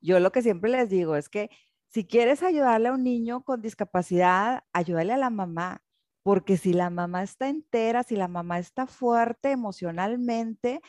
yo 0.00 0.20
lo 0.20 0.32
que 0.32 0.42
siempre 0.42 0.70
les 0.70 0.88
digo 0.88 1.16
es 1.16 1.28
que 1.28 1.50
si 1.90 2.06
quieres 2.06 2.42
ayudarle 2.42 2.88
a 2.88 2.92
un 2.92 3.04
niño 3.04 3.42
con 3.44 3.62
discapacidad, 3.62 4.64
ayúdale 4.72 5.14
a 5.14 5.16
la 5.16 5.30
mamá, 5.30 5.82
porque 6.22 6.56
si 6.56 6.72
la 6.74 6.90
mamá 6.90 7.22
está 7.22 7.48
entera, 7.48 8.02
si 8.02 8.16
la 8.16 8.28
mamá 8.28 8.58
está 8.58 8.86
fuerte 8.86 9.50
emocionalmente, 9.50 10.80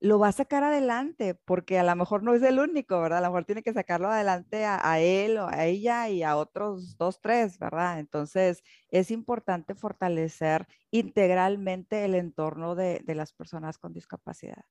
lo 0.00 0.18
va 0.18 0.28
a 0.28 0.32
sacar 0.32 0.62
adelante, 0.62 1.34
porque 1.34 1.78
a 1.78 1.84
lo 1.84 1.96
mejor 1.96 2.22
no 2.22 2.34
es 2.34 2.42
el 2.42 2.58
único, 2.58 3.00
¿verdad? 3.00 3.18
A 3.18 3.22
lo 3.22 3.28
mejor 3.28 3.44
tiene 3.46 3.62
que 3.62 3.72
sacarlo 3.72 4.10
adelante 4.10 4.64
a, 4.64 5.00
él 5.00 5.38
o 5.38 5.48
a 5.48 5.64
ella 5.64 6.08
y 6.08 6.22
a 6.22 6.36
otros 6.36 6.96
dos, 6.98 7.20
tres, 7.20 7.58
¿verdad? 7.58 7.98
Entonces, 7.98 8.62
es 8.90 9.10
importante 9.10 9.74
fortalecer 9.74 10.66
integralmente 10.90 12.04
el 12.04 12.14
entorno 12.14 12.74
de, 12.74 13.02
las 13.06 13.32
personas 13.32 13.78
con 13.78 13.92
discapacidad. 13.92 14.64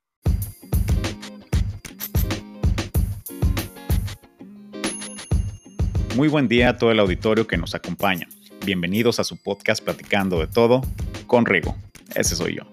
Muy 6.16 6.30
buen 6.30 6.48
día 6.48 6.70
a 6.70 6.78
todo 6.78 6.92
el 6.92 7.00
auditorio 7.00 7.46
que 7.46 7.58
nos 7.58 7.76
acompaña. 7.76 8.28
Bienvenidos 8.66 9.20
a 9.20 9.26
su 9.26 9.36
podcast 9.36 9.84
Platicando 9.84 10.40
de 10.40 10.48
Todo 10.48 10.82
con 11.28 11.46
Rigo. 11.46 11.76
Ese 12.16 12.36
soy 12.36 12.56
yo. 12.56 12.64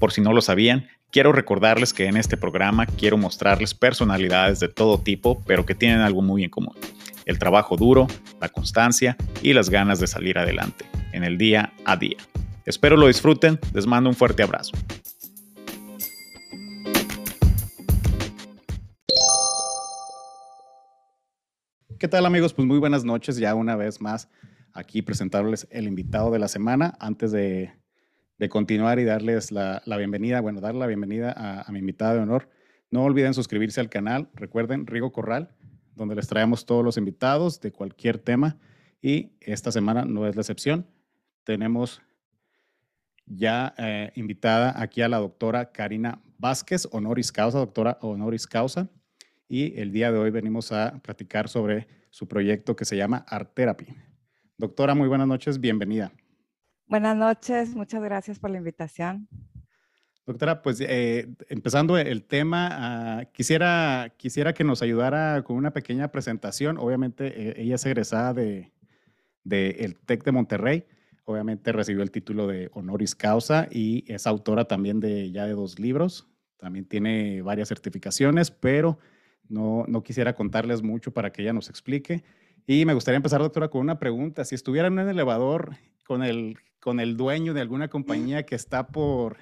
Por 0.00 0.12
si 0.12 0.20
no 0.20 0.32
lo 0.32 0.40
sabían, 0.42 0.88
Quiero 1.10 1.32
recordarles 1.32 1.94
que 1.94 2.04
en 2.04 2.18
este 2.18 2.36
programa 2.36 2.84
quiero 2.84 3.16
mostrarles 3.16 3.72
personalidades 3.72 4.60
de 4.60 4.68
todo 4.68 4.98
tipo, 4.98 5.42
pero 5.46 5.64
que 5.64 5.74
tienen 5.74 6.00
algo 6.00 6.20
muy 6.20 6.44
en 6.44 6.50
común. 6.50 6.74
El 7.24 7.38
trabajo 7.38 7.76
duro, 7.76 8.06
la 8.42 8.50
constancia 8.50 9.16
y 9.42 9.54
las 9.54 9.70
ganas 9.70 10.00
de 10.00 10.06
salir 10.06 10.38
adelante 10.38 10.84
en 11.12 11.24
el 11.24 11.38
día 11.38 11.72
a 11.86 11.96
día. 11.96 12.18
Espero 12.66 12.98
lo 12.98 13.06
disfruten, 13.06 13.58
les 13.72 13.86
mando 13.86 14.10
un 14.10 14.16
fuerte 14.16 14.42
abrazo. 14.42 14.72
¿Qué 21.98 22.08
tal 22.08 22.26
amigos? 22.26 22.54
Pues 22.54 22.66
muy 22.66 22.78
buenas 22.78 23.04
noches 23.04 23.36
ya 23.36 23.54
una 23.54 23.76
vez 23.76 24.00
más 24.00 24.28
aquí 24.72 25.02
presentarles 25.02 25.66
el 25.70 25.86
invitado 25.86 26.30
de 26.30 26.38
la 26.38 26.48
semana 26.48 26.96
antes 27.00 27.32
de 27.32 27.72
de 28.38 28.48
continuar 28.48 28.98
y 28.98 29.04
darles 29.04 29.50
la, 29.50 29.82
bienvenida, 29.84 30.40
bueno, 30.40 30.60
dar 30.60 30.74
la 30.74 30.86
bienvenida 30.86 31.34
a, 31.66 31.70
mi 31.72 31.80
invitado 31.80 32.14
de 32.14 32.20
honor. 32.20 32.48
No 32.90 33.02
olviden 33.02 33.34
suscribirse 33.34 33.80
al 33.80 33.90
canal. 33.90 34.28
Recuerden, 34.34 34.86
Rigo 34.86 35.12
Corral, 35.12 35.50
donde 35.96 36.14
les 36.14 36.28
traemos 36.28 36.64
todos 36.64 36.84
los 36.84 36.96
invitados 36.96 37.60
de 37.60 37.72
cualquier 37.72 38.18
tema. 38.18 38.56
Y 39.02 39.32
esta 39.40 39.72
semana 39.72 40.04
no 40.04 40.26
es 40.26 40.36
la 40.36 40.42
excepción. 40.42 40.86
Tenemos 41.42 42.00
ya 43.26 43.74
eh, 43.76 44.12
invitada 44.14 44.80
aquí 44.80 45.02
a 45.02 45.08
la 45.08 45.18
doctora 45.18 45.72
Karina 45.72 46.22
Vázquez, 46.38 46.88
honoris 46.92 47.32
causa, 47.32 47.58
doctora 47.58 47.98
honoris 48.00 48.46
causa. 48.46 48.88
Y 49.48 49.78
el 49.80 49.92
día 49.92 50.12
de 50.12 50.18
hoy 50.18 50.30
venimos 50.30 50.70
a 50.70 51.00
platicar 51.02 51.48
sobre 51.48 51.88
su 52.10 52.28
proyecto 52.28 52.76
que 52.76 52.84
se 52.84 52.96
llama 52.96 53.24
Art 53.28 53.52
Therapy. 53.54 53.86
Doctora, 54.56 54.94
muy 54.94 55.08
buenas 55.08 55.28
noches, 55.28 55.60
bienvenida. 55.60 56.12
Buenas 56.86 57.16
noches, 57.16 57.74
muchas 57.74 58.02
gracias 58.02 58.38
por 58.38 58.50
la 58.50 58.58
invitación. 58.58 59.28
Doctora, 60.28 60.60
pues 60.60 60.78
eh, 60.80 61.26
empezando 61.48 61.96
el 61.96 62.22
tema, 62.24 62.68
ah, 62.70 63.24
quisiera, 63.32 64.12
quisiera 64.18 64.52
que 64.52 64.62
nos 64.62 64.82
ayudara 64.82 65.42
con 65.42 65.56
una 65.56 65.72
pequeña 65.72 66.08
presentación. 66.08 66.76
Obviamente, 66.76 67.26
eh, 67.28 67.54
ella 67.56 67.76
es 67.76 67.86
egresada 67.86 68.34
de, 68.34 68.70
el 69.50 69.98
TEC 69.98 70.24
de 70.24 70.32
Monterrey. 70.32 70.84
Obviamente 71.24 71.72
recibió 71.72 72.02
el 72.02 72.10
título 72.10 72.46
de 72.46 72.68
honoris 72.74 73.14
causa 73.14 73.68
y 73.70 74.04
es 74.06 74.26
autora 74.26 74.66
también 74.66 75.00
de 75.00 75.30
ya 75.30 75.46
de 75.46 75.52
dos 75.52 75.78
libros. 75.78 76.26
También 76.58 76.84
tiene 76.84 77.40
varias 77.40 77.68
certificaciones, 77.68 78.50
pero 78.50 78.98
no, 79.48 79.84
no 79.88 80.02
quisiera 80.02 80.34
contarles 80.34 80.82
mucho 80.82 81.12
para 81.12 81.30
que 81.30 81.42
ella 81.42 81.52
nos 81.52 81.68
explique. 81.68 82.24
Y 82.66 82.84
me 82.84 82.94
gustaría 82.94 83.16
empezar, 83.16 83.40
doctora, 83.40 83.68
con 83.68 83.80
una 83.80 83.98
pregunta. 83.98 84.44
Si 84.44 84.54
estuviera 84.54 84.88
en 84.88 84.98
un 84.98 85.08
elevador 85.08 85.76
con 86.04 86.22
el 86.22 86.58
con 86.80 87.00
el 87.00 87.16
dueño 87.16 87.54
de 87.54 87.60
alguna 87.60 87.88
compañía 87.88 88.44
que 88.44 88.54
está 88.54 88.88
por, 88.88 89.36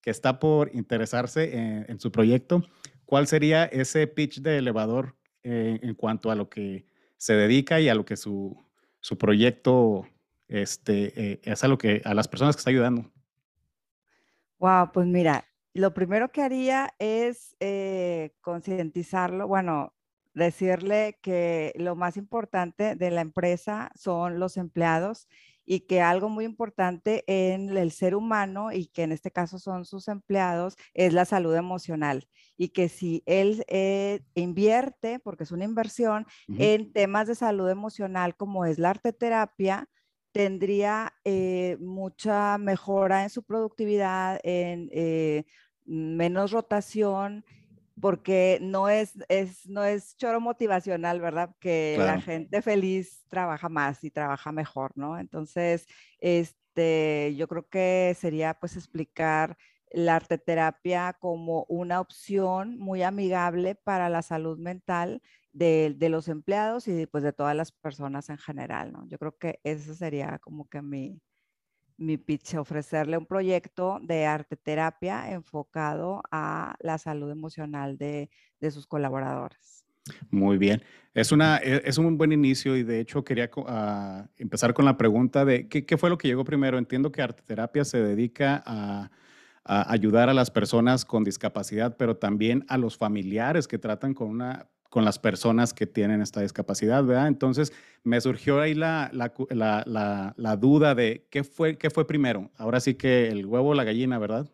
que 0.00 0.10
está 0.10 0.38
por 0.38 0.70
interesarse 0.74 1.84
en, 1.88 2.00
su 2.00 2.12
proyecto, 2.12 2.62
¿cuál 3.04 3.26
sería 3.26 3.64
ese 3.64 4.06
pitch 4.06 4.40
de 4.40 4.58
elevador 4.58 5.16
eh, 5.42 5.78
en 5.82 5.94
cuanto 5.94 6.30
a 6.30 6.34
lo 6.34 6.48
que 6.48 6.86
se 7.16 7.34
dedica 7.34 7.80
y 7.80 7.88
a 7.88 7.94
lo 7.94 8.04
que 8.04 8.16
su, 8.16 8.56
su 9.00 9.18
proyecto 9.18 10.06
este, 10.48 11.32
eh, 11.32 11.40
es 11.42 11.64
a 11.64 11.68
lo 11.68 11.76
que 11.76 12.02
a 12.04 12.14
las 12.14 12.28
personas 12.28 12.56
que 12.56 12.60
está 12.60 12.70
ayudando? 12.70 13.10
Wow, 14.58 14.92
pues 14.92 15.06
mira, 15.06 15.44
lo 15.74 15.94
primero 15.94 16.30
que 16.32 16.42
haría 16.42 16.94
es 16.98 17.56
eh, 17.60 18.34
concientizarlo, 18.40 19.46
bueno, 19.46 19.94
decirle 20.34 21.18
que 21.22 21.72
lo 21.76 21.96
más 21.96 22.16
importante 22.16 22.96
de 22.96 23.10
la 23.10 23.20
empresa 23.20 23.90
son 23.94 24.38
los 24.38 24.56
empleados 24.56 25.28
y 25.64 25.80
que 25.80 26.00
algo 26.00 26.28
muy 26.28 26.44
importante 26.44 27.22
en 27.26 27.76
el 27.76 27.92
ser 27.92 28.16
humano 28.16 28.72
y 28.72 28.86
que 28.86 29.04
en 29.04 29.12
este 29.12 29.30
caso 29.30 29.58
son 29.58 29.84
sus 29.84 30.08
empleados 30.08 30.76
es 30.94 31.12
la 31.12 31.24
salud 31.24 31.54
emocional. 31.54 32.28
Y 32.56 32.70
que 32.70 32.88
si 32.88 33.22
él 33.26 33.64
eh, 33.68 34.20
invierte, 34.34 35.20
porque 35.20 35.44
es 35.44 35.52
una 35.52 35.64
inversión, 35.64 36.26
en 36.48 36.92
temas 36.92 37.28
de 37.28 37.36
salud 37.36 37.68
emocional 37.70 38.36
como 38.36 38.64
es 38.64 38.78
la 38.78 38.90
arteterapia, 38.90 39.88
tendría 40.32 41.12
eh, 41.24 41.76
mucha 41.80 42.58
mejora 42.58 43.22
en 43.22 43.30
su 43.30 43.42
productividad, 43.42 44.40
en 44.44 44.88
eh, 44.92 45.44
menos 45.84 46.52
rotación, 46.52 47.44
porque 48.00 48.58
no 48.62 48.88
es, 48.88 49.12
es, 49.28 49.68
no 49.68 49.84
es 49.84 50.16
choro 50.16 50.40
motivacional, 50.40 51.20
¿verdad? 51.20 51.54
Que 51.60 51.96
la 51.98 52.20
gente 52.20 52.62
feliz 52.62 53.24
trabaja 53.28 53.68
más 53.68 54.02
y 54.04 54.10
trabaja 54.10 54.52
mejor, 54.52 54.92
¿no? 54.96 55.18
Entonces, 55.18 55.86
este, 56.18 57.34
yo 57.36 57.46
creo 57.48 57.68
que 57.68 58.16
sería 58.18 58.54
pues 58.54 58.76
explicar 58.76 59.56
la 59.92 60.16
arteterapia 60.16 61.16
como 61.18 61.64
una 61.68 62.00
opción 62.00 62.78
muy 62.78 63.02
amigable 63.02 63.74
para 63.74 64.08
la 64.08 64.22
salud 64.22 64.58
mental 64.58 65.20
de, 65.52 65.94
de, 65.96 66.08
los 66.08 66.28
empleados 66.28 66.88
y 66.88 67.06
pues 67.06 67.24
de 67.24 67.32
todas 67.32 67.56
las 67.56 67.72
personas 67.72 68.30
en 68.30 68.38
general, 68.38 68.92
¿no? 68.92 69.06
Yo 69.08 69.18
creo 69.18 69.36
que 69.36 69.60
eso 69.64 69.94
sería 69.94 70.38
como 70.38 70.68
que 70.68 70.80
mi, 70.82 71.20
mi 72.00 72.16
pitch, 72.16 72.54
ofrecerle 72.54 73.18
un 73.18 73.26
proyecto 73.26 73.98
de 74.02 74.24
arte 74.24 74.56
terapia 74.56 75.30
enfocado 75.30 76.22
a 76.30 76.74
la 76.80 76.96
salud 76.96 77.30
emocional 77.30 77.98
de, 77.98 78.30
sus 78.70 78.86
colaboradores. 78.86 79.84
Muy 80.30 80.56
bien. 80.56 80.82
Es, 81.12 81.30
una, 81.30 81.58
e, 81.58 81.82
es 81.84 81.98
un 81.98 82.16
buen 82.16 82.32
inicio 82.32 82.74
y 82.76 82.82
de 82.82 83.00
hecho 83.00 83.22
quería 83.22 83.50
ah, 83.66 84.26
empezar 84.38 84.72
con 84.72 84.86
la 84.86 84.96
pregunta 84.96 85.44
de 85.44 85.68
¿qué, 85.68 85.96
fue 85.98 86.08
lo 86.08 86.16
que 86.16 86.28
llegó 86.28 86.42
primero. 86.42 86.78
Entiendo 86.78 87.12
que 87.12 87.20
arte 87.20 87.42
terapia 87.42 87.84
se 87.84 88.00
dedica 88.00 88.62
a, 88.64 89.10
a 89.64 89.92
ayudar 89.92 90.30
a 90.30 90.34
las 90.34 90.50
personas 90.50 91.04
con 91.04 91.22
discapacidad, 91.22 91.98
pero 91.98 92.16
también 92.16 92.64
a 92.68 92.78
los 92.78 92.96
familiares 92.96 93.68
que 93.68 93.78
tratan 93.78 94.14
con 94.14 94.28
una 94.28 94.70
con 94.90 95.04
las 95.04 95.18
personas 95.18 95.72
que 95.72 95.86
tienen 95.86 96.20
esta 96.20 96.42
discapacidad, 96.42 97.02
¿verdad? 97.04 97.28
Entonces 97.28 97.72
me 98.02 98.20
surgió 98.20 98.60
ahí 98.60 98.74
la, 98.74 99.08
la, 99.12 100.56
duda 100.56 100.94
de 100.94 101.26
¿qué 101.30 101.44
fue, 101.44 101.78
qué 101.78 101.90
fue 101.90 102.06
primero. 102.06 102.50
Ahora 102.56 102.80
sí 102.80 102.94
que 102.94 103.28
el 103.28 103.46
huevo 103.46 103.70
o 103.70 103.74
la 103.74 103.84
gallina, 103.84 104.18
¿verdad? 104.18 104.50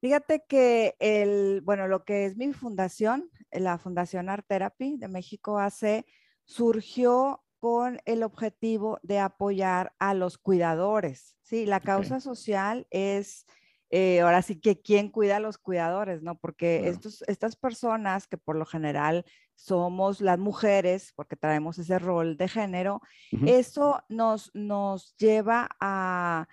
Fíjate 0.00 0.44
que 0.48 0.94
el, 1.00 1.60
bueno, 1.62 1.88
lo 1.88 2.04
que 2.04 2.26
es 2.26 2.36
mi 2.36 2.52
fundación, 2.52 3.28
la 3.50 3.78
Fundación 3.78 4.28
Art 4.28 4.46
Therapy 4.46 4.96
de 4.96 5.08
México 5.08 5.58
hace, 5.58 6.06
surgió 6.44 7.42
con 7.58 7.98
el 8.04 8.22
objetivo 8.22 9.00
de 9.02 9.18
apoyar 9.18 9.92
a 9.98 10.14
los 10.14 10.38
cuidadores. 10.38 11.36
Sí, 11.42 11.66
la 11.66 11.80
causa 11.80 12.20
social 12.20 12.86
es 12.90 13.46
eh, 13.90 14.20
ahora 14.20 14.42
sí 14.42 14.60
que 14.60 14.80
quién 14.80 15.10
cuida 15.10 15.36
a 15.36 15.40
los 15.40 15.56
cuidadores, 15.56 16.22
¿no? 16.22 16.36
Porque 16.36 16.88
estos, 16.88 17.22
estas 17.26 17.56
personas 17.56 18.26
que 18.26 18.36
por 18.36 18.56
lo 18.56 18.66
general 18.66 19.24
somos 19.54 20.20
las 20.20 20.38
mujeres, 20.38 21.12
porque 21.16 21.36
traemos 21.36 21.78
ese 21.78 21.98
rol 21.98 22.36
de 22.36 22.48
género, 22.48 23.00
eso 23.46 24.02
nos, 24.08 24.50
nos 24.54 25.16
lleva 25.16 25.68
a, 25.80 26.46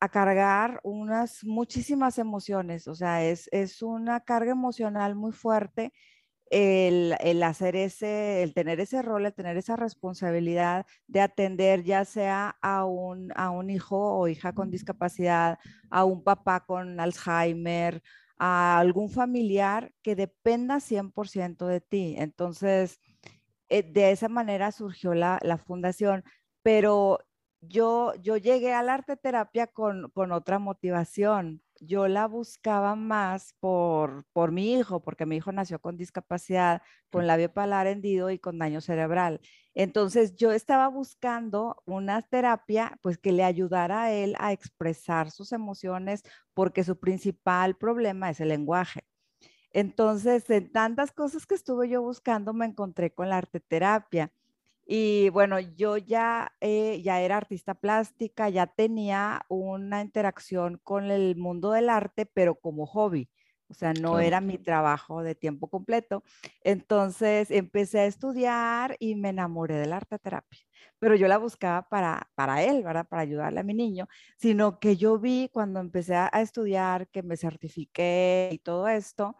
a, 0.00 0.08
cargar 0.08 0.80
unas 0.82 1.44
muchísimas 1.44 2.18
emociones, 2.18 2.88
o 2.88 2.94
sea, 2.94 3.24
es, 3.24 3.48
es 3.52 3.82
una 3.82 4.20
carga 4.20 4.52
emocional 4.52 5.14
muy 5.14 5.32
fuerte 5.32 5.92
el, 6.52 7.42
hacer 7.42 7.76
ese, 7.76 8.42
el 8.42 8.52
tener 8.52 8.78
ese 8.78 9.00
rol, 9.00 9.24
el 9.24 9.32
tener 9.32 9.56
esa 9.56 9.74
responsabilidad 9.76 10.86
de 11.06 11.20
atender 11.22 11.82
ya 11.82 12.04
sea 12.04 12.56
a 12.60 12.84
un, 12.84 13.32
a 13.36 13.50
un 13.50 13.70
hijo 13.70 14.18
o 14.18 14.28
hija 14.28 14.52
con 14.52 14.70
discapacidad, 14.70 15.58
a 15.90 16.04
un 16.04 16.22
papá 16.22 16.60
con 16.66 17.00
Alzheimer, 17.00 18.02
a 18.38 18.78
algún 18.78 19.08
familiar 19.08 19.92
que 20.02 20.14
dependa 20.14 20.80
100% 20.80 21.66
de 21.66 21.80
ti. 21.80 22.16
Entonces, 22.18 23.00
eh, 23.70 23.82
de 23.82 24.10
esa 24.10 24.28
manera 24.28 24.72
surgió 24.72 25.14
la, 25.14 25.38
la 25.42 25.56
fundación, 25.56 26.22
pero 26.62 27.20
yo, 27.62 28.14
yo 28.16 28.36
llegué 28.36 28.74
al 28.74 28.90
arte 28.90 29.16
terapia 29.16 29.68
con, 29.68 30.10
con 30.10 30.32
otra 30.32 30.58
motivación 30.58 31.62
yo 31.84 32.08
la 32.08 32.26
buscaba 32.26 32.94
más 32.94 33.54
por, 33.60 34.24
por 34.32 34.52
mi 34.52 34.74
hijo, 34.74 35.02
porque 35.02 35.26
mi 35.26 35.36
hijo 35.36 35.52
nació 35.52 35.80
con 35.80 35.96
discapacidad, 35.96 36.82
con 37.10 37.26
labio 37.26 37.52
palar 37.52 37.86
hendido 37.86 38.30
y 38.30 38.38
con 38.38 38.58
daño 38.58 38.80
cerebral. 38.80 39.40
Entonces 39.74 40.36
yo 40.36 40.52
estaba 40.52 40.88
buscando 40.88 41.82
una 41.86 42.22
terapia 42.22 42.98
pues 43.02 43.18
que 43.18 43.32
le 43.32 43.44
ayudara 43.44 44.04
a 44.04 44.12
él 44.12 44.34
a 44.38 44.52
expresar 44.52 45.30
sus 45.30 45.52
emociones 45.52 46.22
porque 46.54 46.84
su 46.84 46.98
principal 46.98 47.76
problema 47.76 48.30
es 48.30 48.40
el 48.40 48.48
lenguaje. 48.48 49.04
Entonces, 49.72 50.48
en 50.50 50.70
tantas 50.70 51.12
cosas 51.12 51.46
que 51.46 51.54
estuve 51.54 51.88
yo 51.88 52.02
buscando, 52.02 52.52
me 52.52 52.66
encontré 52.66 53.12
con 53.12 53.28
la 53.28 53.38
arte 53.38 53.60
terapia. 53.60 54.30
Y 54.86 55.28
bueno, 55.30 55.60
yo 55.60 55.96
ya, 55.96 56.52
eh, 56.60 57.00
ya 57.02 57.20
era 57.20 57.36
artista 57.36 57.74
plástica, 57.74 58.48
ya 58.48 58.66
tenía 58.66 59.42
una 59.48 60.02
interacción 60.02 60.80
con 60.82 61.10
el 61.10 61.36
mundo 61.36 61.70
del 61.72 61.88
arte, 61.88 62.26
pero 62.26 62.56
como 62.56 62.86
hobby. 62.86 63.30
O 63.68 63.74
sea, 63.74 63.94
no 63.94 64.20
era 64.20 64.42
mi 64.42 64.58
trabajo 64.58 65.22
de 65.22 65.34
tiempo 65.34 65.68
completo. 65.68 66.22
Entonces 66.62 67.50
empecé 67.50 68.00
a 68.00 68.06
estudiar 68.06 68.96
y 68.98 69.14
me 69.14 69.30
enamoré 69.30 69.76
de 69.76 69.86
la 69.86 69.96
arte 69.96 70.18
terapia. 70.18 70.60
Pero 70.98 71.14
yo 71.14 71.26
la 71.26 71.38
buscaba 71.38 71.88
para, 71.88 72.28
para 72.34 72.62
él, 72.62 72.82
¿verdad? 72.82 73.06
Para 73.08 73.22
ayudarle 73.22 73.60
a 73.60 73.62
mi 73.62 73.72
niño. 73.72 74.08
Sino 74.36 74.78
que 74.78 74.96
yo 74.96 75.18
vi 75.18 75.48
cuando 75.50 75.80
empecé 75.80 76.14
a 76.16 76.28
estudiar, 76.42 77.08
que 77.08 77.22
me 77.22 77.38
certifiqué 77.38 78.50
y 78.52 78.58
todo 78.58 78.88
esto, 78.88 79.36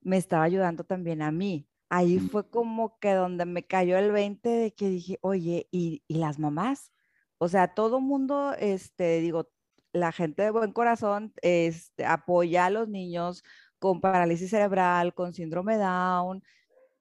me 0.00 0.16
estaba 0.16 0.42
ayudando 0.44 0.82
también 0.84 1.22
a 1.22 1.30
mí 1.30 1.68
ahí 1.88 2.18
fue 2.18 2.48
como 2.48 2.98
que 2.98 3.12
donde 3.12 3.44
me 3.44 3.64
cayó 3.64 3.96
el 3.98 4.12
20 4.12 4.48
de 4.48 4.74
que 4.74 4.88
dije, 4.88 5.18
oye, 5.20 5.68
¿y, 5.70 6.02
las 6.08 6.38
mamás? 6.38 6.92
O 7.38 7.48
sea, 7.48 7.74
todo 7.74 8.00
mundo, 8.00 8.54
este, 8.58 9.20
digo, 9.20 9.50
la 9.92 10.12
gente 10.12 10.42
de 10.42 10.50
buen 10.50 10.72
corazón 10.72 11.32
este, 11.42 12.04
apoya 12.04 12.66
a 12.66 12.70
los 12.70 12.88
niños 12.88 13.44
con 13.78 14.00
parálisis 14.00 14.50
cerebral, 14.50 15.14
con 15.14 15.32
síndrome 15.32 15.76
Down. 15.76 16.42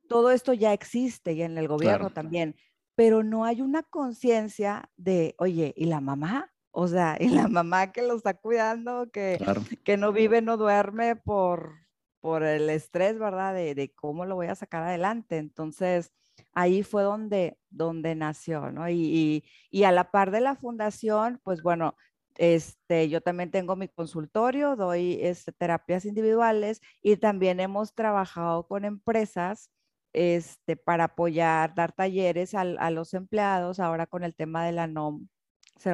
Todo 0.07 0.31
esto 0.31 0.53
ya 0.53 0.73
existe 0.73 1.33
y 1.33 1.41
en 1.41 1.57
el 1.57 1.67
gobierno 1.67 2.11
también, 2.11 2.55
pero 2.95 3.23
no 3.23 3.45
hay 3.45 3.61
una 3.61 3.83
conciencia 3.83 4.89
de, 4.97 5.35
oye, 5.39 5.73
¿y 5.75 5.85
la 5.85 5.99
mamá? 5.99 6.53
O 6.71 6.87
sea, 6.87 7.17
¿y 7.19 7.29
la 7.29 7.47
mamá 7.47 7.91
que 7.91 8.01
lo 8.03 8.15
está 8.15 8.35
cuidando, 8.35 9.09
que, 9.11 9.43
que 9.83 9.97
no 9.97 10.11
vive, 10.11 10.41
no 10.41 10.57
duerme 10.57 11.15
por, 11.15 11.84
por 12.25 12.41
el 12.43 12.71
estrés, 12.71 13.19
¿verdad? 13.19 13.53
De, 13.53 13.93
cómo 13.95 14.25
lo 14.25 14.33
voy 14.33 14.47
a 14.47 14.55
sacar 14.55 14.81
adelante. 14.81 15.37
Entonces, 15.37 16.11
ahí 16.53 16.81
fue 16.81 17.03
donde, 17.03 17.59
donde 17.69 18.15
nació, 18.15 18.71
¿no? 18.71 18.89
Y, 18.89 19.43
a 19.85 19.91
la 19.91 20.09
par 20.09 20.31
de 20.31 20.41
la 20.41 20.55
fundación, 20.55 21.39
pues 21.43 21.61
bueno, 21.61 21.95
este, 22.37 23.09
yo 23.09 23.21
también 23.21 23.51
tengo 23.51 23.75
mi 23.75 23.89
consultorio, 23.89 24.75
doy 24.75 25.19
este, 25.21 25.51
terapias 25.51 26.05
individuales 26.05 26.81
y 27.03 27.17
también 27.17 27.59
hemos 27.59 27.93
trabajado 27.93 28.67
con 28.67 28.85
empresas 28.85 29.69
este, 30.13 30.75
para 30.77 31.05
apoyar, 31.05 31.75
dar 31.75 31.91
talleres 31.91 32.55
a, 32.55 32.61
a 32.61 32.89
los 32.89 33.13
empleados 33.13 33.79
ahora 33.79 34.07
con 34.07 34.23
el 34.23 34.35
tema 34.35 34.65
de 34.65 34.71
la 34.71 34.87
NOM 34.87 35.27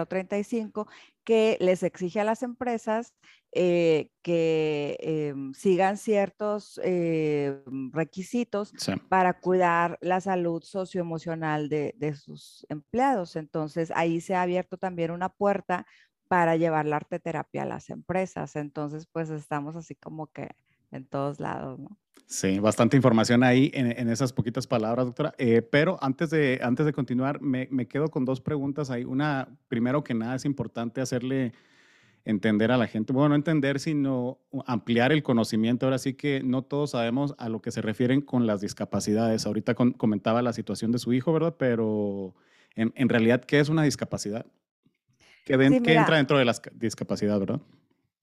035 0.08 0.88
que 1.24 1.58
les 1.60 1.84
exige 1.84 2.20
a 2.20 2.24
las 2.24 2.44
empresas 2.44 3.14
eh, 3.54 4.10
que 4.22 4.98
em, 5.02 5.54
sigan 5.54 5.98
ciertos 5.98 6.80
eh, 6.84 7.62
requisitos 7.92 8.74
para 9.10 9.40
cuidar 9.40 9.98
la 10.02 10.22
salud 10.22 10.64
socioemocional 10.64 11.68
de, 11.68 11.94
de 11.98 12.16
sus 12.16 12.66
empleados. 12.70 13.36
Entonces, 13.36 13.92
ahí 13.94 14.22
se 14.22 14.36
ha 14.36 14.42
abierto 14.44 14.78
también 14.78 15.12
una 15.12 15.30
puerta 15.30 15.86
para 16.30 16.56
llevar 16.56 16.86
la 16.86 16.96
arteterapia 16.96 17.64
a 17.64 17.66
las 17.66 17.90
empresas. 17.90 18.56
Entonces, 18.56 19.06
pues 19.12 19.30
estamos 19.30 19.76
así 19.76 19.96
como 19.96 20.28
que 20.28 20.50
en 20.92 21.06
todos 21.06 21.40
lados, 21.40 21.80
¿no? 21.80 21.98
Sí, 22.32 22.60
bastante 22.60 22.96
información 22.96 23.44
ahí 23.44 23.72
en, 23.74 24.08
esas 24.08 24.32
poquitas 24.32 24.66
palabras, 24.66 25.06
doctora. 25.06 25.34
Eh, 25.38 25.62
pero 25.62 25.98
antes 26.02 26.30
de, 26.30 26.62
antes 26.64 26.86
de 26.86 26.94
continuar, 26.94 27.42
me, 27.42 27.68
me, 27.72 27.88
quedo 27.88 28.08
con 28.08 28.24
dos 28.24 28.40
preguntas 28.40 28.90
ahí. 28.90 29.04
Una, 29.04 29.50
primero 29.68 30.02
que 30.02 30.14
nada, 30.14 30.36
es 30.36 30.46
importante 30.46 31.02
hacerle 31.02 31.52
entender 32.24 32.72
a 32.72 32.78
la 32.78 32.88
gente, 32.88 33.12
bueno, 33.12 33.30
no 33.30 33.36
entender, 33.36 33.82
sino 33.82 34.40
ampliar 34.66 35.12
el 35.12 35.24
conocimiento. 35.24 35.86
Ahora 35.86 35.98
sí 35.98 36.14
que 36.14 36.42
no 36.42 36.62
todos 36.62 36.92
sabemos 36.92 37.36
a 37.38 37.50
lo 37.50 37.62
que 37.62 37.72
se 37.72 37.82
refieren 37.82 38.22
con 38.22 38.48
las 38.48 38.62
discapacidades. 38.62 39.46
Ahorita 39.46 39.76
comentaba 39.76 40.42
la 40.42 40.54
situación 40.54 40.94
de 40.94 41.00
su 41.00 41.12
hijo, 41.12 41.34
¿verdad? 41.34 41.56
Pero 41.58 42.34
en, 42.76 42.94
en 42.96 43.10
realidad, 43.10 43.44
¿qué 43.44 43.60
es 43.60 43.68
una 43.68 43.84
discapacidad? 43.84 44.46
¿Qué, 45.44 45.58
¿qué 45.84 45.96
entra 45.96 46.16
dentro 46.16 46.38
de 46.38 46.46
la 46.46 46.56
discapacidad, 46.76 47.40
verdad? 47.40 47.60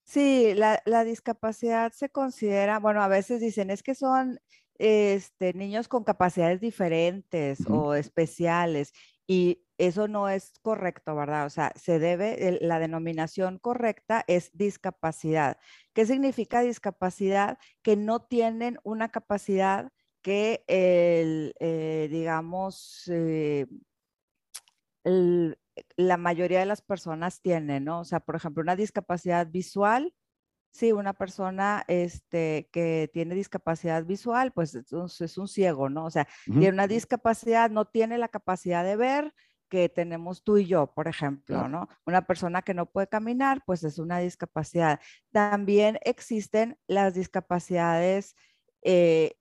Sí, 0.08 0.54
la, 0.54 1.04
discapacidad 1.04 1.92
se 1.92 2.08
considera, 2.08 2.78
bueno, 2.78 3.02
a 3.02 3.08
veces 3.08 3.42
dicen, 3.42 3.68
es 3.68 3.82
que 3.82 3.94
son 3.94 4.40
este, 4.78 5.52
niños 5.52 5.86
con 5.86 6.02
capacidades 6.02 6.62
diferentes 6.62 7.58
o 7.68 7.92
especiales 7.94 8.94
y 9.26 9.66
eso 9.76 10.08
no 10.08 10.30
es 10.30 10.54
correcto, 10.62 11.14
¿verdad? 11.14 11.44
O 11.44 11.50
sea, 11.50 11.72
se 11.76 11.98
debe, 11.98 12.58
la 12.62 12.78
denominación 12.78 13.58
correcta 13.58 14.24
es 14.28 14.50
discapacidad. 14.54 15.58
¿Qué 15.92 16.06
significa 16.06 16.62
discapacidad? 16.62 17.58
Que 17.82 17.96
no 17.96 18.20
tienen 18.22 18.78
una 18.84 19.10
capacidad 19.10 19.92
que 20.22 20.64
el, 20.68 21.54
eh, 21.60 22.08
digamos, 22.10 23.10
eh, 23.12 23.66
el, 25.04 25.58
la 25.96 26.16
mayoría 26.16 26.60
de 26.60 26.66
las 26.66 26.82
personas 26.82 27.40
tienen, 27.40 27.84
¿no? 27.84 28.00
O 28.00 28.04
sea, 28.04 28.20
por 28.20 28.36
ejemplo, 28.36 28.62
una 28.62 28.76
discapacidad 28.76 29.46
visual, 29.48 30.14
sí, 30.70 30.92
una 30.92 31.14
persona 31.14 31.84
este, 31.88 32.68
que 32.72 33.10
tiene 33.12 33.34
discapacidad 33.34 34.04
visual, 34.04 34.52
pues 34.52 34.74
es 34.74 35.38
un, 35.38 35.48
ciego, 35.48 35.88
¿no? 35.88 36.06
O 36.06 36.10
sea, 36.10 36.28
tiene 36.44 36.70
una 36.70 36.86
discapacidad, 36.86 37.70
no 37.70 37.86
tiene 37.86 38.18
la 38.18 38.28
capacidad 38.28 38.84
de 38.84 38.96
ver 38.96 39.34
que 39.68 39.88
tenemos 39.88 40.42
tú 40.44 40.56
y 40.58 40.66
yo, 40.66 40.92
por 40.94 41.08
ejemplo, 41.08 41.68
¿no? 41.68 41.88
Una 42.06 42.26
persona 42.26 42.62
que 42.62 42.74
no 42.74 42.86
puede 42.86 43.06
caminar, 43.06 43.62
pues 43.66 43.84
es 43.84 43.98
una 43.98 44.18
discapacidad. 44.18 45.00
También 45.30 45.98
existen 46.04 46.78
las 46.86 47.14
discapacidades 47.14 48.34
eh, 48.82 49.36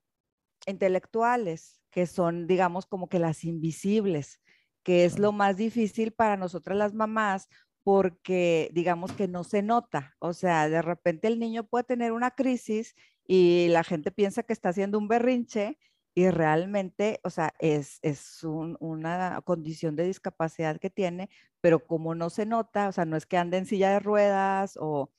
intelectuales, 0.66 1.80
que 1.90 2.06
son, 2.06 2.46
digamos, 2.46 2.86
como 2.86 3.08
que 3.08 3.18
las 3.18 3.44
invisibles 3.44 4.40
que 4.88 5.04
es 5.04 5.18
lo 5.18 5.32
más 5.32 5.58
difícil 5.58 6.12
para 6.12 6.38
nosotras 6.38 6.78
las 6.78 6.94
mamás 6.94 7.50
porque 7.82 8.70
digamos 8.72 9.12
que 9.12 9.28
no 9.28 9.44
se 9.44 9.60
nota, 9.60 10.16
o 10.18 10.32
sea, 10.32 10.70
de 10.70 10.80
repente 10.80 11.28
el 11.28 11.38
niño 11.38 11.64
puede 11.68 11.84
tener 11.84 12.12
una 12.12 12.30
crisis 12.30 12.94
y 13.26 13.68
la 13.68 13.84
gente 13.84 14.10
piensa 14.12 14.44
que 14.44 14.54
está 14.54 14.70
haciendo 14.70 14.96
un 14.96 15.06
berrinche 15.06 15.78
y 16.14 16.30
realmente, 16.30 17.20
o 17.22 17.28
sea, 17.28 17.52
es, 17.58 17.98
es 18.00 18.42
una 18.42 19.42
condición 19.44 19.94
de 19.94 20.04
discapacidad 20.06 20.80
que 20.80 20.88
tiene, 20.88 21.28
pero 21.60 21.86
como 21.86 22.14
no 22.14 22.30
se 22.30 22.46
nota, 22.46 22.88
o 22.88 22.92
sea, 22.92 23.04
no 23.04 23.18
es 23.18 23.26
que 23.26 23.36
ande 23.36 23.58
en 23.58 23.66
silla 23.66 23.90
de 23.90 24.00
ruedas 24.00 24.78
o 24.80 25.10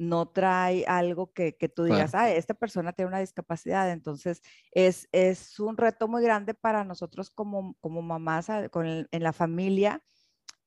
no 0.00 0.28
trae 0.28 0.86
algo 0.86 1.30
que, 1.34 1.52
tú 1.52 1.84
digas, 1.84 2.14
ah, 2.14 2.30
esta 2.30 2.54
persona 2.54 2.94
tiene 2.94 3.10
una 3.10 3.18
discapacidad. 3.20 3.90
Entonces, 3.90 4.40
es, 4.72 5.08
es 5.12 5.60
un 5.60 5.76
reto 5.76 6.08
muy 6.08 6.22
grande 6.22 6.54
para 6.54 6.84
nosotros 6.84 7.30
como, 7.30 7.76
como 7.80 8.00
mamás 8.00 8.48
en 8.48 9.06
la 9.22 9.32
familia, 9.34 10.02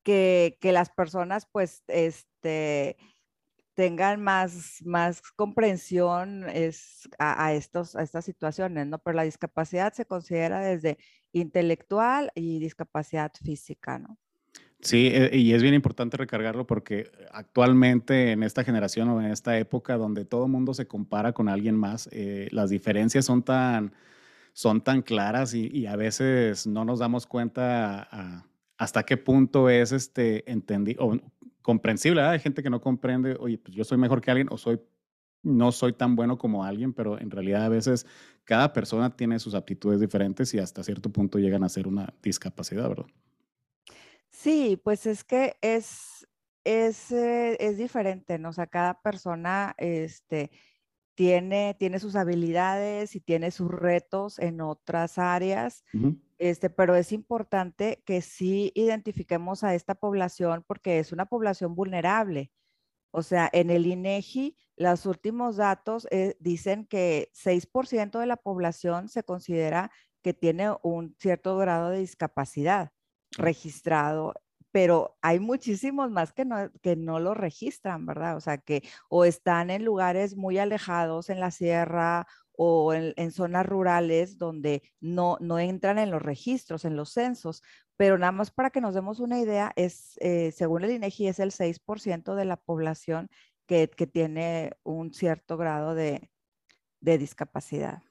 que, 0.04 0.56
las 0.62 0.92
personas 0.92 1.48
pues 1.52 1.84
este, 1.88 2.96
tengan 3.74 4.22
más, 4.22 4.84
más 4.86 5.24
comprensión 5.36 6.48
es, 6.50 7.10
a, 7.18 7.54
estos, 7.54 7.96
a 7.96 8.04
estas 8.04 8.26
situaciones, 8.26 8.86
¿no? 8.86 9.00
Pero 9.00 9.16
la 9.16 9.24
discapacidad 9.24 9.94
se 9.94 10.06
considera 10.06 10.60
desde 10.60 11.00
intelectual 11.32 12.32
y 12.36 12.60
discapacidad 12.60 13.32
física, 13.44 13.98
¿no? 13.98 14.20
Sí, 14.84 15.08
eh, 15.14 15.30
y 15.34 15.54
es 15.54 15.62
bien 15.62 15.74
importante 15.74 16.18
recargarlo 16.18 16.68
porque 16.68 17.10
actualmente 17.32 18.32
en 18.32 18.44
esta 18.44 18.66
generación 18.66 19.08
o 19.10 19.22
en 19.22 19.32
esta 19.32 19.58
época 19.58 19.98
donde 19.98 20.26
todo 20.26 20.46
el 20.46 20.52
mundo 20.52 20.74
se 20.74 20.88
compara 20.88 21.32
con 21.32 21.48
alguien 21.48 21.76
más, 21.76 22.10
eh, 22.12 22.50
las 22.52 22.70
diferencias 22.70 23.26
son 23.26 23.44
tan, 23.44 23.94
son 24.54 24.82
tan 24.82 25.02
claras 25.02 25.54
y, 25.54 25.86
a 25.88 25.96
veces 25.96 26.68
no 26.68 26.86
nos 26.86 27.00
damos 27.00 27.26
cuenta 27.28 28.44
hasta 28.78 29.04
qué 29.04 29.18
punto 29.18 29.70
es 29.70 29.92
este 29.94 30.44
o 31.00 31.18
comprensible. 31.62 32.22
Hay 32.22 32.40
gente 32.40 32.62
que 32.62 32.70
no 32.70 32.82
comprende, 32.82 33.38
oye, 33.40 33.58
pues 33.58 33.76
yo 33.76 33.86
soy 33.86 33.98
mejor 33.98 34.22
que 34.22 34.32
alguien 34.32 34.48
o 34.52 34.58
soy 34.58 34.80
no 35.44 35.72
soy 35.72 35.94
tan 35.94 36.16
bueno 36.16 36.38
como 36.38 36.64
alguien, 36.64 36.94
pero 36.94 37.20
en 37.20 37.30
realidad 37.32 37.66
a 37.66 37.70
veces 37.70 38.06
cada 38.46 38.74
persona 38.74 39.16
tiene 39.16 39.40
sus 39.40 39.56
aptitudes 39.56 40.00
diferentes 40.00 40.54
y 40.54 40.60
hasta 40.60 40.84
cierto 40.84 41.10
punto 41.10 41.40
llegan 41.40 41.64
a 41.64 41.70
ser 41.70 41.88
una 41.88 42.14
discapacidad, 42.22 42.88
¿verdad? 42.90 43.06
Sí, 44.34 44.82
pues 44.84 45.06
es 45.06 45.24
que 45.24 45.58
es, 45.62 46.28
es, 46.64 47.12
eh, 47.12 47.56
es 47.60 47.78
diferente, 47.78 48.40
¿no? 48.40 48.50
O 48.50 48.54
sea, 48.54 48.68
cada 48.68 49.00
persona 49.02 49.76
este, 49.78 50.52
tiene, 51.16 51.76
tiene 51.80 52.00
sus 52.00 52.16
habilidades 52.16 53.16
y 53.16 53.22
tiene 53.22 53.52
sus 53.52 53.70
retos 53.72 54.40
en 54.40 54.60
otras 54.62 55.20
áreas, 55.20 55.84
este, 56.40 56.70
pero 56.72 56.96
es 56.96 57.12
importante 57.12 58.02
que 58.06 58.22
sí 58.22 58.72
identifiquemos 58.76 59.64
a 59.64 59.76
esta 59.76 59.96
población 59.96 60.64
porque 60.68 61.00
es 61.00 61.12
una 61.12 61.28
población 61.28 61.76
vulnerable. 61.76 62.52
O 63.12 63.22
sea, 63.24 63.50
en 63.54 63.70
el 63.70 63.86
INEGI 63.86 64.58
los 64.78 65.06
últimos 65.06 65.58
datos 65.58 66.08
eh, 66.12 66.36
dicen 66.40 66.88
que 66.88 67.30
6% 67.34 68.20
de 68.20 68.26
la 68.26 68.38
población 68.38 69.10
se 69.10 69.24
considera 69.24 69.92
que 70.24 70.34
tiene 70.34 70.70
un 70.82 71.16
cierto 71.20 71.58
grado 71.58 71.92
de 71.92 72.00
discapacidad 72.00 72.92
registrado, 73.38 74.34
pero 74.72 75.18
hay 75.22 75.40
muchísimos 75.40 76.10
más 76.12 76.34
que 76.34 76.46
no, 76.46 76.72
que 76.82 76.96
no 76.96 77.20
lo 77.20 77.34
registran, 77.36 78.06
¿verdad? 78.06 78.36
O 78.38 78.42
sea, 78.42 78.58
que 78.58 78.84
o 79.10 79.26
están 79.26 79.70
en 79.70 79.86
lugares 79.86 80.36
muy 80.36 80.58
alejados 80.58 81.30
en 81.30 81.40
la 81.40 81.52
sierra 81.52 82.28
o 82.56 82.94
en, 82.94 83.32
zonas 83.32 83.66
rurales 83.66 84.38
donde 84.38 84.84
no, 85.00 85.38
no 85.42 85.60
entran 85.60 86.00
en 86.00 86.12
los 86.12 86.22
registros, 86.22 86.86
en 86.86 86.96
los 86.96 87.12
censos, 87.14 87.64
pero 87.98 88.18
nada 88.18 88.32
más 88.32 88.52
para 88.52 88.70
que 88.72 88.82
nos 88.82 88.96
demos 88.96 89.20
una 89.20 89.40
idea, 89.40 89.72
es, 89.76 90.18
eh, 90.22 90.52
según 90.52 90.84
el 90.84 90.92
INEGI, 90.92 91.28
es 91.28 91.40
el 91.40 91.52
6% 91.52 92.36
de 92.36 92.46
la 92.46 92.58
población 92.58 93.30
que, 93.68 93.88
tiene 93.88 94.74
un 94.84 95.14
cierto 95.14 95.58
grado 95.58 95.96
de 95.96 96.30
discapacidad. 97.02 98.02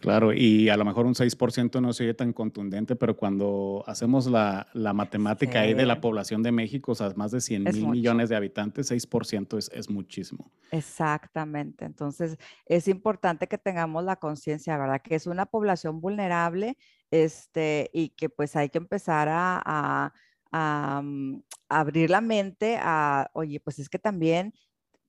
Claro, 0.00 0.32
y 0.32 0.68
a 0.70 0.76
lo 0.76 0.84
mejor 0.84 1.04
un 1.04 1.14
6% 1.14 1.80
no 1.80 1.92
se 1.92 2.04
oye 2.04 2.14
tan 2.14 2.32
contundente, 2.32 2.96
pero 2.96 3.16
cuando 3.16 3.84
hacemos 3.86 4.26
la, 4.26 4.66
matemática 4.94 5.60
ahí 5.60 5.74
de 5.74 5.84
la 5.84 6.00
población 6.00 6.42
de 6.42 6.52
México, 6.52 6.92
o 6.92 6.94
sea, 6.94 7.12
más 7.16 7.32
de 7.32 7.40
100 7.40 7.64
mil 7.64 7.88
millones 7.88 8.30
de 8.30 8.36
habitantes, 8.36 8.90
6% 8.90 9.58
es, 9.58 9.70
es 9.74 9.90
muchísimo. 9.90 10.50
Exactamente. 10.70 11.84
Entonces, 11.84 12.38
es 12.64 12.88
importante 12.88 13.46
que 13.46 13.58
tengamos 13.58 14.02
la 14.04 14.16
conciencia, 14.16 14.78
¿verdad? 14.78 15.02
Que 15.02 15.16
es 15.16 15.26
una 15.26 15.44
población 15.44 16.00
vulnerable 16.00 16.78
este, 17.10 17.90
y 17.92 18.08
que 18.10 18.30
pues 18.30 18.56
hay 18.56 18.70
que 18.70 18.78
empezar 18.78 19.28
a, 19.30 20.12
a 20.52 21.02
mm, 21.02 21.42
abrir 21.68 22.10
la 22.10 22.20
mente 22.20 22.78
a, 22.80 23.30
oye, 23.34 23.60
pues 23.60 23.78
es 23.78 23.88
que 23.88 23.98
también 23.98 24.54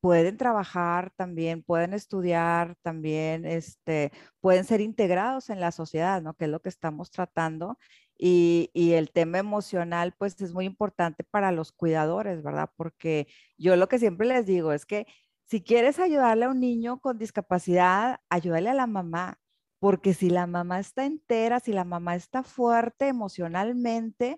pueden 0.01 0.37
trabajar 0.37 1.11
también, 1.15 1.63
pueden 1.63 1.93
estudiar 1.93 2.75
también, 2.81 3.45
este, 3.45 4.11
pueden 4.41 4.65
ser 4.65 4.81
integrados 4.81 5.49
en 5.49 5.59
la 5.61 5.71
sociedad, 5.71 6.21
¿no? 6.21 6.33
Que 6.35 6.45
es 6.45 6.51
lo 6.51 6.61
que 6.61 6.69
estamos 6.69 7.11
tratando. 7.11 7.77
Y, 8.17 8.69
y, 8.73 8.93
el 8.93 9.11
tema 9.11 9.39
emocional, 9.39 10.13
pues 10.17 10.39
es 10.41 10.53
muy 10.53 10.65
importante 10.65 11.23
para 11.23 11.51
los 11.51 11.71
cuidadores, 11.71 12.43
¿verdad? 12.43 12.69
Porque 12.75 13.27
yo 13.57 13.75
lo 13.75 13.87
que 13.87 13.99
siempre 13.99 14.27
les 14.27 14.45
digo 14.45 14.73
es 14.73 14.85
que 14.85 15.07
si 15.45 15.61
quieres 15.63 15.99
ayudarle 15.99 16.45
a 16.45 16.49
un 16.49 16.59
niño 16.59 16.99
con 16.99 17.17
discapacidad, 17.17 18.19
ayúdale 18.29 18.69
a 18.69 18.73
la 18.73 18.87
mamá, 18.87 19.39
porque 19.79 20.13
si 20.13 20.29
la 20.29 20.47
mamá 20.47 20.79
está 20.79 21.05
entera, 21.05 21.59
si 21.59 21.73
la 21.73 21.83
mamá 21.83 22.15
está 22.15 22.43
fuerte 22.43 23.07
emocionalmente, 23.07 24.37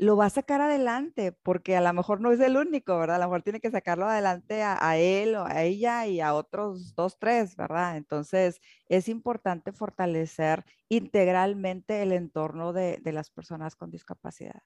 lo 0.00 0.16
va 0.16 0.24
a 0.24 0.30
sacar 0.30 0.62
adelante, 0.62 1.30
porque 1.30 1.76
a 1.76 1.82
lo 1.82 1.92
mejor 1.92 2.22
no 2.22 2.32
es 2.32 2.40
el 2.40 2.56
único, 2.56 2.98
¿verdad? 2.98 3.16
A 3.16 3.18
lo 3.18 3.26
mejor 3.26 3.42
tiene 3.42 3.60
que 3.60 3.70
sacarlo 3.70 4.06
adelante 4.06 4.62
a, 4.62 4.96
él 4.96 5.34
o 5.34 5.44
a 5.44 5.62
ella 5.62 6.06
y 6.06 6.22
a 6.22 6.32
otros 6.32 6.94
dos, 6.94 7.18
tres, 7.18 7.54
¿verdad? 7.54 7.98
Entonces, 7.98 8.62
es 8.88 9.10
importante 9.10 9.72
fortalecer 9.72 10.64
integralmente 10.88 12.00
el 12.00 12.12
entorno 12.12 12.72
de, 12.72 12.96
de 13.02 13.12
las 13.12 13.28
personas 13.28 13.76
con 13.76 13.90
discapacidad. 13.90 14.62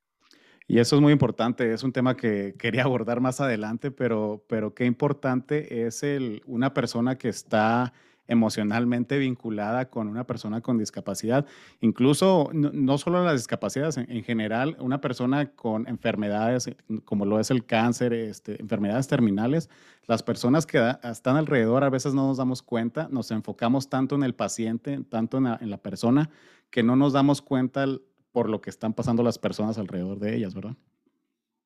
Y 0.68 0.78
eso 0.78 0.94
es 0.94 1.02
muy 1.02 1.12
importante, 1.12 1.72
es 1.72 1.82
un 1.82 1.92
tema 1.92 2.16
que 2.16 2.54
quería 2.56 2.84
abordar 2.84 3.20
más 3.20 3.40
adelante, 3.40 3.90
pero, 3.90 4.44
pero 4.48 4.72
qué 4.72 4.84
importante 4.84 5.84
es 5.84 6.04
el, 6.04 6.42
una 6.46 6.72
persona 6.72 7.18
que 7.18 7.28
está 7.28 7.92
emocionalmente 8.26 9.18
vinculada 9.18 9.90
con 9.90 10.08
una 10.08 10.24
persona 10.24 10.60
con 10.60 10.78
discapacidad. 10.78 11.46
Incluso 11.80 12.50
no, 12.52 12.98
solo 12.98 13.24
las 13.24 13.34
discapacidades, 13.34 13.96
en, 13.96 14.24
general, 14.24 14.76
una 14.80 15.00
persona 15.00 15.50
con 15.52 15.86
enfermedades 15.88 16.70
como 17.04 17.26
lo 17.26 17.40
es 17.40 17.50
el 17.50 17.66
cáncer, 17.66 18.12
este, 18.12 18.60
enfermedades 18.60 19.08
terminales, 19.08 19.68
las 20.06 20.22
personas 20.22 20.66
que 20.66 20.94
están 21.02 21.36
alrededor 21.36 21.84
a 21.84 21.90
veces 21.90 22.14
no 22.14 22.26
nos 22.26 22.38
damos 22.38 22.62
cuenta, 22.62 23.08
nos 23.10 23.30
enfocamos 23.30 23.88
tanto 23.88 24.14
en 24.14 24.22
el 24.22 24.34
paciente, 24.34 25.00
tanto 25.08 25.38
en 25.38 25.44
la, 25.44 25.58
en 25.60 25.70
la 25.70 25.78
persona, 25.78 26.30
que 26.70 26.82
no 26.82 26.96
nos 26.96 27.12
damos 27.12 27.42
cuenta 27.42 27.86
por 28.32 28.48
lo 28.48 28.60
que 28.60 28.70
están 28.70 28.94
pasando 28.94 29.22
las 29.22 29.38
personas 29.38 29.78
alrededor 29.78 30.18
de 30.18 30.34
ellas, 30.36 30.54
¿verdad? 30.54 30.76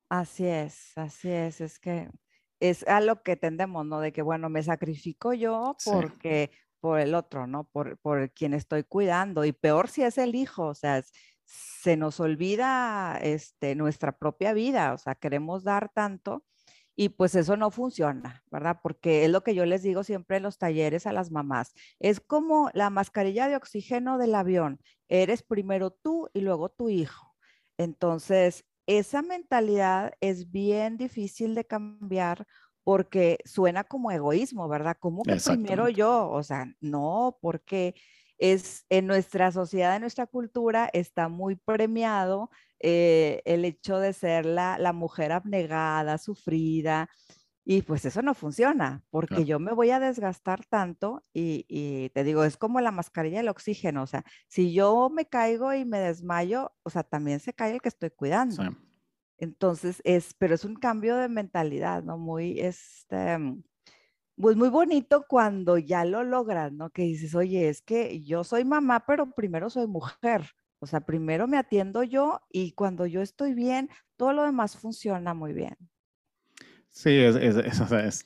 Así 0.09 0.45
es, 0.45 0.97
así 0.97 1.29
es, 1.29 1.61
es 1.61 1.79
que 1.79 2.09
es 2.59 2.87
a 2.87 3.01
lo 3.01 3.23
que 3.23 3.35
tendemos, 3.35 3.85
¿no? 3.85 3.99
De 3.99 4.11
que, 4.11 4.21
bueno, 4.21 4.49
me 4.49 4.63
sacrifico 4.63 5.33
yo 5.33 5.75
porque 5.85 6.51
por 6.79 6.99
el 6.99 7.15
otro, 7.15 7.47
¿no? 7.47 7.65
Por, 7.65 7.97
por 7.99 8.31
quien 8.31 8.53
estoy 8.53 8.83
cuidando. 8.83 9.45
Y 9.45 9.51
peor 9.51 9.89
si 9.89 10.03
es 10.03 10.17
el 10.17 10.35
hijo, 10.35 10.67
o 10.67 10.75
sea, 10.75 11.03
se 11.45 11.97
nos 11.97 12.19
olvida 12.19 13.17
este, 13.21 13.75
nuestra 13.75 14.17
propia 14.17 14.53
vida, 14.53 14.93
o 14.93 14.97
sea, 14.97 15.15
queremos 15.15 15.63
dar 15.63 15.89
tanto 15.89 16.45
y 16.95 17.09
pues 17.09 17.33
eso 17.35 17.55
no 17.55 17.71
funciona, 17.71 18.43
¿verdad? 18.51 18.79
Porque 18.83 19.23
es 19.23 19.31
lo 19.31 19.41
que 19.41 19.55
yo 19.55 19.65
les 19.65 19.83
digo 19.83 20.03
siempre 20.03 20.37
en 20.37 20.43
los 20.43 20.57
talleres 20.57 21.07
a 21.07 21.13
las 21.13 21.31
mamás. 21.31 21.73
Es 21.99 22.19
como 22.19 22.69
la 22.73 22.89
mascarilla 22.89 23.47
de 23.47 23.55
oxígeno 23.55 24.17
del 24.17 24.35
avión. 24.35 24.81
Eres 25.07 25.41
primero 25.41 25.91
tú 25.91 26.29
y 26.33 26.41
luego 26.41 26.67
tu 26.67 26.89
hijo. 26.89 27.35
Entonces, 27.77 28.65
esa 28.89 29.21
mentalidad 29.21 30.13
es 30.19 30.49
bien 30.49 30.97
difícil 30.97 31.53
de 31.53 31.63
cambiar 31.63 32.47
porque 32.83 33.37
suena 33.45 33.83
como 33.83 34.09
egoísmo, 34.09 34.67
¿verdad? 34.67 34.97
Como 34.99 35.21
que 35.21 35.35
primero 35.35 35.89
yo? 35.89 36.27
O 36.27 36.41
sea, 36.41 36.65
no, 36.81 37.37
porque 37.39 37.93
es 38.39 38.87
en 38.89 39.05
nuestra 39.05 39.51
sociedad, 39.51 39.95
en 39.95 40.01
nuestra 40.01 40.25
cultura, 40.25 40.89
está 40.91 41.29
muy 41.29 41.55
premiado 41.55 42.49
eh, 42.79 43.43
el 43.45 43.63
hecho 43.63 43.99
de 43.99 44.11
ser 44.11 44.47
la, 44.47 44.79
la, 44.79 44.91
mujer 44.91 45.33
abnegada, 45.33 46.17
sufrida, 46.17 47.11
y 47.71 47.83
pues 47.83 48.03
eso 48.03 48.23
no 48.23 48.33
funciona, 48.33 49.03
porque 49.11 49.45
yo 49.45 49.59
me 49.59 49.73
voy 49.73 49.91
a 49.91 49.99
desgastar 49.99 50.65
tanto 50.65 51.23
y, 51.31 51.67
y, 51.69 52.09
te 52.09 52.23
digo, 52.23 52.43
es 52.43 52.57
como 52.57 52.81
la 52.81 52.89
mascarilla 52.89 53.37
del 53.37 53.49
oxígeno, 53.49 54.01
o 54.01 54.07
sea, 54.07 54.25
si 54.47 54.73
yo 54.73 55.11
me 55.11 55.27
caigo 55.27 55.71
y 55.75 55.85
me 55.85 55.99
desmayo, 55.99 56.73
o 56.81 56.89
sea, 56.89 57.03
también 57.03 57.39
se 57.39 57.53
cae 57.53 57.73
el 57.73 57.79
que 57.79 57.89
estoy 57.89 58.09
cuidando. 58.09 58.63
Entonces, 59.37 60.01
es, 60.03 60.33
pero 60.33 60.55
es 60.55 60.65
un 60.65 60.77
cambio 60.77 61.15
de 61.17 61.29
mentalidad, 61.29 62.01
¿no? 62.01 62.17
Muy, 62.17 62.59
este, 62.59 63.37
pues 64.35 64.57
muy 64.57 64.69
bonito 64.69 65.25
cuando 65.29 65.77
ya 65.77 66.05
lo 66.05 66.23
logras, 66.23 66.71
¿no? 66.71 66.89
Que 66.89 67.03
dices, 67.03 67.35
oye, 67.35 67.69
es 67.69 67.83
que 67.83 68.23
yo 68.23 68.43
soy 68.43 68.65
mamá, 68.65 69.05
pero 69.05 69.35
primero 69.35 69.69
soy 69.69 69.85
mujer. 69.85 70.49
O 70.79 70.87
sea, 70.87 71.01
primero 71.01 71.47
me 71.47 71.59
atiendo 71.59 72.01
yo 72.01 72.41
y 72.49 72.71
cuando 72.71 73.05
yo 73.05 73.21
estoy 73.21 73.53
bien, 73.53 73.91
todo 74.17 74.33
lo 74.33 74.41
demás 74.41 74.75
funciona 74.75 75.35
muy 75.35 75.53
bien. 75.53 75.75
Sí, 76.89 77.11
es, 77.11 78.25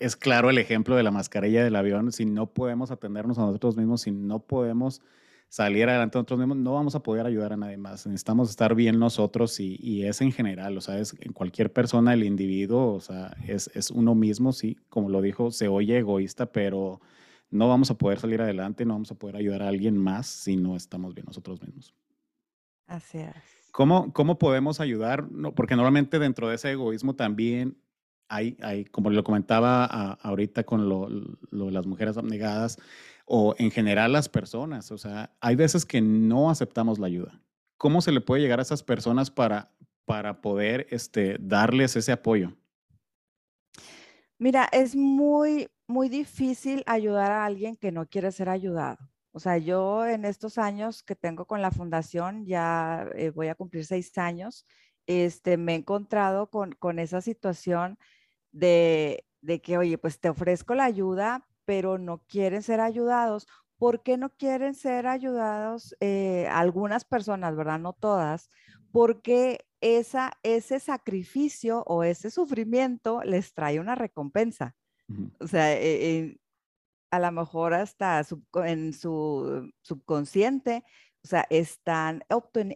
es, 0.00 0.16
claro 0.16 0.50
el 0.50 0.58
ejemplo 0.58 0.96
de 0.96 1.02
la 1.02 1.10
mascarilla 1.10 1.64
del 1.64 1.76
avión. 1.76 2.12
Si 2.12 2.24
no 2.24 2.52
podemos 2.52 2.90
atendernos 2.90 3.38
a 3.38 3.42
nosotros 3.42 3.76
mismos, 3.76 4.02
si 4.02 4.10
no 4.10 4.40
podemos 4.40 5.00
salir 5.48 5.88
adelante 5.88 6.18
nosotros 6.18 6.38
mismos, 6.38 6.56
no 6.56 6.72
vamos 6.72 6.94
a 6.94 7.02
poder 7.02 7.26
ayudar 7.26 7.52
a 7.52 7.56
nadie 7.56 7.76
más. 7.76 8.06
Necesitamos 8.06 8.50
estar 8.50 8.74
bien 8.74 8.98
nosotros 8.98 9.60
y, 9.60 9.76
y 9.80 10.04
es 10.04 10.20
en 10.20 10.32
general, 10.32 10.76
o 10.78 10.80
sea, 10.80 10.98
es 10.98 11.14
en 11.20 11.32
cualquier 11.32 11.72
persona, 11.72 12.14
el 12.14 12.24
individuo, 12.24 12.94
o 12.94 13.00
sea, 13.00 13.36
es, 13.46 13.70
es, 13.74 13.90
uno 13.90 14.14
mismo, 14.14 14.52
sí, 14.52 14.78
como 14.88 15.10
lo 15.10 15.20
dijo, 15.20 15.50
se 15.50 15.68
oye 15.68 15.98
egoísta, 15.98 16.46
pero 16.46 17.00
no 17.50 17.68
vamos 17.68 17.90
a 17.90 17.98
poder 17.98 18.18
salir 18.18 18.40
adelante, 18.40 18.86
no 18.86 18.94
vamos 18.94 19.10
a 19.10 19.14
poder 19.14 19.36
ayudar 19.36 19.62
a 19.62 19.68
alguien 19.68 19.96
más 19.96 20.26
si 20.26 20.56
no 20.56 20.74
estamos 20.74 21.14
bien 21.14 21.26
nosotros 21.26 21.60
mismos. 21.60 21.94
Así 22.86 23.18
es. 23.18 23.61
¿Cómo, 23.72 24.12
cómo 24.12 24.38
podemos 24.38 24.80
ayudar? 24.80 25.26
Porque 25.56 25.76
normalmente 25.76 26.18
dentro 26.18 26.48
de 26.48 26.56
ese 26.56 26.72
egoísmo 26.72 27.16
también 27.16 27.78
hay, 28.28 28.56
hay 28.62 28.84
como 28.84 29.10
lo 29.10 29.24
comentaba 29.24 29.84
ahorita 29.86 30.64
con 30.64 30.88
lo, 30.88 31.08
lo, 31.50 31.70
las 31.70 31.86
mujeres 31.86 32.16
abnegadas 32.18 32.78
o 33.24 33.54
en 33.58 33.70
general 33.70 34.12
las 34.12 34.28
personas, 34.28 34.90
o 34.90 34.98
sea, 34.98 35.34
hay 35.40 35.56
veces 35.56 35.86
que 35.86 36.00
no 36.00 36.50
aceptamos 36.50 36.98
la 36.98 37.06
ayuda. 37.06 37.40
¿Cómo 37.78 38.00
se 38.00 38.12
le 38.12 38.20
puede 38.20 38.42
llegar 38.42 38.58
a 38.58 38.62
esas 38.62 38.82
personas 38.82 39.30
para, 39.30 39.72
para 40.04 40.40
poder 40.40 40.86
este, 40.90 41.36
darles 41.40 41.96
ese 41.96 42.12
apoyo? 42.12 42.52
Mira, 44.38 44.68
es 44.70 44.94
muy, 44.94 45.68
muy 45.86 46.08
difícil 46.08 46.82
ayudar 46.86 47.32
a 47.32 47.46
alguien 47.46 47.76
que 47.76 47.92
no 47.92 48.06
quiere 48.06 48.32
ser 48.32 48.48
ayudado. 48.48 49.11
O 49.32 49.40
sea, 49.40 49.58
yo 49.58 50.06
en 50.06 50.24
estos 50.24 50.58
años 50.58 51.02
que 51.02 51.16
tengo 51.16 51.46
con 51.46 51.62
la 51.62 51.70
fundación, 51.70 52.46
ya 52.46 53.08
eh, 53.14 53.30
voy 53.30 53.48
a 53.48 53.54
cumplir 53.54 53.84
seis 53.84 54.16
años, 54.18 54.66
este, 55.06 55.56
me 55.56 55.72
he 55.72 55.76
encontrado 55.76 56.50
con, 56.50 56.72
con 56.72 56.98
esa 56.98 57.20
situación 57.20 57.98
de, 58.52 59.24
de, 59.40 59.60
que, 59.60 59.78
oye, 59.78 59.98
pues 59.98 60.20
te 60.20 60.28
ofrezco 60.28 60.74
la 60.74 60.84
ayuda, 60.84 61.46
pero 61.64 61.98
no 61.98 62.18
quieren 62.28 62.62
ser 62.62 62.80
ayudados. 62.80 63.46
¿Por 63.78 64.02
qué 64.02 64.16
no 64.16 64.30
quieren 64.30 64.74
ser 64.74 65.06
ayudados 65.06 65.96
eh, 66.00 66.46
algunas 66.50 67.04
personas, 67.04 67.56
verdad? 67.56 67.80
No 67.80 67.94
todas, 67.94 68.50
porque 68.92 69.66
esa, 69.80 70.32
ese 70.42 70.78
sacrificio 70.78 71.82
o 71.86 72.04
ese 72.04 72.30
sufrimiento 72.30 73.22
les 73.24 73.54
trae 73.54 73.80
una 73.80 73.94
recompensa. 73.94 74.76
O 75.40 75.46
sea, 75.46 75.72
eh, 75.72 75.80
eh, 75.82 76.36
a 77.12 77.20
lo 77.20 77.30
mejor 77.30 77.74
hasta 77.74 78.22
en 78.64 78.94
su 78.94 79.70
subconsciente, 79.82 80.82
o 81.22 81.28
sea, 81.28 81.46
están 81.50 82.24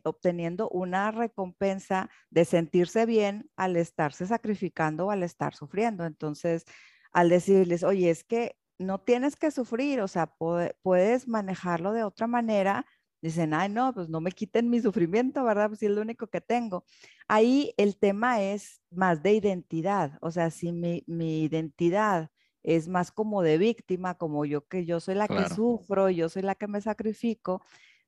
obteniendo 0.05 0.69
una 0.69 1.11
recompensa 1.11 2.11
de 2.31 2.45
sentirse 2.45 3.07
bien 3.07 3.51
al 3.57 3.77
estarse 3.77 4.27
sacrificando 4.27 5.07
o 5.07 5.11
al 5.11 5.23
estar 5.23 5.55
sufriendo. 5.55 6.05
Entonces, 6.05 6.65
al 7.13 7.31
decirles, 7.31 7.83
oye, 7.83 8.11
es 8.11 8.25
que 8.25 8.57
no 8.79 9.01
tienes 9.01 9.37
que 9.37 9.51
sufrir, 9.51 10.03
o 10.03 10.09
sea, 10.09 10.35
puedes 10.83 11.29
manejarlo 11.29 11.93
de 11.95 12.05
otra 12.05 12.27
manera. 12.27 12.85
Dicen, 13.23 13.55
ay, 13.55 13.71
no, 13.71 13.95
pues 13.95 14.11
no 14.11 14.21
me 14.21 14.33
quiten 14.33 14.69
mi 14.69 14.81
sufrimiento, 14.81 15.43
¿verdad? 15.45 15.69
Pues 15.69 15.81
si 15.81 15.87
es 15.87 15.93
lo 15.93 16.03
único 16.03 16.27
que 16.27 16.43
tengo. 16.43 16.85
Ahí 17.27 17.73
el 17.79 17.97
tema 17.99 18.43
es 18.43 18.83
más 18.91 19.23
de 19.23 19.33
identidad, 19.33 20.19
o 20.21 20.31
sea, 20.31 20.51
si 20.51 20.73
mi, 20.73 21.05
mi 21.07 21.43
identidad 21.45 22.31
es 22.67 22.89
más 22.89 23.13
como 23.13 23.43
de 23.43 23.59
víctima, 23.59 24.17
como 24.17 24.45
yo 24.45 24.67
que 24.67 24.85
yo 24.85 24.99
soy 24.99 25.15
la 25.15 25.29
que 25.29 25.49
sufro, 25.55 26.11
yo 26.11 26.29
soy 26.29 26.43
la 26.43 26.57
que 26.57 26.67
me 26.67 26.81
sacrifico, 26.81 27.63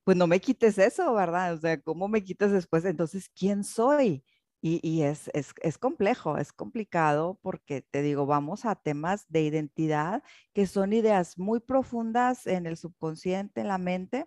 pues 0.04 0.16
no 0.16 0.26
me 0.26 0.40
quites 0.40 0.78
eso, 0.78 1.14
¿verdad? 1.14 1.54
O 1.54 1.58
sea, 1.58 1.80
¿cómo 1.80 2.08
me 2.08 2.24
quitas 2.24 2.50
después? 2.50 2.84
Entonces, 2.84 3.30
¿quién 3.30 3.62
soy? 3.62 4.24
Y, 4.60 5.02
es, 5.02 5.30
es, 5.34 5.78
complejo, 5.78 6.36
es 6.36 6.52
complicado 6.52 7.38
porque 7.42 7.82
te 7.82 8.02
digo, 8.02 8.26
vamos 8.26 8.64
a 8.64 8.74
temas 8.74 9.24
de 9.28 9.42
identidad 9.42 10.24
que 10.52 10.66
son 10.66 10.92
ideas 10.92 11.38
muy 11.38 11.60
profundas 11.60 12.44
en 12.48 12.66
el 12.66 12.76
subconsciente, 12.76 13.60
en 13.60 13.68
la 13.68 13.78
mente, 13.78 14.26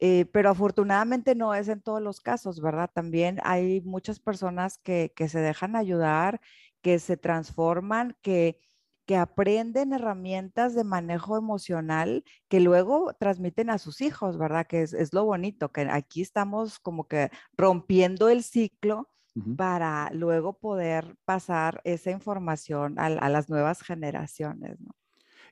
eh, 0.00 0.26
pero 0.32 0.50
afortunadamente 0.50 1.36
no 1.36 1.54
es 1.54 1.68
en 1.68 1.80
todos 1.80 2.02
los 2.02 2.20
casos, 2.20 2.60
¿verdad? 2.60 2.90
También 2.92 3.38
hay 3.44 3.80
muchas 3.82 4.18
personas 4.18 4.78
que, 4.78 5.12
que 5.14 5.28
se 5.28 5.38
dejan 5.38 5.76
ayudar, 5.76 6.40
que 6.82 6.98
se 6.98 7.16
transforman, 7.16 8.16
que, 8.20 8.58
que 9.06 9.16
aprenden 9.16 9.92
herramientas 9.92 10.74
de 10.74 10.84
manejo 10.84 11.36
emocional 11.36 12.24
que 12.48 12.60
luego 12.60 13.12
transmiten 13.18 13.70
a 13.70 13.78
sus 13.78 14.00
hijos, 14.00 14.38
¿verdad? 14.38 14.66
Que 14.66 14.82
es, 14.82 14.92
es 14.94 15.12
lo 15.12 15.24
bonito, 15.24 15.70
que 15.70 15.82
aquí 15.82 16.22
estamos 16.22 16.78
como 16.78 17.06
que 17.06 17.30
rompiendo 17.56 18.28
el 18.28 18.42
ciclo 18.42 19.10
para 19.56 20.10
luego 20.12 20.58
poder 20.58 21.16
pasar 21.24 21.80
esa 21.84 22.10
información 22.10 22.98
a, 22.98 23.08
las 23.28 23.48
nuevas 23.48 23.82
generaciones. 23.82 24.80
¿no? 24.80 24.92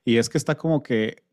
Y 0.05 0.17
es 0.17 0.29
que 0.29 0.37
está 0.37 0.55
como 0.55 0.83
que, 0.83 1.23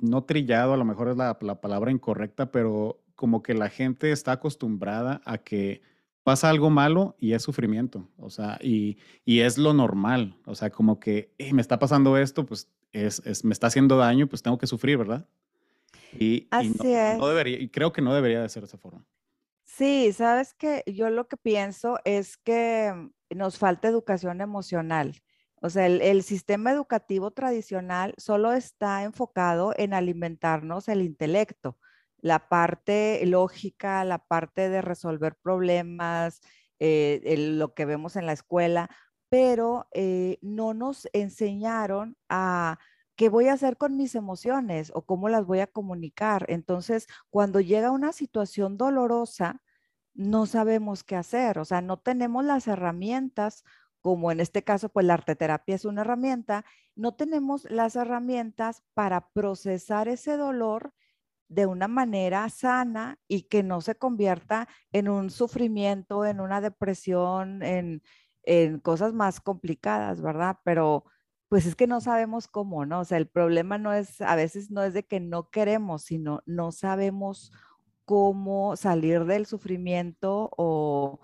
no 0.00 0.24
trillado, 0.24 0.74
a 0.74 0.76
lo 0.76 0.84
mejor 0.84 1.08
es 1.08 1.16
la, 1.16 1.38
palabra 1.38 1.90
incorrecta, 1.90 2.52
pero 2.52 3.00
como 3.14 3.42
que 3.42 3.54
la 3.54 3.70
gente 3.70 4.12
está 4.12 4.32
acostumbrada 4.32 5.22
a 5.24 5.38
que 5.38 5.80
pasa 6.28 6.50
algo 6.50 6.68
malo 6.68 7.16
y 7.18 7.32
es 7.32 7.42
sufrimiento, 7.42 8.06
o 8.18 8.28
sea, 8.28 8.58
y, 8.60 8.98
es 9.24 9.56
lo 9.56 9.72
normal, 9.72 10.36
o 10.44 10.54
sea, 10.54 10.68
como 10.68 11.00
que 11.00 11.32
me 11.54 11.62
está 11.62 11.78
pasando 11.78 12.18
esto, 12.18 12.44
pues 12.44 12.68
es, 12.92 13.46
me 13.46 13.54
está 13.54 13.68
haciendo 13.68 13.96
daño, 13.96 14.26
pues 14.26 14.42
tengo 14.42 14.58
que 14.58 14.66
sufrir, 14.66 14.98
¿verdad? 14.98 15.26
Y, 16.12 16.46
Así 16.50 16.92
es. 16.92 17.18
debería, 17.18 17.58
y 17.58 17.70
creo 17.70 17.94
que 17.94 18.02
no 18.02 18.12
debería 18.12 18.42
de 18.42 18.48
ser 18.50 18.60
de 18.60 18.66
esa 18.66 18.76
forma. 18.76 19.06
Sí, 19.64 20.12
sabes 20.12 20.52
que 20.52 20.82
yo 20.86 21.08
lo 21.08 21.28
que 21.28 21.38
pienso 21.38 21.98
es 22.04 22.36
que 22.36 22.92
nos 23.34 23.56
falta 23.56 23.88
educación 23.88 24.42
emocional. 24.42 25.14
O 25.62 25.70
sea, 25.70 25.86
el, 25.86 26.22
sistema 26.24 26.72
educativo 26.72 27.30
tradicional 27.30 28.12
solo 28.18 28.52
está 28.52 29.02
enfocado 29.02 29.72
en 29.78 29.94
alimentarnos 29.94 30.88
el 30.88 31.00
intelecto, 31.00 31.78
la 32.20 32.48
parte 32.48 33.24
lógica, 33.26 34.04
la 34.04 34.18
parte 34.18 34.68
de 34.68 34.82
resolver 34.82 35.36
problemas, 35.36 36.40
eh, 36.80 37.34
lo 37.38 37.74
que 37.74 37.84
vemos 37.84 38.16
en 38.16 38.26
la 38.26 38.32
escuela, 38.32 38.90
pero 39.28 39.88
eh, 39.92 40.38
no 40.42 40.74
nos 40.74 41.08
enseñaron 41.12 42.16
a 42.28 42.78
qué 43.16 43.28
voy 43.28 43.48
a 43.48 43.54
hacer 43.54 43.76
con 43.76 43.96
mis 43.96 44.14
emociones 44.14 44.92
o 44.94 45.04
cómo 45.04 45.28
las 45.28 45.44
voy 45.44 45.60
a 45.60 45.66
comunicar. 45.66 46.46
Entonces, 46.48 47.08
cuando 47.30 47.60
llega 47.60 47.90
una 47.90 48.12
situación 48.12 48.76
dolorosa, 48.78 49.60
no 50.14 50.46
sabemos 50.46 51.04
qué 51.04 51.16
hacer, 51.16 51.58
o 51.58 51.64
sea, 51.64 51.80
no 51.80 51.98
tenemos 51.98 52.44
las 52.44 52.66
herramientas, 52.68 53.64
como 54.00 54.32
en 54.32 54.40
este 54.40 54.62
caso, 54.64 54.88
pues 54.88 55.06
la 55.06 55.14
arteterapia 55.14 55.74
es 55.74 55.84
una 55.84 56.02
herramienta, 56.02 56.64
no 56.94 57.14
tenemos 57.14 57.64
las 57.70 57.96
herramientas 57.96 58.82
para 58.94 59.28
procesar 59.30 60.08
ese 60.08 60.36
dolor 60.36 60.94
de 61.48 61.66
una 61.66 61.88
manera 61.88 62.48
sana 62.50 63.18
y 63.26 63.42
que 63.42 63.62
no 63.62 63.80
se 63.80 63.96
convierta 63.96 64.68
en 64.92 65.08
un 65.08 65.30
sufrimiento, 65.30 66.24
en 66.24 66.40
una 66.40 66.60
depresión, 66.60 67.62
en, 67.62 68.02
cosas 68.82 69.12
más 69.12 69.40
complicadas, 69.40 70.22
¿verdad? 70.22 70.56
Pero 70.64 71.04
pues 71.48 71.66
es 71.66 71.74
que 71.76 71.86
no 71.86 72.00
sabemos 72.00 72.48
cómo, 72.48 72.86
¿no? 72.86 73.00
O 73.00 73.04
sea, 73.04 73.18
el 73.18 73.28
problema 73.28 73.76
no 73.76 73.92
es, 73.92 74.22
a 74.22 74.36
veces 74.36 74.70
no 74.70 74.82
es 74.82 74.94
de 74.94 75.04
que 75.04 75.20
no 75.20 75.50
queremos, 75.50 76.04
sino 76.04 76.42
no 76.46 76.72
sabemos 76.72 77.52
cómo 78.06 78.76
salir 78.76 79.26
del 79.26 79.44
sufrimiento 79.44 80.50
o 80.56 81.20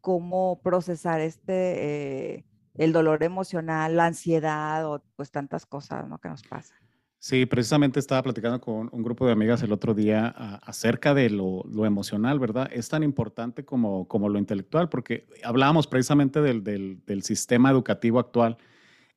cómo 0.00 0.60
procesar 0.62 1.20
este, 1.20 2.34
eh, 2.38 2.46
el 2.74 2.92
dolor 2.92 3.22
emocional, 3.22 3.96
la 3.96 4.06
ansiedad 4.06 4.84
o 4.86 5.02
pues 5.16 5.30
tantas 5.30 5.66
cosas 5.66 6.08
¿no? 6.08 6.18
que 6.18 6.28
nos 6.28 6.42
pasan. 6.42 6.83
Sí, 7.24 7.46
precisamente 7.46 8.00
estaba 8.00 8.22
platicando 8.22 8.60
con 8.60 8.90
un 8.92 9.02
grupo 9.02 9.24
de 9.24 9.32
amigas 9.32 9.62
el 9.62 9.72
otro 9.72 9.94
día 9.94 10.28
acerca 10.62 11.14
de 11.14 11.30
lo, 11.30 11.64
emocional, 11.86 12.38
¿verdad? 12.38 12.68
Es 12.70 12.90
tan 12.90 13.02
importante 13.02 13.64
como, 13.64 14.06
como 14.08 14.28
lo 14.28 14.38
intelectual, 14.38 14.90
porque 14.90 15.26
hablábamos 15.42 15.86
precisamente 15.86 16.42
del, 16.42 16.62
del, 16.62 17.22
sistema 17.22 17.70
educativo 17.70 18.18
actual 18.18 18.58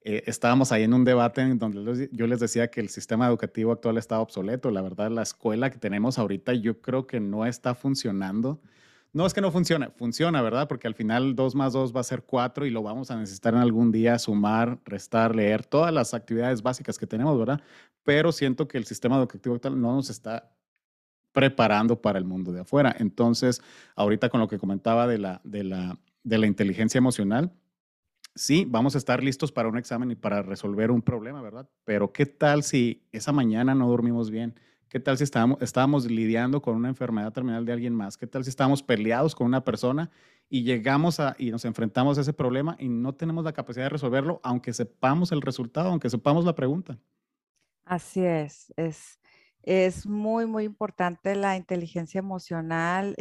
eh, 0.05 0.23
estábamos 0.25 0.71
ahí 0.71 0.83
en 0.83 0.93
un 0.93 1.03
debate 1.03 1.41
en 1.41 1.59
donde 1.59 2.07
yo 2.13 2.27
les 2.27 2.39
decía 2.39 2.71
que 2.71 2.79
el 2.79 2.87
sistema 2.87 3.27
educativo 3.27 3.73
actual 3.73 3.97
estaba 3.97 4.21
obsoleto. 4.21 4.71
La 4.71 4.81
verdad, 4.81 5.11
la 5.11 5.23
escuela 5.23 5.69
que 5.69 5.77
tenemos 5.77 6.17
ahorita 6.17 6.53
yo 6.53 6.79
creo 6.79 7.07
que 7.07 7.19
no 7.19 7.45
está 7.45 7.75
funcionando. 7.75 8.61
No 9.17 9.25
es 9.25 9.33
que 9.33 9.41
no 9.41 9.49
funcione, 9.49 9.89
funciona, 9.89 10.43
¿verdad? 10.43 10.67
Porque 10.67 10.85
al 10.85 10.93
final 10.93 11.35
2 11.35 11.55
más 11.55 11.73
2 11.73 11.91
va 11.91 12.01
a 12.01 12.03
ser 12.03 12.21
4 12.21 12.67
y 12.67 12.69
lo 12.69 12.83
vamos 12.83 13.09
a 13.09 13.15
necesitar 13.15 13.55
en 13.55 13.61
algún 13.61 13.91
día 13.91 14.19
sumar, 14.19 14.77
restar, 14.85 15.35
leer, 15.35 15.65
todas 15.65 15.91
las 15.91 16.13
actividades 16.13 16.61
básicas 16.61 16.99
que 16.99 17.07
tenemos, 17.07 17.35
¿verdad? 17.35 17.59
Pero 18.03 18.31
siento 18.31 18.67
que 18.67 18.77
el 18.77 18.85
sistema 18.85 19.17
educativo 19.17 19.55
actual 19.55 19.81
no 19.81 19.95
nos 19.95 20.11
está 20.11 20.51
preparando 21.31 21.99
para 21.99 22.19
el 22.19 22.25
mundo 22.25 22.51
de 22.51 22.61
afuera. 22.61 22.95
Entonces, 22.99 23.59
ahorita 23.95 24.29
con 24.29 24.39
lo 24.39 24.47
que 24.47 24.59
comentaba 24.59 25.07
de 25.07 25.17
la, 25.17 25.41
de 25.43 25.63
la, 25.63 25.97
de 26.23 26.37
la 26.37 26.45
inteligencia 26.45 26.99
emocional, 26.99 27.51
sí, 28.35 28.67
vamos 28.69 28.93
a 28.93 28.99
estar 28.99 29.23
listos 29.23 29.51
para 29.51 29.67
un 29.67 29.79
examen 29.79 30.11
y 30.11 30.15
para 30.15 30.43
resolver 30.43 30.91
un 30.91 31.01
problema, 31.01 31.41
¿verdad? 31.41 31.67
Pero 31.85 32.13
¿qué 32.13 32.27
tal 32.27 32.61
si 32.61 33.07
esa 33.11 33.31
mañana 33.31 33.73
no 33.73 33.87
dormimos 33.87 34.29
bien? 34.29 34.53
¿Qué 34.97 35.03
tal 35.03 35.15
si 35.15 35.25
estábamos, 35.25 36.05
lidiando 36.05 36.59
con 36.59 36.75
una 36.75 36.89
enfermedad 36.89 37.31
terminal 37.31 37.63
de 37.63 37.71
alguien 37.71 37.93
más? 37.93 38.17
¿Qué 38.17 38.25
tal 38.25 38.43
si 38.43 38.49
estábamos 38.49 38.81
peleados 38.81 39.35
con 39.35 39.45
una 39.45 39.63
persona 39.63 40.09
y 40.49 40.63
llegamos 40.63 41.19
a, 41.19 41.35
y 41.37 41.51
nos 41.51 41.65
enfrentamos 41.65 42.17
a 42.17 42.21
ese 42.21 42.33
problema 42.33 42.75
y 42.79 42.89
no 42.89 43.13
tenemos 43.13 43.45
la 43.45 43.53
capacidad 43.53 43.85
de 43.85 43.89
resolverlo, 43.89 44.39
aunque 44.41 44.73
sepamos 44.73 45.31
el 45.31 45.43
resultado, 45.43 45.89
aunque 45.89 46.09
sepamos 46.09 46.45
la 46.45 46.55
pregunta? 46.55 46.97
Así 47.85 48.25
es, 48.25 48.73
es, 48.75 49.19
es 49.67 50.05
muy, 50.07 50.45
muy 50.45 50.63
importante 50.63 51.35
la 51.35 51.57
inteligencia 51.57 52.19
emocional, 52.19 53.15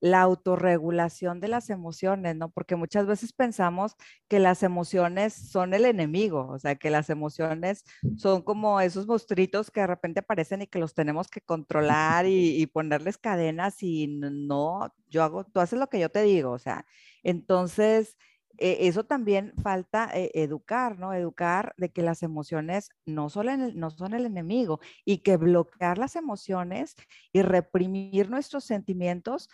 la 0.00 0.20
autorregulación 0.20 1.40
de 1.40 1.48
las 1.48 1.70
emociones, 1.70 2.36
¿no? 2.36 2.50
Porque 2.50 2.76
muchas 2.76 3.06
veces 3.06 3.32
pensamos 3.32 3.94
que 4.28 4.38
las 4.38 4.62
emociones 4.62 5.32
son 5.32 5.72
el 5.72 5.86
enemigo, 5.86 6.46
o 6.48 6.58
sea, 6.58 6.74
que 6.76 6.90
las 6.90 7.08
emociones 7.08 7.84
son 8.16 8.42
como 8.42 8.80
esos 8.80 9.06
monstruitos 9.06 9.70
que 9.70 9.80
de 9.80 9.86
repente 9.86 10.20
aparecen 10.20 10.60
y 10.62 10.66
que 10.66 10.78
los 10.78 10.94
tenemos 10.94 11.28
que 11.28 11.40
controlar 11.40 12.26
y, 12.26 12.60
y 12.60 12.66
ponerles 12.66 13.16
cadenas 13.16 13.82
y 13.82 14.08
no, 14.08 14.92
yo 15.08 15.22
hago, 15.22 15.44
tú 15.44 15.60
haces 15.60 15.78
lo 15.78 15.88
que 15.88 16.00
yo 16.00 16.10
te 16.10 16.22
digo, 16.22 16.50
o 16.50 16.58
sea, 16.58 16.84
entonces 17.22 18.16
e, 18.58 18.88
eso 18.88 19.04
también 19.04 19.52
falta 19.62 20.10
eh, 20.14 20.30
educar, 20.34 20.98
¿no? 20.98 21.12
Educar 21.12 21.74
de 21.76 21.90
que 21.90 22.02
las 22.02 22.22
emociones 22.22 22.90
no 23.04 23.28
el, 23.42 23.78
no 23.78 23.90
son 23.90 24.14
el 24.14 24.26
enemigo 24.26 24.80
y 25.04 25.18
que 25.18 25.36
bloquear 25.36 25.98
las 25.98 26.16
emociones 26.16 26.94
y 27.32 27.42
reprimir 27.42 28.30
nuestros 28.30 28.64
sentimientos 28.64 29.48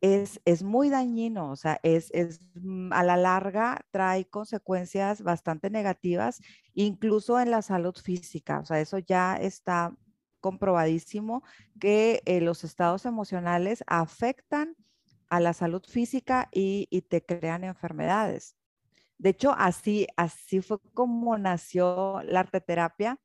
es, 0.00 0.40
es 0.44 0.62
muy 0.62 0.90
dañino, 0.90 1.50
o 1.50 1.56
sea, 1.56 1.80
es, 1.82 2.10
es, 2.12 2.40
mm, 2.54 2.92
a 2.92 3.02
la 3.04 3.16
larga 3.16 3.86
trae 3.90 4.26
consecuencias 4.26 5.22
bastante 5.22 5.70
negativas, 5.70 6.42
incluso 6.74 7.40
en 7.40 7.50
la 7.50 7.62
salud 7.62 7.94
física, 7.96 8.60
o 8.60 8.66
sea, 8.66 8.80
eso 8.80 8.98
ya 8.98 9.36
está 9.36 9.96
comprobadísimo 10.40 11.42
que 11.80 12.22
eh, 12.26 12.42
los 12.42 12.64
estados 12.64 13.06
emocionales 13.06 13.82
afectan 13.86 14.76
a 15.34 15.40
la 15.40 15.52
salud 15.52 15.82
física 15.84 16.48
y, 16.52 16.86
te 17.08 17.24
crean 17.24 17.64
enfermedades. 17.64 18.56
De 19.18 19.30
hecho, 19.30 19.52
así, 19.56 20.06
así 20.16 20.60
fue 20.60 20.78
como 20.92 21.36
nació 21.38 22.22
la 22.24 22.40
arteterapia 22.40 23.18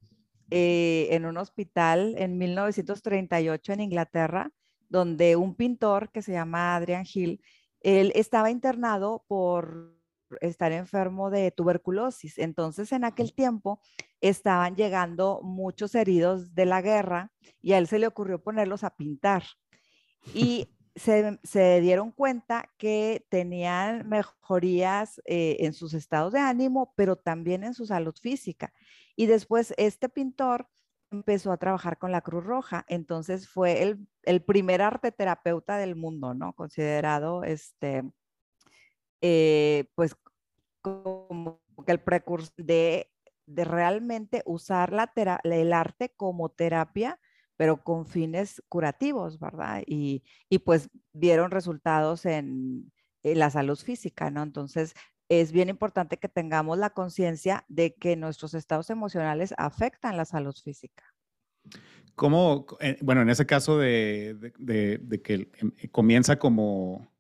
eh, 0.50 1.08
en 1.12 1.26
un 1.26 1.38
hospital 1.38 2.15
en 2.17 2.38
1938 2.39 3.74
en 3.74 3.82
Inglaterra, 3.82 4.52
donde 4.89 5.36
un 5.36 5.54
pintor 5.54 6.12
que 6.12 6.24
se 6.24 6.32
llama 6.32 6.76
Adrian 6.76 7.06
Hill, 7.12 7.41
él 7.82 8.12
estaba 8.15 8.50
internado 8.50 9.24
por 9.28 9.95
estar 10.41 10.72
enfermo 10.72 11.30
de 11.30 11.52
tuberculosis. 11.52 12.39
Entonces, 12.39 12.91
en 12.91 13.04
aquel 13.04 13.34
tiempo 13.34 13.82
estaban 14.19 14.76
llegando 14.76 15.41
muchos 15.43 15.93
heridos 15.93 16.56
de 16.56 16.65
la 16.65 16.82
guerra 16.82 17.32
y 17.62 17.74
a 17.74 17.78
él 17.78 17.88
se 17.88 18.00
le 18.00 18.08
ocurrió 18.08 18.41
ponerlos 18.41 18.84
a 18.84 18.95
pintar. 18.95 19.43
Y 20.34 20.69
se, 20.95 21.82
dieron 21.82 22.12
cuenta 22.12 22.69
que 22.78 23.25
tenían 23.30 24.08
mejorías 24.08 25.21
eh, 25.25 25.58
en 25.60 25.73
sus 25.73 25.93
estados 25.93 26.34
de 26.34 26.39
ánimo, 26.39 26.93
pero 26.95 27.15
también 27.15 27.63
en 27.63 27.73
su 27.73 27.86
salud 27.86 28.15
física. 28.21 28.73
Y 29.15 29.28
después 29.28 29.73
este 29.78 30.10
pintor 30.10 30.67
empezó 31.12 31.52
a 31.52 31.58
trabajar 31.58 31.97
con 31.97 32.12
la 32.12 32.21
Cruz 32.21 32.43
Roja, 32.43 32.86
entonces 32.88 33.49
fue 33.49 33.97
el, 34.23 34.41
primer 34.43 34.82
arte 34.82 35.12
terapeuta 35.12 35.78
del 35.78 35.95
mundo, 35.95 36.34
¿no? 36.34 36.54
Considerado, 36.54 37.43
este, 37.43 38.04
eh, 39.21 39.86
pues, 39.95 40.15
como 40.82 41.62
que 41.86 41.91
el 41.91 41.99
precursor 42.02 42.54
de, 42.58 43.12
de 43.45 43.63
realmente 43.65 44.43
usar 44.45 44.93
la 44.93 45.12
el 45.43 45.73
arte 45.73 46.13
como 46.15 46.49
terapia 46.49 47.19
pero 47.60 47.84
con 47.84 48.06
fines 48.06 48.63
curativos, 48.69 49.38
¿verdad? 49.38 49.84
Y, 49.86 50.24
pues 50.63 50.89
vieron 51.12 51.52
resultados 51.52 52.26
en, 52.26 52.89
la 53.22 53.50
salud 53.50 53.78
física, 53.78 54.32
¿no? 54.32 54.43
Entonces, 54.43 54.93
es 55.28 55.52
bien 55.52 55.67
importante 55.67 56.15
que 56.15 56.30
tengamos 56.30 56.78
la 56.78 56.91
conciencia 56.91 57.65
de 57.67 57.95
que 57.95 58.15
nuestros 58.15 58.54
estados 58.54 58.89
emocionales 58.89 59.54
afectan 59.58 60.15
la 60.15 60.24
salud 60.24 60.56
física. 60.56 61.04
¿Cómo, 62.15 62.65
eh, 62.80 62.98
bueno, 63.02 63.24
en 63.24 63.30
ese 63.30 63.45
caso 63.45 63.78
de, 63.78 64.54
que 65.22 65.52
em, 65.58 65.72
comienza 65.91 66.39
como 66.39 67.12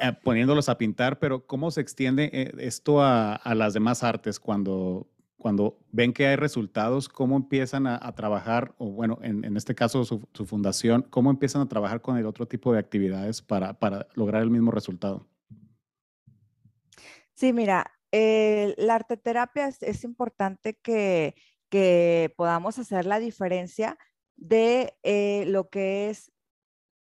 eh, 0.00 0.12
poniéndolos 0.24 0.68
a 0.68 0.76
pintar, 0.76 1.20
pero 1.20 1.46
¿cómo 1.46 1.70
se 1.70 1.82
extiende 1.82 2.30
eh, 2.32 2.52
esto 2.58 3.00
a, 3.00 3.36
a, 3.36 3.54
las 3.54 3.74
demás 3.74 4.02
artes 4.02 4.40
cuando 4.40 5.08
cuando 5.46 5.78
ven 5.92 6.12
que 6.12 6.26
hay 6.26 6.34
resultados, 6.34 7.08
cómo 7.08 7.36
empiezan 7.36 7.86
a, 7.86 8.12
trabajar, 8.16 8.74
o 8.78 8.90
bueno, 8.90 9.20
en, 9.22 9.56
este 9.56 9.76
caso 9.76 10.04
su, 10.04 10.18
fundación, 10.44 11.02
cómo 11.08 11.30
empiezan 11.30 11.62
a 11.62 11.68
trabajar 11.68 12.00
con 12.00 12.16
el 12.16 12.26
otro 12.26 12.48
tipo 12.48 12.72
de 12.72 12.80
actividades 12.80 13.42
para, 13.42 13.78
lograr 14.14 14.42
el 14.42 14.50
mismo 14.50 14.72
resultado. 14.72 15.28
Sí, 17.34 17.52
mira, 17.52 17.92
la 18.10 18.96
arteterapia 18.96 19.68
es, 19.68 20.02
importante 20.02 20.80
que, 20.82 21.36
podamos 22.36 22.80
hacer 22.80 23.06
la 23.06 23.20
diferencia 23.20 23.96
de 24.34 24.96
eh, 25.04 25.44
lo 25.46 25.68
que 25.68 26.10
es 26.10 26.32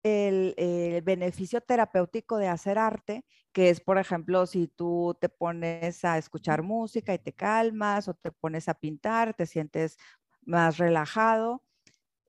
el, 0.09 1.03
beneficio 1.03 1.61
terapéutico 1.61 2.39
de 2.39 2.49
hacer 2.49 2.79
arte, 2.79 3.25
que 3.53 3.71
es, 3.71 3.81
por 3.81 3.99
ejemplo, 3.99 4.47
si 4.47 4.69
tú 4.69 5.17
te 5.21 5.29
pones 5.29 6.05
a 6.05 6.19
escuchar 6.19 6.63
música 6.63 7.15
y 7.15 7.19
te 7.19 7.33
calmas 7.33 8.09
o 8.09 8.15
te 8.15 8.33
pones 8.33 8.69
a 8.69 8.75
pintar, 8.75 9.35
te 9.35 9.47
sientes 9.47 9.97
más 10.43 10.79
relajado. 10.79 11.63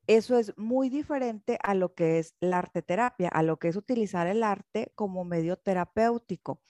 Eso 0.06 0.38
es 0.38 0.56
muy 0.56 0.88
diferente 0.88 1.58
a 1.62 1.74
lo 1.74 1.94
que 1.94 2.18
es 2.18 2.34
la 2.40 2.58
arte 2.58 2.82
terapia, 2.82 3.28
a 3.28 3.42
lo 3.42 3.58
que 3.58 3.68
es 3.68 3.76
utilizar 3.76 4.26
el 4.26 4.42
arte 4.42 4.92
como 4.94 5.24
medio 5.24 5.56
terapéutico, 5.56 6.60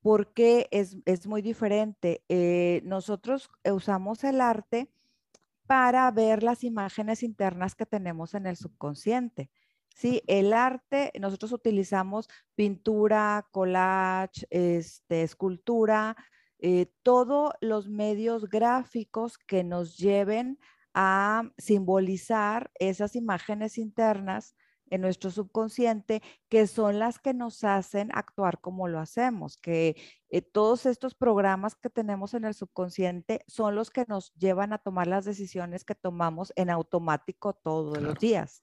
porque 0.00 0.68
es, 0.70 0.96
muy 1.26 1.42
diferente. 1.42 2.24
Eh, 2.28 2.80
nosotros 2.84 3.50
usamos 3.64 4.24
el 4.24 4.40
arte 4.40 4.90
para 5.68 6.10
ver 6.10 6.42
las 6.42 6.64
imágenes 6.64 7.22
internas 7.22 7.74
que 7.74 7.84
tenemos 7.84 8.34
en 8.34 8.46
el 8.46 8.56
subconsciente. 8.56 9.50
Sí, 9.98 10.22
el 10.28 10.52
arte, 10.52 11.10
nosotros 11.18 11.50
utilizamos 11.50 12.28
pintura, 12.54 13.48
collage, 13.50 14.46
este, 14.50 15.24
escultura, 15.24 16.16
eh, 16.60 16.86
todos 17.02 17.50
los 17.60 17.88
medios 17.88 18.48
gráficos 18.48 19.38
que 19.38 19.64
nos 19.64 19.96
lleven 19.96 20.60
a 20.94 21.50
simbolizar 21.58 22.70
esas 22.78 23.16
imágenes 23.16 23.76
internas 23.76 24.54
en 24.88 25.00
nuestro 25.00 25.32
subconsciente, 25.32 26.22
que 26.48 26.68
son 26.68 27.00
las 27.00 27.18
que 27.18 27.34
nos 27.34 27.64
hacen 27.64 28.10
actuar 28.14 28.60
como 28.60 28.86
lo 28.86 29.00
hacemos, 29.00 29.56
que 29.56 29.96
eh, 30.30 30.42
todos 30.42 30.86
estos 30.86 31.16
programas 31.16 31.74
que 31.74 31.90
tenemos 31.90 32.34
en 32.34 32.44
el 32.44 32.54
subconsciente 32.54 33.40
son 33.48 33.74
los 33.74 33.90
que 33.90 34.04
nos 34.06 34.32
llevan 34.34 34.72
a 34.72 34.78
tomar 34.78 35.08
las 35.08 35.24
decisiones 35.24 35.84
que 35.84 35.96
tomamos 35.96 36.52
en 36.54 36.70
automático 36.70 37.52
todos 37.52 38.00
los 38.00 38.14
días. 38.20 38.62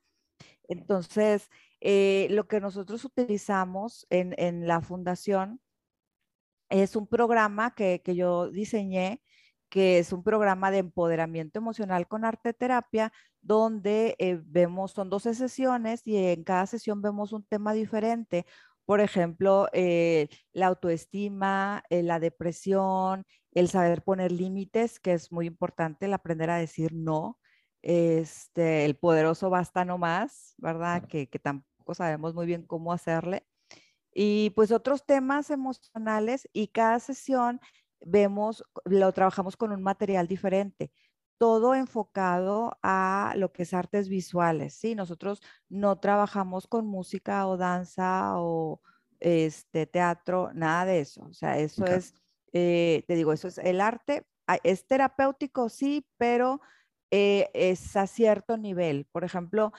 Entonces, 0.67 1.49
eh, 1.81 2.27
lo 2.31 2.47
que 2.47 2.59
nosotros 2.59 3.05
utilizamos 3.05 4.07
en, 4.09 4.67
la 4.67 4.81
fundación 4.81 5.61
es 6.69 6.95
un 6.95 7.07
programa 7.07 7.75
que, 7.75 8.01
yo 8.05 8.49
diseñé, 8.49 9.21
que 9.69 9.99
es 9.99 10.13
un 10.13 10.23
programa 10.23 10.71
de 10.71 10.79
empoderamiento 10.79 11.59
emocional 11.59 12.07
con 12.07 12.25
arte 12.25 12.53
terapia, 12.53 13.11
donde 13.41 14.15
eh, 14.19 14.39
vemos, 14.45 14.91
son 14.93 15.09
12 15.09 15.35
sesiones 15.35 16.01
y 16.05 16.17
en 16.17 16.43
cada 16.43 16.65
sesión 16.65 17.01
vemos 17.01 17.33
un 17.33 17.43
tema 17.45 17.73
diferente. 17.73 18.45
Por 18.85 19.01
ejemplo, 19.01 19.67
eh, 19.73 20.29
la 20.53 20.67
autoestima, 20.67 21.83
la 21.89 22.19
depresión, 22.19 23.25
el 23.51 23.69
saber 23.69 24.03
poner 24.03 24.31
límites, 24.31 24.99
que 24.99 25.13
es 25.13 25.31
muy 25.31 25.47
importante, 25.47 26.05
el 26.05 26.13
aprender 26.13 26.49
a 26.49 26.57
decir 26.57 26.93
no, 26.93 27.39
este, 27.85 28.83
el 28.83 28.95
poderoso 28.95 29.51
basta 29.51 29.85
no 29.85 29.99
más, 29.99 30.55
¿verdad? 30.57 31.05
Que, 31.07 31.27
tampoco 31.27 31.93
sabemos 31.93 32.33
muy 32.33 32.47
bien 32.47 32.63
cómo 32.63 32.91
hacerle. 32.91 33.45
Y 34.11 34.49
pues 34.55 34.71
otros 34.71 35.05
temas 35.05 35.51
emocionales 35.51 36.49
y 36.51 36.69
cada 36.69 36.99
sesión 36.99 37.61
vemos, 38.01 38.63
lo 38.85 39.11
trabajamos 39.11 39.55
con 39.55 39.71
un 39.71 39.83
material 39.83 40.27
diferente, 40.27 40.91
todo 41.37 41.75
enfocado 41.75 42.75
a 42.81 43.35
lo 43.37 43.51
que 43.51 43.63
es 43.63 43.73
artes 43.75 44.09
visuales, 44.09 44.73
¿sí? 44.73 44.95
Nosotros 44.95 45.41
no 45.69 45.99
trabajamos 45.99 46.65
con 46.65 46.87
música 46.87 47.45
o 47.45 47.55
danza 47.55 48.39
o 48.39 48.81
este, 49.19 49.85
teatro, 49.85 50.49
nada 50.55 50.85
de 50.85 51.01
eso. 51.01 51.23
O 51.25 51.33
sea, 51.33 51.59
eso 51.59 51.85
es, 51.85 52.15
eh, 52.51 53.03
te 53.07 53.13
digo, 53.13 53.31
eso 53.31 53.47
es 53.47 53.59
el 53.59 53.79
arte. 53.79 54.25
Es 54.63 54.87
terapéutico, 54.87 55.69
sí, 55.69 56.07
pero 56.17 56.61
eh, 57.17 57.49
es 57.53 57.95
a 57.95 58.07
cierto 58.07 58.57
nivel. 58.57 59.05
Por 59.09 59.23
ejemplo, 59.23 59.71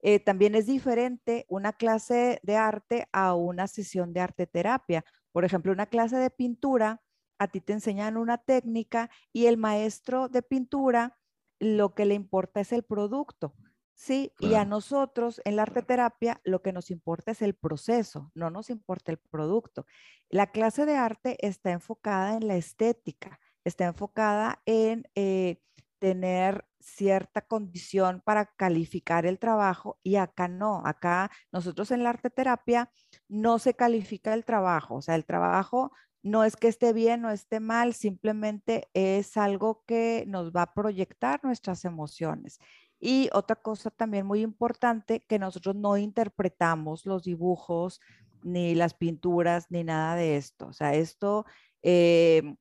eh, 0.00 0.20
también 0.20 0.54
es 0.54 0.66
diferente 0.66 1.44
una 1.48 1.72
clase 1.72 2.38
de 2.44 2.54
arte 2.54 3.08
a 3.10 3.34
una 3.34 3.66
sesión 3.66 4.12
de 4.12 4.20
arte 4.20 4.46
terapia. 4.46 5.04
Por 5.32 5.44
ejemplo, 5.44 5.72
una 5.72 5.86
clase 5.86 6.18
de 6.18 6.30
pintura, 6.30 7.02
a 7.40 7.48
ti 7.48 7.60
te 7.60 7.72
enseñan 7.72 8.16
una 8.16 8.38
técnica 8.38 9.10
y 9.32 9.46
el 9.46 9.56
maestro 9.56 10.28
de 10.28 10.42
pintura 10.42 11.18
lo 11.58 11.96
que 11.96 12.04
le 12.04 12.14
importa 12.14 12.60
es 12.60 12.70
el 12.70 12.84
producto. 12.84 13.56
Sí, 13.96 14.32
y 14.38 14.54
a 14.54 14.64
nosotros 14.64 15.40
en 15.44 15.56
la 15.56 15.62
arte 15.62 15.82
terapia 15.82 16.40
lo 16.44 16.62
que 16.62 16.72
nos 16.72 16.92
importa 16.92 17.32
es 17.32 17.42
el 17.42 17.54
proceso, 17.54 18.30
no 18.34 18.50
nos 18.50 18.70
importa 18.70 19.10
el 19.10 19.18
producto. 19.18 19.84
La 20.28 20.52
clase 20.52 20.86
de 20.86 20.96
arte 20.96 21.44
está 21.44 21.72
enfocada 21.72 22.36
en 22.36 22.46
la 22.46 22.54
estética, 22.54 23.40
está 23.64 23.86
enfocada 23.86 24.62
en 24.64 25.08
eh, 25.16 25.60
tener 25.98 26.66
cierta 26.84 27.40
condición 27.40 28.22
para 28.24 28.46
calificar 28.46 29.26
el 29.26 29.38
trabajo 29.38 29.98
y 30.02 30.16
acá 30.16 30.48
no, 30.48 30.82
acá 30.84 31.30
nosotros 31.50 31.90
en 31.90 32.02
la 32.02 32.10
arte 32.10 32.30
terapia 32.30 32.90
no 33.28 33.58
se 33.58 33.74
califica 33.74 34.34
el 34.34 34.44
trabajo, 34.44 34.96
o 34.96 35.02
sea, 35.02 35.14
el 35.14 35.24
trabajo 35.24 35.92
no 36.22 36.44
es 36.44 36.56
que 36.56 36.68
esté 36.68 36.92
bien 36.92 37.24
o 37.24 37.30
esté 37.30 37.60
mal, 37.60 37.94
simplemente 37.94 38.88
es 38.94 39.36
algo 39.36 39.82
que 39.86 40.24
nos 40.26 40.52
va 40.52 40.62
a 40.62 40.74
proyectar 40.74 41.40
nuestras 41.44 41.84
emociones. 41.84 42.58
Y 42.98 43.28
otra 43.32 43.56
cosa 43.56 43.90
también 43.90 44.24
muy 44.24 44.40
importante, 44.40 45.20
que 45.28 45.38
nosotros 45.38 45.76
no 45.76 45.98
interpretamos 45.98 47.04
los 47.04 47.24
dibujos, 47.24 48.00
ni 48.42 48.74
las 48.74 48.94
pinturas, 48.94 49.66
ni 49.70 49.84
nada 49.84 50.16
de 50.16 50.36
esto. 50.36 50.68
O 50.68 50.72
sea, 50.72 50.94
esto 50.94 51.44
eh, 51.82 52.56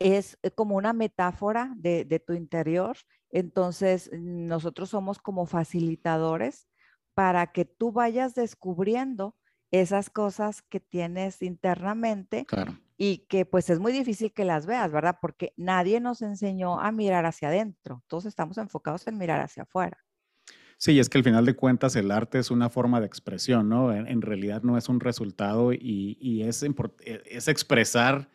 es 0.00 0.38
eh, 0.42 0.50
como 0.50 0.76
una 0.76 0.92
metáfora 0.92 1.72
de, 1.76 2.22
tu 2.26 2.32
interior. 2.32 2.96
Entonces, 3.30 4.10
nosotros 4.12 4.90
somos 4.90 5.18
como 5.18 5.46
facilitadores 5.46 6.66
para 7.14 7.52
que 7.52 7.64
tú 7.64 7.92
vayas 7.92 8.34
descubriendo 8.34 9.36
esas 9.70 10.10
cosas 10.10 10.62
que 10.62 10.80
tienes 10.80 11.42
internamente 11.42 12.44
y 12.96 13.18
que 13.28 13.46
pues 13.46 13.70
es 13.70 13.78
muy 13.78 13.92
difícil 13.92 14.32
que 14.32 14.44
las 14.44 14.66
veas, 14.66 14.90
¿verdad? 14.90 15.18
Porque 15.20 15.52
nadie 15.56 16.00
nos 16.00 16.22
enseñó 16.22 16.80
a 16.80 16.90
mirar 16.90 17.24
hacia 17.26 17.48
adentro. 17.48 18.02
Todos 18.08 18.26
estamos 18.26 18.58
enfocados 18.58 19.06
en 19.06 19.16
mirar 19.16 19.40
hacia 19.40 19.62
afuera. 19.62 19.98
Sí, 20.76 20.98
es 20.98 21.10
que 21.10 21.18
al 21.18 21.24
final 21.24 21.44
de 21.44 21.54
cuentas 21.54 21.94
el 21.94 22.10
arte 22.10 22.38
es 22.38 22.50
una 22.50 22.70
forma 22.70 23.00
de 23.00 23.06
expresión, 23.06 23.68
¿no? 23.68 23.94
En, 23.94 24.22
realidad 24.22 24.62
no 24.62 24.78
es 24.78 24.88
un 24.88 24.98
resultado 24.98 25.74
y, 25.74 26.42
es, 26.42 26.62
e, 26.62 26.72
es 27.26 27.48
expresar 27.48 28.30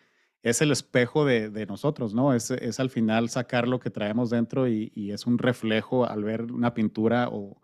es 0.45 0.61
el 0.61 0.71
espejo 0.71 1.25
de, 1.25 1.65
nosotros, 1.65 2.13
¿no? 2.13 2.31
Es, 2.31 2.51
es, 2.51 2.79
al 2.79 2.91
final 2.91 3.29
sacar 3.29 3.67
lo 3.67 3.79
que 3.79 3.89
traemos 3.89 4.29
dentro 4.29 4.67
y, 4.67 4.91
es 4.95 5.25
un 5.25 5.39
reflejo 5.39 6.05
al 6.05 6.23
ver 6.23 6.43
una 6.51 6.75
pintura 6.75 7.29
o, 7.31 7.59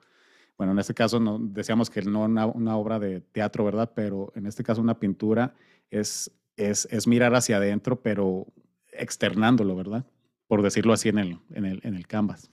bueno, 0.57 0.73
en 0.73 0.79
este 0.79 0.95
caso 0.95 1.19
no, 1.19 1.37
decíamos 1.39 1.91
que 1.91 2.01
no 2.01 2.23
una, 2.23 2.47
una, 2.47 2.75
obra 2.75 2.97
de 2.97 3.21
teatro, 3.21 3.63
¿verdad? 3.63 3.91
Pero 3.93 4.33
en 4.35 4.47
este 4.47 4.63
caso 4.63 4.81
una 4.81 4.97
pintura 4.97 5.53
es, 5.91 6.31
es, 6.57 6.87
es, 6.89 7.05
mirar 7.05 7.35
hacia 7.35 7.57
adentro, 7.57 8.01
pero 8.01 8.47
externándolo, 8.91 9.75
¿verdad? 9.75 10.03
Por 10.47 10.63
decirlo 10.63 10.93
así 10.93 11.09
en 11.09 11.19
el, 11.19 11.39
en 11.53 11.65
el, 11.65 11.81
en 11.83 11.93
el 11.93 12.07
canvas. 12.07 12.49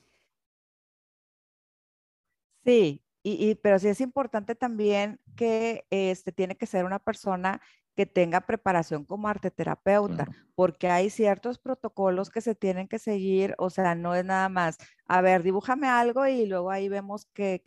Sí, 2.66 3.00
y, 3.22 3.54
pero 3.54 3.78
sí 3.78 3.88
es 3.88 4.02
importante 4.02 4.54
también 4.54 5.20
que 5.36 5.86
este, 5.88 6.32
tiene 6.32 6.54
que 6.54 6.66
ser 6.66 6.84
una 6.84 6.98
persona 6.98 7.62
que 7.98 8.06
tenga 8.06 8.42
preparación 8.42 9.04
como 9.04 9.26
arte 9.26 9.50
terapeuta, 9.50 10.28
porque 10.54 10.88
hay 10.88 11.11
ciertos 11.11 11.58
protocolos 11.58 12.30
que 12.30 12.40
se 12.40 12.54
tienen 12.54 12.87
que 12.87 13.00
seguir, 13.00 13.56
o 13.58 13.70
sea, 13.70 13.96
no 13.96 14.14
es 14.14 14.24
nada 14.24 14.48
más, 14.48 14.78
a 15.08 15.20
ver, 15.20 15.42
dibújame 15.42 15.88
algo 15.88 16.24
y 16.28 16.46
luego 16.46 16.70
ahí 16.70 16.88
vemos 16.88 17.26
qué, 17.34 17.61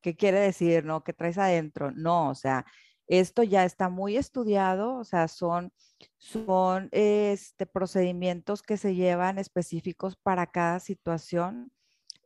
qué, 0.00 0.16
quiere 0.16 0.40
decir, 0.40 0.86
¿no? 0.86 1.04
¿Qué 1.04 1.12
traes 1.12 1.36
adentro? 1.36 1.90
No, 1.90 2.30
o 2.30 2.34
sea, 2.34 2.64
esto 3.06 3.42
ya 3.42 3.66
está 3.66 3.90
muy 3.90 4.16
estudiado, 4.16 4.94
o 4.94 5.04
sea, 5.04 5.28
son, 5.28 5.70
son 6.16 6.88
este, 6.90 7.66
procedimientos 7.66 8.62
que 8.62 8.78
se 8.78 8.94
llevan 8.94 9.36
específicos 9.36 10.16
para 10.16 10.46
cada 10.46 10.80
situación. 10.80 11.70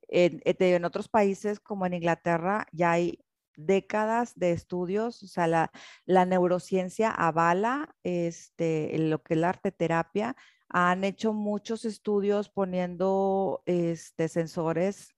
En, 0.07 0.41
en, 0.45 0.85
otros 0.85 1.09
países 1.09 1.59
como 1.59 1.87
en 1.87 1.95
Inglaterra 1.95 2.69
ya 2.71 2.93
hay 2.93 3.19
décadas 3.57 4.35
de 4.39 4.53
estudios, 4.53 5.23
o 5.23 5.27
sea, 5.27 5.47
la, 6.07 6.25
neurociencia 6.27 7.11
avala 7.11 7.95
este, 8.03 8.97
lo 8.99 9.23
que 9.23 9.35
es 9.35 9.41
la 9.41 9.49
arte 9.51 9.73
terapia. 9.73 10.37
Han 10.69 11.05
hecho 11.05 11.33
muchos 11.33 11.85
estudios 11.85 12.49
poniendo 12.49 13.63
este, 13.67 14.29
sensores 14.29 15.15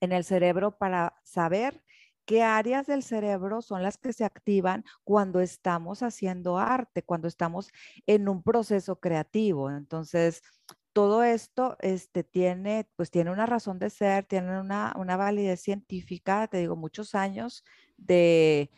en 0.00 0.12
el 0.12 0.24
cerebro 0.24 0.76
para 0.78 1.14
saber 1.24 1.82
qué 2.24 2.42
áreas 2.42 2.86
del 2.86 3.02
cerebro 3.02 3.62
son 3.62 3.82
las 3.82 3.98
que 3.98 4.12
se 4.12 4.24
activan 4.24 4.84
cuando 5.04 5.40
estamos 5.40 6.02
haciendo 6.02 6.58
arte, 6.58 7.02
cuando 7.02 7.28
estamos 7.28 7.70
en 8.06 8.28
un 8.28 8.42
proceso 8.42 9.00
creativo. 9.00 9.70
Entonces, 9.70 10.42
todo 10.92 11.22
esto 11.24 11.76
este, 11.80 12.24
tiene, 12.24 12.88
pues 12.96 13.10
tiene 13.10 13.30
una 13.30 13.46
razón 13.46 13.78
de 13.78 13.90
ser, 13.90 14.24
tiene 14.24 14.60
una, 14.60 14.94
validez 15.16 15.60
científica, 15.60 16.48
te 16.48 16.58
digo, 16.58 16.76
muchos 16.76 17.14
años 17.14 17.64
de, 17.96 18.70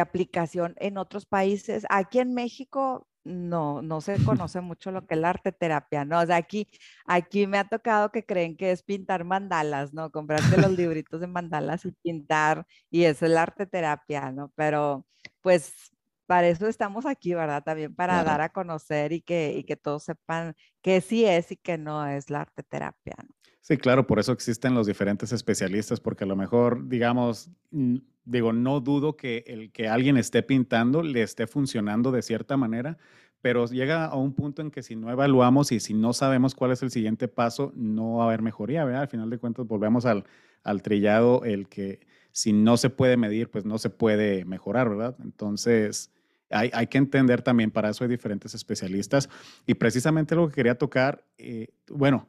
aplicación 0.00 0.74
en 0.78 0.98
otros 0.98 1.26
países. 1.26 1.86
Aquí 1.90 2.18
en 2.20 2.34
México 2.34 3.08
no, 3.24 3.82
no 3.82 4.00
se 4.00 4.16
conoce 4.46 4.60
mucho 4.60 4.90
lo 4.92 5.06
que 5.06 5.14
es 5.14 5.20
la 5.20 5.30
arte 5.30 5.52
terapia, 5.52 6.04
¿no? 6.04 6.20
O 6.20 6.26
sea, 6.26 6.36
aquí, 6.36 6.68
aquí 7.06 7.46
me 7.46 7.58
ha 7.58 7.68
tocado 7.68 8.10
que 8.12 8.24
creen 8.24 8.56
que 8.56 8.70
es 8.72 8.82
pintar 8.82 9.24
mandalas, 9.24 9.92
¿no? 9.94 10.10
Comprarte 10.12 10.58
los 10.60 10.70
libritos 10.78 11.20
de 11.20 11.26
mandalas 11.26 11.84
y 11.84 11.92
pintar, 11.92 12.66
y 12.90 13.04
es 13.04 13.22
la 13.22 13.42
arte 13.42 13.66
terapia, 13.66 14.32
¿no? 14.32 14.52
Pero 14.56 15.06
pues 15.40 15.92
para 16.28 16.46
eso 16.46 16.66
estamos 16.66 17.06
aquí, 17.06 17.32
¿verdad? 17.32 17.64
También 17.64 17.94
para 17.94 18.22
dar 18.22 18.42
a 18.42 18.50
conocer 18.50 19.14
y 19.14 19.22
que, 19.22 19.54
y 19.56 19.64
que 19.64 19.76
todos 19.76 20.02
sepan 20.04 20.54
que 20.82 21.00
sí 21.00 21.24
es 21.24 21.50
y 21.52 21.56
que 21.56 21.78
no 21.78 22.06
es 22.06 22.28
la 22.28 22.42
arte 22.42 22.62
terapia. 22.62 23.14
Sí, 23.62 23.78
claro, 23.78 24.06
por 24.06 24.18
eso 24.18 24.32
existen 24.32 24.74
los 24.74 24.86
diferentes 24.86 25.32
especialistas, 25.32 26.00
porque 26.00 26.24
a 26.24 26.26
lo 26.26 26.36
mejor, 26.36 26.86
digamos, 26.86 27.50
digo, 27.70 28.52
no 28.52 28.80
dudo 28.80 29.16
que 29.16 29.42
el 29.46 29.72
que 29.72 29.88
alguien 29.88 30.18
esté 30.18 30.42
pintando 30.42 31.02
le 31.02 31.22
esté 31.22 31.46
funcionando 31.46 32.12
de 32.12 32.20
cierta 32.20 32.58
manera, 32.58 32.98
pero 33.40 33.64
llega 33.66 34.04
a 34.04 34.16
un 34.16 34.34
punto 34.34 34.60
en 34.60 34.70
que 34.70 34.82
si 34.82 34.96
no 34.96 35.10
evaluamos 35.10 35.72
y 35.72 35.80
si 35.80 35.94
no 35.94 36.12
sabemos 36.12 36.54
cuál 36.54 36.72
es 36.72 36.82
el 36.82 36.90
siguiente 36.90 37.26
paso, 37.26 37.72
no 37.74 38.16
va 38.16 38.24
a 38.24 38.26
haber 38.26 38.42
mejoría, 38.42 38.84
¿verdad? 38.84 39.02
Al 39.02 39.08
final 39.08 39.30
de 39.30 39.38
cuentas, 39.38 39.66
volvemos 39.66 40.04
al, 40.04 40.24
al 40.62 40.82
trillado, 40.82 41.42
el 41.44 41.70
que 41.70 42.00
si 42.32 42.52
no 42.52 42.76
se 42.76 42.90
puede 42.90 43.16
medir, 43.16 43.50
pues 43.50 43.64
no 43.64 43.78
se 43.78 43.88
puede 43.88 44.44
mejorar, 44.44 44.90
¿verdad? 44.90 45.16
Entonces, 45.24 46.12
hay, 46.50 46.86
que 46.86 46.98
entender 46.98 47.42
también, 47.42 47.70
para 47.70 47.90
eso 47.90 48.04
hay 48.04 48.10
diferentes 48.10 48.54
especialistas. 48.54 49.28
Y 49.66 49.74
precisamente 49.74 50.34
lo 50.34 50.48
que 50.48 50.54
quería 50.54 50.76
tocar, 50.76 51.24
eh, 51.36 51.68
bueno, 51.88 52.28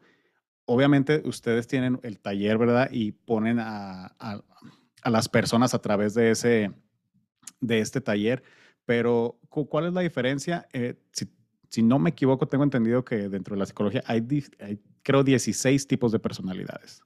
obviamente 0.65 1.21
ustedes 1.25 1.67
tienen 1.67 1.99
el 2.03 2.19
taller, 2.19 2.57
¿verdad? 2.57 2.89
Y 2.91 3.11
ponen 3.11 3.59
a, 3.59 4.15
las 5.03 5.29
personas 5.29 5.73
a 5.73 5.79
través 5.79 6.13
de, 6.13 6.31
ese, 6.31 6.71
de 7.61 7.79
este 7.79 8.01
taller, 8.01 8.43
pero 8.85 9.39
¿cuál 9.49 9.87
es 9.87 9.93
la 9.93 10.01
diferencia? 10.01 10.67
Eh, 10.73 10.95
si, 11.69 11.83
no 11.83 11.99
me 11.99 12.09
equivoco, 12.09 12.47
tengo 12.47 12.63
entendido 12.63 13.05
que 13.05 13.29
dentro 13.29 13.55
de 13.55 13.59
la 13.59 13.65
psicología 13.65 14.03
hay, 14.05 14.25
hay 14.59 14.79
creo, 15.03 15.23
16 15.23 15.87
tipos 15.87 16.11
de 16.11 16.19
personalidades. 16.19 17.03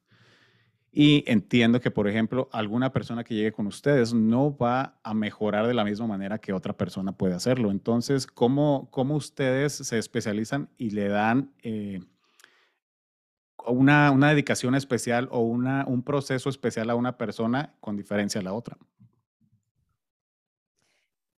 Y 0.95 1.23
entiendo 1.25 1.81
que, 1.81 1.89
por 1.89 2.07
ejemplo, 2.07 2.49
alguna 2.51 2.93
persona 2.93 3.23
que 3.23 3.33
llegue 3.33 3.51
con 3.51 3.65
ustedes 3.65 4.13
no 4.13 4.55
va 4.55 4.99
a 5.01 5.15
mejorar 5.15 5.65
de 5.65 5.73
la 5.73 5.83
misma 5.83 6.05
manera 6.05 6.37
que 6.37 6.53
otra 6.53 6.77
persona 6.77 7.17
puede 7.17 7.33
hacerlo. 7.33 7.71
Entonces, 7.71 8.27
¿cómo, 8.27 8.89
cómo 8.91 9.15
ustedes 9.15 9.73
se 9.73 9.97
especializan 9.97 10.69
y 10.77 10.91
le 10.91 11.07
dan 11.07 11.51
eh, 11.63 11.99
una, 13.65 14.11
una, 14.11 14.29
dedicación 14.29 14.75
especial 14.75 15.27
o 15.31 15.39
una, 15.39 15.83
un 15.87 16.03
proceso 16.03 16.47
especial 16.47 16.91
a 16.91 16.95
una 16.95 17.17
persona 17.17 17.73
con 17.79 17.97
diferencia 17.97 18.39
a 18.39 18.43
la 18.43 18.53
otra? 18.53 18.77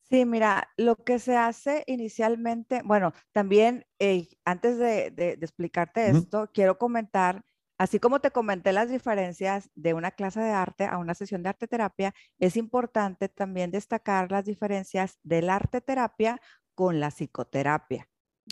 Sí, 0.09 0.25
mira, 0.25 0.69
lo 0.75 0.97
que 0.97 1.17
se 1.17 1.37
hace 1.37 1.85
inicialmente, 1.87 2.81
bueno, 2.83 3.13
también 3.31 3.85
eh, 3.99 4.27
antes 4.43 4.77
de, 4.77 5.11
de, 5.11 5.31
explicarte 5.41 6.09
esto, 6.09 6.49
quiero 6.53 6.77
comentar 6.77 7.45
Así 7.77 7.99
como 7.99 8.19
te 8.21 8.31
comenté 8.31 8.71
las 8.71 8.89
diferencias 8.89 9.69
de 9.75 9.93
una 9.93 10.11
clase 10.11 10.39
de 10.39 10.51
arte 10.51 10.85
a 10.85 10.97
una 10.97 11.13
sesión 11.13 11.43
de 11.43 11.49
arte 11.49 11.67
terapia, 11.67 12.13
es 12.39 12.55
importante 12.55 13.27
también 13.27 13.71
destacar 13.71 14.31
las 14.31 14.45
diferencias 14.45 15.19
del 15.23 15.49
arte 15.49 15.81
terapia 15.81 16.39
con 16.73 16.99
la 16.99 17.11
psicoterapia. 17.11 18.07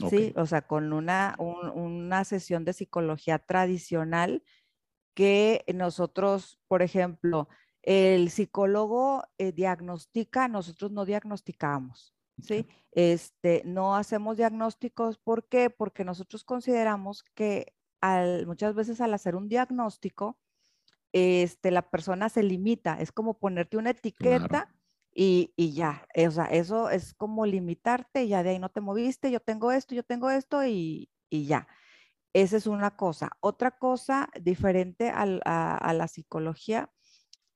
¿sí? 0.09 0.33
O 0.35 0.45
sea, 0.45 0.63
con 0.63 0.91
una, 0.91 1.35
una 1.37 2.25
sesión 2.25 2.65
de 2.65 2.73
psicología 2.73 3.39
tradicional 3.39 4.43
que 5.13 5.63
nosotros, 5.73 6.59
por 6.67 6.81
ejemplo, 6.81 7.47
el 7.81 8.29
psicólogo 8.29 9.23
eh, 9.37 9.51
diagnostica, 9.51 10.47
nosotros 10.47 10.91
no 10.91 11.05
diagnosticamos. 11.05 12.13
¿sí? 12.41 12.67
Este, 12.91 13.61
no 13.65 13.95
hacemos 13.95 14.37
diagnósticos, 14.37 15.17
¿por 15.17 15.47
qué? 15.47 15.69
Porque 15.69 16.03
nosotros 16.03 16.43
consideramos 16.43 17.23
que 17.35 17.73
muchas 18.45 18.75
veces 18.75 19.01
al 19.01 19.13
hacer 19.13 19.35
un 19.35 19.47
diagnóstico, 19.47 20.37
este, 21.13 21.71
la 21.71 21.89
persona 21.89 22.29
se 22.29 22.43
limita, 22.43 22.99
es 22.99 23.11
como 23.11 23.37
ponerte 23.37 23.77
una 23.77 23.91
etiqueta 23.91 24.73
y, 25.15 25.53
ya, 25.73 26.07
o 26.15 26.31
sea, 26.31 26.45
eso 26.45 26.89
es 26.89 27.13
como 27.13 27.45
limitarte, 27.45 28.27
ya 28.27 28.41
de 28.41 28.51
ahí 28.51 28.59
no 28.59 28.69
te 28.69 28.81
moviste, 28.81 29.29
yo 29.29 29.39
tengo 29.39 29.71
esto, 29.71 29.93
yo 29.93 30.03
tengo 30.03 30.31
esto 30.31 30.65
y, 30.65 31.09
ya. 31.29 31.67
Esa 32.33 32.57
es 32.57 32.65
una 32.65 32.95
cosa. 32.97 33.29
Otra 33.41 33.77
cosa 33.77 34.27
diferente 34.41 35.11
a, 35.11 35.25
la 35.93 36.07
psicología 36.07 36.91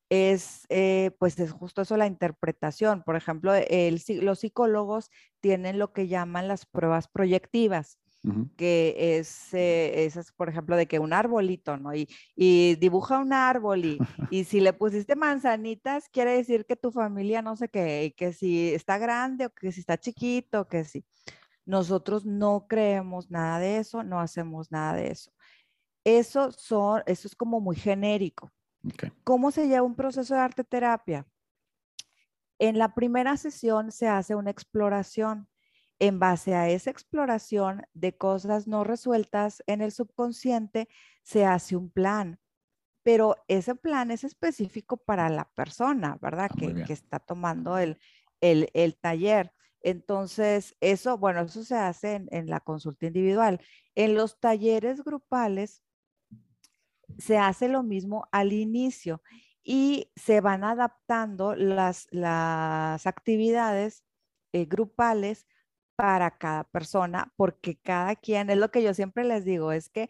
es, 0.09 0.67
eh, 0.69 1.11
pues 1.19 1.39
es 1.39 1.51
justo 1.51 1.81
eso, 1.81 1.97
la 1.97 2.05
interpretación. 2.05 3.01
Por 3.03 3.15
ejemplo, 3.15 3.53
los 4.21 4.39
psicólogos 4.39 5.09
tienen 5.39 5.79
lo 5.79 5.93
que 5.93 6.07
llaman 6.07 6.47
las 6.47 6.67
pruebas 6.67 7.07
proyectivas 7.07 7.97
que 8.57 9.17
es, 9.17 9.53
eh, 9.53 10.09
por 10.35 10.49
ejemplo, 10.49 10.75
de 10.75 10.87
que 10.87 10.99
un 10.99 11.13
arbolito, 11.13 11.77
¿no? 11.77 11.93
Y, 11.93 12.09
y 12.35 12.75
dibuja 12.75 13.19
un 13.19 13.31
árbol 13.31 13.85
y, 13.85 13.97
y, 14.31 14.43
si 14.43 14.59
le 14.59 14.73
pusiste 14.73 15.15
manzanitas, 15.15 16.09
quiere 16.09 16.31
decir 16.31 16.65
que 16.65 16.75
tu 16.75 16.91
familia 16.91 17.41
no 17.41 17.55
sé 17.55 17.69
qué, 17.69 18.13
que 18.17 18.33
si 18.33 18.73
está 18.73 18.97
grande 18.97 19.45
o 19.45 19.49
que 19.49 19.71
si 19.71 19.79
está 19.79 19.97
chiquito, 19.97 20.67
que 20.67 20.83
si. 20.83 21.05
Nosotros 21.65 22.25
no 22.25 22.65
creemos 22.67 23.29
nada 23.29 23.59
de 23.59 23.77
eso, 23.79 24.01
no 24.01 24.21
hacemos 24.21 24.71
nada 24.71 24.93
de 24.93 25.11
eso. 25.11 25.31
Eso, 26.05 26.51
son, 26.53 27.03
eso 27.05 27.27
es 27.27 27.35
como 27.35 27.59
muy 27.59 27.75
genérico. 27.75 28.51
¿Cómo 29.25 29.51
se 29.51 29.67
lleva 29.67 29.83
un 29.83 29.95
proceso 29.95 30.33
de 30.33 30.39
arte 30.39 30.63
terapia? 30.63 31.27
En 32.59 32.77
la 32.77 32.93
primera 32.93 33.35
sesión 33.35 33.91
se 33.91 34.07
hace 34.07 34.35
una 34.35 34.49
exploración 34.49 35.47
en 35.99 36.19
base 36.19 36.55
a 36.55 36.69
esa 36.69 36.89
exploración 36.89 37.83
de 37.93 38.15
cosas 38.15 38.67
no 38.67 38.83
resueltas 38.83 39.63
en 39.67 39.81
el 39.81 39.91
subconsciente, 39.91 40.87
se 41.23 41.45
hace 41.45 41.75
un 41.75 41.89
plan. 41.89 42.39
Pero 43.03 43.37
ese 43.47 43.75
plan 43.75 44.11
es 44.11 44.23
específico 44.23 44.97
para 44.97 45.29
la 45.29 45.49
persona, 45.55 46.17
¿verdad? 46.21 46.49
Ah, 46.51 46.85
que, 46.85 46.93
está 46.93 47.19
tomando 47.19 47.77
el, 47.77 47.97
taller. 49.01 49.53
Entonces, 49.81 50.75
eso, 50.81 51.17
bueno, 51.17 51.41
eso 51.41 51.63
se 51.63 51.75
hace 51.75 52.15
en, 52.15 52.27
en, 52.31 52.47
la 52.47 52.59
consulta 52.59 53.05
individual. 53.05 53.61
En 53.95 54.15
los 54.15 54.39
talleres 54.39 55.03
grupales 55.03 55.83
se 57.17 57.37
hace 57.37 57.69
lo 57.69 57.83
mismo 57.83 58.27
al 58.31 58.53
inicio 58.53 59.21
y 59.63 60.11
se 60.15 60.39
van 60.39 60.63
adaptando 60.63 61.53
las, 61.53 62.07
las 62.11 63.05
actividades 63.05 64.05
eh, 64.53 64.63
grupales 64.63 65.45
para 65.97 66.37
cada 66.37 66.63
persona, 66.65 67.33
porque 67.35 67.75
cada 67.77 68.15
quien, 68.15 68.51
es 68.51 68.57
lo 68.57 68.71
que 68.71 68.83
yo 68.83 68.93
siempre 68.93 69.23
les 69.25 69.43
digo, 69.43 69.71
es 69.71 69.89
que 69.89 70.09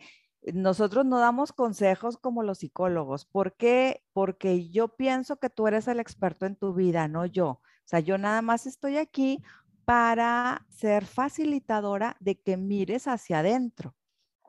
nosotros 0.53 1.05
no 1.05 1.19
damos 1.19 1.53
consejos 1.53 2.17
como 2.17 2.43
los 2.43 2.59
psicólogos. 2.59 3.25
¿Por 3.25 3.55
qué? 3.55 4.03
Porque 4.13 4.69
yo 4.69 4.89
pienso 4.89 5.37
que 5.37 5.49
tú 5.49 5.67
eres 5.67 5.87
el 5.87 5.99
experto 5.99 6.45
en 6.45 6.57
tu 6.57 6.73
vida, 6.73 7.07
no 7.07 7.25
yo. 7.25 7.47
O 7.47 7.61
sea, 7.85 8.01
yo 8.01 8.17
nada 8.17 8.41
más 8.41 8.67
estoy 8.67 8.97
aquí 8.97 9.41
para 9.85 10.65
ser 10.69 11.05
facilitadora 11.05 12.17
de 12.19 12.39
que 12.41 12.57
mires 12.57 13.07
hacia 13.07 13.39
adentro. 13.39 13.95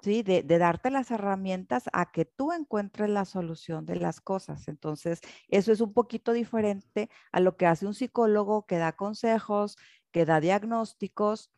¿sí? 0.03 0.23
De, 0.23 0.43
darte 0.43 0.91
las 0.91 1.11
herramientas 1.11 1.85
a 1.93 2.11
que 2.11 2.25
tú 2.25 2.53
encuentres 2.53 3.11
la 3.11 3.25
solución 3.25 3.87
de 3.87 3.97
las 3.97 4.21
cosas. 4.21 4.69
Entonces, 4.69 5.21
eso 5.49 5.73
es 5.73 5.81
un 5.81 5.93
poquito 5.93 6.33
diferente 6.33 7.11
a 7.33 7.41
lo 7.41 7.57
que 7.57 7.67
hace 7.67 7.87
un 7.87 7.95
psicólogo 7.95 8.67
que 8.67 8.79
da 8.79 8.93
consejos, 8.93 9.77
que 10.11 10.25
da 10.25 10.41
diagnósticos, 10.41 11.51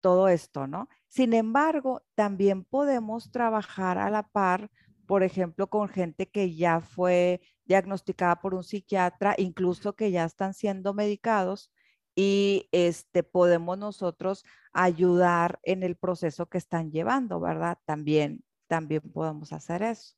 todo 0.00 0.28
esto, 0.28 0.66
¿no? 0.66 0.88
Sin 1.08 1.34
embargo, 1.34 2.02
también 2.14 2.64
podemos 2.64 3.30
trabajar 3.30 3.98
a 3.98 4.10
la 4.10 4.22
par, 4.28 4.70
por 5.06 5.22
ejemplo, 5.22 5.68
con 5.68 5.88
gente 5.88 6.28
que 6.28 6.54
ya 6.54 6.80
fue 6.80 7.40
diagnosticada 7.64 8.40
por 8.40 8.54
un 8.54 8.64
psiquiatra, 8.64 9.34
incluso 9.38 9.94
que 9.94 10.10
ya 10.10 10.24
están 10.24 10.54
siendo 10.54 10.94
medicados 10.94 11.70
y 12.14 12.68
este, 12.72 13.22
podemos 13.22 13.78
nosotros 13.78 14.44
ayudar 14.72 15.58
en 15.62 15.82
el 15.82 15.96
proceso 15.96 16.46
que 16.46 16.58
están 16.58 16.90
llevando, 16.90 17.40
¿verdad? 17.40 17.78
También, 17.84 18.42
también 18.66 19.02
podemos 19.12 19.52
hacer 19.52 19.82
eso. 19.82 20.14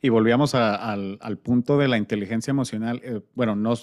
Y 0.00 0.08
volvíamos 0.08 0.54
al, 0.54 1.38
punto 1.42 1.78
de 1.78 1.88
la 1.88 1.98
inteligencia 1.98 2.50
emocional. 2.50 3.00
Eh, 3.04 3.20
bueno, 3.34 3.54
no, 3.56 3.74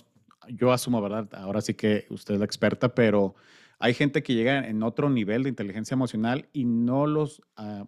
yo 0.49 0.71
asumo, 0.71 1.01
¿verdad? 1.01 1.29
Ahora 1.33 1.61
sí 1.61 1.73
que 1.73 2.05
usted 2.09 2.35
es 2.35 2.39
la 2.39 2.45
experta, 2.45 2.93
pero 2.93 3.35
hay 3.79 3.93
gente 3.93 4.23
que 4.23 4.33
llega 4.33 4.67
en 4.67 4.83
otro 4.83 5.09
nivel 5.09 5.43
de 5.43 5.49
inteligencia 5.49 5.95
emocional 5.95 6.47
y 6.53 6.65
no 6.65 7.05
los, 7.05 7.41
ah, 7.57 7.85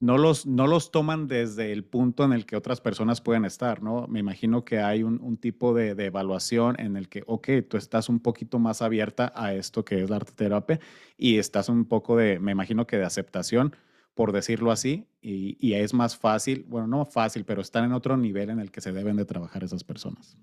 no 0.00 0.18
los, 0.18 0.46
no 0.46 0.66
los 0.66 0.90
toman 0.90 1.28
desde 1.28 1.72
el 1.72 1.84
punto 1.84 2.24
en 2.24 2.32
el 2.32 2.46
que 2.46 2.56
otras 2.56 2.80
personas 2.80 3.20
pueden 3.20 3.44
estar, 3.44 3.82
¿no? 3.82 4.06
Me 4.06 4.20
imagino 4.20 4.64
que 4.64 4.80
hay 4.80 5.02
un, 5.02 5.36
tipo 5.38 5.74
de, 5.74 5.90
evaluación 5.90 6.78
en 6.78 6.96
el 6.96 7.08
que, 7.08 7.22
ok, 7.26 7.48
tú 7.68 7.76
estás 7.76 8.08
un 8.08 8.20
poquito 8.20 8.58
más 8.58 8.82
abierta 8.82 9.32
a 9.34 9.54
esto 9.54 9.84
que 9.84 10.02
es 10.02 10.10
la 10.10 10.16
arte 10.16 10.32
terapia 10.32 10.80
y 11.16 11.38
estás 11.38 11.68
un 11.68 11.86
poco 11.86 12.16
de, 12.16 12.38
me 12.38 12.52
imagino 12.52 12.86
que 12.86 12.96
de 12.98 13.04
aceptación, 13.04 13.74
por 14.14 14.32
decirlo 14.32 14.70
así, 14.70 15.06
y, 15.20 15.56
y 15.58 15.74
es 15.74 15.94
más 15.94 16.16
fácil, 16.16 16.64
bueno, 16.68 16.86
no 16.86 17.04
fácil, 17.04 17.44
pero 17.44 17.62
están 17.62 17.84
en 17.84 17.92
otro 17.92 18.16
nivel 18.16 18.50
en 18.50 18.60
el 18.60 18.70
que 18.70 18.80
se 18.80 18.92
deben 18.92 19.16
de 19.16 19.24
trabajar 19.24 19.64
esas 19.64 19.84
personas. 19.84 20.36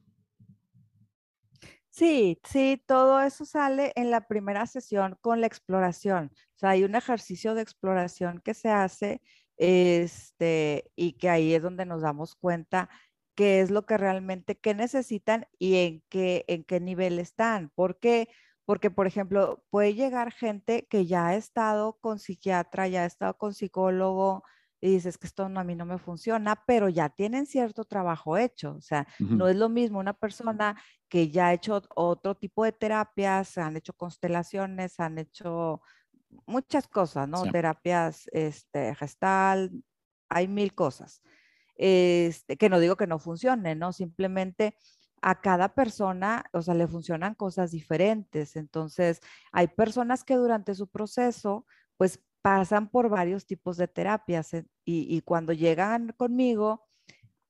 Sí, 1.94 2.40
sí, 2.46 2.82
todo 2.88 3.20
eso 3.22 3.44
sale 3.46 3.92
en 3.96 4.12
la 4.12 4.28
primera 4.28 4.66
sesión 4.66 5.18
con 5.22 5.42
la 5.42 5.48
exploración. 5.48 6.32
O 6.56 6.60
sea, 6.60 6.70
hay 6.72 6.84
un 6.86 6.96
ejercicio 6.96 7.54
de 7.54 7.62
exploración 7.62 8.40
que 8.40 8.54
se 8.54 8.70
hace 8.70 9.22
este, 9.58 10.90
y 10.96 11.14
que 11.18 11.30
ahí 11.30 11.54
es 11.54 11.62
donde 11.62 11.86
nos 11.86 12.02
damos 12.02 12.36
cuenta 12.36 12.90
qué 13.36 13.60
es 13.62 13.72
lo 13.72 13.86
que 13.86 13.98
realmente, 13.98 14.58
qué 14.58 14.74
necesitan 14.74 15.48
y 15.60 15.76
en 15.78 16.04
qué, 16.10 16.46
en 16.48 16.64
qué 16.64 16.80
nivel 16.80 17.20
están. 17.20 17.70
¿Por 17.76 18.00
qué? 18.00 18.30
Porque, 18.66 18.90
por 18.90 19.06
ejemplo, 19.06 19.66
puede 19.70 19.94
llegar 19.94 20.32
gente 20.32 20.88
que 20.90 21.06
ya 21.06 21.28
ha 21.28 21.36
estado 21.36 22.00
con 22.00 22.20
psiquiatra, 22.20 22.88
ya 22.88 23.04
ha 23.04 23.06
estado 23.06 23.38
con 23.38 23.54
psicólogo, 23.54 24.44
y 24.82 24.90
dices 24.90 25.20
que 25.20 25.28
esto 25.28 25.44
a 25.44 25.64
mí 25.64 25.76
no 25.76 25.86
me 25.86 26.00
funciona, 26.00 26.64
pero 26.66 26.90
ya 26.90 27.10
tienen 27.10 27.46
cierto 27.46 27.86
trabajo 27.86 28.36
hecho. 28.36 28.74
O 28.76 28.82
sea, 28.82 29.08
no 29.20 29.48
es 29.48 29.56
lo 29.56 29.70
mismo 29.70 30.00
una 30.00 30.14
persona 30.14 30.76
que 31.08 31.30
ya 31.30 31.48
ha 31.48 31.54
hecho 31.54 31.84
otro 31.96 32.36
tipo 32.36 32.66
de 32.66 32.72
terapias, 32.72 33.60
han 33.60 33.78
hecho 33.78 33.94
constelaciones, 33.94 35.00
han 35.00 35.20
hecho 35.20 35.82
muchas 36.48 36.88
cosas, 36.88 37.30
¿no? 37.30 37.44
Terapias 37.52 38.28
este, 38.32 38.96
gestal, 38.96 39.72
hay 40.30 40.48
mil 40.48 40.74
cosas. 40.74 41.22
Este, 41.76 42.58
que 42.58 42.70
no 42.70 42.80
digo 42.80 42.96
que 42.96 43.08
no 43.08 43.20
funcionen, 43.20 43.78
¿no? 43.78 43.94
Simplemente 43.94 44.76
a 45.22 45.40
cada 45.42 45.76
persona, 45.76 46.44
o 46.54 46.64
sea, 46.64 46.74
le 46.74 46.88
funcionan 46.88 47.36
cosas 47.36 47.70
diferentes. 47.70 48.56
Entonces, 48.56 49.22
hay 49.52 49.68
personas 49.68 50.24
que 50.24 50.36
durante 50.36 50.74
su 50.74 50.88
proceso, 50.88 51.68
pues 51.98 52.20
pasan 52.42 52.90
por 52.90 53.10
varios 53.10 53.46
tipos 53.46 53.78
de 53.78 53.88
terapias 53.88 54.54
eh, 54.54 54.66
y, 54.86 55.22
cuando 55.22 55.54
llegan 55.54 56.14
conmigo, 56.18 56.88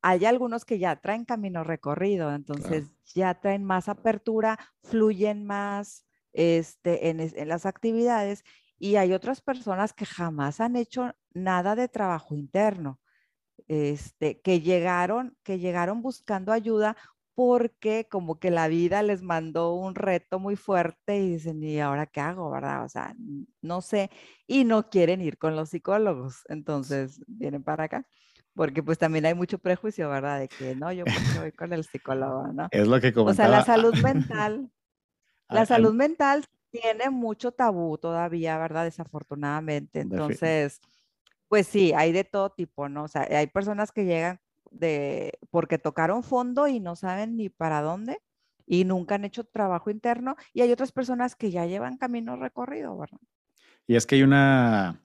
hay 0.01 0.25
algunos 0.25 0.65
que 0.65 0.79
ya 0.79 0.95
traen 0.97 1.25
camino 1.25 1.63
recorrido, 1.63 2.33
entonces 2.33 2.91
ya 3.13 3.39
traen 3.39 3.63
más 3.63 3.87
apertura, 3.87 4.59
fluyen 4.83 5.45
más 5.45 6.05
este, 6.33 7.09
en, 7.09 7.47
las 7.47 7.65
actividades 7.65 8.43
y 8.77 8.95
hay 8.95 9.13
otras 9.13 9.41
personas 9.41 9.93
que 9.93 10.05
jamás 10.05 10.59
han 10.59 10.75
hecho 10.75 11.13
nada 11.33 11.75
de 11.75 11.87
trabajo 11.87 12.35
interno, 12.35 12.99
este, 13.67 14.41
que 14.41 14.61
llegaron, 14.61 15.37
que 15.43 15.59
llegaron 15.59 16.01
buscando 16.01 16.51
ayuda 16.51 16.97
porque 17.43 18.07
como 18.07 18.37
que 18.37 18.51
la 18.51 18.67
vida 18.67 19.01
les 19.01 19.23
mandó 19.23 19.73
un 19.73 19.95
reto 19.95 20.37
muy 20.37 20.55
fuerte 20.55 21.17
y 21.17 21.31
dicen, 21.31 21.63
¿y 21.63 21.79
ahora 21.79 22.05
qué 22.05 22.19
hago, 22.19 22.51
verdad? 22.51 22.85
O 22.85 22.87
sea, 22.87 23.15
no 23.63 23.81
sé, 23.81 24.11
y 24.45 24.63
no 24.63 24.91
quieren 24.91 25.21
ir 25.21 25.39
con 25.39 25.55
los 25.55 25.69
psicólogos, 25.69 26.43
entonces 26.49 27.19
vienen 27.25 27.63
para 27.63 27.85
acá, 27.85 28.05
porque 28.53 28.83
pues 28.83 28.99
también 28.99 29.25
hay 29.25 29.33
mucho 29.33 29.57
prejuicio, 29.57 30.07
¿verdad? 30.07 30.39
De 30.39 30.49
que 30.49 30.75
no, 30.75 30.91
yo 30.91 31.03
porque 31.03 31.39
voy 31.39 31.51
con 31.51 31.73
el 31.73 31.83
psicólogo, 31.83 32.45
¿no? 32.53 32.67
Es 32.69 32.87
lo 32.87 33.01
que 33.01 33.11
comentaba. 33.11 33.31
O 33.31 33.35
sea, 33.35 33.59
la 33.59 33.65
salud 33.65 33.93
mental, 34.03 34.69
la 35.49 35.65
salud 35.65 35.95
mental 35.95 36.45
tiene 36.69 37.09
mucho 37.09 37.51
tabú 37.51 37.97
todavía, 37.97 38.59
¿verdad? 38.59 38.83
Desafortunadamente, 38.83 39.99
entonces... 39.99 40.79
Pues 41.47 41.67
sí, 41.67 41.91
hay 41.91 42.13
de 42.13 42.23
todo 42.23 42.51
tipo, 42.51 42.87
¿no? 42.87 43.03
O 43.03 43.07
sea, 43.09 43.23
hay 43.23 43.47
personas 43.47 43.91
que 43.91 44.05
llegan 44.05 44.39
de 44.71 45.37
porque 45.49 45.77
tocaron 45.77 46.23
fondo 46.23 46.67
y 46.67 46.79
no 46.79 46.95
saben 46.95 47.37
ni 47.37 47.49
para 47.49 47.81
dónde 47.81 48.21
y 48.65 48.85
nunca 48.85 49.15
han 49.15 49.25
hecho 49.25 49.43
trabajo 49.43 49.89
interno 49.89 50.35
y 50.53 50.61
hay 50.61 50.71
otras 50.71 50.91
personas 50.91 51.35
que 51.35 51.51
ya 51.51 51.65
llevan 51.65 51.97
camino 51.97 52.35
recorrido, 52.37 52.97
¿verdad? 52.97 53.19
Y 53.85 53.95
es 53.95 54.05
que 54.05 54.15
hay 54.15 54.23
una 54.23 55.01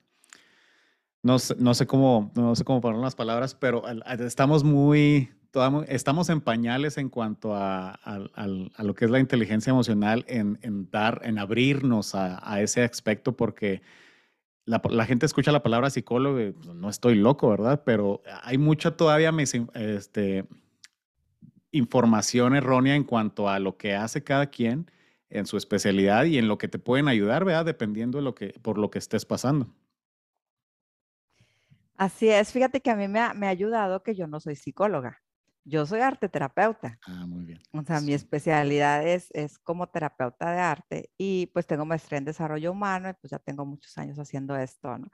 no 1.21 1.37
no 1.59 1.73
sé 1.73 1.85
cómo 1.85 2.31
no 2.35 2.55
sé 2.55 2.63
cómo 2.63 2.81
poner 2.81 2.99
las 2.99 3.15
palabras, 3.15 3.53
pero 3.55 3.83
estamos 4.19 4.63
muy 4.63 5.29
estamos 5.87 6.29
en 6.29 6.41
pañales 6.41 6.97
en 6.97 7.09
cuanto 7.09 7.55
a, 7.55 7.99
lo 8.77 8.93
que 8.93 9.05
es 9.05 9.11
la 9.11 9.19
inteligencia 9.19 9.71
emocional, 9.71 10.23
en, 10.27 10.89
dar, 10.91 11.21
en 11.23 11.39
abrirnos 11.39 12.15
a, 12.15 12.39
a 12.43 12.61
ese 12.61 12.83
aspecto, 12.83 13.35
porque 13.35 13.81
la, 14.67 15.05
gente 15.05 15.25
escucha 15.25 15.51
la 15.53 15.63
palabra 15.63 15.89
psicólogo 15.89 16.41
y 16.41 16.51
pues, 16.51 16.67
no 16.67 16.89
estoy 16.89 17.15
loco, 17.15 17.49
¿verdad? 17.49 17.83
Pero 17.85 18.21
hay 18.43 18.57
mucha 18.57 18.97
todavía 18.97 19.33
este, 19.73 20.45
información 21.71 22.53
errónea 22.53 22.95
en 22.95 23.05
cuanto 23.05 23.49
a 23.49 23.59
lo 23.59 23.77
que 23.77 23.95
hace 23.95 24.23
cada 24.23 24.47
quien 24.47 24.91
en 25.29 25.45
su 25.45 25.55
especialidad 25.57 26.25
y 26.25 26.37
en 26.37 26.49
lo 26.49 26.57
que 26.57 26.67
te 26.67 26.79
pueden 26.79 27.07
ayudar, 27.07 27.45
¿verdad? 27.45 27.65
Dependiendo 27.65 28.17
de 28.17 28.23
lo 28.25 28.35
que, 28.35 28.49
por 28.61 28.77
lo 28.77 28.91
que 28.91 28.99
estés 28.99 29.25
pasando. 29.25 29.73
Así 31.95 32.29
es, 32.29 32.51
fíjate 32.51 32.81
que 32.81 32.91
a 32.91 32.95
mí 32.95 33.07
me 33.07 33.19
ha, 33.19 33.33
me 33.33 33.47
ha 33.47 33.49
ayudado 33.49 34.03
que 34.03 34.15
yo 34.15 34.27
no 34.27 34.39
soy 34.39 34.55
psicóloga. 34.55 35.21
Yo 35.69 35.85
soy 35.85 35.99
arte 35.99 36.29
terapeuta. 36.29 36.97
Ah, 37.05 37.25
muy 37.27 37.43
bien. 37.45 37.59
O 37.73 37.83
sea, 37.83 37.99
mi 37.99 38.13
especialidad 38.13 39.05
es, 39.05 39.29
es 39.33 39.59
como 39.59 39.87
terapeuta 39.87 40.51
de 40.51 40.59
arte 40.59 41.09
y 41.17 41.47
pues 41.47 41.67
tengo 41.67 41.85
maestría 41.85 42.17
en 42.19 42.25
desarrollo 42.25 42.71
humano 42.71 43.09
y 43.09 43.13
pues 43.13 43.31
ya 43.31 43.39
tengo 43.39 43.65
muchos 43.65 43.97
años 43.97 44.17
haciendo 44.17 44.55
esto, 44.55 44.97
¿no? 44.97 45.09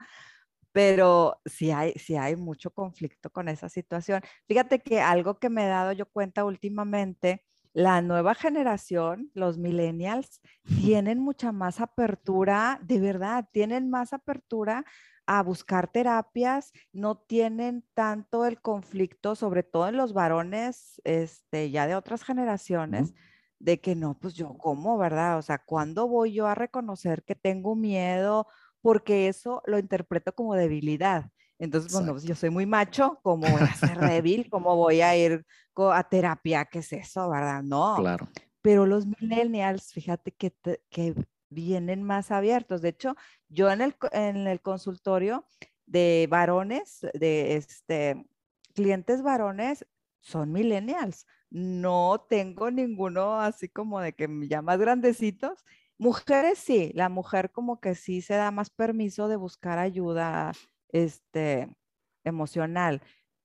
Pero 0.72 1.40
sí 1.44 1.72
hay, 1.72 1.92
sí 1.94 2.16
hay 2.16 2.36
mucho 2.36 2.70
conflicto 2.72 3.30
con 3.30 3.48
esa 3.48 3.68
situación. 3.68 4.22
Fíjate 4.46 4.80
que 4.80 5.00
algo 5.00 5.38
que 5.38 5.50
me 5.50 5.64
he 5.64 5.68
dado 5.68 5.92
yo 5.92 6.06
cuenta 6.06 6.44
últimamente, 6.44 7.44
la 7.72 8.00
nueva 8.02 8.36
generación, 8.36 9.30
los 9.34 9.58
millennials, 9.58 10.40
tienen 10.80 11.18
mucha 11.18 11.50
más 11.50 11.80
apertura, 11.80 12.78
de 12.82 13.00
verdad, 13.00 13.48
tienen 13.52 13.90
más 13.90 14.12
apertura 14.12 14.84
a 15.26 15.42
buscar 15.42 15.90
terapias, 15.90 16.72
no 16.92 17.16
tienen 17.16 17.84
tanto 17.94 18.46
el 18.46 18.60
conflicto, 18.60 19.34
sobre 19.34 19.62
todo 19.62 19.88
en 19.88 19.96
los 19.96 20.12
varones 20.12 21.00
este, 21.04 21.70
ya 21.70 21.86
de 21.86 21.94
otras 21.94 22.24
generaciones, 22.24 23.14
de 23.58 23.80
que 23.80 23.94
no, 23.94 24.18
pues 24.18 24.34
yo 24.34 24.56
cómo, 24.58 24.98
¿verdad? 24.98 25.38
O 25.38 25.42
sea, 25.42 25.58
¿cuándo 25.58 26.08
voy 26.08 26.32
yo 26.32 26.46
a 26.46 26.54
reconocer 26.54 27.22
que 27.24 27.34
tengo 27.34 27.74
miedo? 27.74 28.46
Porque 28.80 29.28
eso 29.28 29.62
lo 29.66 29.78
interpreto 29.78 30.34
como 30.34 30.54
debilidad. 30.54 31.30
Entonces, 31.58 31.92
bueno, 31.92 32.12
pues 32.12 32.24
yo 32.24 32.34
soy 32.34 32.50
muy 32.50 32.66
macho, 32.66 33.20
¿cómo 33.22 33.48
voy 33.48 33.62
a 33.62 33.74
ser 33.74 33.98
débil? 33.98 34.50
¿Cómo 34.50 34.76
voy 34.76 35.00
a 35.00 35.16
ir 35.16 35.46
a 35.76 36.08
terapia? 36.08 36.64
¿Qué 36.66 36.80
es 36.80 36.92
eso, 36.92 37.30
verdad? 37.30 37.62
No. 37.62 37.96
Claro. 37.96 38.28
Pero 38.60 38.86
los 38.86 39.06
millennials, 39.06 39.92
fíjate 39.92 40.32
que, 40.32 40.54
que 40.90 41.14
vienen 41.50 42.02
más 42.02 42.30
abiertos. 42.30 42.82
De 42.82 42.90
hecho, 42.90 43.16
yo 43.48 43.70
en 43.70 43.80
el, 43.80 43.94
en 44.12 44.46
el 44.46 44.60
consultorio 44.60 45.46
de 45.86 46.26
varones, 46.30 47.06
de 47.14 47.56
este, 47.56 48.26
clientes 48.74 49.22
varones, 49.22 49.86
son 50.20 50.52
millennials. 50.52 51.26
No 51.50 52.26
tengo 52.28 52.70
ninguno 52.70 53.40
así 53.40 53.68
como 53.68 54.00
de 54.00 54.14
que 54.14 54.28
ya 54.48 54.62
más 54.62 54.78
grandecitos. 54.78 55.64
Mujeres 55.98 56.58
sí, 56.58 56.90
la 56.94 57.08
mujer 57.08 57.52
como 57.52 57.80
que 57.80 57.94
sí 57.94 58.22
se 58.22 58.34
da 58.34 58.50
más 58.50 58.70
permiso 58.70 59.28
de 59.28 59.36
buscar 59.36 59.78
ayuda 59.78 60.52
este, 60.88 61.68
emocional, 62.24 63.02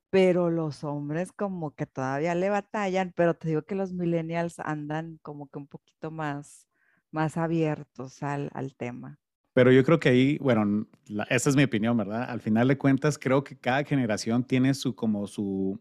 pero 0.09 0.49
los 0.49 0.84
hombres 0.84 1.32
como 1.32 1.76
que 1.76 1.86
todavía 1.86 2.36
le 2.36 2.49
batallan, 2.49 3.13
pero 3.15 3.36
te 3.36 3.49
digo 3.49 3.63
que 3.63 3.76
los 3.76 3.93
millennials 3.93 4.59
andan 4.59 5.19
como 5.21 5.49
que 5.49 5.59
un 5.59 5.67
poquito 5.67 6.11
más, 6.11 6.67
más 7.12 7.38
abiertos 7.38 8.24
al, 8.24 8.49
al 8.53 8.76
tema. 8.76 9.20
Pero 9.53 9.72
yo 9.72 9.84
creo 9.84 9.99
que 9.99 10.10
ahí, 10.10 10.38
bueno, 10.38 10.88
esa 11.30 11.49
es 11.49 11.55
mi 11.55 11.64
opinión, 11.64 11.97
¿verdad? 11.97 12.30
Al 12.30 12.41
final 12.41 12.68
de 12.68 12.78
cuentas, 12.78 13.18
creo 13.18 13.43
que 13.43 13.57
cada 13.57 13.84
generación 13.84 14.43
tiene 14.43 14.74
su, 14.74 14.95
como 14.95 15.28
su, 15.28 15.80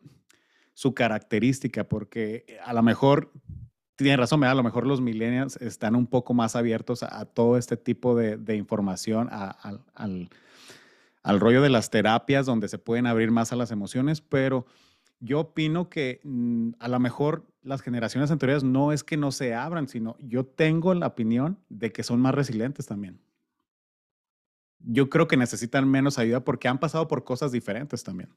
su 0.75 0.95
característica, 0.95 1.85
porque 1.85 2.59
a 2.65 2.73
lo 2.73 2.83
mejor, 2.83 3.31
tiene 3.97 4.17
razón, 4.17 4.41
¿verdad? 4.41 4.53
A 4.53 4.57
lo 4.57 4.63
mejor 4.63 4.87
los 4.87 5.01
millennials 5.01 5.57
están 5.59 5.95
un 5.95 6.07
poco 6.07 6.35
más 6.35 6.57
abiertos 6.57 7.03
a, 7.03 7.25
todo 7.27 7.57
este 7.57 7.77
tipo 7.77 8.17
de, 8.17 8.37
de 8.37 8.57
información, 8.57 9.29
al, 9.31 10.29
al 11.23 11.41
rollo 11.41 11.61
de 11.63 11.69
las 11.69 11.91
terapias, 11.91 12.47
donde 12.47 12.69
se 12.69 12.79
pueden 12.79 13.07
abrir 13.07 13.31
más 13.31 13.53
a 13.53 13.57
las 13.57 13.71
emociones, 13.71 14.21
pero 14.21 14.67
yo 15.21 15.41
opino 15.41 15.89
que 15.89 16.21
mm, 16.25 16.71
a 16.79 16.89
lo 16.89 17.01
mejor 17.01 17.47
las 17.63 17.83
generaciones 17.83 18.31
anteriores 18.31 18.65
no 18.65 18.93
es 18.93 19.05
que 19.05 19.17
no 19.17 19.33
se 19.33 19.55
abran, 19.55 19.89
sino 19.89 20.17
yo 20.21 20.47
tengo 20.47 20.95
la 20.95 21.09
opinión 21.09 21.59
de 21.69 21.93
que 21.93 22.03
son 22.03 22.21
más 22.21 22.35
resilientes 22.35 22.87
también. 22.87 23.21
Yo 24.81 25.11
creo 25.11 25.27
que 25.27 25.37
necesitan 25.37 25.89
menos 25.89 26.19
ayuda 26.19 26.45
porque 26.45 26.69
han 26.69 26.79
pasado 26.79 27.09
por 27.09 27.25
cosas 27.25 27.53
diferentes 27.53 28.05
también. 28.05 28.31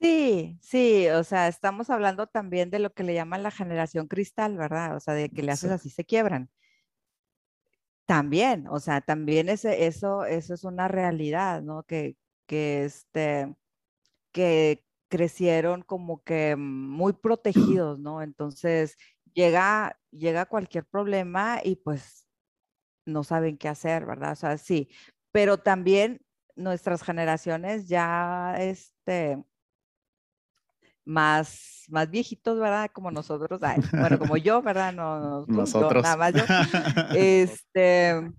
Sí, 0.00 0.58
sí, 0.60 1.08
o 1.10 1.22
sea, 1.22 1.46
estamos 1.46 1.88
hablando 1.88 2.26
también 2.26 2.70
de 2.70 2.80
lo 2.80 2.92
que 2.92 3.04
le 3.04 3.14
llaman 3.14 3.44
la 3.44 3.52
generación 3.52 4.08
cristal, 4.08 4.56
¿verdad? 4.56 4.96
O 4.96 5.00
sea, 5.00 5.14
de 5.14 5.30
que 5.30 5.42
le 5.42 5.52
haces 5.52 5.70
así 5.70 5.90
se 5.90 6.04
quiebran. 6.04 6.50
También, 8.06 8.66
o 8.68 8.80
sea, 8.80 9.00
también 9.00 9.48
ese, 9.48 9.86
eso, 9.86 10.24
eso 10.24 10.54
es 10.54 10.64
una 10.64 10.88
realidad, 10.88 11.62
¿no? 11.62 11.84
Que, 11.84 12.16
que, 12.46 12.84
este, 12.84 13.54
que 14.32 14.84
crecieron 15.08 15.82
como 15.82 16.22
que 16.22 16.56
muy 16.56 17.12
protegidos, 17.22 17.98
¿no? 17.98 18.22
Entonces 18.22 18.96
llega, 19.34 19.98
llega 20.10 20.46
cualquier 20.46 20.84
problema 20.86 21.60
y 21.62 21.76
pues 21.76 22.26
no 23.06 23.24
saben 23.24 23.58
qué 23.58 23.68
hacer, 23.68 24.06
¿verdad? 24.06 24.32
O 24.32 24.36
sea, 24.36 24.58
sí, 24.58 24.88
pero 25.32 25.58
también 25.58 26.24
nuestras 26.54 27.02
generaciones 27.02 27.88
ya, 27.88 28.54
este, 28.58 29.42
más, 31.04 31.84
más 31.88 32.10
viejitos, 32.10 32.58
¿verdad? 32.58 32.90
Como 32.92 33.10
nosotros, 33.10 33.60
bueno, 33.92 34.18
como 34.18 34.36
yo, 34.36 34.62
¿verdad? 34.62 34.92
No, 34.92 35.44
nosotros. 35.46 36.02
nada 36.02 36.16
más 36.16 36.32
yo. 36.32 36.44
Este, 37.16 38.32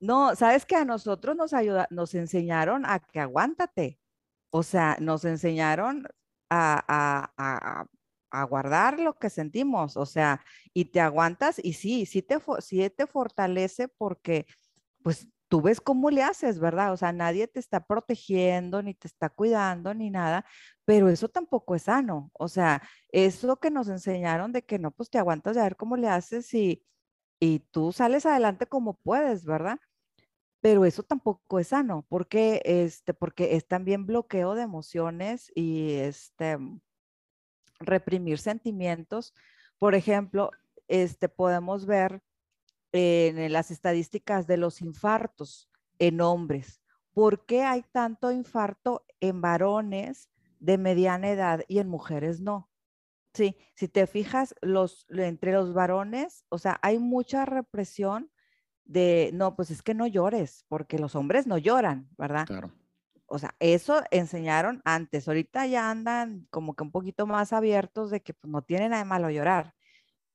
no, 0.00 0.34
sabes 0.34 0.64
que 0.64 0.76
a 0.76 0.84
nosotros 0.84 1.36
nos 1.36 1.52
ayuda, 1.52 1.86
nos 1.90 2.14
enseñaron 2.14 2.84
a 2.86 2.98
que 2.98 3.20
aguántate. 3.20 3.98
O 4.54 4.62
sea, 4.62 4.98
nos 5.00 5.24
enseñaron 5.24 6.06
a, 6.50 6.84
a, 6.86 7.86
a, 8.30 8.44
guardar 8.44 9.00
lo 9.00 9.14
que 9.18 9.30
sentimos, 9.30 9.96
o 9.96 10.04
sea, 10.06 10.44
y 10.74 10.86
te 10.86 11.00
aguantas 11.00 11.58
y 11.62 11.72
sí, 11.74 12.04
sí 12.06 12.22
te, 12.22 12.38
sí 12.60 12.90
te 12.90 13.06
fortalece 13.06 13.88
porque 13.88 14.46
pues 15.02 15.28
tú 15.48 15.62
ves 15.62 15.80
cómo 15.80 16.10
le 16.10 16.22
haces, 16.22 16.60
¿verdad? 16.60 16.92
O 16.92 16.96
sea, 16.98 17.12
nadie 17.12 17.48
te 17.48 17.60
está 17.60 17.86
protegiendo, 17.86 18.82
ni 18.82 18.94
te 18.94 19.08
está 19.08 19.30
cuidando, 19.30 19.94
ni 19.94 20.10
nada, 20.10 20.44
pero 20.84 21.08
eso 21.08 21.28
tampoco 21.28 21.74
es 21.74 21.84
sano. 21.84 22.30
O 22.34 22.48
sea, 22.48 22.82
eso 23.10 23.56
que 23.58 23.70
nos 23.70 23.88
enseñaron 23.88 24.52
de 24.52 24.62
que 24.64 24.78
no, 24.78 24.90
pues 24.92 25.10
te 25.10 25.18
aguantas 25.18 25.56
de 25.56 25.62
ver 25.62 25.76
cómo 25.76 25.96
le 25.96 26.08
haces 26.08 26.52
y, 26.54 26.84
y 27.40 27.60
tú 27.70 27.92
sales 27.92 28.26
adelante 28.26 28.66
como 28.66 28.94
puedes, 28.98 29.44
¿verdad? 29.44 29.78
Pero 30.62 30.84
eso 30.84 31.02
tampoco 31.02 31.58
es 31.58 31.68
sano, 31.68 32.06
porque, 32.08 32.62
este, 32.64 33.12
porque 33.12 33.56
es 33.56 33.66
también 33.66 34.06
bloqueo 34.06 34.54
de 34.54 34.62
emociones 34.62 35.50
y 35.54 35.94
este, 35.94 36.56
reprimir 37.80 38.38
sentimientos. 38.38 39.34
Por 39.78 39.94
ejemplo, 39.96 40.52
este, 40.86 41.28
podemos 41.28 41.84
ver 41.84 42.22
en 42.92 43.52
las 43.52 43.70
estadísticas 43.70 44.46
de 44.46 44.56
los 44.56 44.80
infartos 44.80 45.68
en 45.98 46.20
hombres. 46.20 46.80
¿Por 47.12 47.44
qué 47.44 47.62
hay 47.62 47.82
tanto 47.90 48.30
infarto 48.30 49.04
en 49.20 49.40
varones 49.40 50.30
de 50.60 50.78
mediana 50.78 51.30
edad 51.30 51.64
y 51.68 51.78
en 51.78 51.88
mujeres 51.88 52.40
no? 52.40 52.70
Sí, 53.34 53.56
si 53.74 53.88
te 53.88 54.06
fijas, 54.06 54.54
los, 54.60 55.06
entre 55.08 55.52
los 55.52 55.72
varones, 55.72 56.44
o 56.50 56.58
sea, 56.58 56.78
hay 56.82 56.98
mucha 56.98 57.46
represión 57.46 58.30
de, 58.84 59.30
no, 59.34 59.56
pues 59.56 59.70
es 59.70 59.82
que 59.82 59.94
no 59.94 60.06
llores, 60.06 60.64
porque 60.68 60.98
los 60.98 61.14
hombres 61.14 61.46
no 61.46 61.58
lloran, 61.58 62.08
¿verdad? 62.16 62.46
Claro. 62.46 62.72
O 63.26 63.38
sea, 63.38 63.54
eso 63.60 64.02
enseñaron 64.10 64.82
antes. 64.84 65.26
Ahorita 65.26 65.66
ya 65.66 65.90
andan 65.90 66.46
como 66.50 66.74
que 66.74 66.82
un 66.82 66.90
poquito 66.90 67.26
más 67.26 67.52
abiertos 67.52 68.10
de 68.10 68.22
que 68.22 68.34
pues, 68.34 68.50
no 68.50 68.62
tiene 68.62 68.88
nada 68.88 69.02
de 69.02 69.08
malo 69.08 69.30
llorar 69.30 69.74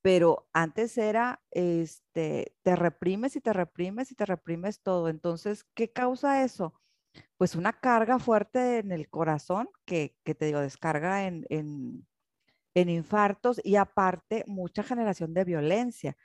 pero 0.08 0.48
antes 0.54 0.98
era, 0.98 1.42
este, 1.52 2.56
te 2.64 2.78
reprimes 2.78 3.36
y 3.36 3.42
te 3.42 3.52
reprimes 3.52 4.10
y 4.10 4.16
te 4.16 4.26
reprimes 4.26 4.82
todo. 4.82 5.10
Entonces, 5.10 5.66
¿qué 5.74 5.92
causa 5.92 6.46
eso? 6.46 6.74
Pues 7.36 7.56
una 7.56 7.74
carga 7.74 8.18
fuerte 8.18 8.78
en 8.80 8.94
el 8.94 9.10
corazón 9.10 9.68
que, 9.86 10.16
que 10.24 10.34
te 10.34 10.46
digo, 10.46 10.62
descarga 10.62 11.26
en, 11.26 11.46
en, 11.50 12.08
en, 12.74 12.88
infartos 12.90 13.60
y 13.66 13.76
aparte 13.76 14.46
mucha 14.48 14.82
generación 14.82 15.34
de 15.34 15.44
violencia, 15.44 16.16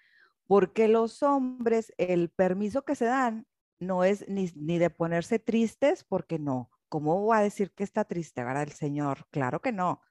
porque 0.47 0.88
los 0.88 1.22
hombres, 1.22 1.93
el 1.99 2.30
permiso 2.30 2.84
que 2.84 2.95
se 2.95 3.07
dan 3.07 3.47
no 3.80 4.05
es 4.05 4.28
ni, 4.28 4.51
ni 4.55 4.78
de 4.78 4.90
ponerse 4.90 5.38
tristes, 5.38 6.05
porque 6.05 6.38
no. 6.38 6.70
¿Cómo 6.88 7.26
va 7.26 7.38
a 7.38 7.43
decir 7.43 7.72
que 7.72 7.84
está 7.84 8.05
triste, 8.05 8.45
verdad? 8.45 8.64
El 8.64 8.72
Señor, 8.72 9.26
claro 9.30 9.61
que 9.61 9.72
no 9.72 10.03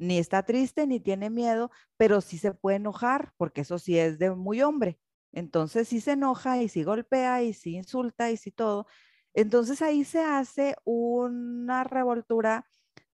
ni 0.00 0.18
está 0.18 0.42
triste 0.42 0.86
ni 0.86 0.98
tiene 0.98 1.30
miedo, 1.30 1.70
pero 1.96 2.20
sí 2.22 2.38
se 2.38 2.54
puede 2.54 2.78
enojar, 2.78 3.32
porque 3.36 3.60
eso 3.60 3.78
sí 3.78 3.98
es 3.98 4.18
de 4.18 4.30
muy 4.30 4.62
hombre. 4.62 4.98
Entonces 5.32 5.88
sí 5.88 6.00
se 6.00 6.12
enoja 6.12 6.60
y 6.62 6.68
sí 6.68 6.82
golpea 6.82 7.42
y 7.42 7.52
sí 7.52 7.76
insulta 7.76 8.30
y 8.30 8.36
sí 8.38 8.50
todo. 8.50 8.86
Entonces 9.34 9.82
ahí 9.82 10.04
se 10.04 10.20
hace 10.22 10.74
una 10.84 11.84
revoltura 11.84 12.66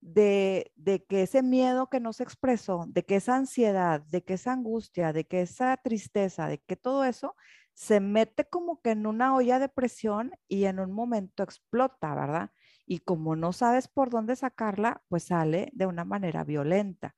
de, 0.04 0.72
de, 0.76 1.04
que 1.04 1.22
ese 1.22 1.42
miedo 1.42 1.88
que 1.88 2.00
no 2.00 2.12
se 2.12 2.22
expresó, 2.22 2.84
de 2.88 3.04
que 3.04 3.16
esa 3.16 3.36
ansiedad, 3.36 4.02
de 4.02 4.22
que 4.22 4.34
esa 4.34 4.52
angustia, 4.52 5.12
de 5.12 5.26
que 5.26 5.40
esa 5.40 5.76
tristeza, 5.78 6.48
de 6.48 6.58
que 6.58 6.76
todo 6.76 7.04
eso 7.04 7.36
se 7.72 8.00
mete 8.00 8.44
como 8.44 8.80
que 8.80 8.90
en 8.90 9.06
una 9.06 9.34
olla 9.34 9.58
de 9.58 9.68
presión 9.68 10.32
y 10.46 10.64
en 10.66 10.78
un 10.78 10.92
momento 10.92 11.42
explota, 11.42 12.14
¿verdad? 12.14 12.50
y 12.86 13.00
como 13.00 13.36
no 13.36 13.52
sabes 13.52 13.88
por 13.88 14.10
dónde 14.10 14.36
sacarla, 14.36 15.02
pues 15.08 15.24
sale 15.24 15.70
de 15.72 15.86
una 15.86 16.04
manera 16.04 16.44
violenta. 16.44 17.16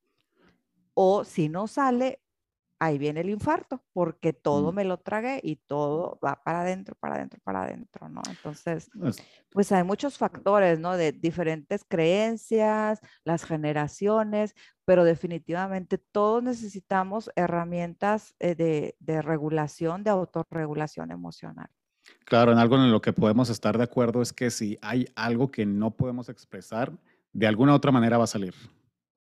O 0.95 1.25
si 1.25 1.49
no 1.49 1.67
sale, 1.67 2.23
ahí 2.79 2.99
viene 2.99 3.21
el 3.21 3.31
infarto, 3.31 3.83
porque 3.93 4.33
todo 4.33 4.73
mm. 4.73 4.75
me 4.75 4.85
lo 4.85 4.99
tragué 4.99 5.41
y 5.43 5.57
todo 5.57 6.19
va 6.25 6.43
para 6.45 6.61
adentro, 6.61 6.97
para 7.01 7.17
adentro, 7.17 7.41
para 7.43 7.63
adentro, 7.65 8.09
¿no? 8.09 8.23
Entonces, 8.29 8.91
pues 9.51 9.73
hay 9.73 9.85
muchos 9.85 10.19
factores, 10.19 10.79
¿no? 10.79 10.97
De 10.97 11.13
diferentes 11.13 11.85
creencias, 11.89 13.01
las 13.25 13.45
generaciones, 13.45 14.55
pero 14.85 15.05
definitivamente 15.05 15.99
todos 15.99 16.43
necesitamos 16.43 17.31
herramientas 17.37 18.35
eh, 18.39 18.55
de, 18.55 18.97
de 19.01 19.23
regulación, 19.23 20.05
de 20.05 20.11
autorregulación 20.11 21.11
emocional. 21.11 21.69
Claro, 22.25 22.53
en 22.53 22.59
algo 22.59 22.77
en 22.77 22.91
lo 22.91 23.01
que 23.01 23.13
podemos 23.13 23.51
estar 23.51 23.77
de 23.79 23.85
acuerdo 23.85 24.23
es 24.23 24.33
que 24.33 24.51
si 24.51 24.79
hay 24.83 25.07
algo 25.17 25.51
que 25.51 25.67
no 25.67 25.93
podemos 25.93 26.29
expresar, 26.29 26.93
de 27.33 27.47
alguna 27.47 27.75
otra 27.75 27.93
manera 27.93 28.19
va 28.19 28.25
a 28.25 28.29
salir. 28.29 28.55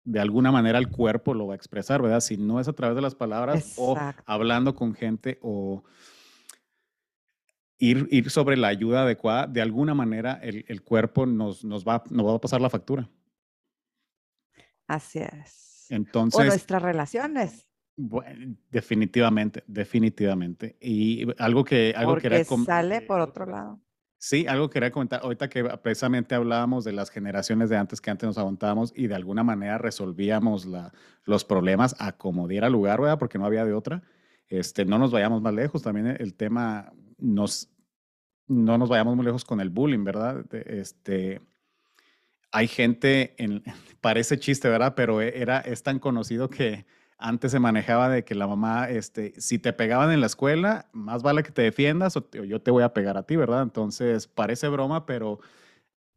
De 0.05 0.21
alguna 0.21 0.51
manera 0.51 0.79
el 0.79 0.89
cuerpo 0.89 1.35
lo 1.35 1.47
va 1.47 1.55
a 1.55 1.57
expresar, 1.57 2.03
¿verdad? 2.03 2.21
Si 2.21 2.37
no 2.37 2.59
es 2.59 2.69
a 2.69 2.73
través 2.73 2.97
de 2.97 3.03
las 3.03 3.15
palabras 3.15 3.75
o 3.77 3.97
hablando 4.27 4.75
con 4.75 4.95
gente 4.95 5.39
o 5.43 5.85
ir, 7.79 8.09
ir, 8.11 8.31
sobre 8.31 8.57
la 8.57 8.69
ayuda 8.69 9.03
adecuada, 9.03 9.47
de 9.47 9.63
alguna 9.63 9.95
manera 9.95 10.41
el, 10.43 10.83
cuerpo 10.83 11.27
nos, 11.27 11.65
nos, 11.65 11.87
va, 11.87 12.03
nos 12.11 12.27
va 12.27 12.35
a 12.35 12.41
pasar 12.41 12.61
la 12.61 12.71
factura. 12.71 13.09
Así 14.89 15.21
es. 15.21 15.87
Entonces, 15.89 16.41
o 16.41 16.45
nuestras 16.45 16.83
relaciones. 16.83 17.69
Bueno, 17.97 18.57
definitivamente, 18.71 19.63
definitivamente. 19.67 20.77
Y 20.81 21.27
algo 21.39 21.65
que... 21.65 21.93
Algo 21.97 22.13
Porque 22.13 22.45
sale 22.45 23.03
por 23.03 23.21
otro 23.21 23.47
lado. 23.47 23.81
Sí, 24.25 24.47
algo 24.47 24.71
que 24.71 24.75
quería 24.75 24.93
comentar, 24.93 25.21
ahorita 25.25 25.49
que 25.49 25.65
precisamente 25.83 26.37
hablábamos 26.37 26.85
de 26.85 26.93
las 26.93 27.11
generaciones 27.11 27.71
de 27.71 27.77
antes 27.77 28.01
que 28.01 28.09
antes 28.09 28.25
nos 28.25 28.39
aguantábamos 28.39 28.93
y 28.95 29.09
de 29.09 29.17
alguna 29.17 29.43
manera 29.43 29.79
resolvíamos 29.79 30.65
los 31.25 31.45
problemas 31.45 31.97
a 31.99 32.13
como 32.13 32.47
diera 32.47 32.71
lugar, 32.71 33.01
¿verdad? 33.01 33.19
Porque 33.19 33.37
no 33.37 33.47
había 33.47 33.65
de 33.65 33.73
otra. 33.73 34.05
Este, 34.47 34.85
no 34.85 34.97
nos 34.99 35.11
vayamos 35.11 35.43
más 35.43 35.53
lejos, 35.53 35.83
también 35.83 36.07
el 36.21 36.35
tema 36.35 36.93
nos, 37.19 37.69
no 38.47 38.79
nos 38.79 38.89
vayamos 38.89 39.17
muy 39.17 39.25
lejos 39.25 39.45
con 39.45 39.61
el 39.61 39.71
bullying, 39.71 40.05
¿verdad? 40.05 40.45
Este, 40.53 41.41
hay 42.53 42.69
gente, 42.69 43.35
en, 43.43 43.65
parece 44.01 44.39
chiste, 44.39 44.69
¿verdad? 44.69 44.95
Pero 44.95 45.21
e, 45.21 45.43
era, 45.43 45.59
es 45.59 45.83
tan 45.83 45.99
conocido 45.99 46.49
que 46.49 46.87
antes 47.23 47.53
se 47.53 47.59
manejaba 47.59 48.09
de 48.09 48.25
que 48.25 48.35
la 48.35 48.47
mamá, 48.47 48.91
este, 48.91 49.33
si 49.41 49.59
te 49.59 49.73
pegaban 49.73 50.11
en 50.11 50.21
la 50.21 50.27
escuela, 50.27 50.89
más 50.93 51.23
vale 51.23 51.43
que 51.43 51.53
te 51.53 51.63
defiendas 51.63 52.17
o, 52.17 52.29
yo 52.31 52.61
te 52.61 52.71
voy 52.71 52.83
a 52.83 52.93
pegar 52.93 53.17
a 53.17 53.23
ti, 53.23 53.37
¿verdad? 53.37 53.63
Entonces, 53.63 54.27
parece 54.27 54.69
broma, 54.69 55.07
pero 55.07 55.41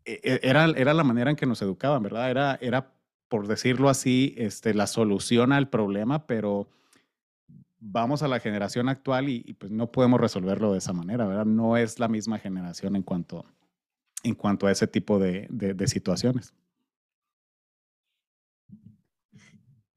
e, 0.04 0.20
e, 0.24 0.40
era, 0.44 0.66
era 0.66 0.94
la 0.94 1.04
manera 1.04 1.30
en 1.30 1.36
que 1.36 1.46
nos 1.46 1.62
educaban, 1.62 2.04
¿verdad? 2.04 2.30
Era, 2.30 2.58
era 2.62 2.92
por 3.28 3.48
decirlo 3.48 3.90
así, 3.90 4.34
este, 4.38 4.74
la 4.74 4.88
solución 4.88 5.52
al 5.52 5.70
problema, 5.70 6.28
pero 6.28 6.68
vamos 7.80 8.24
a 8.24 8.28
la 8.28 8.40
generación 8.40 8.90
actual 8.90 9.30
y, 9.30 9.54
pues 9.54 9.72
no 9.72 9.92
podemos 9.92 10.20
resolverlo 10.20 10.72
de 10.72 10.80
esa 10.80 10.94
manera, 10.94 11.26
¿verdad? 11.26 11.46
No 11.46 11.78
es 11.78 12.00
la 12.00 12.08
misma 12.08 12.40
generación 12.40 12.96
en 12.96 13.04
cuanto, 13.04 13.46
en 14.24 14.36
cuanto 14.36 14.68
a 14.68 14.72
ese 14.72 14.88
tipo 14.88 15.20
de, 15.20 15.48
de, 15.50 15.88
situaciones. 15.88 16.54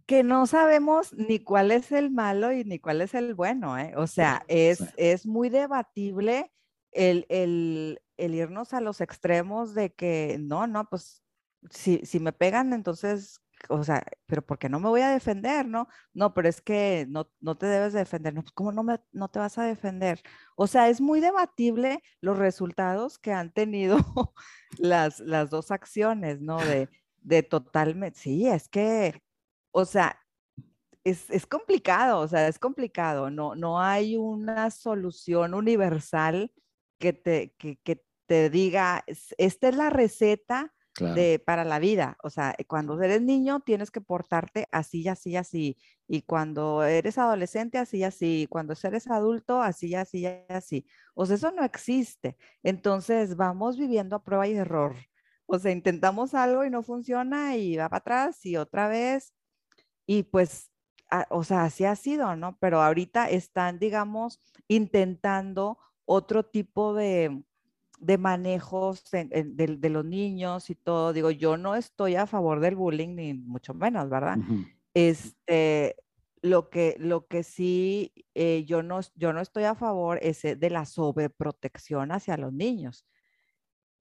Que 0.08 0.22
no 0.22 0.46
sabemos 0.46 1.12
ni 1.12 1.38
cuál 1.38 1.70
es 1.70 1.92
el 1.92 2.10
malo 2.10 2.52
y 2.52 2.64
ni 2.64 2.78
cuál 2.78 3.02
es 3.02 3.12
el 3.12 3.34
bueno, 3.34 3.78
¿eh? 3.78 3.92
O 3.96 4.06
sea, 4.06 4.42
es, 4.48 4.82
es 4.96 5.26
muy 5.26 5.50
debatible 5.50 6.50
el, 6.92 7.26
el, 7.28 8.00
el, 8.16 8.34
irnos 8.34 8.72
a 8.72 8.80
los 8.80 9.02
extremos 9.02 9.74
de 9.74 9.92
que 9.92 10.38
no, 10.40 10.66
no, 10.66 10.88
pues 10.88 11.22
si, 11.70 11.98
si 12.06 12.20
me 12.20 12.32
pegan, 12.32 12.72
entonces 12.72 13.42
o 13.68 13.82
sea, 13.84 14.04
pero 14.26 14.42
¿por 14.42 14.58
qué 14.58 14.68
no 14.68 14.80
me 14.80 14.88
voy 14.88 15.00
a 15.00 15.10
defender, 15.10 15.66
no? 15.66 15.88
No, 16.14 16.34
pero 16.34 16.48
es 16.48 16.60
que 16.60 17.06
no, 17.08 17.30
no 17.40 17.56
te 17.56 17.66
debes 17.66 17.92
defender, 17.92 18.34
no, 18.34 18.42
pues 18.42 18.52
¿cómo 18.52 18.72
no, 18.72 18.82
me, 18.82 19.00
no 19.12 19.28
te 19.28 19.38
vas 19.38 19.58
a 19.58 19.64
defender? 19.64 20.22
O 20.56 20.66
sea, 20.66 20.88
es 20.88 21.00
muy 21.00 21.20
debatible 21.20 22.02
los 22.20 22.38
resultados 22.38 23.18
que 23.18 23.32
han 23.32 23.52
tenido 23.52 23.98
las, 24.78 25.20
las 25.20 25.50
dos 25.50 25.70
acciones, 25.70 26.40
¿no? 26.40 26.58
De, 26.58 26.88
de 27.22 27.42
totalmente, 27.42 28.18
sí, 28.18 28.46
es 28.48 28.68
que, 28.68 29.22
o 29.78 29.84
sea, 29.84 30.18
es, 31.04 31.30
es, 31.30 31.46
complicado, 31.46 32.18
o 32.20 32.26
sea, 32.28 32.48
es 32.48 32.58
complicado, 32.58 33.30
no, 33.30 33.54
no 33.54 33.80
hay 33.80 34.16
una 34.16 34.70
solución 34.70 35.54
universal 35.54 36.52
que 36.98 37.12
te, 37.12 37.54
que, 37.58 37.76
que 37.84 38.04
te 38.26 38.50
diga, 38.50 39.04
esta 39.06 39.68
es 39.68 39.76
la 39.76 39.90
receta 39.90 40.74
de, 40.98 41.38
para 41.38 41.64
la 41.64 41.78
vida. 41.78 42.16
O 42.24 42.30
sea, 42.30 42.56
cuando 42.66 43.00
eres 43.00 43.22
niño 43.22 43.60
tienes 43.60 43.92
que 43.92 44.00
portarte 44.00 44.66
así, 44.72 45.06
así, 45.06 45.36
así. 45.36 45.76
Y 46.08 46.22
cuando 46.22 46.82
eres 46.82 47.18
adolescente, 47.18 47.78
así, 47.78 48.02
así. 48.02 48.48
Cuando 48.50 48.74
eres 48.82 49.06
adulto, 49.06 49.62
así, 49.62 49.94
así, 49.94 50.26
así. 50.48 50.86
O 51.14 51.24
sea, 51.24 51.36
eso 51.36 51.52
no 51.52 51.64
existe. 51.64 52.36
Entonces 52.64 53.36
vamos 53.36 53.78
viviendo 53.78 54.16
a 54.16 54.24
prueba 54.24 54.48
y 54.48 54.54
error. 54.54 54.96
O 55.46 55.58
sea, 55.60 55.70
intentamos 55.70 56.34
algo 56.34 56.64
y 56.64 56.70
no 56.70 56.82
funciona 56.82 57.56
y 57.56 57.76
va 57.76 57.88
para 57.88 57.98
atrás 57.98 58.44
y 58.44 58.56
otra 58.56 58.88
vez. 58.88 59.32
Y 60.10 60.22
pues, 60.22 60.70
o 61.28 61.44
sea, 61.44 61.64
así 61.64 61.84
ha 61.84 61.94
sido, 61.94 62.34
¿no? 62.34 62.56
Pero 62.60 62.80
ahorita 62.80 63.28
están, 63.28 63.78
digamos, 63.78 64.40
intentando 64.66 65.78
otro 66.06 66.46
tipo 66.46 66.94
de, 66.94 67.44
de 68.00 68.16
manejos 68.16 69.04
de, 69.10 69.90
los 69.90 70.04
niños 70.06 70.70
y 70.70 70.74
todo. 70.76 71.12
Digo, 71.12 71.30
yo 71.30 71.58
no 71.58 71.74
estoy 71.74 72.14
a 72.14 72.26
favor 72.26 72.60
del 72.60 72.74
bullying, 72.74 73.16
ni 73.16 73.34
mucho 73.34 73.74
menos, 73.74 74.08
¿verdad? 74.08 74.38
Este, 74.94 75.94
lo 76.40 76.70
que, 76.70 76.96
lo 76.98 77.26
que 77.26 77.42
sí, 77.42 78.14
eh, 78.34 78.64
yo, 78.64 78.82
no, 78.82 79.00
yo 79.14 79.34
no 79.34 79.42
estoy 79.42 79.64
a 79.64 79.74
favor 79.74 80.18
es 80.22 80.42
eh, 80.46 80.56
de 80.56 80.70
la 80.70 80.86
sobreprotección 80.86 82.12
hacia 82.12 82.38
los 82.38 82.54
niños. 82.54 83.04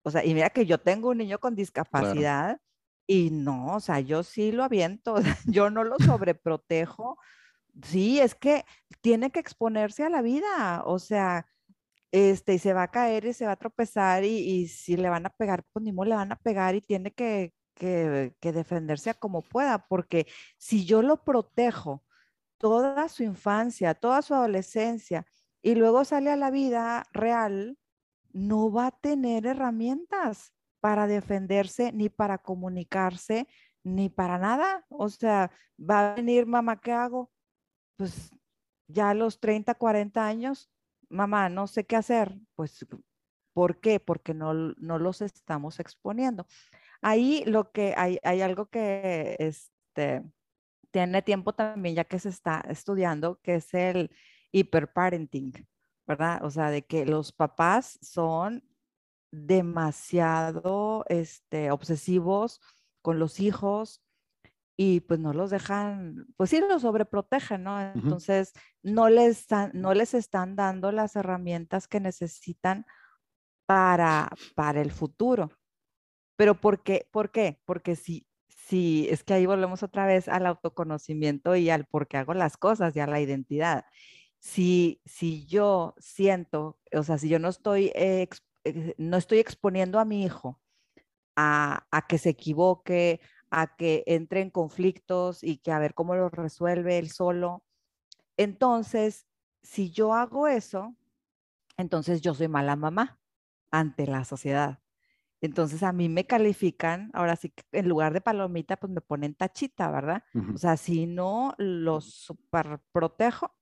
O 0.04 0.12
sea, 0.12 0.24
y 0.24 0.36
mira 0.36 0.52
que 0.52 0.68
yo 0.68 0.78
tengo 0.78 1.10
un 1.10 1.18
niño 1.18 1.40
con 1.40 1.56
discapacidad 1.56 2.62
y 3.08 3.30
no, 3.32 3.76
o 3.76 3.80
sea, 3.80 4.00
yo 4.00 4.24
sí 4.24 4.52
lo 4.52 4.64
aviento, 4.64 5.16
yo 5.46 5.70
no 5.70 5.84
lo 5.84 5.98
sobreprotejo. 6.00 7.18
Sí, 7.84 8.20
es 8.20 8.36
que 8.36 8.66
tiene 9.02 9.32
que 9.32 9.40
exponerse 9.40 10.04
a 10.04 10.10
la 10.10 10.22
vida, 10.22 10.84
o 10.86 11.00
sea, 11.00 11.48
este, 12.12 12.56
y 12.56 12.60
se 12.60 12.74
va 12.74 12.84
a 12.84 12.92
caer 12.92 13.26
y 13.26 13.34
se 13.34 13.46
va 13.46 13.54
a 13.54 13.56
tropezar 13.58 14.24
y, 14.24 14.68
si 14.70 14.96
le 14.98 15.10
van 15.10 15.26
a 15.26 15.30
pegar, 15.32 15.64
pues 15.74 15.84
ni 15.84 15.92
modo 15.92 16.10
le 16.10 16.16
van 16.16 16.32
a 16.32 16.38
pegar 16.38 16.76
y 16.76 16.82
tiene 16.82 17.12
que, 17.12 17.54
que, 17.76 18.32
defenderse 18.42 19.14
como 19.16 19.42
pueda, 19.42 19.88
porque 19.88 20.28
si 20.58 20.86
yo 20.86 21.02
lo 21.02 21.24
protejo 21.24 22.04
toda 22.58 23.10
su 23.10 23.24
infancia, 23.24 23.94
toda 23.96 24.22
su 24.22 24.34
adolescencia 24.34 25.26
y 25.62 25.76
luego 25.76 26.06
sale 26.06 26.32
a 26.32 26.38
la 26.38 26.52
vida 26.52 27.06
real, 27.12 27.78
no 28.34 28.72
va 28.72 28.88
a 28.88 28.92
tener 28.92 29.46
herramientas 29.46 30.54
para 30.86 31.08
defenderse 31.08 31.92
ni 31.94 32.10
para 32.10 32.38
comunicarse 32.38 33.48
ni 33.84 34.08
para 34.08 34.38
nada. 34.38 34.86
O 34.90 35.10
sea, 35.10 35.50
va 35.80 36.12
a 36.12 36.16
venir 36.16 36.46
mamá, 36.46 36.80
¿qué 36.80 36.92
hago? 36.92 37.32
Pues 37.98 38.30
ya 38.88 39.10
a 39.10 39.16
los 39.16 39.40
30, 39.40 39.74
40 39.74 40.28
años 40.28 40.70
mamá, 41.10 41.50
no 41.50 41.66
sé 41.66 41.88
qué 41.88 41.96
hacer, 41.96 42.38
pues, 42.54 42.86
¿por 43.52 43.80
qué? 43.80 44.00
Porque 44.00 44.36
no, 44.36 44.54
no 44.54 45.00
los 45.00 45.24
estamos 45.24 45.80
exponiendo. 45.80 46.46
Ahí 47.02 47.44
lo 47.48 47.72
que 47.72 47.96
hay, 47.98 48.20
hay 48.22 48.42
algo 48.42 48.68
que 48.68 49.38
este, 49.40 50.22
tiene 50.92 51.24
tiempo 51.24 51.54
también 51.54 51.96
ya 51.96 52.04
que 52.04 52.20
se 52.20 52.30
está 52.30 52.64
estudiando, 52.70 53.40
que 53.42 53.56
es 53.56 53.74
el 53.74 54.12
hiperparenting, 54.52 55.68
¿verdad? 56.06 56.46
O 56.46 56.52
sea, 56.52 56.70
de 56.70 56.86
que 56.86 57.08
los 57.08 57.32
papás 57.32 57.98
son 58.04 58.64
demasiado 59.36 61.06
este, 61.10 61.72
obsesivos 61.72 62.62
con 63.02 63.20
los 63.20 63.40
hijos, 63.40 64.06
y 64.78 65.02
pues 65.02 65.20
no 65.20 65.34
los 65.34 65.52
dejan, 65.52 66.28
pues 66.36 66.50
sí 66.50 66.60
los 66.60 66.82
sobreprotegen, 66.82 67.64
¿no? 67.64 67.82
Entonces 67.82 68.52
no 68.84 69.10
les, 69.10 69.48
no 69.74 69.94
les 69.94 70.14
están 70.14 70.56
dando 70.56 70.92
las 70.92 71.16
herramientas 71.16 71.88
que 71.88 72.00
necesitan 72.00 72.86
para, 73.66 74.30
para 74.54 74.82
el 74.82 74.92
futuro. 74.92 75.52
Pero 76.36 76.60
¿por 76.60 76.84
qué? 76.84 77.08
¿Por 77.12 77.32
qué? 77.32 77.62
Porque 77.66 77.96
si, 77.96 78.28
si 78.50 79.08
es 79.10 79.24
que 79.24 79.34
ahí 79.34 79.46
volvemos 79.46 79.82
otra 79.82 80.06
vez 80.06 80.28
al 80.28 80.46
autoconocimiento 80.46 81.56
y 81.56 81.70
al 81.70 81.86
por 81.86 82.08
qué 82.08 82.18
hago 82.18 82.34
las 82.34 82.58
cosas 82.58 82.96
y 82.96 83.00
a 83.00 83.08
la 83.08 83.22
identidad. 83.22 83.86
Si, 84.40 85.02
si 85.06 85.46
yo 85.46 85.96
siento, 85.98 86.80
o 86.94 87.04
sea, 87.04 87.18
si 87.18 87.30
yo 87.30 87.40
no 87.40 87.48
estoy, 87.48 87.92
eh, 87.96 88.28
no 88.98 89.18
estoy 89.18 89.40
exponiendo 89.40 90.00
a 90.00 90.06
mi 90.06 90.24
hijo 90.24 90.62
a, 91.36 91.88
a 91.92 92.08
que 92.08 92.18
se 92.18 92.30
equivoque, 92.30 93.22
a 93.52 93.76
que 93.76 94.04
entre 94.08 94.42
en 94.42 94.50
conflictos 94.50 95.44
y 95.44 95.58
que 95.58 95.72
a 95.72 95.80
ver 95.80 95.94
cómo 95.94 96.16
lo 96.16 96.30
resuelve 96.30 96.98
él 96.98 97.10
solo. 97.12 97.64
Entonces, 98.38 99.28
si 99.64 99.92
yo 99.92 100.14
hago 100.14 100.48
eso, 100.48 100.96
entonces 101.78 102.22
yo 102.22 102.34
soy 102.34 102.48
mala 102.48 102.76
mamá 102.76 103.20
ante 103.72 104.08
la 104.08 104.24
sociedad. 104.26 104.80
Entonces 105.42 105.84
a 105.84 105.92
mí 105.92 106.10
me 106.10 106.26
califican, 106.26 107.12
ahora 107.14 107.36
sí 107.36 107.54
en 107.72 107.88
lugar 107.90 108.14
de 108.14 108.22
palomita, 108.22 108.78
pues 108.78 108.92
me 108.92 109.02
ponen 109.02 109.36
tachita, 109.36 109.92
¿verdad? 109.92 110.24
O 110.54 110.58
sea, 110.58 110.78
si 110.78 111.06
no 111.06 111.54
los 111.58 112.06
super 112.06 112.82
protejo, 112.92 113.56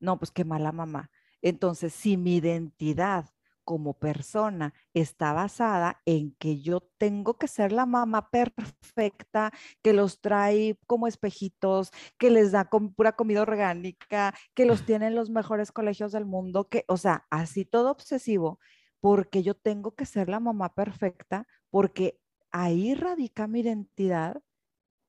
no, 0.00 0.18
pues 0.18 0.30
qué 0.30 0.44
mala 0.44 0.72
mamá. 0.72 1.10
Entonces, 1.42 1.92
si 1.92 2.16
mi 2.16 2.36
identidad 2.36 3.26
como 3.64 3.94
persona 3.94 4.74
está 4.94 5.32
basada 5.32 6.00
en 6.06 6.34
que 6.36 6.60
yo 6.60 6.80
tengo 6.98 7.38
que 7.38 7.48
ser 7.48 7.72
la 7.72 7.86
mamá 7.86 8.30
perfecta, 8.30 9.52
que 9.82 9.92
los 9.92 10.20
trae 10.20 10.78
como 10.86 11.06
espejitos, 11.06 11.90
que 12.18 12.30
les 12.30 12.52
da 12.52 12.68
pura 12.96 13.12
comida 13.12 13.42
orgánica, 13.42 14.34
que 14.54 14.66
los 14.66 14.84
tiene 14.84 15.08
en 15.08 15.14
los 15.14 15.30
mejores 15.30 15.72
colegios 15.72 16.12
del 16.12 16.26
mundo, 16.26 16.68
que, 16.68 16.84
o 16.88 16.96
sea, 16.96 17.26
así 17.30 17.64
todo 17.64 17.90
obsesivo, 17.90 18.58
porque 19.00 19.42
yo 19.42 19.54
tengo 19.54 19.94
que 19.94 20.06
ser 20.06 20.28
la 20.28 20.40
mamá 20.40 20.74
perfecta, 20.74 21.46
porque 21.70 22.20
ahí 22.52 22.94
radica 22.94 23.46
mi 23.46 23.60
identidad, 23.60 24.42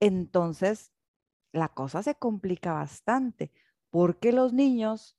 entonces 0.00 0.92
la 1.52 1.68
cosa 1.68 2.02
se 2.02 2.16
complica 2.16 2.72
bastante, 2.72 3.52
porque 3.90 4.32
los 4.32 4.52
niños 4.52 5.16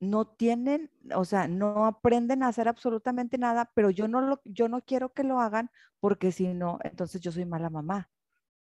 no 0.00 0.26
tienen, 0.26 0.90
o 1.14 1.24
sea, 1.24 1.48
no 1.48 1.86
aprenden 1.86 2.42
a 2.42 2.48
hacer 2.48 2.68
absolutamente 2.68 3.38
nada, 3.38 3.70
pero 3.74 3.90
yo 3.90 4.08
no, 4.08 4.20
lo, 4.20 4.40
yo 4.44 4.68
no 4.68 4.82
quiero 4.82 5.12
que 5.12 5.24
lo 5.24 5.40
hagan 5.40 5.70
porque 6.00 6.32
si 6.32 6.48
no, 6.54 6.78
entonces 6.84 7.20
yo 7.20 7.32
soy 7.32 7.44
mala 7.44 7.70
mamá, 7.70 8.10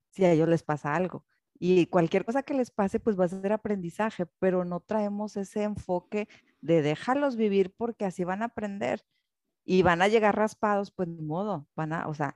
si 0.10 0.26
a 0.26 0.32
ellos 0.32 0.50
les 0.50 0.64
pasa 0.64 0.96
algo. 0.96 1.26
Y 1.60 1.88
cualquier 1.88 2.26
cosa 2.26 2.44
que 2.44 2.54
les 2.54 2.72
pase, 2.72 3.00
pues 3.00 3.20
va 3.20 3.26
a 3.26 3.30
ser 3.30 3.52
aprendizaje, 3.52 4.26
pero 4.40 4.66
no 4.66 4.80
traemos 4.80 5.38
ese 5.38 5.64
enfoque 5.64 6.28
de 6.62 6.82
dejarlos 6.82 7.36
vivir 7.36 7.74
porque 7.76 8.06
así 8.06 8.24
van 8.24 8.42
a 8.44 8.46
aprender 8.46 9.06
y 9.66 9.84
van 9.84 10.02
a 10.02 10.08
llegar 10.08 10.36
raspados, 10.36 10.92
pues 10.92 11.10
ni 11.10 11.22
modo, 11.22 11.68
van 11.76 11.94
a, 11.94 12.08
o 12.08 12.14
sea, 12.14 12.36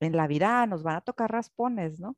en 0.00 0.16
la 0.16 0.26
vida 0.26 0.66
nos 0.66 0.82
van 0.82 0.96
a 0.96 1.00
tocar 1.02 1.30
raspones, 1.32 2.00
¿no? 2.00 2.16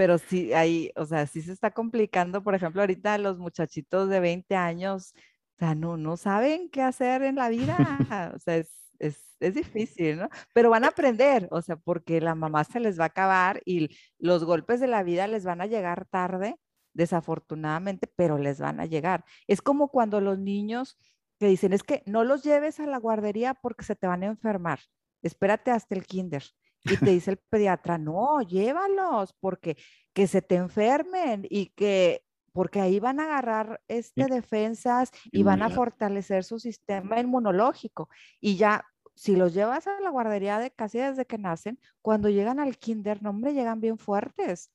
pero 0.00 0.16
sí, 0.16 0.54
ahí, 0.54 0.90
o 0.96 1.04
sea, 1.04 1.26
sí 1.26 1.42
se 1.42 1.52
está 1.52 1.72
complicando. 1.72 2.42
Por 2.42 2.54
ejemplo, 2.54 2.80
ahorita 2.80 3.18
los 3.18 3.38
muchachitos 3.38 4.08
de 4.08 4.18
20 4.18 4.56
años, 4.56 5.14
sea, 5.60 5.74
no, 5.74 5.96
no 5.96 6.16
saben 6.16 6.70
qué 6.70 6.82
hacer 6.82 7.22
en 7.22 7.36
la 7.36 7.48
vida. 7.48 8.32
O 8.34 8.38
sea, 8.38 8.56
es, 8.56 8.70
es, 8.98 9.36
es, 9.40 9.54
difícil, 9.54 10.18
¿no? 10.18 10.28
Pero 10.54 10.70
van 10.70 10.84
a 10.84 10.88
aprender, 10.88 11.48
o 11.50 11.62
sea, 11.62 11.76
porque 11.76 12.20
la 12.20 12.34
mamá 12.34 12.64
se 12.64 12.80
les 12.80 12.98
va 12.98 13.04
a 13.04 13.06
acabar 13.08 13.62
y 13.64 13.90
los 14.18 14.44
golpes 14.44 14.80
de 14.80 14.86
la 14.88 15.02
vida 15.02 15.26
les 15.26 15.44
van 15.44 15.60
a 15.60 15.66
llegar 15.66 16.06
tarde, 16.06 16.56
desafortunadamente, 16.94 18.08
pero 18.16 18.38
les 18.38 18.60
van 18.60 18.80
a 18.80 18.86
llegar. 18.86 19.24
Es 19.46 19.62
como 19.62 19.88
cuando 19.88 20.20
los 20.20 20.38
niños 20.38 20.98
que 21.38 21.46
dicen, 21.46 21.72
es 21.72 21.82
que 21.82 22.02
no 22.06 22.24
los 22.24 22.42
lleves 22.42 22.80
a 22.80 22.86
la 22.86 22.98
guardería 22.98 23.54
porque 23.54 23.84
se 23.84 23.96
te 23.96 24.06
van 24.06 24.22
a 24.22 24.26
enfermar. 24.26 24.80
Espérate 25.22 25.70
hasta 25.70 25.94
el 25.94 26.06
kinder. 26.06 26.44
Y 26.84 26.96
te 26.96 27.10
dice 27.10 27.32
el 27.32 27.36
pediatra, 27.36 27.98
no, 27.98 28.40
llévalos 28.42 29.34
porque 29.40 29.76
que 30.14 30.26
se 30.26 30.42
te 30.42 30.56
enfermen 30.56 31.46
y 31.48 31.66
que 31.70 32.24
porque 32.52 32.80
ahí 32.80 33.00
van 33.00 33.20
a 33.20 33.24
agarrar 33.24 33.80
este, 33.88 34.26
defensas 34.26 35.10
y 35.30 35.42
van 35.42 35.62
a 35.62 35.70
fortalecer 35.70 36.44
su 36.44 36.58
sistema 36.58 37.20
inmunológico. 37.20 38.08
Y 38.40 38.56
ya, 38.56 38.84
si 39.14 39.36
los 39.36 39.54
llevas 39.54 39.86
a 39.86 40.00
la 40.00 40.10
guardería 40.10 40.58
de 40.58 40.70
casi 40.70 40.98
desde 40.98 41.26
que 41.26 41.38
nacen, 41.38 41.78
cuando 42.02 42.28
llegan 42.28 42.60
al 42.60 42.78
kinder, 42.78 43.22
no, 43.22 43.30
hombre, 43.30 43.52
llegan 43.54 43.80
bien 43.80 43.98
fuertes. 43.98 44.70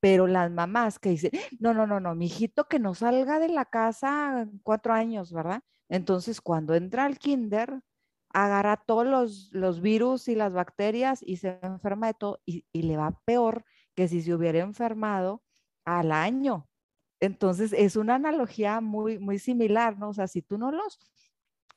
Pero 0.00 0.26
las 0.26 0.50
mamás 0.50 0.98
que 0.98 1.10
dicen, 1.10 1.30
no, 1.60 1.74
no, 1.74 1.86
no, 1.86 2.00
no, 2.00 2.14
mi 2.14 2.26
hijito 2.26 2.68
que 2.68 2.78
no 2.78 2.94
salga 2.94 3.38
de 3.38 3.48
la 3.48 3.64
casa 3.64 4.48
cuatro 4.62 4.92
años, 4.92 5.32
¿verdad? 5.32 5.62
Entonces, 5.88 6.40
cuando 6.40 6.74
entra 6.74 7.04
al 7.04 7.18
kinder, 7.18 7.80
agarra 8.32 8.76
todos 8.76 9.06
los, 9.06 9.50
los 9.52 9.80
virus 9.80 10.28
y 10.28 10.34
las 10.34 10.52
bacterias 10.52 11.22
y 11.22 11.36
se 11.36 11.58
enferma 11.62 12.08
de 12.08 12.14
todo 12.14 12.40
y, 12.46 12.66
y 12.72 12.82
le 12.82 12.96
va 12.96 13.20
peor 13.24 13.64
que 13.94 14.08
si 14.08 14.22
se 14.22 14.34
hubiera 14.34 14.60
enfermado 14.60 15.42
al 15.84 16.12
año. 16.12 16.68
Entonces, 17.22 17.72
es 17.72 17.94
una 17.94 18.16
analogía 18.16 18.80
muy, 18.80 19.20
muy 19.20 19.38
similar, 19.38 19.96
¿no? 19.96 20.08
O 20.08 20.12
sea, 20.12 20.26
si 20.26 20.42
tú 20.42 20.58
no 20.58 20.72
los, 20.72 20.98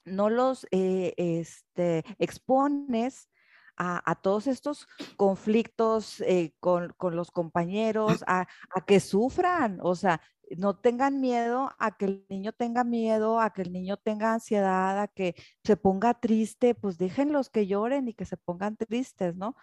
no 0.04 0.32
los 0.32 0.66
eh, 0.72 1.14
este, 1.18 2.04
expones 2.18 3.30
a, 3.78 4.16
todos 4.24 4.48
estos 4.48 4.88
conflictos 5.18 6.22
eh, 6.22 6.56
con, 6.60 6.94
con, 6.98 7.16
los 7.16 7.30
compañeros, 7.30 8.08
a, 8.28 8.48
a, 8.74 8.86
que 8.88 9.00
sufran, 9.00 9.80
o 9.84 9.94
sea, 9.94 10.20
no 10.58 10.78
tengan 10.80 11.22
miedo 11.22 11.70
a 11.78 11.96
que 11.96 12.06
el 12.06 12.26
niño 12.28 12.52
tenga 12.52 12.84
miedo, 12.84 13.40
a 13.40 13.52
que 13.52 13.62
el 13.62 13.72
niño 13.72 13.98
tenga 13.98 14.34
ansiedad, 14.34 15.00
a 15.00 15.08
que 15.08 15.36
se 15.64 15.78
ponga 15.78 16.16
triste, 16.16 16.74
pues 16.74 16.98
déjenlos 16.98 17.52
que 17.52 17.68
lloren 17.68 18.08
y 18.08 18.16
que 18.16 18.26
se 18.26 18.38
pongan 18.38 18.78
tristes, 18.78 19.36
¿no? 19.36 19.56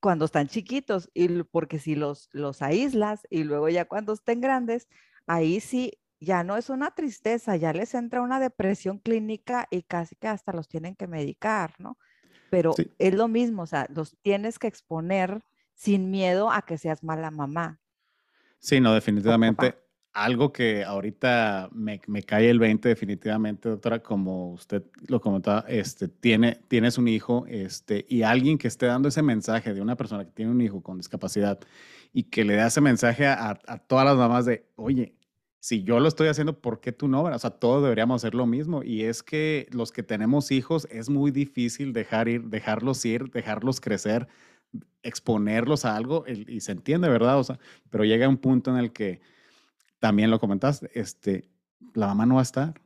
Cuando 0.00 0.24
están 0.24 0.48
chiquitos, 0.48 1.10
y 1.14 1.42
porque 1.44 1.78
si 1.78 1.94
los, 1.94 2.28
los 2.32 2.62
aíslas 2.62 3.26
y 3.30 3.44
luego 3.44 3.68
ya 3.68 3.84
cuando 3.84 4.12
estén 4.12 4.40
grandes, 4.40 4.88
ahí 5.26 5.60
sí 5.60 5.98
ya 6.20 6.42
no 6.44 6.56
es 6.56 6.70
una 6.70 6.90
tristeza, 6.92 7.56
ya 7.56 7.72
les 7.72 7.94
entra 7.94 8.22
una 8.22 8.40
depresión 8.40 8.98
clínica 8.98 9.66
y 9.70 9.82
casi 9.82 10.16
que 10.16 10.28
hasta 10.28 10.52
los 10.52 10.68
tienen 10.68 10.96
que 10.96 11.06
medicar, 11.06 11.74
¿no? 11.78 11.96
Pero 12.50 12.74
es 12.98 13.14
lo 13.14 13.28
mismo, 13.28 13.62
o 13.62 13.66
sea, 13.66 13.86
los 13.94 14.16
tienes 14.22 14.58
que 14.58 14.66
exponer 14.66 15.42
sin 15.74 16.10
miedo 16.10 16.50
a 16.50 16.62
que 16.62 16.78
seas 16.78 17.04
mala 17.04 17.30
mamá. 17.30 17.80
Sí, 18.58 18.80
no, 18.80 18.94
definitivamente 18.94 19.76
algo 20.24 20.52
que 20.52 20.84
ahorita 20.84 21.70
me, 21.72 22.00
me, 22.06 22.22
cae 22.22 22.50
el 22.50 22.58
20 22.58 22.88
definitivamente, 22.88 23.68
doctora, 23.68 24.02
como 24.02 24.52
usted 24.52 24.82
lo 25.06 25.20
comentaba, 25.20 25.64
este, 25.68 26.08
tiene, 26.08 26.60
tienes 26.68 26.98
un 26.98 27.08
hijo 27.08 27.44
este, 27.48 28.04
y 28.08 28.22
alguien 28.22 28.58
que 28.58 28.68
esté 28.68 28.86
dando 28.86 29.08
ese 29.08 29.22
mensaje 29.22 29.74
de 29.74 29.80
una 29.80 29.96
persona 29.96 30.24
que 30.24 30.32
tiene 30.32 30.50
un 30.50 30.60
hijo 30.60 30.82
con 30.82 30.98
discapacidad 30.98 31.58
y 32.12 32.24
que 32.24 32.44
le 32.44 32.56
da 32.56 32.66
ese 32.66 32.80
mensaje 32.80 33.26
a, 33.26 33.58
a 33.66 33.78
todas 33.78 34.04
las 34.04 34.16
mamás 34.16 34.44
de, 34.44 34.66
oye, 34.76 35.14
si 35.60 35.82
yo 35.82 36.00
lo 36.00 36.08
estoy 36.08 36.28
haciendo, 36.28 36.60
¿por 36.60 36.80
qué 36.80 36.92
tú 36.92 37.08
no? 37.08 37.22
O 37.24 37.38
sea, 37.38 37.50
todos 37.50 37.82
deberíamos 37.82 38.22
hacer 38.22 38.34
lo 38.34 38.46
mismo. 38.46 38.82
Y 38.82 39.02
es 39.02 39.22
que 39.22 39.68
los 39.72 39.92
que 39.92 40.02
tenemos 40.02 40.50
hijos 40.50 40.86
es 40.90 41.10
muy 41.10 41.30
difícil 41.30 41.92
dejar 41.92 42.28
ir, 42.28 42.44
dejarlos 42.44 43.04
ir, 43.04 43.30
dejarlos 43.30 43.80
crecer, 43.80 44.28
exponerlos 45.02 45.84
a 45.84 45.96
algo 45.96 46.24
y 46.26 46.60
se 46.60 46.72
entiende, 46.72 47.08
¿verdad? 47.08 47.38
O 47.38 47.44
sea, 47.44 47.58
pero 47.90 48.04
llega 48.04 48.28
un 48.28 48.38
punto 48.38 48.70
en 48.70 48.76
el 48.78 48.92
que 48.92 49.20
también 49.98 50.30
lo 50.30 50.38
comentaste, 50.38 50.90
este, 50.94 51.50
la 51.94 52.08
mamá 52.08 52.26
no 52.26 52.34
va 52.36 52.40
a 52.40 52.42
estar. 52.42 52.80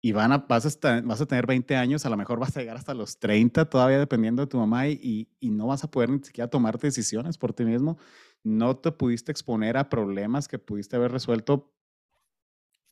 Y 0.00 0.12
van 0.12 0.30
a, 0.30 0.38
vas, 0.38 0.64
a 0.64 0.68
estar, 0.68 1.02
vas 1.02 1.20
a 1.20 1.26
tener 1.26 1.46
20 1.46 1.74
años, 1.74 2.06
a 2.06 2.10
lo 2.10 2.16
mejor 2.16 2.38
vas 2.38 2.56
a 2.56 2.60
llegar 2.60 2.76
hasta 2.76 2.94
los 2.94 3.18
30 3.18 3.68
todavía 3.68 3.98
dependiendo 3.98 4.42
de 4.42 4.46
tu 4.46 4.56
mamá 4.56 4.86
y, 4.86 5.28
y, 5.40 5.50
no 5.50 5.66
vas 5.66 5.82
a 5.82 5.90
poder 5.90 6.08
ni 6.08 6.20
siquiera 6.22 6.48
tomar 6.48 6.78
decisiones 6.78 7.36
por 7.36 7.52
ti 7.52 7.64
mismo. 7.64 7.98
No 8.44 8.76
te 8.76 8.92
pudiste 8.92 9.32
exponer 9.32 9.76
a 9.76 9.88
problemas 9.88 10.46
que 10.46 10.60
pudiste 10.60 10.94
haber 10.94 11.10
resuelto 11.10 11.74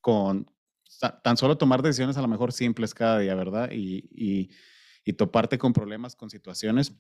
con 0.01 0.51
tan 1.23 1.37
solo 1.37 1.59
tomar 1.59 1.83
decisiones 1.83 2.17
a 2.17 2.23
lo 2.23 2.29
mejor 2.29 2.53
simples 2.53 2.93
cada 2.93 3.21
día, 3.21 3.37
¿verdad? 3.37 3.71
Y, 3.71 4.09
y, 4.11 4.51
y 5.05 5.13
toparte 5.13 5.59
con 5.59 5.73
problemas, 5.73 6.17
con 6.17 6.29
situaciones 6.29 6.93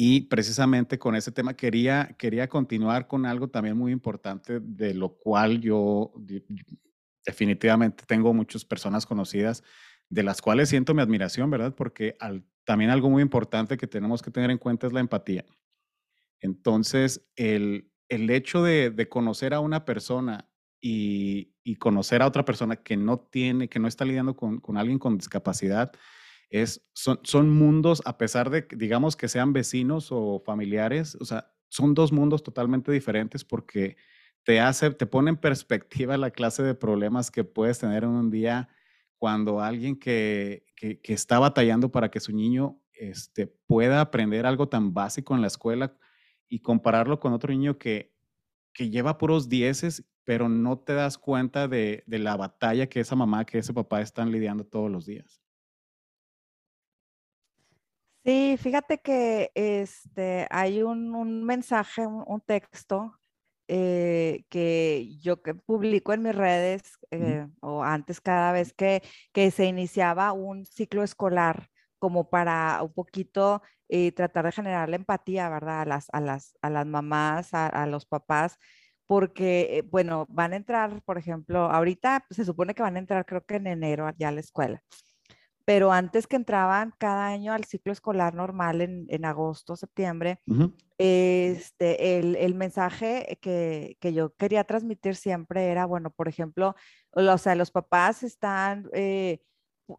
y 0.00 0.20
precisamente 0.20 0.96
con 0.96 1.16
ese 1.16 1.32
tema 1.32 1.54
quería, 1.54 2.14
quería 2.16 2.48
continuar 2.48 3.08
con 3.08 3.26
algo 3.26 3.48
también 3.48 3.76
muy 3.76 3.90
importante, 3.90 4.60
de 4.62 4.94
lo 4.94 5.16
cual 5.16 5.60
yo 5.60 6.12
definitivamente 7.26 8.04
tengo 8.06 8.32
muchas 8.32 8.64
personas 8.64 9.06
conocidas, 9.06 9.64
de 10.08 10.22
las 10.22 10.40
cuales 10.40 10.68
siento 10.68 10.94
mi 10.94 11.02
admiración, 11.02 11.50
¿verdad? 11.50 11.74
Porque 11.74 12.16
también 12.62 12.92
algo 12.92 13.10
muy 13.10 13.22
importante 13.22 13.76
que 13.76 13.88
tenemos 13.88 14.22
que 14.22 14.30
tener 14.30 14.52
en 14.52 14.58
cuenta 14.58 14.86
es 14.86 14.92
la 14.92 15.00
empatía. 15.00 15.44
Entonces, 16.38 17.28
el, 17.34 17.90
el 18.08 18.30
hecho 18.30 18.62
de, 18.62 19.08
conocer 19.10 19.52
a 19.52 19.58
una 19.58 19.84
persona 19.84 20.48
y, 20.80 21.54
conocer 21.80 22.22
a 22.22 22.28
otra 22.28 22.44
persona 22.44 22.76
que 22.76 22.96
no 22.96 23.18
tiene, 23.18 23.68
que 23.68 23.80
no 23.80 23.88
está 23.88 24.04
lidiando 24.04 24.36
con 24.36 24.76
alguien 24.76 25.00
con 25.00 25.18
discapacidad, 25.18 25.90
es, 26.50 26.82
son, 26.94 27.50
mundos, 27.50 28.02
a 28.04 28.16
pesar 28.16 28.50
de, 28.50 28.66
digamos, 28.76 29.16
que 29.16 29.28
sean 29.28 29.52
vecinos 29.52 30.08
o 30.10 30.40
familiares, 30.44 31.16
o 31.20 31.24
sea, 31.24 31.52
son 31.68 31.94
dos 31.94 32.12
mundos 32.12 32.42
totalmente 32.42 32.90
diferentes 32.90 33.44
porque 33.44 33.96
te 34.44 34.60
hace, 34.60 34.90
te 34.90 35.06
pone 35.06 35.30
en 35.30 35.36
perspectiva 35.36 36.16
la 36.16 36.30
clase 36.30 36.62
de 36.62 36.74
problemas 36.74 37.30
que 37.30 37.44
puedes 37.44 37.78
tener 37.78 38.04
en 38.04 38.10
un 38.10 38.30
día 38.30 38.68
cuando 39.18 39.60
alguien 39.60 39.98
que, 39.98 40.64
que, 40.74 41.00
que 41.00 41.12
está 41.12 41.38
batallando 41.38 41.90
para 41.90 42.10
que 42.10 42.20
su 42.20 42.34
niño 42.34 42.80
este, 42.94 43.46
pueda 43.66 44.00
aprender 44.00 44.46
algo 44.46 44.68
tan 44.68 44.94
básico 44.94 45.34
en 45.34 45.42
la 45.42 45.48
escuela 45.48 45.96
y 46.48 46.60
compararlo 46.60 47.20
con 47.20 47.32
otro 47.34 47.52
niño 47.52 47.78
que, 47.78 48.14
que 48.72 48.88
lleva 48.88 49.18
puros 49.18 49.48
dieces, 49.48 50.06
pero 50.24 50.48
no 50.48 50.78
te 50.78 50.94
das 50.94 51.18
cuenta 51.18 51.68
de, 51.68 52.04
de 52.06 52.18
la 52.18 52.36
batalla 52.36 52.88
que 52.88 53.00
esa 53.00 53.16
mamá, 53.16 53.44
que 53.44 53.58
ese 53.58 53.74
papá 53.74 54.00
están 54.00 54.32
lidiando 54.32 54.64
todos 54.64 54.90
los 54.90 55.04
días. 55.04 55.42
Sí, 58.28 58.58
fíjate 58.58 58.98
que 59.00 59.50
este, 59.54 60.46
hay 60.50 60.82
un, 60.82 61.44
mensaje, 61.44 62.06
un, 62.06 62.42
texto 62.42 63.18
eh, 63.68 64.44
que 64.50 65.16
yo 65.18 65.40
que 65.42 65.54
publico 65.54 66.12
en 66.12 66.22
mis 66.22 66.34
redes 66.36 66.82
eh, 67.10 67.46
o 67.60 67.82
antes 67.82 68.20
cada 68.20 68.52
vez 68.52 68.74
que, 68.74 69.02
que, 69.32 69.50
se 69.50 69.64
iniciaba 69.64 70.32
un 70.32 70.66
ciclo 70.66 71.02
escolar 71.04 71.70
como 71.98 72.28
para 72.28 72.82
un 72.82 72.92
poquito 72.92 73.62
eh, 73.88 74.12
tratar 74.12 74.44
de 74.44 74.52
generar 74.52 74.90
la 74.90 74.96
empatía, 74.96 75.48
¿verdad? 75.48 75.80
A 75.82 75.86
las, 75.86 76.08
a 76.12 76.20
las, 76.20 76.54
a 76.60 76.68
las 76.68 76.86
mamás, 76.86 77.54
a, 77.54 77.86
los 77.86 78.04
papás, 78.04 78.58
porque, 79.06 79.86
bueno, 79.90 80.26
van 80.28 80.52
a 80.52 80.56
entrar, 80.56 81.02
por 81.04 81.16
ejemplo, 81.16 81.60
ahorita 81.70 82.26
se 82.30 82.44
supone 82.44 82.74
que 82.74 82.82
van 82.82 82.96
a 82.96 82.98
entrar 82.98 83.24
creo 83.24 83.44
que 83.46 83.56
en 83.56 83.68
enero 83.68 84.10
ya 84.18 84.28
a 84.28 84.32
la 84.32 84.40
escuela 84.40 84.82
pero 85.68 85.92
antes 85.92 86.26
que 86.26 86.36
entraban 86.36 86.94
cada 86.96 87.26
año 87.26 87.52
al 87.52 87.64
ciclo 87.64 87.92
escolar 87.92 88.32
normal 88.32 88.80
en, 88.80 89.04
en 89.10 89.26
agosto, 89.26 89.76
septiembre, 89.76 90.40
este, 90.96 92.18
el, 92.18 92.36
el 92.36 92.54
mensaje 92.54 93.38
que, 93.42 93.98
que, 94.00 94.14
yo 94.14 94.34
quería 94.34 94.64
transmitir 94.64 95.14
siempre 95.14 95.66
era, 95.66 95.84
bueno, 95.84 96.08
por 96.08 96.26
ejemplo, 96.26 96.74
o 97.10 97.36
sea, 97.36 97.54
los 97.54 97.70
papás 97.70 98.22
están 98.22 98.88
eh, 98.94 99.42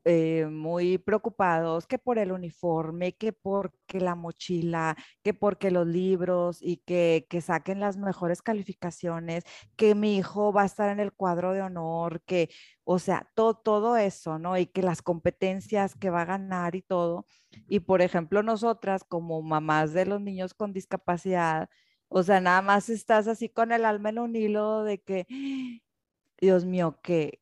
eh, 0.06 0.46
muy 0.52 0.98
preocupados 1.00 1.88
que 1.88 1.98
por 1.98 2.20
el 2.20 2.32
uniforme, 2.32 3.14
que 3.16 3.34
porque 3.34 4.00
la 4.00 4.16
mochila, 4.16 4.96
que 5.24 5.34
porque 5.34 5.72
los 5.72 5.88
libros 5.88 6.60
y 6.62 6.78
que, 6.78 7.26
que 7.30 7.42
saquen 7.42 7.80
las 7.80 7.98
mejores 7.98 8.42
calificaciones, 8.42 9.44
que 9.76 9.96
mi 9.96 10.18
hijo 10.18 10.54
va 10.54 10.64
a 10.64 10.66
estar 10.66 10.90
en 10.90 11.00
el 11.00 11.14
cuadro 11.14 11.54
de 11.54 11.62
honor, 11.64 12.22
que, 12.26 12.50
o 12.84 13.00
sea, 13.00 13.30
todo, 13.36 13.56
todo 13.56 13.98
eso, 13.98 14.38
¿no? 14.40 14.58
Y 14.58 14.68
que 14.68 14.84
las 14.84 15.02
competencias 15.02 15.96
que 15.96 16.10
va 16.10 16.22
a 16.22 16.26
ganar 16.26 16.76
y 16.76 16.82
todo. 16.82 17.26
Y 17.68 17.82
por 17.82 18.02
ejemplo, 18.02 18.44
nosotras 18.44 19.04
como 19.04 19.42
mamás 19.42 19.94
de 19.94 20.06
los 20.06 20.22
niños 20.22 20.54
con 20.54 20.74
discapacidad, 20.74 21.70
o 22.10 22.24
sea, 22.24 22.42
nada 22.42 22.62
más 22.62 22.90
estás 22.90 23.28
así 23.28 23.50
con 23.50 23.72
el 23.72 23.86
alma 23.86 24.10
en 24.10 24.20
un 24.20 24.36
hilo 24.36 24.84
de 24.84 25.00
que, 25.02 25.26
Dios 26.40 26.66
mío, 26.66 27.00
que, 27.04 27.42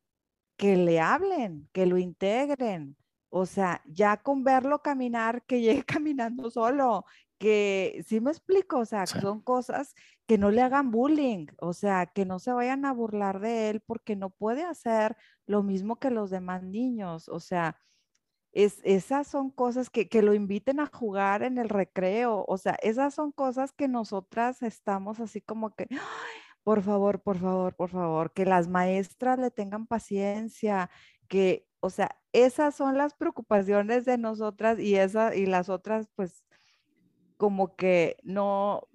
que 0.57 0.75
le 0.77 0.99
hablen, 0.99 1.69
que 1.73 1.85
lo 1.85 1.97
integren. 1.97 2.97
O 3.29 3.45
sea, 3.45 3.81
ya 3.85 4.17
con 4.17 4.43
verlo 4.43 4.81
caminar, 4.81 5.43
que 5.45 5.61
llegue 5.61 5.83
caminando 6.01 6.49
solo, 6.51 7.05
que 7.37 8.03
sí 8.07 8.19
me 8.19 8.31
explico, 8.31 8.79
o 8.79 8.85
sea, 8.85 9.05
son 9.05 9.41
cosas 9.41 9.93
que 10.25 10.37
no 10.37 10.51
le 10.51 10.61
hagan 10.61 10.91
bullying, 10.91 11.47
o 11.59 11.73
sea, 11.73 12.07
que 12.07 12.25
no 12.25 12.39
se 12.39 12.51
vayan 12.51 12.85
a 12.85 12.93
burlar 12.93 13.39
de 13.39 13.69
él 13.69 13.81
porque 13.85 14.15
no 14.15 14.29
puede 14.31 14.63
hacer 14.63 15.15
lo 15.45 15.63
mismo 15.63 15.97
que 15.97 16.09
los 16.09 16.29
demás 16.31 16.63
niños, 16.63 17.29
o 17.29 17.39
sea, 17.39 17.77
es, 18.53 18.81
esas 18.83 19.27
son 19.27 19.51
cosas 19.51 19.89
que, 19.89 20.09
que 20.09 20.21
lo 20.23 20.33
inviten 20.33 20.79
a 20.79 20.87
jugar 20.87 21.43
en 21.43 21.57
el 21.59 21.69
recreo, 21.69 22.43
o 22.47 22.57
sea, 22.57 22.75
esas 22.81 23.13
son 23.13 23.31
cosas 23.31 23.71
que 23.71 23.87
nosotras 23.87 24.63
estamos 24.63 25.19
así 25.19 25.41
como 25.41 25.75
que, 25.75 25.87
por 26.67 26.81
favor, 26.81 27.21
por 27.21 27.37
favor, 27.37 27.75
por 27.75 27.89
favor, 27.91 28.33
que 28.33 28.43
las 28.43 28.67
maestras 28.67 29.39
le 29.39 29.51
tengan 29.51 29.87
paciencia, 29.87 30.89
que, 31.29 31.65
o 31.79 31.89
sea, 31.89 32.19
esas 32.33 32.75
son 32.75 32.97
las 32.97 33.13
preocupaciones 33.13 34.03
de 34.03 34.17
nosotras 34.17 34.77
y 34.77 34.95
esa 34.95 35.33
y 35.33 35.45
las 35.45 35.69
otras, 35.69 36.09
pues, 36.13 36.43
como 37.37 37.77
que 37.77 38.17
no, 38.21 38.89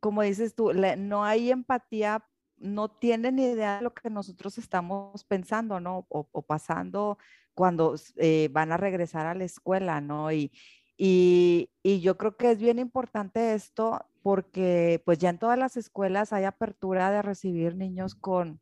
como 0.00 0.20
dices 0.20 0.54
tú, 0.54 0.74
no 0.74 1.24
hay 1.24 1.50
empatía 1.50 2.28
no 2.58 2.90
tienen 2.90 3.38
idea 3.38 3.76
de 3.76 3.82
lo 3.82 3.94
que 3.94 4.10
nosotros 4.10 4.58
estamos 4.58 5.24
pensando, 5.24 5.80
¿no? 5.80 6.06
O, 6.10 6.42
pasando 6.42 7.16
cuando 7.54 7.94
eh, 8.16 8.50
van 8.52 8.70
a 8.70 8.76
regresar 8.76 9.24
a 9.24 9.34
la 9.34 9.44
escuela, 9.44 10.02
¿no? 10.02 10.30
Y, 10.30 10.52
y, 10.96 11.70
y, 11.82 12.00
yo 12.00 12.16
creo 12.16 12.36
que 12.36 12.50
es 12.50 12.58
bien 12.58 12.78
importante 12.78 13.54
esto 13.54 14.04
porque 14.22 15.02
pues 15.04 15.18
ya 15.18 15.30
en 15.30 15.38
todas 15.38 15.58
las 15.58 15.76
escuelas 15.76 16.32
hay 16.32 16.44
apertura 16.44 17.10
de 17.10 17.22
recibir 17.22 17.76
niños 17.76 18.14
con, 18.14 18.60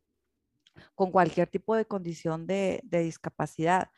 con 0.95 1.13
cualquier 1.13 1.49
tipo 1.49 1.77
de 1.77 1.85
condición 1.85 2.47
de, 2.47 2.81
de 2.85 3.01
discapacidad. 3.01 3.91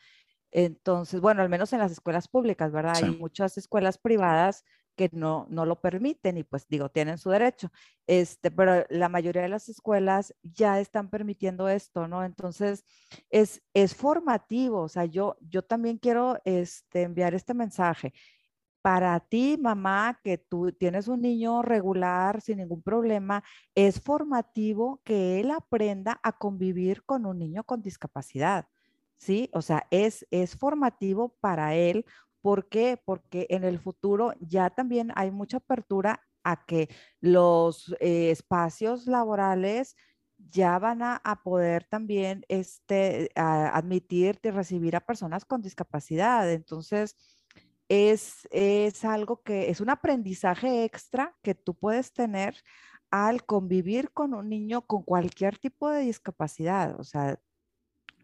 Entonces, 0.51 1.21
bueno, 1.21 1.41
al 1.41 1.49
menos 1.49 1.73
en 1.73 1.79
las 1.79 1.91
escuelas 1.91 2.27
públicas, 2.27 2.71
¿verdad? 2.71 2.95
Hay 3.03 3.11
muchas 3.17 3.57
escuelas 3.57 3.97
privadas 3.97 4.63
que 4.95 5.09
no, 5.13 5.45
no 5.49 5.65
lo 5.65 5.81
permiten 5.81 6.37
y 6.37 6.43
pues 6.43 6.67
digo, 6.67 6.89
tienen 6.89 7.17
su 7.17 7.29
derecho. 7.29 7.71
Este, 8.07 8.51
pero 8.51 8.85
la 8.89 9.09
mayoría 9.09 9.43
de 9.43 9.49
las 9.49 9.69
escuelas 9.69 10.33
ya 10.43 10.79
están 10.79 11.09
permitiendo 11.09 11.69
esto, 11.69 12.07
¿no? 12.07 12.23
Entonces, 12.23 12.83
es, 13.29 13.61
es 13.73 13.95
formativo, 13.95 14.81
o 14.81 14.89
sea, 14.89 15.05
yo, 15.05 15.37
yo 15.41 15.63
también 15.63 15.97
quiero 15.97 16.37
este, 16.45 17.03
enviar 17.03 17.35
este 17.35 17.53
mensaje. 17.53 18.13
Para 18.81 19.19
ti, 19.19 19.57
mamá, 19.59 20.19
que 20.23 20.37
tú 20.37 20.71
tienes 20.71 21.07
un 21.07 21.21
niño 21.21 21.63
regular 21.63 22.41
sin 22.41 22.57
ningún 22.59 22.83
problema, 22.83 23.43
es 23.73 23.99
formativo 23.99 25.01
que 25.03 25.39
él 25.39 25.51
aprenda 25.51 26.19
a 26.23 26.33
convivir 26.33 27.03
con 27.03 27.25
un 27.25 27.39
niño 27.39 27.63
con 27.63 27.81
discapacidad. 27.81 28.67
¿sí? 29.17 29.49
O 29.53 29.61
sea, 29.61 29.87
es, 29.91 30.25
es 30.31 30.55
formativo 30.55 31.35
para 31.39 31.75
él 31.75 32.05
¿Por 32.45 32.69
qué? 32.69 33.01
Porque 33.03 33.47
en 33.49 33.63
el 33.63 33.79
futuro 33.79 34.33
ya 34.39 34.69
también 34.69 35.11
hay 35.15 35.31
mucha 35.31 35.57
apertura 35.57 36.21
a 36.43 36.63
que 36.67 36.89
los 37.19 37.95
eh, 37.99 38.29
espacios 38.29 39.07
laborales 39.07 39.95
ya 40.37 40.77
van 40.77 41.01
a, 41.01 41.41
poder 41.43 41.85
también 41.85 42.45
este, 42.47 43.31
admitir 43.33 44.39
y 44.43 44.51
recibir 44.51 44.95
a 44.95 44.99
personas 44.99 45.43
con 45.43 45.63
discapacidad. 45.63 46.51
Entonces, 46.51 47.15
es, 47.89 48.47
es 48.51 49.03
algo 49.05 49.41
que 49.41 49.71
es 49.71 49.81
un 49.81 49.89
aprendizaje 49.89 50.83
extra 50.83 51.35
que 51.41 51.55
tú 51.55 51.73
puedes 51.73 52.13
tener 52.13 52.61
al 53.09 53.43
convivir 53.43 54.11
con 54.11 54.35
un 54.35 54.49
niño 54.49 54.85
con 54.85 55.01
cualquier 55.01 55.57
tipo 55.57 55.89
de 55.89 56.01
discapacidad. 56.01 56.99
O 56.99 57.03
sea, 57.03 57.39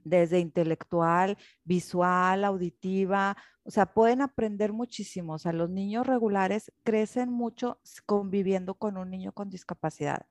desde 0.04 0.40
intelectual, 0.40 1.38
visual, 1.64 2.44
auditiva, 2.44 3.38
o 3.64 3.72
sea, 3.72 3.94
pueden 3.94 4.22
aprender 4.22 4.74
muchísimo. 4.74 5.34
O 5.34 5.40
sea, 5.40 5.54
los 5.54 5.70
niños 5.70 6.08
regulares 6.08 6.72
crecen 6.84 7.32
mucho 7.32 7.80
conviviendo 8.06 8.76
con 8.76 8.98
un 8.98 9.10
niño 9.10 9.32
con 9.34 9.50
discapacidad. 9.50 10.26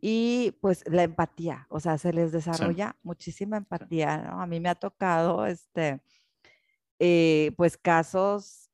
Y 0.00 0.52
pues 0.62 0.82
la 0.86 1.02
empatía, 1.02 1.66
o 1.68 1.78
sea, 1.80 1.98
se 1.98 2.12
les 2.12 2.32
desarrolla 2.32 2.96
muchísima 3.02 3.58
empatía, 3.58 4.18
¿no? 4.18 4.40
A 4.40 4.46
mí 4.46 4.58
me 4.60 4.70
ha 4.70 4.74
tocado, 4.74 5.46
este, 5.46 6.00
eh, 6.98 7.52
pues 7.56 7.76
casos, 7.76 8.70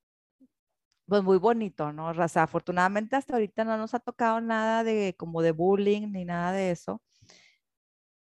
pues 1.07 1.23
muy 1.23 1.39
bonito, 1.39 1.93
¿no? 1.93 2.09
O 2.11 2.29
sea, 2.29 2.45
afortunadamente 2.45 3.17
hasta 3.17 3.35
ahorita 3.35 3.65
no 3.65 3.77
nos 3.77 3.95
ha 3.95 4.01
tocado 4.01 4.41
nada 4.41 4.85
de 4.85 5.15
como 5.19 5.43
de 5.43 5.53
bullying 5.53 6.13
ni 6.13 6.25
nada 6.25 6.53
de 6.53 6.71
eso 6.71 7.03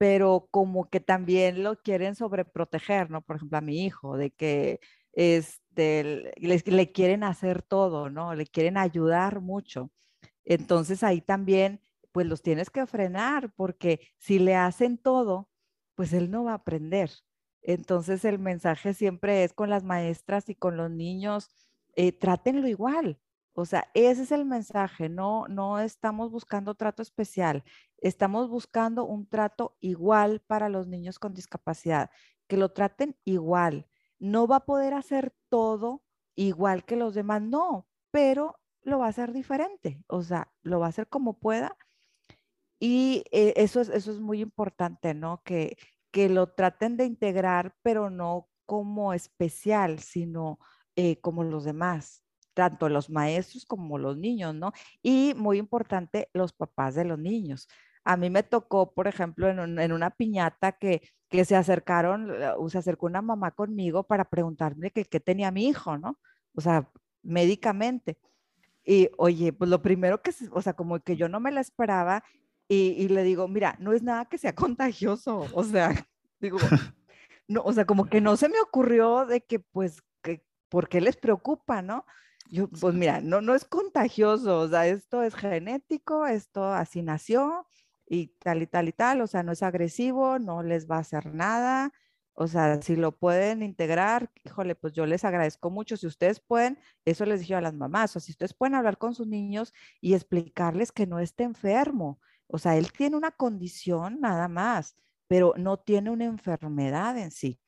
pero 0.03 0.49
como 0.51 0.89
que 0.89 0.99
también 0.99 1.63
lo 1.63 1.77
quieren 1.77 2.15
sobreproteger, 2.15 3.09
¿no? 3.09 3.21
Por 3.21 3.37
ejemplo, 3.37 3.57
a 3.57 3.61
mi 3.61 3.85
hijo, 3.85 4.17
de 4.17 4.31
que 4.31 4.81
este, 5.13 6.33
le, 6.35 6.91
quieren 6.91 7.23
hacer 7.23 7.61
todo, 7.61 8.09
¿no? 8.09 8.35
Le 8.35 8.45
quieren 8.45 8.75
ayudar 8.75 9.39
mucho. 9.39 9.91
Entonces 10.43 11.03
ahí 11.03 11.21
también, 11.21 11.79
pues 12.11 12.27
los 12.27 12.41
tienes 12.41 12.69
que 12.69 12.85
frenar, 12.85 13.53
porque 13.55 14.01
si 14.17 14.39
le 14.39 14.55
hacen 14.55 14.97
todo, 14.97 15.49
pues 15.95 16.11
él 16.11 16.29
no 16.29 16.43
va 16.43 16.51
a 16.51 16.55
aprender. 16.55 17.09
Entonces 17.61 18.25
el 18.25 18.39
mensaje 18.39 18.93
siempre 18.93 19.45
es 19.45 19.53
con 19.53 19.69
las 19.69 19.85
maestras 19.85 20.49
y 20.49 20.55
con 20.55 20.75
los 20.75 20.91
niños, 20.91 21.49
eh, 21.95 22.11
trátenlo 22.11 22.67
igual, 22.67 23.21
o 23.55 23.65
sea, 23.65 23.89
ese 23.93 24.23
es 24.23 24.31
el 24.31 24.45
mensaje, 24.45 25.09
no, 25.09 25.47
no 25.47 25.79
estamos 25.79 26.31
buscando 26.31 26.73
trato 26.73 27.03
especial, 27.03 27.63
estamos 27.99 28.49
buscando 28.49 29.05
un 29.05 29.27
trato 29.27 29.77
igual 29.79 30.41
para 30.41 30.69
los 30.69 30.87
niños 30.87 31.19
con 31.19 31.33
discapacidad, 31.33 32.09
que 32.47 32.57
lo 32.57 32.69
traten 32.71 33.15
igual. 33.25 33.87
No 34.19 34.47
va 34.47 34.57
a 34.57 34.65
poder 34.65 34.93
hacer 34.95 35.35
todo 35.49 36.03
igual 36.35 36.83
que 36.85 36.95
los 36.95 37.13
demás, 37.13 37.41
no, 37.43 37.87
pero 38.11 38.59
lo 38.81 38.99
va 38.99 39.05
a 39.05 39.09
hacer 39.09 39.33
diferente, 39.33 40.03
o 40.07 40.23
sea, 40.23 40.51
lo 40.63 40.79
va 40.79 40.87
a 40.87 40.89
hacer 40.89 41.07
como 41.07 41.39
pueda. 41.39 41.77
Y 42.79 43.23
eh, 43.31 43.53
eso, 43.57 43.81
es, 43.81 43.89
eso 43.89 44.11
es 44.11 44.19
muy 44.19 44.41
importante, 44.41 45.13
¿no? 45.13 45.41
Que, 45.43 45.77
que 46.11 46.27
lo 46.27 46.47
traten 46.53 46.97
de 46.97 47.05
integrar, 47.05 47.75
pero 47.83 48.09
no 48.09 48.49
como 48.65 49.13
especial, 49.13 49.99
sino 49.99 50.59
eh, 50.95 51.21
como 51.21 51.43
los 51.43 51.63
demás 51.63 52.23
tanto 52.53 52.89
los 52.89 53.09
maestros 53.09 53.65
como 53.65 53.97
los 53.97 54.17
niños, 54.17 54.55
¿no? 54.55 54.71
Y 55.01 55.33
muy 55.35 55.57
importante, 55.57 56.29
los 56.33 56.53
papás 56.53 56.95
de 56.95 57.05
los 57.05 57.19
niños. 57.19 57.67
A 58.03 58.17
mí 58.17 58.29
me 58.29 58.43
tocó, 58.43 58.93
por 58.93 59.07
ejemplo, 59.07 59.49
en, 59.49 59.91
una 59.91 60.09
piñata 60.11 60.73
que, 60.73 61.01
que 61.29 61.45
se 61.45 61.55
acercaron, 61.55 62.31
se 62.69 62.77
acercó 62.77 63.05
una 63.05 63.21
mamá 63.21 63.51
conmigo 63.51 64.03
para 64.03 64.25
preguntarme 64.25 64.91
qué 64.91 65.19
tenía 65.19 65.51
mi 65.51 65.67
hijo, 65.67 65.97
¿no? 65.97 66.19
O 66.55 66.61
sea, 66.61 66.89
médicamente. 67.23 68.17
Y 68.85 69.09
oye, 69.17 69.53
pues 69.53 69.69
lo 69.69 69.81
primero 69.81 70.21
que, 70.21 70.31
o 70.51 70.61
sea, 70.61 70.73
como 70.73 70.99
que 70.99 71.15
yo 71.15 71.29
no 71.29 71.39
me 71.39 71.51
la 71.51 71.61
esperaba 71.61 72.23
y, 72.67 72.95
y 72.97 73.07
le 73.07 73.23
digo, 73.23 73.47
mira, 73.47 73.77
no 73.79 73.93
es 73.93 74.03
nada 74.03 74.25
que 74.25 74.37
sea 74.37 74.53
contagioso, 74.53 75.47
o 75.53 75.63
sea, 75.63 75.89
digo, 76.39 76.57
no, 77.47 77.61
o 77.61 77.73
sea, 77.73 77.85
como 77.85 78.05
que 78.05 78.21
no 78.21 78.35
se 78.35 78.49
me 78.49 78.59
ocurrió 78.59 79.25
de 79.25 79.41
que, 79.41 79.59
pues, 79.59 80.01
que, 80.21 80.43
¿por 80.69 80.89
qué 80.89 81.01
les 81.01 81.15
preocupa, 81.17 81.81
no? 81.81 82.05
Yo, 82.53 82.69
pues 82.69 82.93
mira, 82.93 83.19
no, 83.19 83.41
no 83.41 83.55
es 83.55 83.65
contagioso, 83.65 84.59
o 84.59 84.67
sea, 84.67 84.85
esto 84.87 85.23
es 85.23 85.33
genético, 85.33 86.27
esto 86.27 86.65
así 86.71 87.01
nació 87.01 87.65
y 88.07 88.27
tal 88.27 88.61
y 88.61 88.67
tal 88.67 88.87
y 88.89 88.91
tal, 88.91 89.21
o 89.21 89.27
sea, 89.27 89.41
no 89.41 89.51
es 89.53 89.63
agresivo, 89.63 90.37
no 90.37 90.61
les 90.61 90.87
va 90.87 90.97
a 90.97 90.99
hacer 90.99 91.33
nada, 91.33 91.91
o 92.33 92.45
sea, 92.47 92.79
si 92.83 92.95
lo 92.95 93.11
pueden 93.17 93.63
integrar, 93.63 94.29
híjole, 94.43 94.75
pues 94.75 94.93
yo 94.93 95.07
les 95.07 95.25
agradezco 95.25 95.71
mucho. 95.71 95.97
Si 95.97 96.05
ustedes 96.05 96.39
pueden, 96.39 96.77
eso 97.05 97.25
les 97.25 97.39
dije 97.39 97.55
a 97.55 97.61
las 97.61 97.73
mamás, 97.73 98.15
o 98.15 98.19
si 98.19 98.31
ustedes 98.31 98.53
pueden 98.53 98.75
hablar 98.75 98.99
con 98.99 99.15
sus 99.15 99.25
niños 99.27 99.73
y 99.99 100.13
explicarles 100.13 100.91
que 100.91 101.07
no 101.07 101.17
esté 101.19 101.43
enfermo, 101.45 102.19
o 102.47 102.59
sea, 102.59 102.77
él 102.77 102.91
tiene 102.91 103.17
una 103.17 103.31
condición 103.31 104.19
nada 104.21 104.47
más, 104.47 104.95
pero 105.27 105.55
no 105.57 105.77
tiene 105.79 106.11
una 106.11 106.25
enfermedad 106.25 107.17
en 107.17 107.31
sí. 107.31 107.59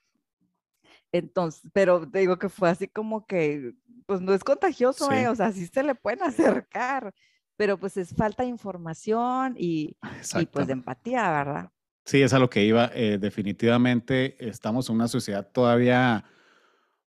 Entonces, 1.12 1.70
pero 1.74 2.10
te 2.10 2.20
digo 2.20 2.38
que 2.38 2.50
fue 2.50 2.70
así 2.70 2.88
como 2.88 3.26
que, 3.26 3.74
pues 4.06 4.22
no 4.22 4.34
es 4.34 4.44
contagioso, 4.44 5.12
¿eh? 5.12 5.28
o 5.28 5.36
sea, 5.36 5.52
sí 5.52 5.68
se 5.68 5.84
le 5.84 5.96
pueden 5.96 6.24
acercar, 6.24 7.14
pero 7.58 7.78
pues 7.78 7.98
es 7.98 8.14
falta 8.16 8.44
de 8.44 8.50
información 8.50 9.56
y, 9.58 9.98
y 10.40 10.46
pues 10.46 10.68
de 10.68 10.74
empatía, 10.74 11.30
¿verdad? 11.32 11.72
Sí, 12.06 12.22
es 12.22 12.34
a 12.34 12.40
lo 12.40 12.50
que 12.50 12.64
iba. 12.64 12.92
Eh, 12.94 13.18
definitivamente 13.20 14.36
estamos 14.40 14.90
en 14.90 14.96
una 14.96 15.08
sociedad 15.08 15.50
todavía 15.52 16.26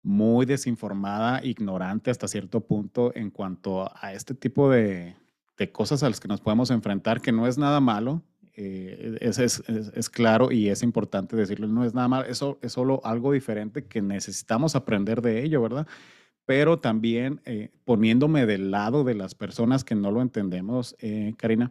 muy 0.03 0.45
desinformada, 0.47 1.45
ignorante 1.45 2.11
hasta 2.11 2.28
cierto 2.28 2.61
punto 2.66 3.12
en 3.14 3.30
cuanto 3.30 3.90
a 3.95 4.12
este 4.12 4.34
tipo 4.34 4.68
de, 4.68 5.16
de 5.57 5.72
cosas 5.72 6.03
a 6.03 6.09
las 6.09 6.20
que 6.20 6.28
nos 6.28 6.40
podemos 6.40 6.70
enfrentar, 6.70 7.20
que 7.20 7.32
no 7.32 7.47
es 7.47 7.57
nada 7.57 7.80
malo, 7.80 8.22
eh, 8.55 9.16
es, 9.20 9.38
es, 9.38 9.62
es, 9.66 10.11
claro 10.11 10.53
y 10.53 10.68
es 10.68 10.82
importante 10.82 11.36
decirlo, 11.36 11.68
no 11.68 11.84
es 11.84 11.95
nada 11.95 12.09
más, 12.09 12.28
eso 12.28 12.59
es 12.61 12.72
solo 12.72 13.01
algo 13.03 13.32
diferente 13.32 13.86
que 13.86 14.03
necesitamos 14.03 14.76
aprender 14.76 15.22
de 15.22 15.43
ello, 15.43 15.62
¿verdad? 15.62 15.86
Pero 16.53 16.78
también 16.78 17.40
eh, 17.46 17.70
poniéndome 17.86 18.44
del 18.44 18.70
lado 18.70 19.05
de 19.05 19.14
las 19.14 19.34
personas 19.34 19.84
que 19.84 19.94
no 19.94 20.11
lo 20.11 20.20
entendemos, 20.20 20.94
eh, 20.98 21.32
Karina, 21.38 21.70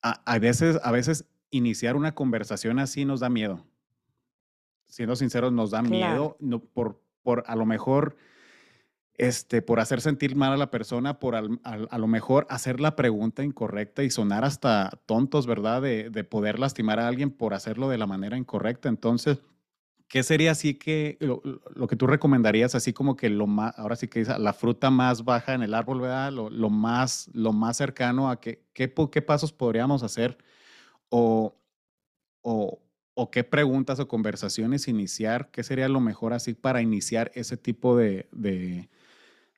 a, 0.00 0.38
veces, 0.38 0.80
a 0.82 0.90
veces 0.92 1.26
iniciar 1.50 1.94
una 1.94 2.14
conversación 2.14 2.78
así 2.78 3.04
nos 3.04 3.20
da 3.20 3.28
miedo. 3.28 3.66
Siendo 4.86 5.14
sinceros, 5.14 5.52
nos 5.52 5.72
da 5.72 5.82
miedo 5.82 6.38
no, 6.40 6.60
por, 6.60 7.02
por 7.22 7.44
a 7.46 7.54
lo 7.54 7.66
mejor 7.66 8.16
este, 9.12 9.60
por 9.60 9.78
hacer 9.78 10.00
sentir 10.00 10.36
mal 10.36 10.54
a 10.54 10.56
la 10.56 10.70
persona, 10.70 11.18
por 11.18 11.36
a 11.36 11.98
lo 11.98 12.06
mejor 12.06 12.46
hacer 12.48 12.80
la 12.80 12.96
pregunta 12.96 13.44
incorrecta 13.44 14.02
y 14.04 14.08
sonar 14.08 14.46
hasta 14.46 14.88
tontos, 15.04 15.46
¿verdad? 15.46 15.82
De, 15.82 16.24
poder 16.24 16.58
lastimar 16.58 16.98
a 16.98 17.08
alguien 17.08 17.30
por 17.30 17.52
hacerlo 17.52 17.90
de 17.90 17.98
la 17.98 18.06
manera 18.06 18.38
incorrecta. 18.38 18.88
Entonces, 18.88 19.42
¿qué 20.12 20.22
sería 20.22 20.50
así 20.50 20.74
que 20.74 21.16
lo, 21.20 21.88
que 21.88 21.96
tú 21.96 22.06
recomendarías, 22.06 22.74
así 22.74 22.92
como 22.92 23.16
que 23.16 23.30
lo 23.30 23.46
más, 23.46 23.78
ahora 23.78 23.96
sí 23.96 24.08
que 24.08 24.18
dice, 24.18 24.38
la 24.38 24.52
fruta 24.52 24.90
más 24.90 25.24
baja 25.24 25.54
en 25.54 25.62
el 25.62 25.72
árbol, 25.72 26.02
¿verdad? 26.02 26.30
Lo, 26.30 26.68
más, 26.68 27.30
lo 27.32 27.54
más 27.54 27.78
cercano 27.78 28.28
a 28.28 28.38
que, 28.38 28.62
qué, 28.74 28.92
qué 29.10 29.22
pasos 29.22 29.54
podríamos 29.54 30.02
hacer 30.02 30.36
o, 31.08 31.56
o, 32.42 32.78
qué 33.30 33.42
preguntas 33.42 34.00
o 34.00 34.06
conversaciones 34.06 34.86
iniciar, 34.86 35.50
qué 35.50 35.62
sería 35.62 35.88
lo 35.88 36.00
mejor 36.00 36.34
así 36.34 36.52
para 36.52 36.82
iniciar 36.82 37.32
ese 37.34 37.56
tipo 37.56 37.96
de 37.96 38.28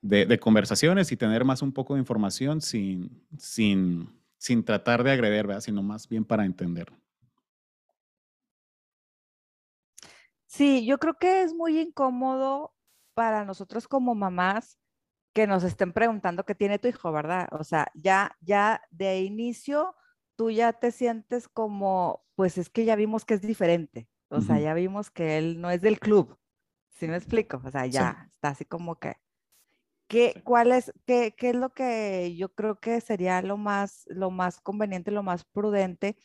de, 0.02 0.38
conversaciones 0.38 1.10
y 1.10 1.16
tener 1.16 1.44
más 1.44 1.62
un 1.62 1.72
poco 1.72 1.94
de 1.94 2.00
información 2.00 2.60
sin, 2.60 3.26
sin, 3.38 4.08
sin 4.38 4.62
tratar 4.62 5.02
de 5.02 5.10
agredir, 5.10 5.48
¿verdad? 5.48 5.62
Sino 5.62 5.82
más 5.82 6.08
bien 6.08 6.24
para 6.24 6.44
entender. 6.44 6.92
Sí, 10.54 10.86
yo 10.86 10.98
creo 10.98 11.14
que 11.14 11.42
es 11.42 11.52
muy 11.52 11.80
incómodo 11.80 12.72
para 13.14 13.44
nosotros 13.44 13.88
como 13.88 14.14
mamás 14.14 14.78
que 15.32 15.48
nos 15.48 15.64
estén 15.64 15.92
preguntando 15.92 16.44
qué 16.44 16.54
tiene 16.54 16.78
tu 16.78 16.86
hijo, 16.86 17.10
¿verdad? 17.10 17.48
O 17.50 17.64
sea, 17.64 17.90
ya, 17.92 18.36
ya 18.40 18.80
de 18.92 19.22
inicio 19.22 19.96
tú 20.36 20.52
ya 20.52 20.72
te 20.72 20.92
sientes 20.92 21.48
como, 21.48 22.24
pues 22.36 22.56
es 22.56 22.70
que 22.70 22.84
ya 22.84 22.94
vimos 22.94 23.24
que 23.24 23.34
es 23.34 23.42
diferente. 23.42 24.08
O 24.28 24.40
sea, 24.40 24.60
ya 24.60 24.74
vimos 24.74 25.10
que 25.10 25.38
él 25.38 25.60
no 25.60 25.70
es 25.70 25.80
del 25.80 25.98
club. 25.98 26.38
¿Sí 26.90 27.08
me 27.08 27.16
explico? 27.16 27.60
O 27.64 27.70
sea, 27.72 27.86
ya 27.86 28.28
está 28.32 28.50
así 28.50 28.64
como 28.64 28.94
que. 29.00 29.16
¿Qué, 30.06 30.40
cuál 30.44 30.70
es, 30.70 30.92
qué, 31.04 31.34
qué, 31.36 31.50
es 31.50 31.56
lo 31.56 31.72
que 31.72 32.36
yo 32.36 32.54
creo 32.54 32.78
que 32.78 33.00
sería 33.00 33.42
lo 33.42 33.56
más, 33.56 34.04
lo 34.06 34.30
más 34.30 34.60
conveniente, 34.60 35.10
lo 35.10 35.24
más 35.24 35.44
prudente? 35.44 36.16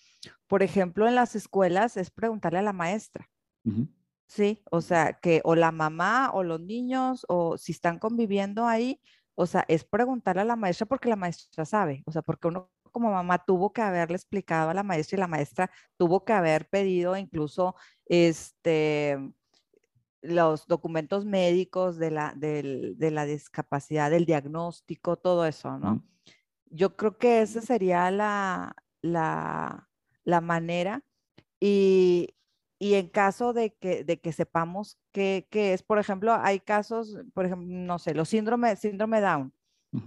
Por 0.46 0.62
ejemplo, 0.62 1.08
en 1.08 1.16
las 1.16 1.36
escuelas 1.36 1.98
es 1.98 2.12
preguntarle 2.12 2.60
a 2.60 2.64
la 2.64 2.74
maestra. 2.74 3.28
Sí, 4.30 4.62
o 4.70 4.80
sea, 4.82 5.14
que 5.14 5.42
o 5.44 5.56
la 5.56 5.72
mamá 5.72 6.30
o 6.32 6.44
los 6.44 6.62
niños 6.62 7.26
o 7.28 7.58
si 7.58 7.72
están 7.72 7.98
conviviendo 7.98 8.68
ahí, 8.68 9.02
o 9.34 9.48
sea, 9.48 9.66
es 9.68 9.84
preguntarle 9.84 10.44
a 10.44 10.46
la 10.46 10.56
maestra 10.56 10.86
porque 10.86 11.10
la 11.10 11.16
maestra 11.16 11.66
sabe, 11.66 12.04
o 12.06 12.12
sea, 12.12 12.22
porque 12.22 12.48
uno 12.48 12.70
como 12.92 13.12
mamá 13.12 13.40
tuvo 13.44 13.74
que 13.74 13.82
haberle 13.82 14.16
explicado 14.16 14.70
a 14.70 14.74
la 14.76 14.84
maestra 14.84 15.18
y 15.18 15.20
la 15.20 15.28
maestra 15.28 15.72
tuvo 15.98 16.26
que 16.26 16.34
haber 16.34 16.70
pedido 16.70 17.18
incluso 17.18 17.76
este 18.06 19.18
los 20.22 20.68
documentos 20.68 21.26
médicos 21.26 21.98
de 21.98 22.12
la, 22.12 22.34
de 22.36 23.12
la 23.12 23.26
discapacidad, 23.26 24.12
del 24.12 24.26
diagnóstico, 24.26 25.18
todo 25.18 25.46
eso, 25.46 25.80
¿no? 25.80 26.06
Yo 26.66 26.96
creo 26.98 27.18
que 27.18 27.42
esa 27.42 27.62
sería 27.62 28.12
la, 28.12 28.76
la, 29.02 29.90
la 30.24 30.42
manera 30.42 31.04
y, 31.60 32.36
y 32.82 32.94
en 32.94 33.10
caso 33.10 33.52
de 33.52 33.76
que, 33.76 34.06
de 34.06 34.22
que 34.22 34.32
sepamos 34.32 34.98
qué, 35.12 35.46
es, 35.52 35.84
por 35.84 36.00
ejemplo, 36.00 36.34
hay 36.34 36.62
casos, 36.62 37.18
por 37.34 37.46
ejemplo, 37.46 37.68
no 37.70 38.00
sé, 38.00 38.14
los 38.14 38.30
síndrome, 38.30 38.78
síndrome 38.78 39.20
Down, 39.20 39.54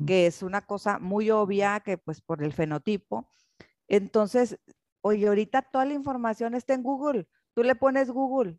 que 0.06 0.26
es 0.26 0.42
una 0.42 0.64
cosa 0.64 0.98
muy 0.98 1.30
obvia 1.30 1.80
que 1.80 1.98
pues 1.98 2.22
por 2.22 2.42
el 2.42 2.54
fenotipo. 2.54 3.28
Entonces, 3.88 4.58
oye, 5.02 5.28
ahorita 5.28 5.60
toda 5.60 5.84
la 5.84 5.92
información 5.92 6.54
está 6.54 6.72
en 6.72 6.82
Google. 6.82 7.28
Tú 7.52 7.62
le 7.62 7.74
pones 7.74 8.10
Google, 8.10 8.58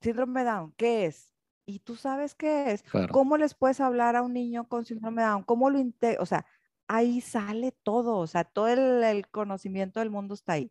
síndrome 0.00 0.44
Down, 0.44 0.72
¿qué 0.76 1.06
es? 1.06 1.32
Y 1.66 1.80
tú 1.80 1.96
sabes 1.96 2.36
qué 2.36 2.70
es. 2.70 2.84
¿Cómo 3.10 3.36
les 3.36 3.54
puedes 3.54 3.80
hablar 3.80 4.14
a 4.14 4.22
un 4.22 4.32
niño 4.32 4.68
con 4.68 4.84
síndrome 4.84 5.22
Down? 5.22 5.42
¿Cómo 5.42 5.70
lo 5.70 5.80
O 6.20 6.26
sea, 6.26 6.46
ahí 6.86 7.20
sale 7.20 7.72
todo, 7.82 8.18
o 8.18 8.28
sea, 8.28 8.44
todo 8.44 8.68
el, 8.68 9.02
el 9.02 9.28
conocimiento 9.28 9.98
del 9.98 10.10
mundo 10.10 10.34
está 10.34 10.52
ahí. 10.52 10.70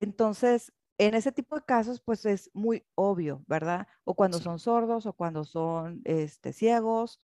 Entonces, 0.00 0.72
en 0.98 1.14
ese 1.14 1.30
tipo 1.30 1.56
de 1.56 1.62
casos, 1.64 2.00
pues 2.00 2.26
es 2.26 2.50
muy 2.52 2.82
obvio, 2.96 3.42
¿verdad? 3.46 3.86
O 4.04 4.14
cuando 4.14 4.40
son 4.40 4.58
sordos 4.58 5.06
o 5.06 5.12
cuando 5.12 5.44
son 5.44 6.02
este, 6.04 6.52
ciegos. 6.52 7.20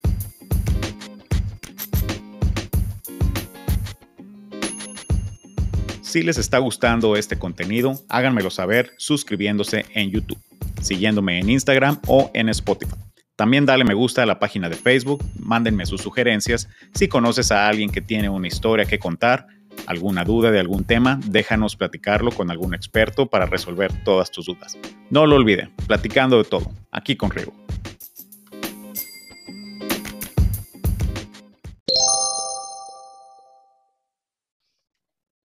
Si 6.02 6.22
les 6.24 6.38
está 6.38 6.58
gustando 6.58 7.16
este 7.16 7.40
contenido, 7.40 7.94
háganmelo 8.10 8.50
saber 8.50 8.92
suscribiéndose 8.98 9.86
en 9.94 10.12
YouTube, 10.12 10.40
siguiéndome 10.82 11.40
en 11.40 11.50
Instagram 11.50 12.00
o 12.08 12.30
en 12.34 12.50
Spotify. 12.50 12.96
También 13.38 13.66
dale 13.66 13.86
me 13.86 13.94
gusta 13.94 14.24
a 14.24 14.26
la 14.26 14.38
página 14.38 14.68
de 14.68 14.76
Facebook, 14.76 15.24
mándenme 15.40 15.86
sus 15.86 16.02
sugerencias. 16.02 16.68
Si 16.94 17.08
conoces 17.08 17.54
a 17.54 17.70
alguien 17.70 17.90
que 17.90 18.02
tiene 18.02 18.28
una 18.28 18.48
historia 18.48 18.86
que 18.86 19.00
contar, 19.00 19.48
alguna 19.88 20.24
duda 20.24 20.52
de 20.52 20.60
algún 20.60 20.84
tema, 20.84 21.20
déjanos 21.26 21.76
platicarlo 21.76 22.32
con 22.32 22.52
algún 22.52 22.74
experto 22.74 23.28
para 23.28 23.46
resolver 23.46 23.92
todas 24.04 24.32
tus 24.32 24.46
dudas. 24.46 24.78
No 25.10 25.26
lo 25.26 25.36
olviden, 25.36 25.74
platicando 25.88 26.38
de 26.38 26.44
todo, 26.46 26.72
aquí 26.92 27.16
con 27.16 27.32
Rigo. 27.32 27.54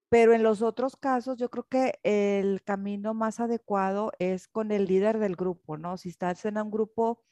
Pero 0.09 0.33
en 0.33 0.43
los 0.43 0.61
otros 0.61 0.95
casos, 0.95 1.39
yo 1.39 1.49
creo 1.49 1.67
que 1.67 1.99
el 2.03 2.61
camino 2.63 3.15
más 3.15 3.39
adecuado 3.39 4.11
es 4.19 4.47
con 4.47 4.71
el 4.71 4.85
líder 4.85 5.17
del 5.17 5.35
grupo, 5.35 5.75
¿no? 5.75 5.97
Si 5.97 6.09
estás 6.09 6.45
en 6.45 6.59
un 6.59 6.69
grupo 6.69 7.23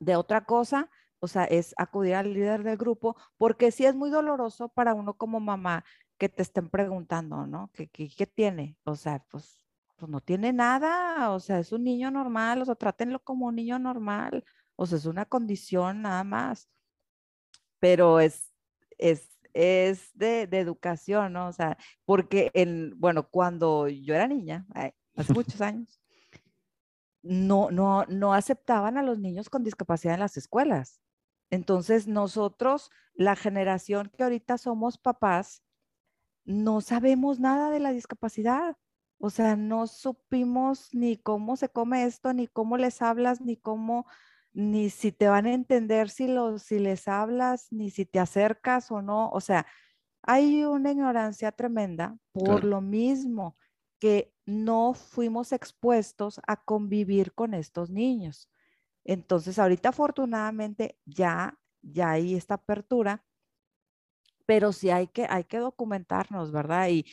de 0.00 0.16
otra 0.16 0.44
cosa, 0.44 0.90
o 1.24 1.28
sea, 1.28 1.44
es 1.44 1.74
acudir 1.78 2.14
al 2.16 2.34
líder 2.34 2.62
del 2.62 2.76
grupo, 2.76 3.16
porque 3.38 3.70
sí 3.72 3.86
es 3.86 3.94
muy 3.94 4.10
doloroso 4.10 4.68
para 4.68 4.94
uno 4.94 5.14
como 5.14 5.40
mamá 5.40 5.84
que 6.18 6.28
te 6.28 6.42
estén 6.42 6.68
preguntando, 6.68 7.46
¿no? 7.46 7.70
¿Qué, 7.72 7.88
qué, 7.88 8.26
tiene? 8.26 8.76
O 8.84 8.94
sea, 8.94 9.24
pues, 9.30 9.66
pues 9.96 10.10
no 10.10 10.20
tiene 10.20 10.52
nada, 10.52 11.30
o 11.30 11.40
sea, 11.40 11.58
es 11.60 11.72
un 11.72 11.84
niño 11.84 12.10
normal, 12.10 12.60
o 12.60 12.64
sea, 12.66 12.74
trátenlo 12.74 13.20
como 13.24 13.46
un 13.46 13.56
niño 13.56 13.78
normal, 13.78 14.44
o 14.76 14.86
sea, 14.86 14.98
es 14.98 15.06
una 15.06 15.24
condición 15.24 16.02
nada 16.02 16.24
más, 16.24 16.68
pero 17.80 18.20
es, 18.20 18.52
es, 18.98 19.30
es 19.54 20.10
de, 20.14 20.42
educación, 20.42 21.32
¿no? 21.32 21.48
O 21.48 21.52
sea, 21.52 21.78
porque 22.04 22.50
en, 22.54 22.92
bueno, 23.00 23.28
cuando 23.30 23.88
yo 23.88 24.14
era 24.14 24.28
niña, 24.28 24.66
hace 25.16 25.32
muchos 25.34 25.60
años, 25.62 26.00
no, 27.22 27.70
no, 27.70 28.04
no 28.08 28.34
aceptaban 28.34 28.98
a 28.98 29.02
los 29.02 29.18
niños 29.18 29.48
con 29.48 29.64
discapacidad 29.64 30.14
en 30.14 30.20
las 30.20 30.36
escuelas. 30.36 31.00
Entonces, 31.50 32.06
nosotros, 32.06 32.90
la 33.14 33.36
generación 33.36 34.10
que 34.16 34.24
ahorita 34.24 34.58
somos 34.58 34.98
papás, 34.98 35.62
no 36.44 36.80
sabemos 36.80 37.40
nada 37.40 37.70
de 37.70 37.80
la 37.80 37.92
discapacidad. 37.92 38.76
O 39.18 39.30
sea, 39.30 39.56
no 39.56 39.86
supimos 39.86 40.92
ni 40.92 41.16
cómo 41.16 41.56
se 41.56 41.68
come 41.68 42.04
esto, 42.04 42.32
ni 42.32 42.46
cómo 42.46 42.76
les 42.76 43.00
hablas, 43.00 43.40
ni 43.40 43.56
cómo, 43.56 44.06
ni 44.52 44.90
si 44.90 45.12
te 45.12 45.28
van 45.28 45.46
a 45.46 45.54
entender 45.54 46.10
si, 46.10 46.26
los, 46.26 46.62
si 46.62 46.78
les 46.78 47.08
hablas, 47.08 47.68
ni 47.72 47.90
si 47.90 48.04
te 48.04 48.18
acercas 48.18 48.90
o 48.90 49.00
no. 49.00 49.30
O 49.30 49.40
sea, 49.40 49.66
hay 50.22 50.64
una 50.64 50.92
ignorancia 50.92 51.52
tremenda 51.52 52.18
por 52.32 52.64
lo 52.64 52.80
mismo 52.80 53.56
que 53.98 54.34
no 54.44 54.92
fuimos 54.94 55.52
expuestos 55.52 56.40
a 56.46 56.62
convivir 56.62 57.32
con 57.32 57.54
estos 57.54 57.90
niños. 57.90 58.50
Entonces, 59.04 59.58
ahorita 59.58 59.90
afortunadamente 59.90 60.98
ya, 61.04 61.58
ya 61.82 62.12
hay 62.12 62.34
esta 62.34 62.54
apertura, 62.54 63.24
pero 64.46 64.72
sí 64.72 64.90
hay 64.90 65.06
que, 65.08 65.26
hay 65.28 65.44
que 65.44 65.58
documentarnos, 65.58 66.52
¿verdad? 66.52 66.88
Y, 66.88 67.06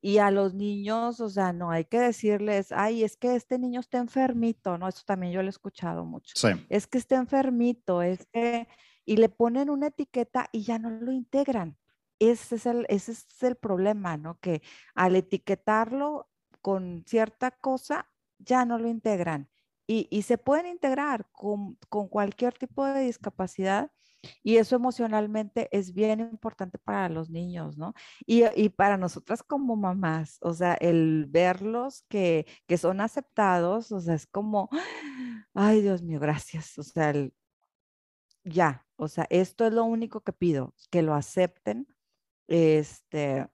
y 0.00 0.18
a 0.18 0.30
los 0.30 0.54
niños, 0.54 1.20
o 1.20 1.28
sea, 1.28 1.52
no 1.52 1.70
hay 1.70 1.84
que 1.84 1.98
decirles, 1.98 2.72
ay, 2.72 3.04
es 3.04 3.16
que 3.16 3.34
este 3.34 3.58
niño 3.58 3.80
está 3.80 3.98
enfermito, 3.98 4.78
¿no? 4.78 4.88
Eso 4.88 5.02
también 5.04 5.32
yo 5.32 5.42
lo 5.42 5.48
he 5.48 5.50
escuchado 5.50 6.04
mucho. 6.04 6.34
Sí. 6.36 6.48
Es 6.68 6.86
que 6.86 6.98
está 6.98 7.16
enfermito, 7.16 8.02
es 8.02 8.26
que, 8.32 8.68
y 9.04 9.16
le 9.16 9.28
ponen 9.28 9.70
una 9.70 9.88
etiqueta 9.88 10.48
y 10.52 10.62
ya 10.62 10.78
no 10.78 10.90
lo 10.90 11.12
integran. 11.12 11.76
Ese 12.18 12.56
es 12.56 12.66
el, 12.66 12.86
ese 12.88 13.12
es 13.12 13.42
el 13.42 13.56
problema, 13.56 14.16
¿no? 14.16 14.38
Que 14.40 14.62
al 14.94 15.14
etiquetarlo 15.16 16.28
con 16.62 17.04
cierta 17.06 17.50
cosa, 17.50 18.08
ya 18.38 18.64
no 18.64 18.78
lo 18.78 18.88
integran 18.88 19.48
y, 19.90 20.22
se 20.22 20.36
pueden 20.36 20.66
integrar 20.66 21.26
con, 21.32 21.78
cualquier 21.88 22.52
tipo 22.54 22.84
de 22.84 23.00
discapacidad 23.00 23.90
y 24.42 24.58
eso 24.58 24.76
emocionalmente 24.76 25.68
es 25.72 25.94
bien 25.94 26.20
importante 26.20 26.78
para 26.78 27.08
los 27.08 27.30
niños, 27.30 27.78
¿no? 27.78 27.94
Y, 28.26 28.68
para 28.70 28.98
nosotras 28.98 29.42
como 29.42 29.76
mamás, 29.76 30.38
o 30.42 30.52
sea, 30.52 30.74
el 30.74 31.26
verlos 31.28 32.04
que, 32.08 32.46
son 32.76 33.00
aceptados, 33.00 33.90
o 33.90 34.00
sea, 34.00 34.14
es 34.14 34.26
como, 34.26 34.68
ay 35.54 35.80
Dios 35.80 36.02
mío, 36.02 36.20
gracias, 36.20 36.78
o 36.78 36.82
sea, 36.82 37.14
ya, 38.44 38.86
o 38.96 39.08
sea, 39.08 39.26
esto 39.30 39.66
es 39.66 39.72
lo 39.72 39.84
único 39.84 40.20
que 40.20 40.32
pido, 40.32 40.74
que 40.90 41.02
lo 41.02 41.14
acepten, 41.14 41.86
este, 42.46 43.48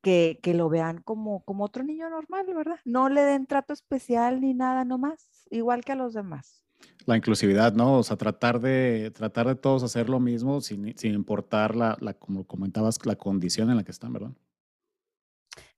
que, 0.00 0.40
lo 0.54 0.68
vean 0.68 1.02
como, 1.02 1.44
como 1.44 1.64
otro 1.64 1.84
niño 1.84 2.08
normal, 2.08 2.46
¿verdad? 2.54 2.78
No 2.84 3.08
le 3.08 3.22
den 3.22 3.46
trato 3.46 3.72
especial 3.72 4.40
ni 4.40 4.54
nada 4.54 4.84
nomás, 4.84 5.46
igual 5.50 5.84
que 5.84 5.92
a 5.92 5.96
los 5.96 6.14
demás. 6.14 6.62
La 7.06 7.16
inclusividad, 7.16 7.74
¿no? 7.74 7.98
O 7.98 8.02
sea, 8.02 8.16
tratar 8.16 8.60
de, 8.60 9.10
tratar 9.10 9.46
de 9.46 9.54
todos 9.54 9.82
hacer 9.82 10.08
lo 10.08 10.20
mismo 10.20 10.60
sin, 10.60 10.94
importar 11.02 11.76
la, 11.76 11.96
como 12.18 12.46
comentabas, 12.46 13.04
la 13.04 13.16
condición 13.16 13.70
en 13.70 13.76
la 13.76 13.84
que 13.84 13.90
están, 13.90 14.12
¿verdad? 14.12 14.32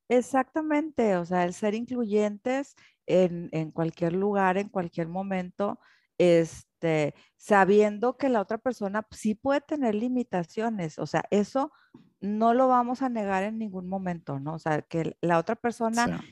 Exactamente, 0.09 1.16
o 1.16 1.25
sea, 1.25 1.45
el 1.45 1.55
ser 1.55 1.75
incluyentes 1.75 2.77
en, 3.07 3.49
en 3.53 3.70
cualquier 3.70 4.12
lugar, 4.12 4.59
en 4.59 4.68
cualquier 4.68 5.09
momento, 5.09 5.81
este, 6.23 7.14
sabiendo 7.37 8.16
que 8.16 8.29
la 8.29 8.41
otra 8.41 8.59
persona 8.59 9.05
sí 9.11 9.35
puede 9.35 9.61
tener 9.61 9.97
limitaciones, 9.97 11.01
o 11.01 11.07
sea, 11.07 11.25
eso 11.31 11.73
no 12.20 12.55
lo 12.55 12.68
vamos 12.68 13.03
a 13.03 13.09
negar 13.09 13.43
en 13.43 13.59
ningún 13.59 13.89
momento, 13.89 14.39
¿no? 14.39 14.55
O 14.55 14.59
sea, 14.61 14.83
que 14.83 15.16
la 15.20 15.39
otra 15.39 15.57
persona 15.57 16.25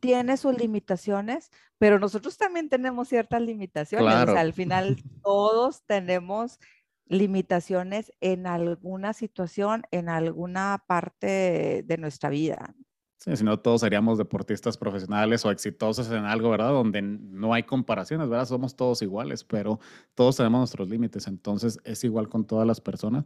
tiene 0.00 0.36
sus 0.36 0.58
limitaciones, 0.58 1.52
pero 1.78 2.00
nosotros 2.00 2.36
también 2.36 2.68
tenemos 2.68 3.08
ciertas 3.08 3.40
limitaciones. 3.40 4.12
O 4.12 4.32
sea, 4.32 4.40
al 4.40 4.52
final 4.52 4.96
todos 5.22 5.84
tenemos 5.86 6.58
limitaciones 7.06 8.12
en 8.20 8.48
alguna 8.48 9.12
situación, 9.12 9.84
en 9.92 10.08
alguna 10.08 10.82
parte 10.88 11.84
de 11.86 11.98
nuestra 11.98 12.30
vida. 12.30 12.74
Sí, 13.18 13.34
si 13.34 13.44
no, 13.44 13.58
todos 13.58 13.80
seríamos 13.80 14.18
deportistas 14.18 14.76
profesionales 14.76 15.44
o 15.44 15.50
exitosos 15.50 16.10
en 16.10 16.24
algo, 16.24 16.50
¿verdad? 16.50 16.70
Donde 16.70 17.00
no 17.00 17.54
hay 17.54 17.62
comparaciones, 17.62 18.28
¿verdad? 18.28 18.46
Somos 18.46 18.76
todos 18.76 19.00
iguales, 19.02 19.42
pero 19.42 19.80
todos 20.14 20.36
tenemos 20.36 20.58
nuestros 20.60 20.88
límites, 20.88 21.26
entonces 21.26 21.80
es 21.84 22.04
igual 22.04 22.28
con 22.28 22.46
todas 22.46 22.66
las 22.66 22.80
personas. 22.80 23.24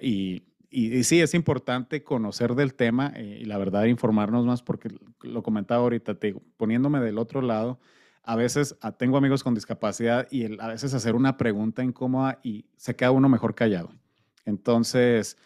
Y, 0.00 0.42
y, 0.70 1.04
sí, 1.04 1.20
es 1.20 1.34
importante 1.34 2.02
conocer 2.02 2.54
del 2.54 2.74
tema 2.74 3.12
eh, 3.14 3.40
y 3.42 3.44
la 3.44 3.58
verdad 3.58 3.84
informarnos 3.84 4.46
más 4.46 4.62
porque 4.62 4.88
lo 5.22 5.42
comentaba 5.42 5.82
ahorita, 5.82 6.14
te 6.14 6.34
poniéndome 6.56 7.00
del 7.00 7.18
otro 7.18 7.42
lado, 7.42 7.78
a 8.22 8.36
veces 8.36 8.76
ah, 8.80 8.92
tengo 8.92 9.16
amigos 9.16 9.42
con 9.42 9.54
discapacidad 9.54 10.28
y 10.30 10.60
a 10.60 10.68
veces 10.68 10.94
hacer 10.94 11.14
una 11.14 11.36
pregunta 11.36 11.82
incómoda 11.82 12.38
y 12.42 12.66
se 12.76 12.94
queda 12.96 13.10
uno 13.10 13.28
mejor 13.28 13.54
callado. 13.54 13.90
Entonces, 14.44 15.36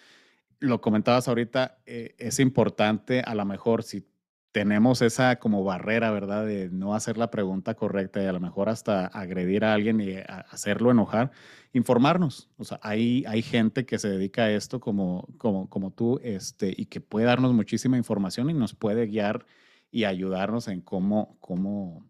lo 0.65 0.81
comentabas 0.81 1.29
ahorita, 1.29 1.79
eh, 1.87 2.15
es 2.19 2.41
importante 2.41 3.21
a 3.21 3.35
lo 3.35 3.45
mejor 3.45 3.83
si 3.83 4.07
tenemos 4.55 5.03
esa 5.03 5.41
como 5.41 5.65
barrera, 5.65 6.13
¿verdad? 6.13 6.47
De 6.47 6.71
no 6.71 6.95
hacer 6.95 7.19
la 7.19 7.29
pregunta 7.29 7.75
correcta 7.75 8.23
y 8.23 8.27
a 8.27 8.33
lo 8.33 8.39
mejor 8.39 8.69
hasta 8.69 9.07
agredir 9.07 9.65
a 9.65 9.75
alguien 9.75 10.01
y 10.01 10.15
hacerlo 10.49 10.93
enojar, 10.93 11.33
informarnos. 11.73 12.49
O 12.57 12.63
sea, 12.63 12.79
hay, 12.81 13.25
hay 13.27 13.43
gente 13.43 13.85
que 13.85 13.99
se 13.99 14.09
dedica 14.09 14.45
a 14.45 14.53
esto 14.53 14.79
como, 14.79 15.27
como, 15.39 15.69
como 15.69 15.91
tú 15.91 16.21
este, 16.23 16.73
y 16.77 16.87
que 16.87 17.01
puede 17.01 17.27
darnos 17.27 17.53
muchísima 17.53 17.97
información 17.97 18.49
y 18.49 18.55
nos 18.55 18.75
puede 18.75 19.07
guiar 19.07 19.45
y 19.91 20.05
ayudarnos 20.05 20.69
en 20.69 20.83
cómo, 20.83 21.37
cómo 21.41 22.07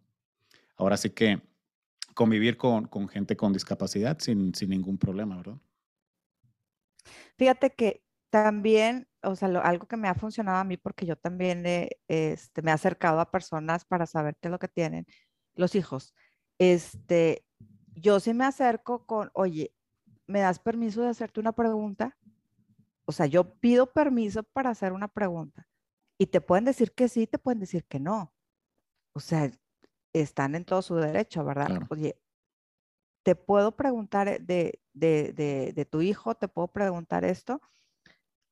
ahora 0.76 0.98
sí 0.98 1.10
que 1.10 1.40
convivir 2.12 2.58
con, 2.58 2.88
con 2.88 3.08
gente 3.08 3.38
con 3.38 3.54
discapacidad 3.54 4.18
sin, 4.20 4.54
sin 4.54 4.68
ningún 4.68 4.98
problema, 4.98 5.38
¿verdad? 5.38 5.56
Fíjate 7.38 7.70
que 7.70 8.03
también, 8.34 9.06
o 9.22 9.36
sea, 9.36 9.46
algo 9.60 9.86
que 9.86 9.96
me 9.96 10.08
ha 10.08 10.14
funcionado 10.16 10.58
a 10.58 10.64
mí, 10.64 10.76
porque 10.76 11.06
yo 11.06 11.14
también 11.14 11.62
este, 12.08 12.62
me 12.62 12.72
he 12.72 12.74
acercado 12.74 13.20
a 13.20 13.30
personas 13.30 13.84
para 13.84 14.06
saber 14.06 14.34
qué 14.40 14.48
es 14.48 14.50
lo 14.50 14.58
que 14.58 14.66
tienen 14.66 15.06
los 15.54 15.76
hijos. 15.76 16.16
Este, 16.58 17.46
yo 17.94 18.18
sí 18.18 18.34
me 18.34 18.44
acerco 18.44 19.06
con, 19.06 19.30
oye, 19.34 19.72
¿me 20.26 20.40
das 20.40 20.58
permiso 20.58 21.00
de 21.02 21.10
hacerte 21.10 21.38
una 21.38 21.52
pregunta? 21.52 22.18
O 23.04 23.12
sea, 23.12 23.26
yo 23.26 23.54
pido 23.54 23.92
permiso 23.92 24.42
para 24.42 24.70
hacer 24.70 24.92
una 24.92 25.06
pregunta. 25.06 25.68
Y 26.18 26.26
te 26.26 26.40
pueden 26.40 26.64
decir 26.64 26.90
que 26.90 27.08
sí, 27.08 27.28
te 27.28 27.38
pueden 27.38 27.60
decir 27.60 27.84
que 27.84 28.00
no. 28.00 28.34
O 29.12 29.20
sea, 29.20 29.48
están 30.12 30.56
en 30.56 30.64
todo 30.64 30.82
su 30.82 30.96
derecho, 30.96 31.44
¿verdad? 31.44 31.68
Oye, 31.88 32.18
te 33.22 33.36
puedo 33.36 33.76
preguntar 33.76 34.40
de, 34.42 34.80
de, 34.92 35.72
de, 35.72 35.84
tu 35.84 36.02
hijo, 36.02 36.34
te 36.34 36.48
puedo 36.48 36.66
preguntar 36.66 37.24
esto 37.24 37.60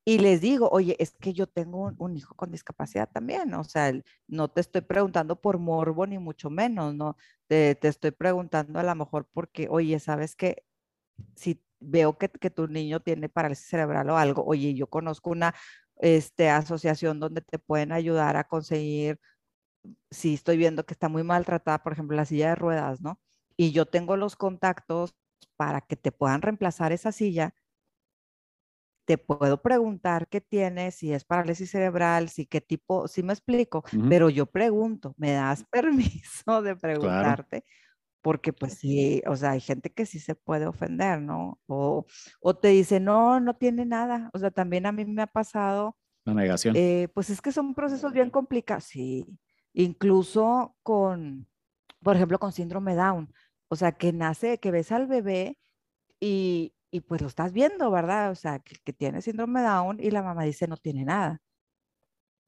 y 0.04 0.18
les 0.18 0.40
digo, 0.40 0.68
oye, 0.70 0.96
es 0.98 1.12
que 1.12 1.32
yo 1.32 1.46
tengo 1.46 1.92
un, 1.98 2.16
hijo 2.16 2.34
con 2.34 2.50
discapacidad 2.50 3.08
también, 3.10 3.54
o 3.54 3.62
sea, 3.64 3.92
no 4.26 4.48
te 4.48 4.60
estoy 4.60 4.80
preguntando 4.80 5.40
por 5.40 5.58
morbo 5.58 6.06
ni 6.06 6.18
mucho 6.18 6.50
menos, 6.50 6.94
¿no? 6.94 7.16
Te, 7.46 7.78
estoy 7.82 8.10
preguntando 8.10 8.80
a 8.80 8.82
lo 8.82 8.94
mejor 8.96 9.28
porque, 9.32 9.68
oye, 9.70 10.00
sabes 10.00 10.34
que 10.34 10.64
si 11.36 11.62
veo 11.80 12.18
que, 12.18 12.28
tu 12.28 12.68
niño 12.68 13.00
tiene 13.00 13.28
parálisis 13.28 13.68
cerebral 13.68 14.10
o 14.10 14.18
algo, 14.18 14.44
oye, 14.44 14.74
yo 14.74 14.88
conozco 14.88 15.30
una 15.30 15.54
este, 15.96 16.50
asociación 16.50 17.20
donde 17.20 17.42
te 17.42 17.58
pueden 17.58 17.92
ayudar 17.92 18.36
a 18.36 18.44
conseguir, 18.44 19.20
si 20.10 20.34
estoy 20.34 20.56
viendo 20.58 20.86
que 20.86 20.94
está 20.94 21.08
muy 21.08 21.22
maltratada, 21.24 21.82
por 21.82 21.92
ejemplo, 21.92 22.16
la 22.16 22.24
silla 22.24 22.50
de 22.50 22.54
ruedas, 22.56 23.00
¿no? 23.02 23.20
Y 23.56 23.72
yo 23.72 23.86
tengo 23.86 24.16
los 24.16 24.36
contactos 24.36 25.14
para 25.56 25.80
que 25.82 25.96
te 25.96 26.12
puedan 26.12 26.42
reemplazar 26.42 26.92
esa 26.92 27.12
silla 27.12 27.54
te 29.04 29.18
puedo 29.18 29.60
preguntar 29.60 30.28
qué 30.28 30.40
tienes, 30.40 30.96
si 30.96 31.12
es 31.12 31.24
parálisis 31.24 31.70
cerebral, 31.70 32.28
si 32.28 32.46
qué 32.46 32.60
tipo, 32.60 33.08
si 33.08 33.22
me 33.22 33.32
explico, 33.32 33.84
pero 34.08 34.30
yo 34.30 34.46
pregunto, 34.46 35.14
¿me 35.16 35.32
das 35.32 35.64
permiso 35.70 36.62
de 36.62 36.76
preguntarte? 36.76 37.64
Porque 38.22 38.52
pues 38.52 38.74
sí, 38.74 39.20
o 39.26 39.34
sea, 39.34 39.50
hay 39.52 39.60
gente 39.60 39.90
que 39.90 40.06
sí 40.06 40.20
se 40.20 40.36
puede 40.36 40.66
ofender, 40.66 41.20
¿no? 41.20 41.58
O, 41.66 42.06
o 42.40 42.54
te 42.54 42.68
dice, 42.68 43.00
no, 43.00 43.40
no 43.40 43.56
tiene 43.56 43.84
nada. 43.84 44.30
O 44.32 44.38
sea, 44.38 44.52
también 44.52 44.86
a 44.86 44.92
mí 44.92 45.04
me 45.04 45.22
ha 45.22 45.26
pasado. 45.26 45.96
La 46.24 46.34
negación. 46.34 46.76
Eh, 46.76 47.08
pues 47.14 47.30
es 47.30 47.42
que 47.42 47.50
son 47.50 47.74
procesos 47.74 48.12
bien 48.12 48.30
complicados, 48.30 48.84
sí. 48.84 49.26
Incluso 49.72 50.76
con, 50.84 51.48
por 52.00 52.14
ejemplo, 52.14 52.38
con 52.38 52.52
síndrome 52.52 52.94
Down. 52.94 53.32
O 53.66 53.74
sea, 53.74 53.90
que 53.90 54.12
nace, 54.12 54.58
que 54.58 54.70
ves 54.70 54.92
al 54.92 55.08
bebé 55.08 55.58
y, 56.20 56.74
y 56.92 57.00
pues 57.00 57.22
lo 57.22 57.28
estás 57.28 57.52
viendo, 57.52 57.90
¿verdad? 57.90 58.30
O 58.30 58.34
sea, 58.36 58.58
que, 58.60 58.92
tiene 58.92 59.22
síndrome 59.22 59.62
Down 59.62 59.98
y 59.98 60.10
la 60.10 60.22
mamá 60.22 60.44
dice 60.44 60.68
no 60.68 60.76
tiene 60.76 61.04
nada. 61.04 61.40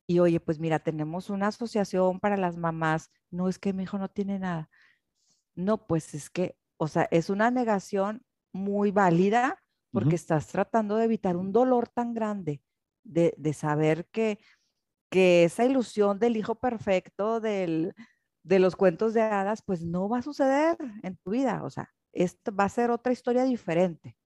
Y 0.07 0.19
oye, 0.21 0.39
pues 0.39 0.59
mira, 0.61 0.79
tenemos 0.81 1.31
una 1.31 1.49
asociación 1.49 2.21
para 2.21 2.37
las 2.37 2.57
mamás. 2.59 3.11
No 3.31 3.49
es 3.49 3.59
que 3.59 3.73
mi 3.73 3.85
hijo 3.85 3.99
no 3.99 4.11
tiene 4.11 4.39
nada. 4.39 4.69
No, 5.57 5.87
pues 5.87 6.15
es 6.15 6.31
que, 6.31 6.57
o 6.77 6.89
sea, 6.89 7.09
es 7.11 7.31
una 7.31 7.51
negación 7.51 8.23
muy 8.53 8.91
válida 8.91 9.63
porque 9.93 10.17
estás 10.17 10.49
tratando 10.49 10.97
de 10.97 11.05
evitar 11.05 11.37
un 11.37 11.53
dolor 11.53 11.89
tan 11.89 12.15
grande 12.15 12.63
de, 13.05 13.35
de 13.39 13.55
saber 13.55 14.07
que, 14.13 14.39
que 15.11 15.45
esa 15.45 15.65
ilusión 15.65 16.19
del 16.19 16.37
hijo 16.37 16.57
perfecto, 16.57 17.41
del, 17.41 17.95
de 18.43 18.59
los 18.59 18.77
cuentos 18.77 19.15
de 19.15 19.23
hadas, 19.23 19.63
pues 19.63 19.83
no 19.85 20.09
va 20.09 20.19
a 20.19 20.23
suceder 20.23 20.77
en 21.03 21.17
tu 21.19 21.31
vida. 21.31 21.63
O 21.65 21.71
sea, 21.71 21.91
esto 22.13 22.55
va 22.55 22.65
a 22.65 22.69
ser 22.69 22.91
otra 22.91 23.13
historia 23.13 23.45
diferente 23.45 24.17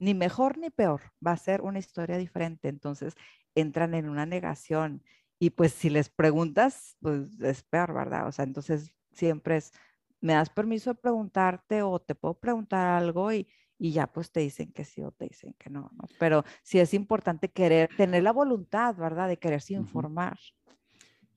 ni 0.00 0.14
mejor 0.14 0.58
ni 0.58 0.70
peor, 0.70 1.02
va 1.24 1.32
a 1.32 1.36
ser 1.36 1.60
una 1.62 1.78
historia 1.78 2.16
diferente. 2.18 2.68
Entonces 2.68 3.14
entran 3.54 3.94
en 3.94 4.08
una 4.08 4.26
negación 4.26 5.02
y 5.38 5.50
pues 5.50 5.72
si 5.72 5.90
les 5.90 6.08
preguntas, 6.08 6.96
pues 7.00 7.40
es 7.40 7.62
peor, 7.62 7.94
¿verdad? 7.94 8.26
O 8.26 8.32
sea, 8.32 8.44
entonces 8.44 8.92
siempre 9.12 9.58
es, 9.58 9.72
¿me 10.20 10.32
das 10.32 10.50
permiso 10.50 10.90
de 10.90 11.00
preguntarte 11.00 11.82
o 11.82 11.98
te 12.00 12.14
puedo 12.14 12.34
preguntar 12.34 12.86
algo? 12.88 13.32
Y, 13.32 13.46
y 13.78 13.92
ya 13.92 14.06
pues 14.06 14.32
te 14.32 14.40
dicen 14.40 14.72
que 14.72 14.84
sí 14.84 15.02
o 15.02 15.12
te 15.12 15.26
dicen 15.26 15.54
que 15.58 15.70
no, 15.70 15.90
¿no? 15.94 16.04
Pero 16.18 16.44
sí 16.62 16.78
es 16.78 16.92
importante 16.92 17.48
querer, 17.48 17.88
tener 17.96 18.22
la 18.22 18.32
voluntad, 18.32 18.94
¿verdad? 18.96 19.28
De 19.28 19.38
quererse 19.38 19.74
informar. 19.74 20.38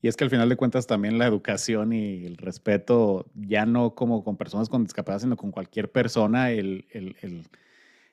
Y 0.02 0.10
es 0.10 0.18
que 0.18 0.26
al 0.26 0.30
final 0.30 0.50
de 0.50 0.58
cuentas 0.58 0.86
también 0.86 1.18
la 1.18 1.26
educación 1.26 1.94
y 1.94 2.26
el 2.26 2.36
respeto, 2.36 3.32
ya 3.36 3.66
no 3.66 3.96
como 3.96 4.26
con 4.26 4.36
personas 4.36 4.68
con 4.68 4.84
discapacidad, 4.84 5.22
sino 5.22 5.38
con 5.38 5.52
cualquier 5.52 5.90
persona, 5.90 6.52
el, 6.52 6.86
el, 6.92 7.16
el 7.22 7.48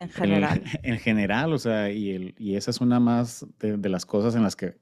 en 0.01 0.09
general. 0.09 0.63
En, 0.83 0.99
general, 0.99 1.53
o 1.53 1.59
sea, 1.59 1.91
y, 1.91 2.11
el, 2.11 2.35
y 2.39 2.57
esa 2.57 2.71
es 2.71 2.81
una 2.81 2.99
más 2.99 3.47
de, 3.59 3.89
las 3.89 4.07
cosas 4.07 4.35
en 4.35 4.43
las 4.43 4.57
que 4.57 4.75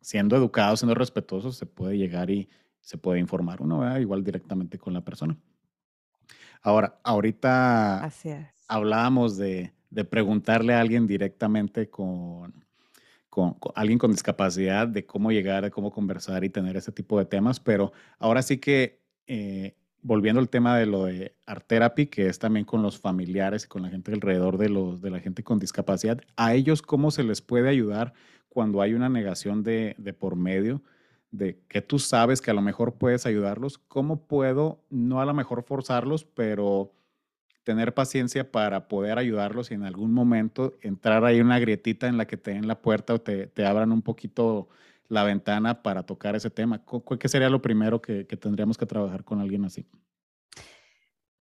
siendo 0.00 0.36
educado, 0.36 0.76
siendo 0.76 0.94
respetuoso, 0.94 1.52
se 1.52 1.66
puede 1.66 1.96
llegar 1.96 2.30
y 2.30 2.48
se 2.80 2.98
puede 2.98 3.18
informar 3.18 3.60
uno, 3.62 3.98
igual 3.98 4.22
directamente 4.22 4.78
con 4.78 4.92
la 4.92 5.00
persona. 5.00 5.36
Ahora, 6.62 7.00
ahorita 7.02 8.10
hablábamos 8.68 9.36
de, 9.38 9.72
de, 9.90 10.04
preguntarle 10.04 10.74
a 10.74 10.80
alguien 10.80 11.06
directamente 11.06 11.88
con, 11.88 12.64
con, 13.30 13.56
alguien 13.74 13.98
con 13.98 14.10
discapacidad, 14.10 14.86
de 14.86 15.06
cómo 15.06 15.32
llegar, 15.32 15.64
de 15.64 15.70
cómo 15.70 15.90
conversar 15.90 16.44
y 16.44 16.50
tener 16.50 16.76
ese 16.76 16.92
tipo 16.92 17.18
de 17.18 17.24
temas, 17.24 17.58
pero 17.58 17.92
ahora 18.18 18.42
sí 18.42 18.58
que 18.58 19.00
eh, 19.26 19.76
volviendo 20.02 20.40
al 20.40 20.48
tema 20.48 20.76
de 20.76 20.86
lo 20.86 21.04
de 21.04 21.34
Art 21.46 21.66
Therapy, 21.66 22.06
que 22.06 22.26
es 22.26 22.38
también 22.38 22.64
con 22.64 22.82
los 22.82 22.98
familiares 22.98 23.64
y 23.64 23.68
con 23.68 23.82
la 23.82 23.90
gente 23.90 24.12
alrededor 24.12 24.58
de, 24.58 25.10
la 25.10 25.20
gente 25.20 25.42
con 25.42 25.58
discapacidad, 25.58 26.20
¿a 26.36 26.54
ellos 26.54 26.82
cómo 26.82 27.10
se 27.10 27.24
les 27.24 27.42
puede 27.42 27.68
ayudar 27.68 28.12
cuando 28.48 28.80
hay 28.80 28.94
una 28.94 29.08
negación 29.08 29.62
de, 29.62 29.94
por 30.18 30.36
medio? 30.36 30.82
de 31.30 31.60
que 31.68 31.82
tú 31.82 31.98
sabes 31.98 32.40
que 32.40 32.50
a 32.50 32.54
lo 32.54 32.62
mejor 32.62 32.94
puedes 32.94 33.26
ayudarlos, 33.26 33.76
¿cómo 33.76 34.26
puedo, 34.26 34.80
no 34.88 35.20
a 35.20 35.26
lo 35.26 35.34
mejor 35.34 35.62
forzarlos, 35.62 36.24
pero 36.24 36.94
tener 37.64 37.92
paciencia 37.92 38.50
para 38.50 38.88
poder 38.88 39.18
ayudarlos 39.18 39.70
y 39.70 39.74
en 39.74 39.82
algún 39.82 40.14
momento 40.14 40.72
entrar 40.80 41.26
ahí 41.26 41.42
una 41.42 41.58
grietita 41.58 42.08
en 42.08 42.16
la 42.16 42.26
que 42.26 42.38
te 42.38 42.52
den 42.52 42.66
la 42.66 42.80
puerta 42.80 43.12
o 43.12 43.20
te 43.20 43.66
abran 43.66 43.92
un 43.92 44.00
poquito 44.00 44.70
la 45.08 45.24
ventana 45.24 45.82
para 45.82 46.04
tocar 46.04 46.36
ese 46.36 46.50
tema? 46.50 46.84
¿Qué 47.18 47.28
sería 47.28 47.50
lo 47.50 47.62
primero 47.62 48.00
que, 48.00 48.24
tendríamos 48.24 48.76
que 48.76 48.86
trabajar 48.86 49.24
con 49.24 49.40
alguien 49.40 49.64
así? 49.64 49.86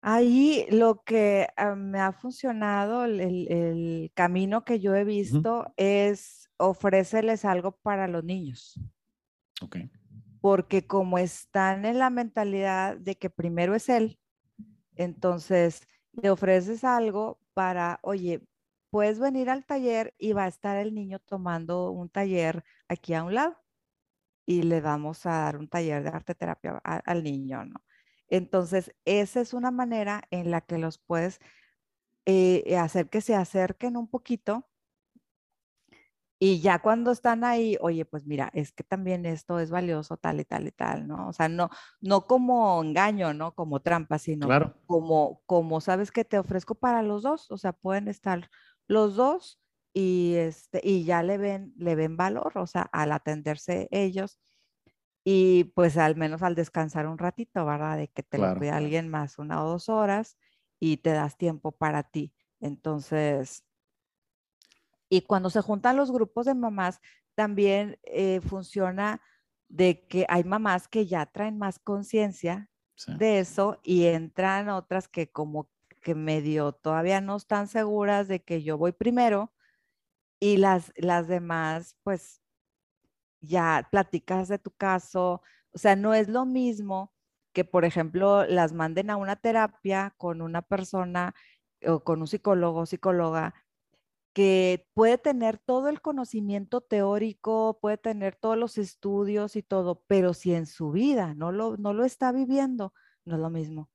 Ahí 0.00 0.64
lo 0.70 1.02
que 1.02 1.48
ah, 1.56 1.74
me 1.74 2.00
ha 2.00 2.12
funcionado, 2.12 3.04
el, 3.04 4.10
camino 4.14 4.64
que 4.64 4.80
yo 4.80 4.94
he 4.94 5.04
visto 5.04 5.72
es 5.76 6.50
ofrecerles 6.56 7.44
algo 7.44 7.72
para 7.82 8.08
los 8.08 8.24
niños. 8.24 8.80
Ok. 9.60 9.76
Porque 10.40 10.86
como 10.86 11.18
están 11.18 11.84
en 11.84 11.98
la 11.98 12.10
mentalidad 12.10 12.96
de 12.96 13.16
que 13.16 13.28
primero 13.28 13.74
es 13.74 13.88
él, 13.88 14.18
entonces 14.94 15.82
le 16.12 16.30
ofreces 16.30 16.84
algo 16.84 17.40
para, 17.54 17.98
oye, 18.02 18.42
puedes 18.90 19.18
venir 19.18 19.50
al 19.50 19.64
taller 19.64 20.14
y 20.18 20.32
va 20.32 20.44
a 20.44 20.48
estar 20.48 20.76
el 20.76 20.94
niño 20.94 21.18
tomando 21.20 21.90
un 21.90 22.08
taller 22.08 22.64
aquí 22.88 23.14
a 23.14 23.24
un 23.24 23.34
lado 23.34 23.56
y 24.46 24.62
le 24.62 24.80
vamos 24.80 25.26
a 25.26 25.30
dar 25.42 25.56
un 25.58 25.68
taller 25.68 26.02
de 26.02 26.10
arte 26.10 26.34
terapia 26.34 26.78
al 26.84 27.22
niño, 27.22 27.64
¿no? 27.66 27.84
Entonces, 28.28 28.94
esa 29.04 29.40
es 29.40 29.54
una 29.54 29.70
manera 29.70 30.22
en 30.30 30.50
la 30.50 30.60
que 30.62 30.78
los 30.78 30.98
puedes 30.98 31.40
eh, 32.26 32.76
hacer 32.78 33.08
que 33.08 33.20
se 33.20 33.34
acerquen 33.34 33.96
un 33.96 34.08
poquito 34.08 34.68
y 36.40 36.60
ya 36.60 36.78
cuando 36.78 37.10
están 37.10 37.42
ahí, 37.42 37.76
oye, 37.80 38.04
pues 38.04 38.24
mira, 38.24 38.50
es 38.54 38.70
que 38.70 38.84
también 38.84 39.26
esto 39.26 39.58
es 39.58 39.70
valioso, 39.70 40.16
tal 40.16 40.38
y 40.38 40.44
tal 40.44 40.68
y 40.68 40.70
tal, 40.70 41.08
¿no? 41.08 41.28
O 41.28 41.32
sea, 41.32 41.48
no, 41.48 41.68
no 42.00 42.26
como 42.28 42.80
engaño, 42.80 43.34
¿no? 43.34 43.54
Como 43.54 43.80
trampa, 43.80 44.18
sino 44.18 44.46
como, 44.86 45.42
como 45.46 45.80
sabes 45.80 46.12
que 46.12 46.24
te 46.24 46.38
ofrezco 46.38 46.76
para 46.76 47.02
los 47.02 47.24
dos, 47.24 47.50
o 47.50 47.58
sea, 47.58 47.72
pueden 47.72 48.06
estar 48.06 48.48
los 48.88 49.14
dos 49.14 49.60
y, 49.94 50.34
este, 50.34 50.80
y 50.82 51.04
ya 51.04 51.22
le 51.22 51.38
ven, 51.38 51.72
le 51.76 51.94
ven 51.94 52.16
valor, 52.16 52.58
o 52.58 52.66
sea, 52.66 52.82
al 52.82 53.12
atenderse 53.12 53.88
ellos 53.90 54.40
y 55.24 55.64
pues 55.74 55.96
al 55.98 56.16
menos 56.16 56.42
al 56.42 56.54
descansar 56.54 57.06
un 57.06 57.18
ratito, 57.18 57.64
¿verdad? 57.66 57.98
De 57.98 58.08
que 58.08 58.22
te 58.22 58.38
lo 58.38 58.56
cuida 58.56 58.76
alguien 58.76 59.08
más 59.08 59.38
una 59.38 59.62
o 59.62 59.68
dos 59.68 59.88
horas 59.88 60.38
y 60.80 60.98
te 60.98 61.10
das 61.10 61.36
tiempo 61.36 61.72
para 61.72 62.02
ti. 62.02 62.32
Entonces, 62.60 63.64
y 65.10 65.22
cuando 65.22 65.50
se 65.50 65.60
juntan 65.60 65.96
los 65.96 66.10
grupos 66.10 66.46
de 66.46 66.54
mamás, 66.54 67.00
también 67.34 67.98
eh, 68.04 68.40
funciona 68.40 69.20
de 69.68 70.06
que 70.06 70.24
hay 70.28 70.44
mamás 70.44 70.88
que 70.88 71.06
ya 71.06 71.26
traen 71.26 71.58
más 71.58 71.78
conciencia 71.78 72.70
de 73.06 73.38
eso 73.38 73.78
y 73.84 74.06
entran 74.06 74.68
otras 74.70 75.08
que 75.08 75.30
como 75.30 75.70
que 76.08 76.14
medio 76.14 76.72
todavía 76.72 77.20
no 77.20 77.36
están 77.36 77.68
seguras 77.68 78.28
de 78.28 78.42
que 78.42 78.62
yo 78.62 78.78
voy 78.78 78.92
primero 78.92 79.52
y 80.40 80.56
las, 80.56 80.90
las 80.96 81.28
demás 81.28 81.96
pues 82.02 82.40
ya 83.42 83.86
platicas 83.90 84.48
de 84.48 84.58
tu 84.58 84.70
caso, 84.70 85.42
o 85.72 85.78
sea, 85.78 85.96
no 85.96 86.14
es 86.14 86.28
lo 86.28 86.46
mismo 86.46 87.12
que 87.52 87.66
por 87.66 87.84
ejemplo 87.84 88.46
las 88.46 88.72
manden 88.72 89.10
a 89.10 89.18
una 89.18 89.36
terapia 89.36 90.14
con 90.16 90.40
una 90.40 90.62
persona 90.62 91.34
o 91.86 92.02
con 92.04 92.22
un 92.22 92.26
psicólogo 92.26 92.80
o 92.80 92.86
psicóloga 92.86 93.54
que 94.32 94.88
puede 94.94 95.18
tener 95.18 95.58
todo 95.58 95.90
el 95.90 96.00
conocimiento 96.00 96.80
teórico, 96.80 97.78
puede 97.82 97.98
tener 97.98 98.34
todos 98.36 98.56
los 98.56 98.78
estudios 98.78 99.56
y 99.56 99.62
todo, 99.62 100.04
pero 100.06 100.32
si 100.32 100.54
en 100.54 100.64
su 100.64 100.90
vida 100.90 101.34
no 101.34 101.52
lo, 101.52 101.76
no 101.76 101.92
lo 101.92 102.06
está 102.06 102.32
viviendo, 102.32 102.94
no 103.26 103.34
es 103.34 103.40
lo 103.42 103.50
mismo. 103.50 103.90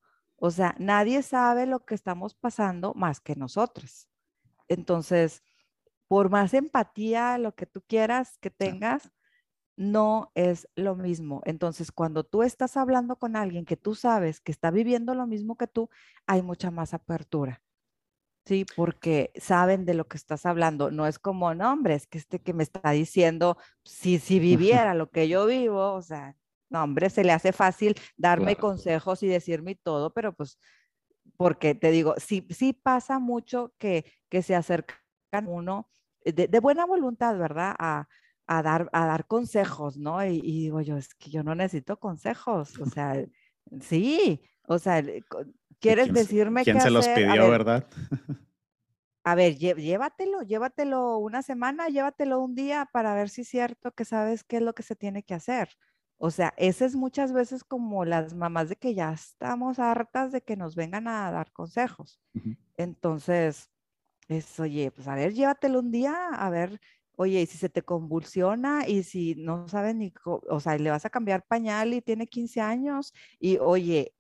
O 0.46 0.52
sea, 0.52 0.76
nadie 0.78 1.22
sabe 1.24 1.66
lo 1.66 1.86
que 1.86 1.96
estamos 1.96 2.36
pasando 2.36 2.94
más 2.96 3.22
que 3.22 3.34
nosotros. 3.34 4.10
Entonces, 4.68 5.42
por 6.10 6.30
más 6.30 6.54
empatía, 6.54 7.38
lo 7.38 7.56
que 7.56 7.66
tú 7.66 7.82
quieras 7.88 8.40
que 8.40 8.50
tengas, 8.50 9.10
no 9.78 10.34
es 10.36 10.68
lo 10.76 10.98
mismo. 10.98 11.42
Entonces, 11.46 11.94
cuando 11.94 12.26
tú 12.26 12.44
estás 12.44 12.76
hablando 12.76 13.16
con 13.16 13.38
alguien 13.38 13.64
que 13.64 13.78
tú 13.78 13.96
sabes 13.96 14.42
que 14.42 14.52
está 14.52 14.70
viviendo 14.70 15.16
lo 15.16 15.28
mismo 15.28 15.56
que 15.56 15.68
tú, 15.68 15.90
hay 16.28 16.42
mucha 16.42 16.72
más 16.72 16.94
apertura. 16.94 17.64
Sí, 18.44 18.66
porque 18.76 19.32
saben 19.38 19.86
de 19.86 19.94
lo 19.94 20.10
que 20.10 20.18
estás 20.18 20.46
hablando. 20.46 20.92
No 20.92 21.08
es 21.08 21.20
como, 21.20 21.56
no, 21.56 21.72
hombre, 21.72 21.94
es 21.94 22.06
que 22.06 22.18
este 22.18 22.42
que 22.42 22.52
me 22.52 22.64
está 22.64 22.92
diciendo, 22.92 23.58
si, 23.86 24.20
si 24.20 24.40
viviera 24.42 24.94
lo 24.94 25.10
que 25.10 25.30
yo 25.30 25.46
vivo, 25.46 25.94
o 25.94 26.02
sea, 26.02 26.36
no, 26.70 26.84
hombre, 26.84 27.10
se 27.10 27.24
le 27.24 27.32
hace 27.32 27.52
fácil 27.52 27.96
darme 28.18 28.56
consejos 28.56 29.24
y 29.24 29.28
decirme 29.28 29.76
todo, 29.76 30.14
pero 30.14 30.34
pues, 30.34 30.60
porque 31.38 31.76
te 31.76 31.92
digo, 31.92 32.16
sí, 32.18 32.48
sí 32.50 32.74
pasa 32.74 33.20
mucho 33.20 33.74
que, 33.78 34.06
que 34.30 34.42
se 34.42 34.56
acercan 34.56 34.98
uno 35.48 35.90
de, 36.26 36.48
de 36.48 36.60
buena 36.60 36.86
voluntad, 36.86 37.38
¿verdad? 37.38 37.76
A, 37.78 38.08
a, 38.48 38.64
dar, 38.64 38.90
a 38.94 39.06
dar 39.06 39.28
consejos, 39.28 39.98
¿no? 39.98 40.26
Y, 40.26 40.40
y, 40.44 40.62
digo 40.64 40.82
yo, 40.82 40.98
es 40.98 41.14
que 41.16 41.30
yo 41.30 41.44
no 41.44 41.56
necesito 41.56 41.98
consejos, 42.00 42.80
o 42.80 42.86
sea, 42.86 43.24
sí, 43.82 44.42
o 44.68 44.80
sea, 44.80 45.04
¿Quieres 45.84 46.14
decirme 46.14 46.64
¿Quién 46.64 46.80
se 46.80 46.90
los 46.90 47.08
pidió, 47.10 47.50
verdad? 47.50 47.86
A 49.26 49.36
ver, 49.36 49.58
llévatelo, 49.58 50.42
llévatelo 50.42 51.18
una 51.18 51.42
semana, 51.42 51.88
llévatelo 51.88 52.40
un 52.40 52.56
día 52.56 52.90
para 52.92 53.14
ver 53.16 53.30
si 53.30 53.42
es 53.42 53.50
cierto 53.50 53.92
que 53.92 54.06
sabes 54.06 54.44
qué 54.44 54.58
es 54.58 54.64
lo 54.64 54.74
que 54.74 54.84
se 54.84 54.96
tiene 54.96 55.24
que 55.24 55.34
hacer. 55.34 55.70
O 56.26 56.32
sea, 56.32 56.54
ese 56.56 56.86
es 56.86 56.96
muchas 56.96 57.34
veces 57.34 57.66
como 57.66 58.06
las 58.06 58.34
mamás 58.34 58.70
de 58.70 58.78
que 58.78 58.94
ya 58.94 59.12
estamos 59.12 59.78
hartas 59.78 60.32
de 60.32 60.42
que 60.42 60.56
nos 60.56 60.74
vengan 60.74 61.06
a 61.10 61.30
dar 61.30 61.52
consejos. 61.52 62.22
Entonces, 62.78 63.70
es, 64.30 64.58
oye, 64.58 64.90
pues 64.92 65.10
a 65.10 65.16
ver, 65.16 65.34
llévatelo 65.34 65.82
un 65.82 65.92
día, 65.92 66.30
a 66.30 66.50
ver, 66.50 66.80
oye, 67.18 67.42
y 67.42 67.46
si 67.46 67.58
se 67.58 67.68
te 67.68 67.82
convulsiona 67.82 68.88
y 68.88 69.04
si 69.04 69.36
no 69.36 69.68
sabes 69.68 69.96
ni, 69.96 70.14
o 70.24 70.60
sea, 70.62 70.78
le 70.78 70.92
vas 70.92 71.04
a 71.04 71.10
cambiar 71.10 71.46
pañal 71.46 71.94
y 71.94 72.02
tiene 72.02 72.26
15 72.26 72.62
años 72.62 73.14
y 73.38 73.58
oye, 73.58 74.16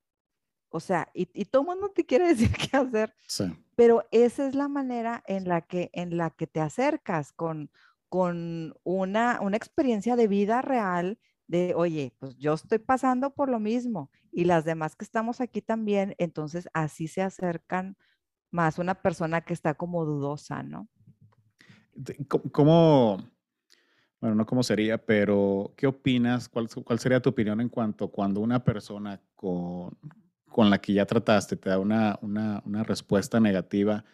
o 0.67 0.81
sea, 0.81 1.07
y, 1.13 1.25
todo 1.45 1.61
el 1.61 1.69
mundo 1.69 1.89
te 1.91 2.05
quiere 2.05 2.27
decir 2.35 2.51
qué 2.51 2.75
hacer. 2.75 3.15
Sí. 3.29 3.45
Pero 3.77 4.05
esa 4.11 4.45
es 4.45 4.55
la 4.55 4.67
manera 4.67 5.23
en 5.25 5.47
la 5.47 5.61
que, 5.61 5.89
en 5.93 6.17
la 6.17 6.31
que 6.31 6.47
te 6.47 6.59
acercas 6.59 7.31
con, 7.31 7.71
con 8.09 8.75
una, 8.83 9.39
una 9.39 9.55
experiencia 9.55 10.17
de 10.17 10.27
vida 10.27 10.61
real 10.61 11.17
de, 11.53 11.73
oye, 11.75 12.13
pues 12.19 12.35
yo 12.37 12.53
estoy 12.53 12.79
pasando 12.79 13.29
por 13.29 13.47
lo 13.47 13.59
mismo 13.59 14.09
y 14.31 14.45
las 14.45 14.65
demás 14.65 14.95
que 14.95 15.05
estamos 15.05 15.39
aquí 15.39 15.61
también, 15.61 16.15
entonces 16.17 16.67
así 16.73 17.07
se 17.07 17.21
acercan 17.21 17.95
más 18.49 18.79
una 18.79 18.95
persona 18.95 19.41
que 19.41 19.53
está 19.53 19.75
como 19.75 20.03
dudosa, 20.03 20.63
¿no? 20.63 20.89
¿Cómo, 22.51 23.17
bueno, 24.19 24.35
no 24.35 24.45
cómo 24.47 24.63
sería, 24.63 24.97
pero 24.97 25.73
qué 25.77 25.85
opinas? 25.85 26.49
¿Cuál, 26.49 26.67
¿Cuál 26.83 26.97
sería 26.97 27.21
tu 27.21 27.29
opinión 27.29 27.61
en 27.61 27.69
cuanto 27.69 28.09
cuando 28.09 28.41
una 28.41 28.63
persona 28.63 29.21
con, 29.35 29.95
con 30.49 30.69
la 30.69 30.79
que 30.79 30.93
ya 30.93 31.05
trataste 31.05 31.57
te 31.57 31.69
da 31.69 31.77
una, 31.77 32.83
respuesta 32.83 33.39
negativa, 33.39 34.05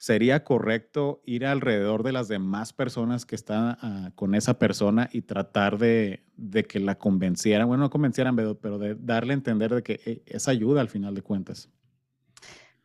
¿sería 0.00 0.44
correcto 0.44 1.20
ir 1.26 1.44
alrededor 1.44 2.02
de 2.02 2.12
las 2.12 2.26
demás 2.26 2.72
personas 2.72 3.26
que 3.26 3.36
están 3.36 3.76
ah, 3.82 4.10
con 4.14 4.34
esa 4.34 4.58
persona 4.58 5.10
y 5.12 5.22
tratar 5.22 5.76
de, 5.76 6.24
que 6.66 6.80
la 6.80 6.96
convencieran? 6.96 7.68
Bueno, 7.68 7.84
no 7.84 7.90
convencieran, 7.90 8.34
pero 8.34 8.78
de 8.78 8.94
darle 8.94 9.34
a 9.34 9.36
entender 9.36 9.74
de 9.74 9.82
que 9.82 10.00
eh, 10.06 10.22
es 10.24 10.48
ayuda 10.48 10.80
al 10.80 10.88
final 10.88 11.14
de 11.14 11.22
cuentas. 11.22 11.70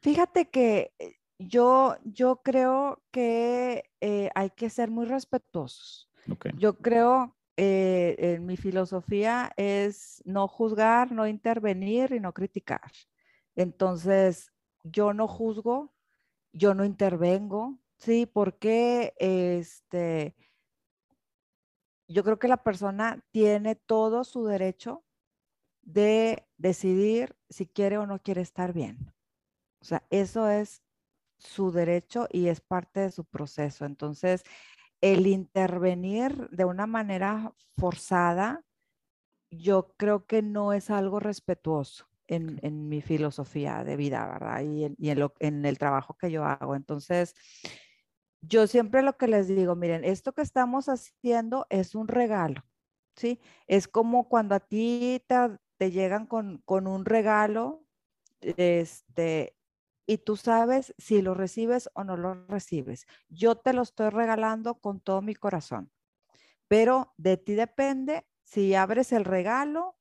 Fíjate 0.01 0.49
que 0.49 0.93
eh, 0.99 1.16
yo, 1.39 1.95
yo 2.03 2.41
creo 2.43 3.01
que 3.11 3.86
eh, 4.01 4.30
hay 4.36 4.49
que 4.49 4.70
ser 4.70 4.91
muy 4.91 5.05
respetuosos. 5.05 6.11
Yo 6.57 6.78
creo 6.78 7.38
eh, 7.55 8.16
en 8.20 8.45
mi 8.45 8.57
filosofía 8.57 9.53
es 9.55 10.22
no 10.26 10.49
juzgar, 10.49 11.13
no 11.13 11.26
intervenir 11.26 12.11
y 12.11 12.20
no 12.20 12.34
criticar. 12.34 12.91
Entonces, 13.55 14.51
yo 14.84 15.13
no 15.13 15.28
juzgo, 15.28 15.95
yo 16.56 16.74
no 16.74 16.86
intervengo, 16.86 17.78
¿sí? 17.97 18.26
Porque 18.26 19.14
este, 19.20 20.36
yo 22.08 22.24
creo 22.24 22.39
que 22.39 22.47
la 22.47 22.64
persona 22.64 23.24
tiene 23.32 23.76
todo 23.76 24.24
su 24.24 24.45
derecho 24.45 25.03
de 25.82 26.47
decidir 26.58 27.36
si 27.49 27.68
quiere 27.68 27.97
o 27.97 28.08
no 28.08 28.20
quiere 28.20 28.41
estar 28.41 28.74
bien. 28.74 29.14
O 29.82 29.86
sea, 29.86 30.03
eso 30.10 30.49
es 30.49 30.82
su 31.38 31.72
derecho 31.72 32.28
y 32.32 32.47
es 32.47 32.62
parte 32.62 33.01
de 33.01 33.12
su 33.12 33.26
proceso. 33.26 33.86
Entonces, 33.86 34.43
el 35.01 35.28
intervenir 35.28 36.49
de 36.51 36.64
una 36.64 36.88
manera 36.88 37.53
forzada, 37.78 38.64
yo 39.51 39.93
creo 39.97 40.25
que 40.25 40.42
no 40.42 40.71
es 40.71 40.89
algo 40.89 41.20
respetuoso 41.20 42.08
en, 42.28 42.89
mi 42.89 43.02
filosofía 43.02 43.84
de 43.84 43.96
vida, 43.96 44.26
¿verdad? 44.28 44.62
Y, 44.62 44.86
en, 44.86 45.32
en 45.39 45.66
el 45.66 45.78
trabajo 45.78 46.16
que 46.18 46.32
yo 46.32 46.46
hago. 46.46 46.76
Entonces, 46.76 47.36
yo 48.47 48.68
siempre 48.68 49.02
lo 49.02 49.18
que 49.18 49.28
les 49.28 49.47
digo, 49.47 49.76
miren, 49.76 50.04
esto 50.04 50.34
que 50.34 50.42
estamos 50.42 50.88
haciendo 50.88 51.66
es 51.70 51.96
un 51.96 52.08
regalo, 52.08 52.64
¿sí? 53.16 53.39
Es 53.68 53.88
como 53.88 54.30
cuando 54.30 54.56
a 54.56 54.60
ti 54.60 55.24
te, 55.28 55.36
te 55.78 55.92
llegan 55.92 56.28
con, 56.28 56.60
con, 56.66 56.88
un 56.88 57.06
regalo, 57.06 57.84
este, 58.42 59.56
y 60.06 60.20
tú 60.20 60.36
sabes 60.36 60.93
si 60.97 61.22
lo 61.22 61.34
recibes 61.34 61.89
o 61.93 62.04
no 62.04 62.18
lo 62.18 62.46
recibes. 62.47 63.08
Yo 63.30 63.56
te 63.56 63.74
lo 63.74 63.82
estoy 63.82 64.10
regalando 64.10 64.76
con 64.76 65.00
todo 65.00 65.22
mi 65.22 65.34
corazón, 65.34 65.92
pero 66.68 67.14
de 67.18 67.38
ti 67.38 67.56
depende 67.56 68.28
si 68.43 68.76
abres 68.76 69.12
el 69.12 69.26
regalo 69.26 69.97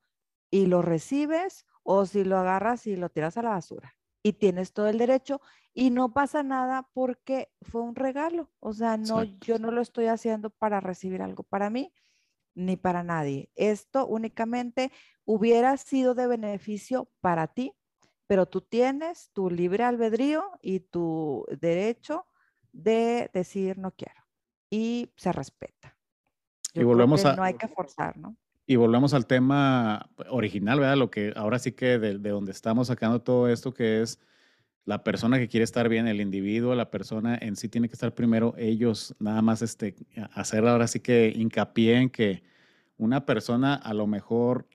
y 0.51 0.67
lo 0.67 0.83
recibes 0.83 1.67
o 1.85 2.05
si 2.07 2.25
lo 2.25 2.39
agarras 2.39 2.89
y 2.89 2.97
lo 2.97 3.09
tiras 3.11 3.37
a 3.37 3.43
la 3.43 3.51
basura. 3.51 3.95
Y 4.25 4.33
tienes 4.33 4.73
todo 4.73 4.89
el 4.89 4.99
derecho 4.99 5.41
y 5.73 5.91
no 5.91 6.13
pasa 6.13 6.43
nada 6.43 6.89
porque 6.93 7.53
fue 7.63 7.83
un 7.83 7.95
regalo. 7.95 8.51
O 8.59 8.73
sea, 8.73 8.97
no, 8.97 9.23
yo 9.23 9.61
no 9.61 9.71
lo 9.71 9.81
estoy 9.81 10.07
haciendo 10.07 10.51
para 10.51 10.81
recibir 10.81 11.23
algo 11.23 11.45
para 11.45 11.71
mí 11.71 11.93
ni 12.57 12.77
para 12.77 13.05
nadie. 13.05 13.51
Esto 13.55 14.07
únicamente 14.07 14.91
hubiera 15.25 15.77
sido 15.77 16.15
de 16.15 16.27
beneficio 16.27 17.09
para 17.21 17.47
ti 17.47 17.77
pero 18.27 18.47
tú 18.47 18.63
tienes 18.63 19.31
tu 19.33 19.51
libre 19.51 19.85
albedrío 19.85 20.51
y 20.63 20.81
tu 20.81 21.47
derecho 21.61 22.27
de 22.73 23.31
decir 23.33 23.79
no 23.79 23.93
quiero 23.93 24.21
y 24.71 25.13
se 25.17 25.33
respeta. 25.33 25.97
y 26.73 26.83
volvemos 26.83 27.25
a... 27.25 27.37
No 27.37 27.43
hay 27.43 27.55
que 27.55 27.69
forzar, 27.69 28.17
¿no? 28.17 28.37
Y 28.67 28.77
volvemos 28.77 29.13
al 29.15 29.27
tema 29.27 30.09
original, 30.31 30.81
¿verdad? 30.81 30.97
Lo 30.97 31.11
que 31.11 31.33
ahora 31.37 31.59
sí 31.59 31.73
que 31.73 31.99
de, 31.99 32.19
de 32.19 32.31
donde 32.31 32.53
estamos 32.53 32.87
sacando 32.89 33.21
todo 33.21 33.49
esto, 33.49 33.75
que 33.75 34.01
es 34.01 34.19
la 34.85 35.03
persona 35.05 35.39
que 35.39 35.49
quiere 35.49 35.65
estar 35.65 35.89
bien, 35.89 36.07
el 36.07 36.21
individuo, 36.21 36.75
la 36.75 36.91
persona 36.91 37.39
en 37.41 37.57
sí 37.57 37.69
tiene 37.69 37.89
que 37.89 37.95
estar 37.95 38.15
primero, 38.15 38.55
ellos 38.57 39.15
nada 39.19 39.43
más 39.43 39.63
este, 39.63 39.95
hacer 40.33 40.67
ahora 40.67 40.87
sí 40.87 41.01
que 41.01 41.33
hincapié 41.35 41.97
en 41.97 42.11
que 42.11 42.43
una 42.97 43.27
persona 43.27 43.75
a 43.75 43.95
lo 43.95 44.07
mejor, 44.07 44.67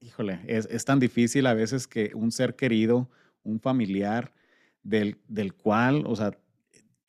híjole, 0.00 0.40
es, 0.46 0.66
es 0.66 0.84
tan 0.84 1.00
difícil 1.00 1.46
a 1.46 1.54
veces 1.54 1.86
que 1.86 2.12
un 2.14 2.32
ser 2.32 2.56
querido, 2.56 3.10
un 3.42 3.60
familiar, 3.60 4.32
del, 4.82 5.18
del 5.28 5.54
cual, 5.54 6.04
o 6.06 6.16
sea, 6.16 6.32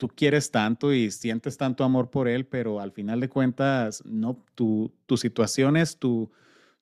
tú 0.00 0.08
quieres 0.08 0.50
tanto 0.50 0.94
y 0.94 1.10
sientes 1.10 1.58
tanto 1.58 1.84
amor 1.84 2.08
por 2.08 2.26
él, 2.26 2.46
pero 2.46 2.80
al 2.80 2.90
final 2.90 3.20
de 3.20 3.28
cuentas, 3.28 4.02
no, 4.06 4.42
tu, 4.54 4.90
tus 5.04 5.20
situaciones, 5.20 5.98
tu, 5.98 6.32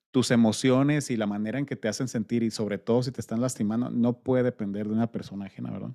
tus 0.09 0.31
emociones 0.31 1.11
y 1.11 1.17
la 1.17 1.27
manera 1.27 1.59
en 1.59 1.65
que 1.65 1.75
te 1.75 1.89
hacen 1.89 2.07
sentir 2.07 2.43
y 2.43 2.49
sobre 2.49 2.77
todo 2.77 3.03
si 3.03 3.11
te 3.11 3.19
están 3.19 3.41
lastimando, 3.41 3.89
no 3.89 4.13
puede 4.13 4.43
depender 4.43 4.87
de 4.87 4.93
una 4.93 5.11
persona 5.11 5.47
ajena, 5.47 5.69
¿verdad? 5.69 5.91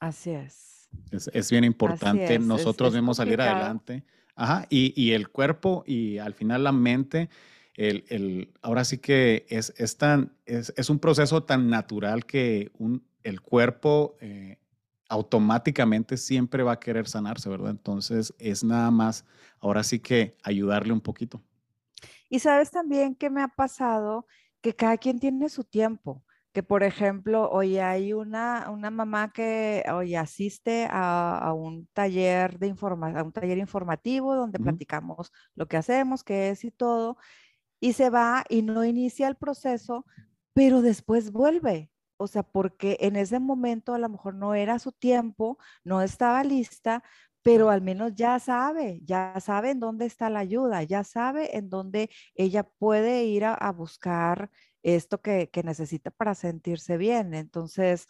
Así 0.00 0.30
es. 0.30 0.88
Es, 1.12 1.48
bien 1.48 1.62
importante 1.62 2.36
nosotros 2.40 2.92
mismos 2.92 3.18
salir 3.18 3.40
adelante. 3.40 4.02
Ajá, 4.34 4.66
y, 4.68 5.12
el 5.12 5.28
cuerpo 5.28 5.84
y 5.86 6.18
al 6.18 6.34
final 6.34 6.64
la 6.64 6.72
mente, 6.72 7.30
el, 7.74 8.04
el 8.08 8.52
ahora 8.62 8.84
sí 8.84 8.98
que 8.98 9.46
es, 9.48 9.72
es, 9.76 9.96
tan, 9.96 10.32
es, 10.44 10.74
es, 10.76 10.90
un 10.90 10.98
proceso 10.98 11.44
tan 11.44 11.70
natural 11.70 12.26
que 12.26 12.72
un, 12.78 13.02
el 13.26 13.40
cuerpo 13.40 14.16
eh, 14.20 14.58
automáticamente 15.08 16.16
siempre 16.16 16.62
va 16.62 16.72
a 16.72 16.80
querer 16.80 17.08
sanarse, 17.08 17.48
¿verdad? 17.48 17.70
Entonces 17.70 18.32
es 18.38 18.62
nada 18.62 18.90
más, 18.90 19.24
ahora 19.58 19.82
sí 19.82 19.98
que 19.98 20.36
ayudarle 20.44 20.92
un 20.92 21.00
poquito. 21.00 21.42
Y 22.28 22.38
sabes 22.38 22.70
también 22.70 23.16
que 23.16 23.28
me 23.28 23.42
ha 23.42 23.48
pasado 23.48 24.26
que 24.60 24.74
cada 24.74 24.96
quien 24.96 25.18
tiene 25.18 25.48
su 25.48 25.64
tiempo, 25.64 26.24
que 26.52 26.62
por 26.62 26.84
ejemplo, 26.84 27.50
hoy 27.50 27.78
hay 27.78 28.12
una, 28.12 28.70
una 28.70 28.90
mamá 28.90 29.32
que 29.32 29.84
hoy 29.92 30.14
asiste 30.14 30.86
a, 30.88 31.52
un 31.52 31.88
taller 31.92 32.58
de 32.58 32.68
informa, 32.68 33.10
a 33.10 33.24
un 33.24 33.32
taller 33.32 33.58
informativo 33.58 34.36
donde 34.36 34.60
platicamos 34.60 35.32
lo 35.54 35.66
que 35.66 35.76
hacemos, 35.76 36.22
qué 36.22 36.50
es 36.50 36.64
y 36.64 36.70
todo, 36.70 37.16
y 37.80 37.92
se 37.92 38.08
va 38.08 38.44
y 38.48 38.62
no 38.62 38.84
inicia 38.84 39.26
el 39.26 39.34
proceso, 39.34 40.06
pero 40.54 40.80
después 40.80 41.32
vuelve 41.32 41.90
o 42.16 42.26
sea, 42.26 42.42
porque 42.42 42.96
en 43.00 43.16
ese 43.16 43.40
momento 43.40 43.94
a 43.94 43.98
lo 43.98 44.08
mejor 44.08 44.34
no 44.34 44.54
era 44.54 44.78
su 44.78 44.92
tiempo, 44.92 45.58
no 45.84 46.02
estaba 46.02 46.42
lista, 46.44 47.02
pero 47.42 47.70
al 47.70 47.80
menos 47.80 48.14
ya 48.14 48.38
sabe, 48.40 49.00
ya 49.04 49.38
sabe 49.40 49.70
en 49.70 49.80
dónde 49.80 50.06
está 50.06 50.30
la 50.30 50.40
ayuda, 50.40 50.82
ya 50.82 51.04
sabe 51.04 51.56
en 51.56 51.70
dónde 51.70 52.10
ella 52.34 52.64
puede 52.64 53.24
ir 53.24 53.44
a, 53.44 53.70
buscar 53.72 54.50
esto 54.82 55.20
que, 55.20 55.48
que, 55.50 55.62
necesita 55.62 56.10
para 56.10 56.34
sentirse 56.34 56.96
bien. 56.96 57.34
Entonces, 57.34 58.06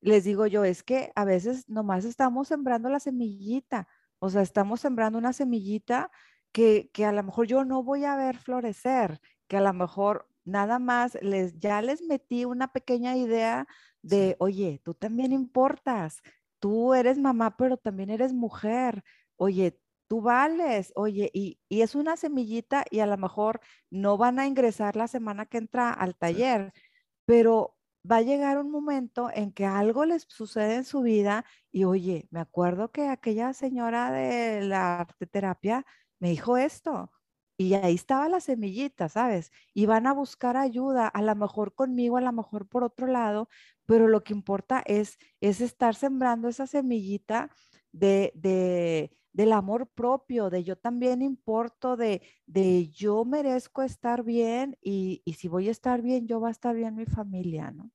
les 0.00 0.24
digo 0.24 0.46
yo, 0.46 0.64
es 0.64 0.82
que 0.82 1.12
a 1.14 1.24
veces 1.24 1.68
nomás 1.68 2.04
estamos 2.04 2.48
sembrando 2.48 2.88
la 2.88 3.00
semillita, 3.00 3.88
o 4.18 4.30
sea, 4.30 4.42
estamos 4.42 4.80
sembrando 4.80 5.18
una 5.18 5.32
semillita 5.32 6.10
que, 6.52 6.90
que 6.92 7.04
a 7.04 7.12
lo 7.12 7.22
mejor 7.22 7.46
yo 7.46 7.64
no 7.64 7.82
voy 7.82 8.04
a 8.04 8.16
ver 8.16 8.36
florecer, 8.36 9.20
que 9.46 9.58
a 9.58 9.60
lo 9.60 9.72
mejor 9.74 10.28
nada 10.46 10.78
más 10.78 11.18
les, 11.22 11.58
ya 11.58 11.82
les 11.82 12.02
metí 12.02 12.44
una 12.46 12.72
pequeña 12.72 13.16
idea 13.16 13.66
de, 14.02 14.36
oye, 14.38 14.80
tú 14.84 14.94
también 14.94 15.32
importas, 15.32 16.22
tú 16.60 16.94
eres 16.94 17.18
mamá, 17.18 17.56
pero 17.56 17.76
también 17.76 18.10
eres 18.10 18.32
mujer, 18.32 19.04
oye, 19.36 19.78
tú 20.08 20.22
vales, 20.22 20.92
oye, 20.96 21.30
y, 21.34 21.58
es 21.68 21.94
una 21.94 22.16
semillita 22.16 22.84
y 22.90 23.00
a 23.00 23.06
lo 23.06 23.16
mejor 23.18 23.60
no 23.90 24.16
van 24.16 24.38
a 24.38 24.46
ingresar 24.46 24.96
la 24.96 25.08
semana 25.08 25.46
que 25.46 25.58
entra 25.58 25.92
al 25.92 26.16
taller, 26.16 26.72
pero 27.26 27.76
va 28.10 28.18
a 28.18 28.22
llegar 28.22 28.58
un 28.58 28.70
momento 28.70 29.30
en 29.34 29.52
que 29.52 29.66
algo 29.66 30.04
les 30.04 30.26
sucede 30.28 30.76
en 30.76 30.84
su 30.84 31.02
vida 31.02 31.44
y 31.72 31.84
oye, 31.84 32.28
me 32.30 32.40
acuerdo 32.40 32.92
que 32.92 33.08
aquella 33.08 33.52
señora 33.52 34.12
de 34.12 34.62
la 34.62 35.00
arte 35.00 35.26
terapia 35.26 35.84
me 36.20 36.30
dijo 36.30 36.56
esto, 36.56 37.10
y 37.56 37.74
ahí 37.74 37.94
estaba 37.94 38.28
la 38.28 38.40
semillita, 38.40 39.08
¿sabes? 39.08 39.50
Y 39.72 39.86
van 39.86 40.06
a 40.06 40.12
buscar 40.12 40.56
ayuda, 40.56 41.08
a 41.08 41.22
lo 41.22 41.34
mejor 41.34 41.74
conmigo, 41.74 42.16
a 42.16 42.20
lo 42.20 42.32
mejor 42.32 42.68
por 42.68 42.84
otro 42.84 43.06
lado, 43.06 43.48
pero 43.86 44.08
lo 44.08 44.22
que 44.22 44.34
importa 44.34 44.82
es, 44.84 45.18
es 45.40 45.60
estar 45.60 45.94
sembrando 45.94 46.48
esa 46.48 46.66
semillita 46.66 47.50
de, 47.92 48.32
de, 48.34 49.16
del 49.32 49.52
amor 49.52 49.88
propio, 49.88 50.50
de 50.50 50.64
yo 50.64 50.76
también 50.76 51.22
importo, 51.22 51.96
de, 51.96 52.22
de 52.46 52.88
yo 52.88 53.24
merezco 53.24 53.82
estar 53.82 54.22
bien 54.22 54.76
y, 54.82 55.22
y, 55.24 55.34
si 55.34 55.48
voy 55.48 55.68
a 55.68 55.72
estar 55.72 56.02
bien, 56.02 56.26
yo 56.26 56.40
va 56.40 56.48
a 56.48 56.52
estar 56.52 56.74
bien 56.74 56.94
mi 56.94 57.06
familia, 57.06 57.70
¿no? 57.70 57.90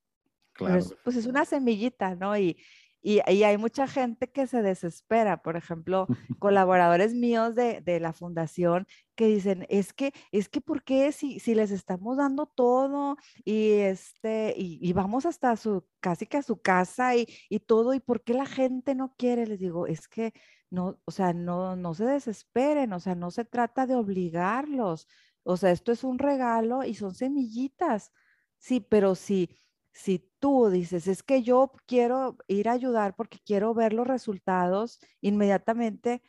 Claro. 0.53 0.83
pues 1.03 1.15
es 1.15 1.25
una 1.27 1.45
semillita, 1.45 2.15
¿no? 2.15 2.37
Y, 2.37 2.57
y, 3.01 3.19
hay 3.19 3.57
mucha 3.57 3.87
gente 3.87 4.29
que 4.31 4.47
se 4.47 4.61
desespera, 4.61 5.41
por 5.41 5.57
ejemplo, 5.57 6.07
colaboradores 6.39 7.13
míos 7.13 7.55
de, 7.55 7.81
de, 7.81 7.99
la 7.99 8.13
fundación 8.13 8.85
que 9.15 9.27
dicen, 9.27 9.65
es 9.69 9.93
que, 9.93 10.13
es 10.31 10.49
que, 10.49 10.61
¿por 10.61 10.83
qué 10.83 11.11
si, 11.11 11.39
si 11.39 11.55
les 11.55 11.71
estamos 11.71 12.17
dando 12.17 12.45
todo 12.45 13.17
y, 13.43 13.71
este, 13.71 14.53
y, 14.57 14.79
y, 14.81 14.93
vamos 14.93 15.25
hasta 15.25 15.55
su, 15.57 15.85
casi 15.99 16.27
que 16.27 16.37
a 16.37 16.43
su 16.43 16.61
casa 16.61 17.15
y, 17.15 17.27
y 17.49 17.59
todo, 17.59 17.93
¿y 17.93 17.99
por 17.99 18.23
qué 18.23 18.33
la 18.33 18.45
gente 18.45 18.95
no 18.95 19.15
quiere? 19.17 19.47
Les 19.47 19.59
digo, 19.59 19.87
es 19.87 20.07
que 20.07 20.33
no, 20.69 20.99
o 21.05 21.11
sea, 21.11 21.33
no, 21.33 21.75
no 21.75 21.93
se 21.93 22.05
desesperen, 22.05 22.93
o 22.93 22.99
sea, 22.99 23.15
no 23.15 23.31
se 23.31 23.45
trata 23.45 23.87
de 23.87 23.95
obligarlos, 23.95 25.07
o 25.43 25.57
sea, 25.57 25.71
esto 25.71 25.91
es 25.91 26.03
un 26.03 26.19
regalo 26.19 26.83
y 26.83 26.95
son 26.95 27.15
semillitas, 27.15 28.11
sí, 28.57 28.79
pero 28.79 29.15
sí 29.15 29.57
si 29.93 30.29
tú 30.39 30.69
dices, 30.69 31.07
es 31.07 31.23
que 31.23 31.43
yo 31.43 31.71
quiero 31.85 32.37
ir 32.47 32.69
a 32.69 32.73
ayudar 32.73 33.15
porque 33.15 33.39
quiero 33.45 33.73
ver 33.73 33.93
los 33.93 34.07
resultados 34.07 34.99
inmediatamente, 35.21 36.21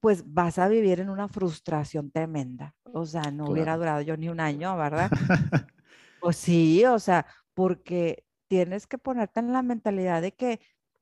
pues 0.00 0.32
vas 0.32 0.58
a 0.58 0.68
vivir 0.68 1.00
en 1.00 1.10
una 1.10 1.28
frustración 1.28 2.10
tremenda. 2.10 2.74
O 2.92 3.06
sea, 3.06 3.30
no 3.30 3.46
hubiera 3.46 3.76
durado 3.76 4.00
yo 4.00 4.16
ni 4.16 4.28
un 4.28 4.40
año, 4.40 4.76
¿verdad? 4.76 5.10
pues 6.20 6.36
sí, 6.36 6.84
o 6.86 6.98
sea, 6.98 7.26
porque 7.54 8.24
tienes 8.48 8.86
que 8.86 8.98
ponerte 8.98 9.40
en 9.40 9.52
la 9.52 9.62
mentalidad 9.62 10.22
de 10.22 10.32
que 10.32 10.60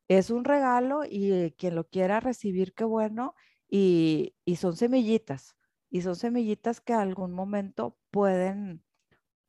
es 0.08 0.30
un 0.30 0.44
regalo 0.44 1.02
y 1.04 1.54
quien 1.58 1.74
lo 1.74 1.88
quiera 1.88 2.20
recibir, 2.20 2.74
qué 2.74 2.84
bueno, 2.84 3.34
y, 3.68 4.34
y 4.44 4.56
son 4.56 4.76
semillitas, 4.76 5.54
y 5.90 6.02
son 6.02 6.16
semillitas 6.16 6.80
que 6.80 6.94
algún 6.94 7.32
momento 7.32 7.98
pueden 8.10 8.82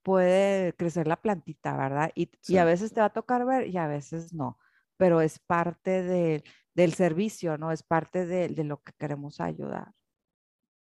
puede 0.04 0.74
crecer 0.74 1.08
la 1.08 1.22
plantita, 1.22 1.76
¿verdad? 1.76 2.12
Y, 2.16 2.30
a 2.58 2.66
veces 2.66 2.94
te 2.94 3.02
va 3.02 3.08
a 3.08 3.14
tocar 3.14 3.46
ver 3.46 3.68
y 3.68 3.78
a 3.78 3.88
veces 3.88 4.34
no, 4.34 4.58
pero 4.98 5.22
es 5.22 5.40
parte 5.40 6.42
del 6.74 6.94
servicio, 6.94 7.58
¿no? 7.58 7.72
Es 7.72 7.84
parte 7.84 8.26
de, 8.26 8.50
de, 8.50 8.64
lo 8.64 8.82
que 8.84 8.94
queremos 8.98 9.40
ayudar. 9.40 9.94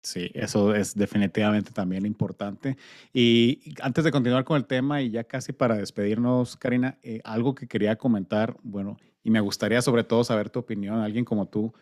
Sí, 0.04 0.30
eso 0.34 0.74
es 0.74 0.94
definitivamente 0.94 1.72
también 1.72 2.04
importante. 2.04 2.76
Y 3.12 3.74
antes 3.80 4.04
de 4.04 4.10
continuar 4.10 4.44
con 4.44 4.58
el 4.58 4.66
tema 4.66 5.00
y 5.00 5.10
ya 5.10 5.24
casi 5.24 5.54
para 5.54 5.76
despedirnos, 5.76 6.58
Karina, 6.58 6.98
eh, 7.02 7.20
algo 7.24 7.54
que 7.54 7.66
quería 7.66 7.96
comentar, 7.96 8.58
bueno, 8.62 8.98
y 9.22 9.30
me 9.30 9.40
gustaría 9.40 9.80
sobre 9.80 10.04
todo 10.04 10.22
saber 10.22 10.50
tu 10.50 10.58
opinión, 10.60 11.00
alguien 11.00 11.24
como 11.24 11.48
tú, 11.48 11.72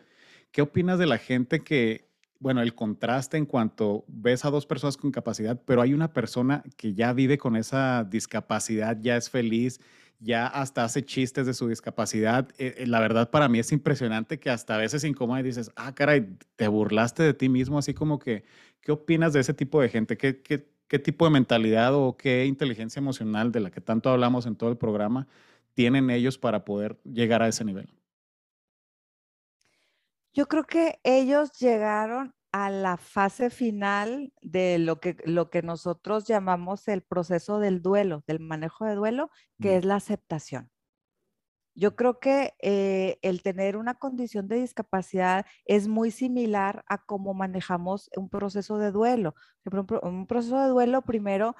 ¿qué 0.52 0.62
opinas 0.62 1.00
de 1.00 1.06
la 1.06 1.18
gente 1.18 1.64
que 1.64 2.11
bueno, 2.42 2.60
el 2.60 2.74
contraste 2.74 3.36
en 3.36 3.46
cuanto 3.46 4.04
ves 4.08 4.44
a 4.44 4.50
dos 4.50 4.66
personas 4.66 4.96
con 4.96 5.12
capacidad, 5.12 5.62
pero 5.64 5.80
hay 5.80 5.94
una 5.94 6.12
persona 6.12 6.64
que 6.76 6.92
ya 6.92 7.12
vive 7.12 7.38
con 7.38 7.54
esa 7.54 8.02
discapacidad, 8.02 8.98
ya 9.00 9.16
es 9.16 9.30
feliz, 9.30 9.80
ya 10.18 10.48
hasta 10.48 10.82
hace 10.82 11.04
chistes 11.04 11.46
de 11.46 11.54
su 11.54 11.68
discapacidad. 11.68 12.48
Eh, 12.58 12.74
eh, 12.78 12.86
la 12.88 12.98
verdad 12.98 13.30
para 13.30 13.48
mí 13.48 13.60
es 13.60 13.70
impresionante 13.70 14.40
que 14.40 14.50
hasta 14.50 14.74
a 14.74 14.78
veces 14.78 15.04
incómoda 15.04 15.38
y 15.38 15.44
dices, 15.44 15.70
ah, 15.76 15.94
caray, 15.94 16.36
te 16.56 16.66
burlaste 16.66 17.22
de 17.22 17.32
ti 17.32 17.48
mismo, 17.48 17.78
así 17.78 17.94
como 17.94 18.18
que, 18.18 18.42
¿qué 18.80 18.90
opinas 18.90 19.32
de 19.32 19.40
ese 19.40 19.54
tipo 19.54 19.80
de 19.80 19.88
gente? 19.88 20.16
¿Qué, 20.16 20.42
qué, 20.42 20.68
qué 20.88 20.98
tipo 20.98 21.24
de 21.24 21.30
mentalidad 21.30 21.94
o 21.94 22.16
qué 22.16 22.46
inteligencia 22.46 22.98
emocional 22.98 23.52
de 23.52 23.60
la 23.60 23.70
que 23.70 23.80
tanto 23.80 24.10
hablamos 24.10 24.46
en 24.46 24.56
todo 24.56 24.70
el 24.70 24.76
programa 24.76 25.28
tienen 25.74 26.10
ellos 26.10 26.38
para 26.38 26.64
poder 26.64 26.98
llegar 27.04 27.40
a 27.40 27.46
ese 27.46 27.64
nivel? 27.64 27.88
Yo 30.34 30.46
creo 30.48 30.64
que 30.64 30.98
ellos 31.04 31.52
llegaron 31.58 32.34
a 32.52 32.70
la 32.70 32.96
fase 32.96 33.50
final 33.50 34.32
de 34.42 34.78
lo 34.78 35.00
que, 35.00 35.16
lo 35.24 35.50
que 35.50 35.62
nosotros 35.62 36.26
llamamos 36.26 36.88
el 36.88 37.02
proceso 37.02 37.58
del 37.58 37.82
duelo, 37.82 38.24
del 38.26 38.40
manejo 38.40 38.84
de 38.84 38.94
duelo, 38.94 39.30
que 39.60 39.76
es 39.76 39.84
la 39.84 39.96
aceptación. 39.96 40.70
Yo 41.74 41.96
creo 41.96 42.20
que 42.20 42.54
eh, 42.60 43.18
el 43.22 43.42
tener 43.42 43.78
una 43.78 43.94
condición 43.94 44.46
de 44.46 44.56
discapacidad 44.56 45.46
es 45.64 45.88
muy 45.88 46.10
similar 46.10 46.84
a 46.86 47.02
cómo 47.04 47.32
manejamos 47.32 48.10
un 48.16 48.28
proceso 48.28 48.76
de 48.76 48.90
duelo. 48.90 49.34
Un 50.02 50.26
proceso 50.26 50.60
de 50.60 50.68
duelo 50.68 51.02
primero 51.02 51.56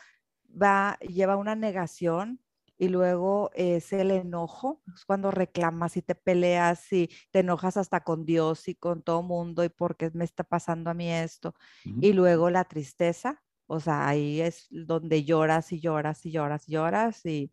va, 0.51 0.99
lleva 1.01 1.37
una 1.37 1.55
negación, 1.55 2.41
y 2.83 2.89
luego 2.89 3.53
es 3.55 3.93
el 3.93 4.11
enojo, 4.11 4.83
es 4.93 5.05
cuando 5.05 5.31
reclamas 5.31 5.97
y 5.97 6.03
te 6.03 6.17
peleas 6.17 6.93
y 6.93 7.09
te 7.31 7.39
enojas 7.39 7.77
hasta 7.77 8.01
con 8.01 8.25
Dios 8.27 8.67
y 8.67 8.75
con 8.75 9.05
todo 9.05 9.23
mundo 9.23 9.63
y 9.63 9.69
por 9.69 9.97
qué 9.97 10.11
me 10.15 10.25
está 10.25 10.43
pasando 10.43 10.91
a 10.91 10.95
mí 10.95 11.09
esto. 11.09 11.55
Y 11.85 12.13
luego 12.13 12.51
la 12.51 12.65
tristeza, 12.65 13.41
o 13.69 13.79
sea, 13.79 14.09
ahí 14.09 14.41
es 14.41 14.67
donde 14.71 15.23
lloras 15.23 15.71
y 15.71 15.79
lloras 15.79 16.27
y 16.27 16.33
lloras 16.33 16.69
y 16.69 16.73
lloras 16.73 17.25
y, 17.25 17.53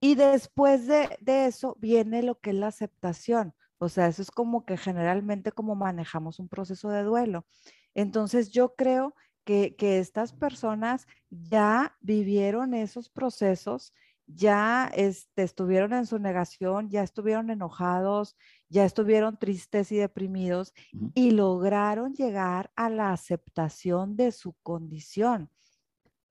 Y 0.00 0.14
después 0.14 0.86
de, 0.86 1.08
de 1.20 1.46
eso 1.46 1.76
viene 1.80 2.22
lo 2.22 2.38
que 2.38 2.50
es 2.50 2.56
la 2.56 2.68
aceptación. 2.68 3.52
O 3.78 3.88
sea, 3.88 4.06
eso 4.06 4.22
es 4.22 4.30
como 4.30 4.64
que 4.64 4.76
generalmente 4.76 5.50
como 5.50 5.74
manejamos 5.74 6.38
un 6.38 6.48
proceso 6.48 6.88
de 6.90 7.02
duelo. 7.02 7.46
Entonces 7.94 8.52
yo 8.52 8.76
creo 8.76 9.16
que, 9.44 9.74
que 9.74 9.98
estas 9.98 10.32
personas 10.32 11.08
ya 11.30 11.96
vivieron 12.00 12.74
esos 12.74 13.10
procesos 13.10 13.92
ya 14.34 14.90
este, 14.94 15.42
estuvieron 15.42 15.92
en 15.92 16.06
su 16.06 16.18
negación, 16.18 16.88
ya 16.90 17.02
estuvieron 17.02 17.50
enojados, 17.50 18.36
ya 18.68 18.84
estuvieron 18.84 19.38
tristes 19.38 19.92
y 19.92 19.96
deprimidos 19.96 20.72
y 21.14 21.32
lograron 21.32 22.14
llegar 22.14 22.70
a 22.76 22.90
la 22.90 23.12
aceptación 23.12 24.16
de 24.16 24.32
su 24.32 24.54
condición. 24.62 25.50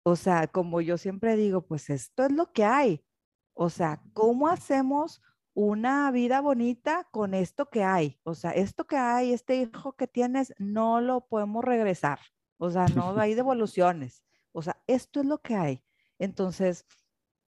O 0.04 0.16
sea, 0.16 0.48
como 0.48 0.82
yo 0.82 0.98
siempre 0.98 1.36
digo, 1.36 1.66
pues 1.66 1.90
esto 1.90 2.26
es 2.26 2.32
lo 2.32 2.52
que 2.52 2.66
hay. 2.66 3.06
O 3.54 3.70
sea, 3.70 4.02
¿cómo 4.14 4.48
hacemos 4.48 5.22
una 5.54 6.10
vida 6.12 6.42
bonita 6.42 7.08
con 7.12 7.34
esto 7.34 7.70
que 7.70 7.84
hay? 7.84 8.20
O 8.24 8.34
sea, 8.36 8.52
esto 8.52 8.86
que 8.86 8.98
hay, 8.98 9.32
este 9.32 9.56
hijo 9.58 9.94
que 9.94 10.08
tienes, 10.08 10.54
no 10.58 11.00
lo 11.00 11.28
podemos 11.28 11.64
regresar. 11.64 12.20
O 12.58 12.70
sea, 12.72 12.88
no 12.88 13.18
hay 13.18 13.34
devoluciones. 13.36 14.24
O 14.52 14.62
sea, 14.62 14.82
esto 14.88 15.20
es 15.22 15.26
lo 15.26 15.42
que 15.42 15.56
hay. 15.56 15.84
Entonces, 16.20 16.86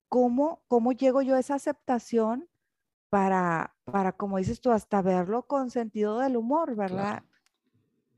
¿cómo, 0.10 0.64
cómo 0.68 0.92
llego 0.92 1.22
yo 1.22 1.36
a 1.36 1.40
esa 1.40 1.56
aceptación 1.56 2.50
para, 3.10 3.76
para, 3.86 4.12
como 4.14 4.38
dices 4.38 4.62
tú, 4.62 4.72
hasta 4.72 5.02
verlo 5.02 5.48
con 5.48 5.70
sentido 5.70 6.20
del 6.20 6.38
humor, 6.38 6.76
¿verdad? 6.76 7.24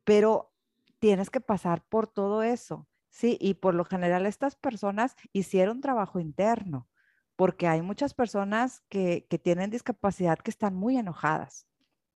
Pero 0.03 0.51
tienes 0.99 1.29
que 1.29 1.41
pasar 1.41 1.83
por 1.83 2.07
todo 2.07 2.43
eso, 2.43 2.87
¿sí? 3.09 3.37
Y 3.39 3.55
por 3.55 3.75
lo 3.75 3.85
general 3.85 4.25
estas 4.25 4.55
personas 4.55 5.15
hicieron 5.33 5.81
trabajo 5.81 6.19
interno, 6.19 6.87
porque 7.35 7.67
hay 7.67 7.81
muchas 7.81 8.13
personas 8.13 8.81
que, 8.89 9.27
que 9.29 9.37
tienen 9.37 9.69
discapacidad 9.69 10.39
que 10.39 10.51
están 10.51 10.75
muy 10.75 10.97
enojadas, 10.97 11.67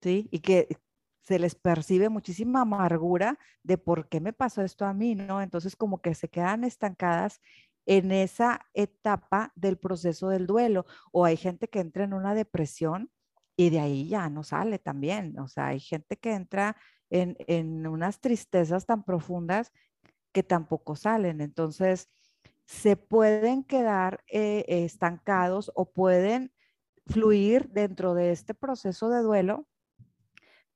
¿sí? 0.02 0.28
Y 0.32 0.40
que 0.40 0.68
se 1.22 1.38
les 1.38 1.56
percibe 1.56 2.10
muchísima 2.10 2.62
amargura 2.62 3.38
de 3.64 3.78
por 3.78 4.10
qué 4.10 4.20
me 4.20 4.34
pasó 4.34 4.64
esto 4.64 4.86
a 4.86 4.94
mí, 4.94 5.16
¿no? 5.16 5.42
Entonces 5.42 5.76
como 5.76 6.02
que 6.02 6.16
se 6.16 6.30
quedan 6.30 6.64
estancadas 6.64 7.42
en 7.86 8.12
esa 8.12 8.68
etapa 8.74 9.52
del 9.56 9.78
proceso 9.78 10.30
del 10.30 10.48
duelo. 10.48 10.86
O 11.12 11.26
hay 11.26 11.38
gente 11.38 11.68
que 11.68 11.80
entra 11.80 12.04
en 12.04 12.14
una 12.14 12.34
depresión 12.34 13.12
y 13.56 13.70
de 13.70 13.80
ahí 13.80 14.08
ya 14.08 14.30
no 14.30 14.44
sale 14.44 14.80
también. 14.80 15.38
O 15.40 15.48
sea, 15.48 15.68
hay 15.68 15.80
gente 15.80 16.18
que 16.18 16.34
entra 16.34 16.76
en, 17.10 17.86
unas 17.88 18.20
tristezas 18.20 18.86
tan 18.86 19.04
profundas 19.04 19.72
que 20.32 20.44
tampoco 20.44 20.96
salen. 20.96 21.42
Entonces, 21.42 22.10
se 22.66 22.96
pueden 22.96 23.64
quedar 23.64 24.24
eh, 24.28 24.64
estancados 24.68 25.72
o 25.76 25.92
pueden 25.92 26.54
fluir 27.08 27.70
dentro 27.70 28.14
de 28.14 28.32
este 28.32 28.54
proceso 28.54 29.10
de 29.10 29.22
duelo. 29.22 29.68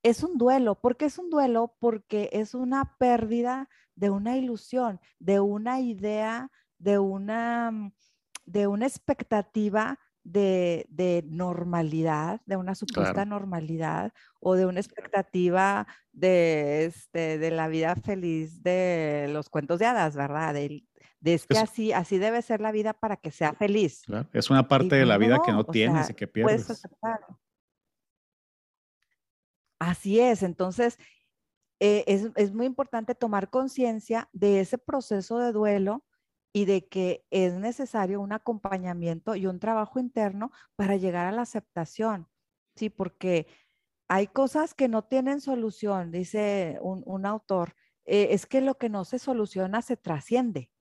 Es 0.04 0.24
un 0.24 0.38
duelo. 0.38 0.80
¿Por 0.80 0.98
qué 0.98 1.06
es 1.06 1.18
un 1.18 1.30
duelo? 1.30 1.76
Porque 1.80 2.30
es 2.34 2.54
una 2.54 2.98
pérdida 2.98 3.70
de 3.96 4.10
una 4.10 4.38
ilusión, 4.38 5.00
de 5.20 5.40
una 5.40 5.80
idea 5.80 6.52
de 6.78 7.00
una, 7.00 7.72
mm, 7.72 7.92
de 8.46 8.68
una 8.68 8.86
expectativa 8.86 10.00
de, 10.26 11.24
normalidad, 11.30 12.42
de 12.46 12.58
una 12.58 12.76
supuesta 12.76 13.26
normalidad 13.26 14.12
o 14.40 14.56
de 14.56 14.66
una 14.66 14.80
expectativa 14.80 15.88
de, 16.12 16.86
este, 16.86 17.38
de 17.38 17.52
la 17.52 17.68
vida 17.68 17.96
feliz 17.96 18.64
de 18.64 19.28
los 19.30 19.50
cuentos 19.50 19.80
de 19.80 19.86
hadas, 19.86 20.16
¿verdad? 20.16 20.54
De, 20.54 20.84
es 21.24 21.46
que 21.48 21.58
así, 21.58 21.92
así 21.94 22.18
debe 22.18 22.42
ser 22.42 22.62
la 22.62 22.72
vida 22.72 22.94
para 22.94 23.18
que 23.18 23.32
sea 23.32 23.54
feliz. 23.54 24.04
Es 24.34 24.50
una 24.50 24.68
parte 24.68 24.96
de 24.96 25.06
la 25.06 25.18
vida 25.18 25.40
que 25.46 25.52
no 25.52 25.64
tienes 25.64 26.10
y 26.10 26.14
que 26.14 26.28
pierdes. 26.28 26.84
Así 29.80 30.20
es, 30.20 30.42
entonces 30.42 30.98
eh, 31.80 32.04
es, 32.08 32.32
es 32.36 32.54
muy 32.54 32.66
importante 32.66 33.14
tomar 33.14 33.50
conciencia 33.50 34.30
de 34.34 34.62
ese 34.62 34.78
proceso 34.78 35.38
de 35.38 35.52
duelo 35.52 36.04
y 36.56 36.64
de 36.64 36.88
que 36.88 37.26
es 37.32 37.54
necesario 37.56 38.22
un 38.22 38.32
acompañamiento 38.32 39.36
y 39.36 39.46
un 39.46 39.60
trabajo 39.60 40.00
interno 40.00 40.54
para 40.78 40.96
llegar 40.96 41.26
a 41.26 41.34
la 41.34 41.42
aceptación, 41.42 42.30
¿sí? 42.78 42.90
Porque 42.90 43.46
hay 44.08 44.28
cosas 44.28 44.74
que 44.74 44.88
no 44.88 45.04
tienen 45.04 45.42
solución, 45.42 46.14
dice 46.14 46.80
un, 46.82 47.26
autor, 47.26 47.76
eh, 48.06 48.30
es 48.32 48.46
que 48.46 48.62
lo 48.62 48.78
que 48.78 48.88
no 48.88 49.04
se 49.04 49.20
soluciona 49.20 49.82
se 49.82 49.98
trasciende. 49.98 50.72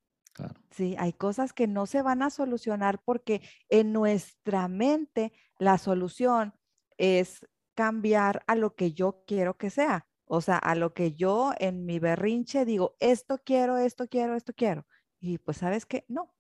Sí, 0.71 0.95
hay 0.97 1.13
cosas 1.13 1.53
que 1.53 1.67
no 1.67 1.87
se 1.87 2.03
van 2.03 2.23
a 2.23 2.31
solucionar 2.31 3.03
porque 3.05 3.43
en 3.69 3.93
nuestra 3.93 4.69
mente 4.69 5.33
la 5.59 5.79
solución 5.79 6.55
es 6.99 7.45
cambiar 7.75 8.45
a 8.47 8.55
lo 8.55 8.77
que 8.77 8.93
yo 8.93 9.25
quiero 9.27 9.57
que 9.57 9.71
sea. 9.71 10.07
O 10.27 10.41
sea, 10.41 10.57
a 10.57 10.77
lo 10.77 10.95
que 10.95 11.15
yo 11.15 11.53
en 11.59 11.85
mi 11.85 11.99
berrinche 11.99 12.65
digo, 12.65 12.95
esto 13.01 13.41
quiero, 13.45 13.79
esto 13.79 14.07
quiero, 14.07 14.37
esto 14.37 14.53
quiero. 14.55 14.87
Y 15.27 15.39
pues, 15.39 15.57
¿sabes 15.57 15.87
qué? 15.87 16.05
No. 16.07 16.35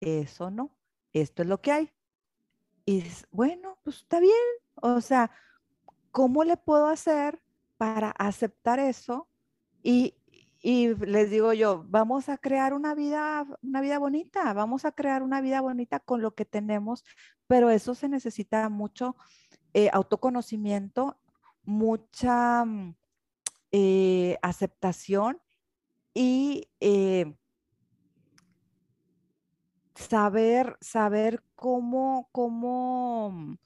Eso 0.00 0.50
no. 0.50 0.76
Esto 1.14 1.40
es 1.40 1.48
lo 1.48 1.62
que 1.62 1.72
hay. 1.72 1.92
Y 2.84 3.02
bueno, 3.30 3.78
pues 3.82 3.96
está 3.96 4.20
bien. 4.20 4.34
O 4.74 5.00
sea, 5.00 5.30
¿cómo 6.10 6.44
le 6.44 6.58
puedo 6.58 6.88
hacer 6.88 7.42
para 7.78 8.10
aceptar 8.10 8.78
eso? 8.78 9.30
Y, 9.82 10.14
y 10.60 10.94
les 10.96 11.30
digo 11.30 11.54
yo, 11.54 11.86
vamos 11.88 12.28
a 12.28 12.36
crear 12.36 12.74
una 12.74 12.94
vida, 12.94 13.46
una 13.62 13.80
vida 13.80 13.98
bonita, 13.98 14.52
vamos 14.52 14.84
a 14.84 14.92
crear 14.92 15.22
una 15.22 15.40
vida 15.40 15.62
bonita 15.62 16.00
con 16.00 16.20
lo 16.20 16.34
que 16.34 16.44
tenemos, 16.44 17.02
pero 17.46 17.70
eso 17.70 17.94
se 17.94 18.10
necesita 18.10 18.68
mucho 18.68 19.16
eh, 19.72 19.88
autoconocimiento, 19.90 21.18
mucha 21.62 22.66
mm, 22.66 22.94
eh, 23.72 24.38
aceptación 24.42 25.40
y 26.18 26.68
eh, 26.80 27.32
saber, 29.94 30.76
saber 30.80 31.44
cómo, 31.54 32.28
cómo, 32.32 33.56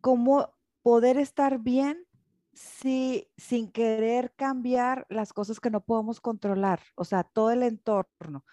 cómo 0.00 0.54
poder 0.80 1.18
estar 1.18 1.58
bien 1.58 2.06
si, 2.54 3.28
sin 3.36 3.70
querer 3.70 4.32
cambiar 4.36 5.06
las 5.10 5.34
cosas 5.34 5.60
que 5.60 5.68
no 5.68 5.82
podemos 5.82 6.18
controlar, 6.22 6.80
o 6.94 7.04
sea, 7.04 7.24
todo 7.24 7.50
el 7.50 7.62
entorno. 7.62 8.46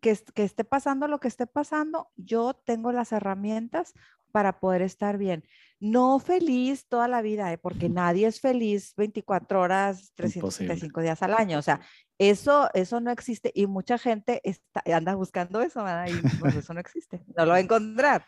Que, 0.00 0.16
que 0.32 0.44
esté 0.44 0.62
pasando 0.62 1.08
lo 1.08 1.18
que 1.18 1.26
esté 1.26 1.48
pasando, 1.48 2.12
yo 2.14 2.54
tengo 2.54 2.92
las 2.92 3.10
herramientas 3.10 3.92
para 4.30 4.60
poder 4.60 4.82
estar 4.82 5.18
bien. 5.18 5.42
No 5.80 6.18
feliz 6.18 6.86
toda 6.88 7.06
la 7.06 7.22
vida, 7.22 7.52
¿eh? 7.52 7.58
porque 7.58 7.88
nadie 7.88 8.26
es 8.26 8.40
feliz 8.40 8.94
24 8.96 9.60
horas, 9.60 10.12
365 10.14 11.00
días 11.00 11.22
al 11.22 11.34
año. 11.34 11.58
O 11.58 11.62
sea, 11.62 11.80
eso, 12.18 12.68
eso 12.74 13.00
no 13.00 13.10
existe 13.10 13.52
y 13.54 13.66
mucha 13.66 13.96
gente 13.96 14.40
está, 14.42 14.82
anda 14.92 15.14
buscando 15.14 15.60
eso, 15.62 15.84
¿verdad? 15.84 16.08
Y 16.08 16.38
pues 16.38 16.56
eso 16.56 16.74
no 16.74 16.80
existe, 16.80 17.22
no 17.36 17.44
lo 17.44 17.52
va 17.52 17.56
a 17.58 17.60
encontrar. 17.60 18.24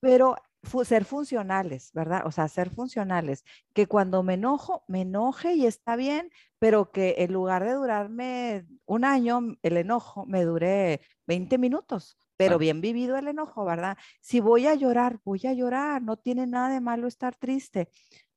Pero 0.00 0.36
ser 0.84 1.04
funcionales, 1.04 1.90
¿verdad? 1.92 2.22
O 2.26 2.30
sea, 2.30 2.48
ser 2.48 2.70
funcionales, 2.70 3.44
que 3.72 3.86
cuando 3.86 4.22
me 4.22 4.34
enojo, 4.34 4.84
me 4.88 5.02
enoje 5.02 5.54
y 5.54 5.66
está 5.66 5.96
bien, 5.96 6.30
pero 6.58 6.90
que 6.90 7.16
en 7.18 7.32
lugar 7.32 7.64
de 7.64 7.72
durarme 7.72 8.66
un 8.86 9.04
año, 9.04 9.40
el 9.62 9.76
enojo 9.76 10.26
me 10.26 10.44
dure 10.44 11.00
20 11.26 11.58
minutos, 11.58 12.18
pero 12.38 12.56
bien 12.56 12.80
vivido 12.80 13.18
el 13.18 13.28
enojo, 13.28 13.64
¿verdad? 13.64 13.98
Si 14.20 14.40
voy 14.40 14.66
a 14.66 14.74
llorar, 14.74 15.20
voy 15.24 15.40
a 15.46 15.52
llorar, 15.52 16.00
no 16.00 16.16
tiene 16.16 16.46
nada 16.46 16.70
de 16.70 16.80
malo 16.80 17.08
estar 17.08 17.34
triste, 17.36 17.90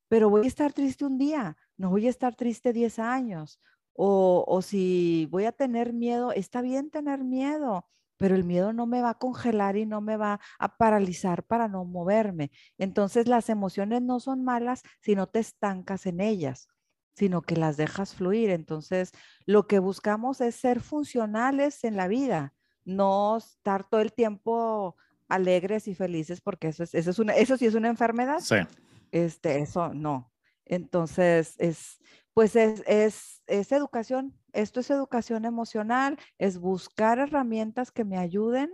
pero 0.09 0.29
voy 0.29 0.43
a 0.43 0.47
estar 0.47 0.73
triste 0.73 1.05
un 1.05 1.17
día, 1.17 1.55
no 1.77 1.91
voy 1.91 2.07
a 2.07 2.09
estar 2.09 2.35
triste 2.35 2.73
10 2.73 2.99
años 2.99 3.59
o, 3.93 4.61
si 4.61 5.27
voy 5.29 5.45
a 5.45 5.51
tener 5.51 5.93
miedo, 5.93 6.31
está 6.31 6.61
bien 6.61 6.89
tener 6.89 7.23
miedo, 7.23 7.85
pero 8.17 8.35
el 8.35 8.43
miedo 8.43 8.73
no 8.73 8.87
me 8.87 9.01
va 9.01 9.11
a 9.11 9.17
congelar 9.19 9.77
y 9.77 9.85
no 9.85 10.01
me 10.01 10.17
va 10.17 10.39
a 10.59 10.77
paralizar 10.77 11.43
para 11.43 11.67
no 11.67 11.85
moverme. 11.85 12.51
Entonces 12.77 13.27
las 13.27 13.49
emociones 13.49 14.01
no 14.01 14.19
son 14.19 14.43
malas 14.43 14.81
si 15.01 15.15
no 15.15 15.27
te 15.27 15.39
estancas 15.39 16.05
en 16.05 16.21
ellas, 16.21 16.67
sino 17.15 17.41
que 17.41 17.55
las 17.55 17.77
dejas 17.77 18.15
fluir. 18.15 18.49
Entonces 18.49 19.11
lo 19.45 19.67
que 19.67 19.79
buscamos 19.79 20.41
es 20.41 20.55
ser 20.55 20.79
funcionales 20.79 21.83
en 21.83 21.97
la 21.97 22.07
vida, 22.07 22.53
no 22.85 23.37
estar 23.37 23.83
todo 23.83 24.01
el 24.01 24.13
tiempo 24.13 24.95
alegres 25.27 25.87
y 25.87 25.95
felices 25.95 26.41
porque 26.41 26.67
eso, 26.67 26.83
es, 26.83 26.93
eso, 26.93 27.09
es 27.09 27.19
una, 27.19 27.33
eso 27.33 27.57
sí 27.57 27.65
es 27.65 27.75
una 27.75 27.89
enfermedad. 27.89 28.39
Sí. 28.39 28.57
Este, 29.11 29.59
eso 29.59 29.93
no. 29.93 30.31
Entonces, 30.65 31.55
es, 31.57 31.99
pues 32.33 32.55
es, 32.55 32.83
es, 33.47 33.71
educación, 33.71 34.37
esto 34.53 34.79
es 34.79 34.89
educación 34.89 35.45
emocional, 35.45 36.17
es 36.37 36.57
buscar 36.59 37.19
herramientas 37.19 37.91
que 37.91 38.05
me 38.05 38.17
ayuden 38.17 38.71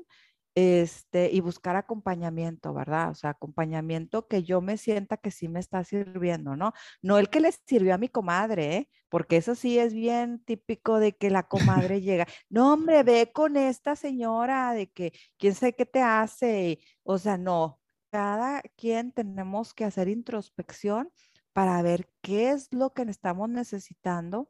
este, 0.57 1.29
y 1.31 1.39
buscar 1.39 1.75
acompañamiento, 1.75 2.73
¿verdad? 2.73 3.11
O 3.11 3.13
sea, 3.13 3.29
acompañamiento 3.29 4.27
que 4.27 4.41
yo 4.41 4.59
me 4.59 4.77
sienta 4.77 5.17
que 5.17 5.29
sí 5.29 5.47
me 5.47 5.59
está 5.59 5.83
sirviendo, 5.83 6.55
¿no? 6.55 6.73
No 7.03 7.19
el 7.19 7.29
que 7.29 7.41
le 7.41 7.51
sirvió 7.51 7.93
a 7.93 7.99
mi 7.99 8.09
comadre, 8.09 8.75
¿eh? 8.75 8.89
porque 9.07 9.37
eso 9.37 9.53
sí 9.53 9.77
es 9.77 9.93
bien 9.93 10.39
típico 10.45 10.99
de 10.99 11.15
que 11.15 11.29
la 11.29 11.43
comadre 11.91 12.01
llega, 12.01 12.25
no, 12.49 12.73
hombre, 12.73 13.03
ve 13.03 13.31
con 13.31 13.55
esta 13.55 13.95
señora 13.95 14.73
de 14.73 14.89
que 14.89 15.13
quién 15.37 15.53
sabe 15.53 15.73
qué 15.75 15.85
te 15.85 16.01
hace, 16.01 16.79
o 17.03 17.19
sea, 17.19 17.37
no, 17.37 17.79
cada 18.09 18.63
quien 18.75 19.11
tenemos 19.11 19.75
que 19.75 19.85
hacer 19.85 20.07
introspección 20.07 21.11
para 21.53 21.79
ver 21.83 22.09
qué 22.21 22.49
es 22.49 22.73
lo 22.73 22.93
que 22.93 23.03
estamos 23.03 23.47
necesitando 23.47 24.49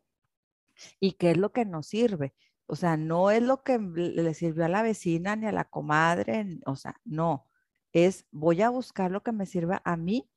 y 1.02 1.14
qué 1.14 1.32
es 1.32 1.38
lo 1.38 1.52
que 1.52 1.66
nos 1.66 1.88
sirve. 1.88 2.34
O 2.68 2.76
sea, 2.76 2.98
no 2.98 3.32
es 3.32 3.42
lo 3.42 3.64
que 3.64 3.80
le 3.80 4.34
sirvió 4.34 4.66
a 4.66 4.70
la 4.70 4.84
vecina 4.84 5.36
ni 5.36 5.48
a 5.48 5.52
la 5.52 5.66
comadre, 5.66 6.60
o 6.66 6.76
sea, 6.76 7.00
no, 7.06 7.48
es 7.94 8.26
voy 8.32 8.62
a 8.62 8.70
buscar 8.70 9.10
lo 9.10 9.24
que 9.24 9.32
me 9.32 9.46
sirva 9.46 9.82
a 9.86 9.96
mí 9.96 10.30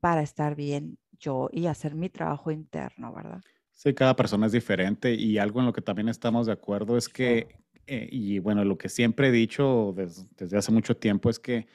para 0.00 0.22
estar 0.22 0.54
bien 0.54 0.98
yo 1.18 1.48
y 1.52 1.66
hacer 1.66 1.94
mi 1.94 2.08
trabajo 2.08 2.50
interno, 2.50 3.14
¿verdad? 3.14 3.40
Sí, 3.72 3.94
cada 3.94 4.16
persona 4.16 4.46
es 4.46 4.52
diferente 4.52 5.14
y 5.14 5.38
algo 5.38 5.60
en 5.60 5.66
lo 5.66 5.72
que 5.72 5.80
también 5.80 6.08
estamos 6.08 6.46
de 6.46 6.52
acuerdo 6.52 6.96
es 6.96 7.08
que, 7.08 7.60
eh, 7.86 8.08
y 8.10 8.40
bueno, 8.40 8.64
lo 8.64 8.76
que 8.76 8.88
siempre 8.88 9.28
he 9.28 9.32
dicho 9.32 9.94
desde 10.36 10.58
hace 10.58 10.72
mucho 10.72 10.96
tiempo 10.96 11.30
es 11.30 11.38
que 11.38 11.68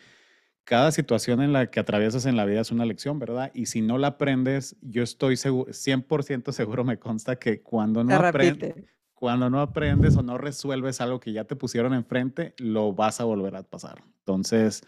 cada 0.66 0.92
situación 0.92 1.42
en 1.42 1.54
la 1.54 1.70
que 1.70 1.80
atraviesas 1.80 2.26
en 2.26 2.36
la 2.36 2.46
vida 2.46 2.62
es 2.62 2.72
una 2.72 2.86
lección, 2.86 3.20
¿verdad? 3.20 3.52
Y 3.54 3.66
si 3.66 3.82
no 3.82 3.98
la 3.98 4.08
aprendes, 4.08 4.78
yo 4.82 5.04
estoy 5.04 5.38
seguro, 5.38 5.72
100% 5.72 6.52
seguro 6.52 6.84
me 6.84 7.00
consta 7.00 7.38
que 7.38 7.62
cuando 7.62 8.04
no 8.04 8.16
aprendes, 8.16 8.76
cuando 9.24 9.50
no 9.50 9.62
aprendes 9.62 10.18
o 10.18 10.22
no 10.22 10.38
resuelves 10.38 11.00
algo 11.00 11.22
que 11.22 11.32
ya 11.32 11.46
te 11.46 11.56
pusieron 11.56 11.94
enfrente, 11.94 12.54
lo 12.58 12.92
vas 12.92 13.22
a 13.22 13.24
volver 13.24 13.56
a 13.56 13.64
pasar. 13.64 14.04
Entonces, 14.20 14.84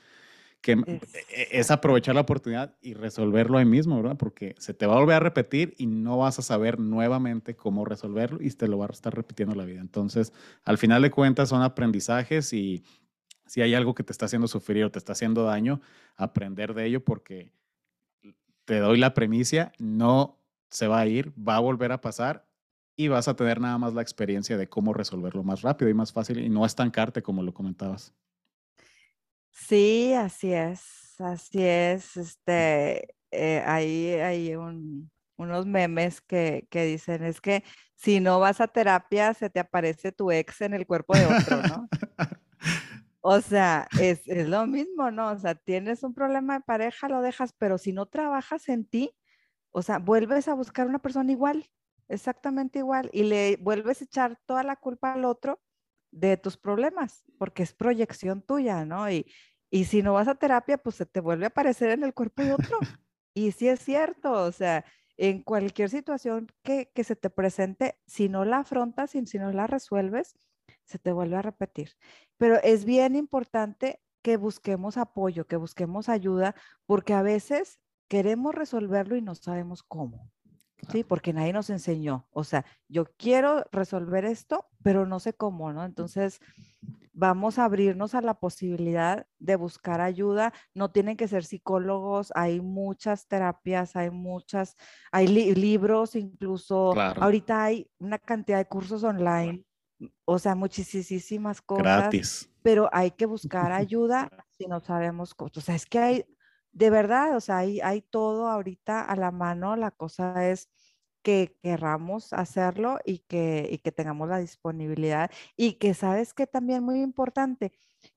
que 0.59 0.73
e, 0.73 1.47
es. 1.51 1.71
aprovechar 1.71 2.15
la 2.15 2.21
oportunidad 2.21 2.75
y 2.81 2.95
resolverlo 2.95 3.59
ahí 3.59 3.63
mismo, 3.63 3.95
¿verdad? 3.95 4.17
Porque 4.17 4.53
se 4.57 4.73
te 4.73 4.87
va 4.87 4.95
a 4.95 4.99
volver 4.99 5.15
a 5.15 5.19
repetir 5.21 5.73
y 5.77 5.85
no 5.85 6.17
vas 6.17 6.37
a 6.37 6.41
saber 6.41 6.81
nuevamente 6.81 7.55
cómo 7.55 7.85
resolverlo 7.85 8.39
y 8.41 8.49
te 8.49 8.67
lo 8.67 8.77
va 8.77 8.87
a 8.87 8.89
estar 8.89 9.15
repitiendo 9.15 9.55
la 9.55 9.63
vida. 9.63 9.79
Entonces, 9.79 10.33
al 10.65 10.77
final 10.77 11.01
de 11.01 11.11
cuentas 11.11 11.47
son 11.47 11.61
aprendizajes 11.61 12.51
y 12.51 12.83
si 13.45 13.61
hay 13.61 13.73
algo 13.73 13.95
que 13.95 14.03
te 14.03 14.11
está 14.11 14.25
haciendo 14.25 14.49
sufrir 14.49 14.83
o 14.83 14.91
te 14.91 14.99
está 14.99 15.13
haciendo 15.13 15.45
daño, 15.45 15.79
aprender 16.17 16.73
de 16.73 16.87
ello 16.87 17.05
porque 17.05 17.53
te 18.65 18.79
doy 18.79 18.97
la 18.97 19.13
premisa, 19.13 19.71
no 19.79 20.41
se 20.69 20.89
va 20.89 20.99
a 20.99 21.07
ir, 21.07 21.31
va 21.39 21.55
a 21.55 21.61
volver 21.61 21.93
a 21.93 22.01
pasar 22.01 22.44
y 22.95 23.07
vas 23.07 23.27
a 23.27 23.35
tener 23.35 23.59
nada 23.59 23.77
más 23.77 23.93
la 23.93 24.01
experiencia 24.01 24.57
de 24.57 24.69
cómo 24.69 24.93
resolverlo 24.93 25.43
más 25.43 25.61
rápido 25.61 25.89
y 25.89 25.93
más 25.93 26.13
fácil 26.13 26.39
y 26.39 26.49
no 26.49 26.65
estancarte 26.65 27.21
como 27.21 27.43
lo 27.43 27.53
comentabas. 27.53 28.13
Sí, 29.51 30.13
así 30.13 30.53
es, 30.53 31.19
así 31.19 31.63
es. 31.63 32.17
Este, 32.17 33.15
eh, 33.31 33.63
ahí 33.65 34.09
hay 34.13 34.55
unos 34.55 35.65
memes 35.65 36.21
que, 36.21 36.67
que 36.69 36.85
dicen, 36.85 37.23
es 37.23 37.41
que 37.41 37.63
si 37.95 38.19
no 38.19 38.39
vas 38.39 38.61
a 38.61 38.67
terapia, 38.67 39.33
se 39.33 39.49
te 39.49 39.59
aparece 39.59 40.11
tu 40.11 40.31
ex 40.31 40.61
en 40.61 40.73
el 40.73 40.85
cuerpo 40.85 41.15
de 41.15 41.25
otro, 41.25 41.61
¿no? 41.63 41.89
O 43.27 43.41
sea, 43.41 43.87
es, 43.99 44.27
lo 44.27 44.67
mismo, 44.67 45.09
¿no? 45.09 45.31
O 45.31 45.39
sea, 45.39 45.55
tienes 45.55 46.03
un 46.03 46.13
problema 46.13 46.59
de 46.59 46.61
pareja, 46.61 47.09
lo 47.09 47.23
dejas, 47.23 47.53
pero 47.57 47.79
si 47.79 47.91
no 47.91 48.05
trabajas 48.05 48.69
en 48.69 48.85
ti, 48.85 49.15
o 49.71 49.81
sea, 49.81 49.97
vuelves 49.97 50.47
a 50.47 50.53
buscar 50.53 50.85
una 50.85 50.99
persona 50.99 51.31
igual, 51.31 51.67
exactamente 52.07 52.79
igual, 52.79 53.09
y 53.13 53.23
le 53.23 53.57
vuelves 53.57 54.01
a 54.01 54.05
echar 54.05 54.39
toda 54.45 54.63
la 54.63 54.75
culpa 54.75 55.13
al 55.13 55.25
otro 55.25 55.61
de 56.11 56.37
tus 56.37 56.57
problemas, 56.57 57.23
porque 57.37 57.63
es 57.63 57.73
proyección 57.73 58.41
tuya, 58.41 58.85
¿no? 58.85 59.09
Y, 59.09 59.25
y 59.69 59.85
si 59.85 60.01
no 60.01 60.13
vas 60.13 60.27
a 60.27 60.35
terapia, 60.35 60.77
pues 60.77 60.95
se 60.95 61.05
te 61.05 61.19
vuelve 61.19 61.45
a 61.45 61.49
aparecer 61.49 61.89
en 61.89 62.03
el 62.03 62.13
cuerpo 62.13 62.43
de 62.43 62.53
otro. 62.53 62.79
Y 63.37 63.51
sí 63.51 63.67
es 63.67 63.81
cierto, 63.81 64.31
o 64.31 64.51
sea, 64.53 64.85
en 65.17 65.43
cualquier 65.43 65.89
situación 65.89 66.47
que, 66.63 66.89
que 66.95 67.03
se 67.03 67.17
te 67.17 67.29
presente, 67.29 67.99
si 68.07 68.29
no 68.29 68.45
la 68.45 68.59
afrontas 68.59 69.13
y 69.13 69.25
si 69.25 69.37
no 69.37 69.51
la 69.51 69.67
resuelves, 69.67 70.37
se 70.85 70.99
te 70.99 71.11
vuelve 71.11 71.35
a 71.35 71.41
repetir. 71.41 71.97
Pero 72.37 72.55
es 72.63 72.85
bien 72.85 73.13
importante 73.13 74.01
que 74.21 74.37
busquemos 74.37 74.95
apoyo, 74.97 75.47
que 75.47 75.57
busquemos 75.57 76.07
ayuda, 76.07 76.55
porque 76.85 77.13
a 77.13 77.23
veces 77.23 77.79
queremos 78.07 78.55
resolverlo 78.55 79.17
y 79.17 79.21
no 79.21 79.35
sabemos 79.35 79.83
cómo. 79.83 80.31
Sí, 80.91 81.03
porque 81.03 81.33
nadie 81.33 81.53
nos 81.53 81.69
enseñó. 81.69 82.27
O 82.31 82.43
sea, 82.43 82.65
yo 82.87 83.05
quiero 83.17 83.65
resolver 83.71 84.25
esto, 84.25 84.67
pero 84.83 85.05
no 85.05 85.19
sé 85.19 85.33
cómo, 85.33 85.73
¿no? 85.73 85.83
Entonces, 85.83 86.39
vamos 87.13 87.59
a 87.59 87.65
abrirnos 87.65 88.15
a 88.15 88.21
la 88.21 88.35
posibilidad 88.35 89.25
de 89.39 89.55
buscar 89.55 90.01
ayuda. 90.01 90.53
No 90.73 90.91
tienen 90.91 91.17
que 91.17 91.27
ser 91.27 91.43
psicólogos, 91.43 92.31
hay 92.35 92.61
muchas 92.61 93.27
terapias, 93.27 93.95
hay 93.95 94.11
muchas, 94.11 94.75
hay 95.11 95.27
libros 95.27 96.15
incluso. 96.15 96.93
Ahorita 96.99 97.63
hay 97.63 97.89
una 97.99 98.19
cantidad 98.19 98.57
de 98.57 98.67
cursos 98.67 99.03
online 99.03 99.65
o 100.25 100.39
sea, 100.39 100.55
muchísimas 100.55 101.61
cosas. 101.61 101.83
Gratis. 101.83 102.49
Pero 102.61 102.89
hay 102.91 103.11
que 103.11 103.25
buscar 103.25 103.71
ayuda 103.71 104.29
si 104.57 104.67
no 104.67 104.79
sabemos 104.79 105.33
cómo. 105.33 105.51
O 105.55 105.61
sea, 105.61 105.75
es 105.75 105.85
que 105.85 105.99
hay, 105.99 106.25
de 106.75 106.89
verdad, 106.89 107.35
o 107.37 107.39
sea, 107.41 107.59
hay, 107.59 107.79
hay 107.81 108.01
todo 108.01 108.49
ahorita 108.49 109.01
a 109.01 109.15
la 109.15 109.31
mano. 109.31 109.75
La 109.77 109.91
cosa 109.91 110.49
es 110.49 110.69
que 111.23 111.57
querramos 111.63 112.33
hacerlo 112.33 112.99
y 113.05 113.19
que, 113.19 113.67
y 113.71 113.79
que 113.79 113.91
tengamos 113.91 114.27
la 114.29 114.39
disponibilidad. 114.39 115.31
Y 115.55 115.73
que, 115.73 115.93
¿sabes 115.93 116.33
que 116.33 116.47
También 116.47 116.83
muy 116.83 117.01
importante, 117.01 117.71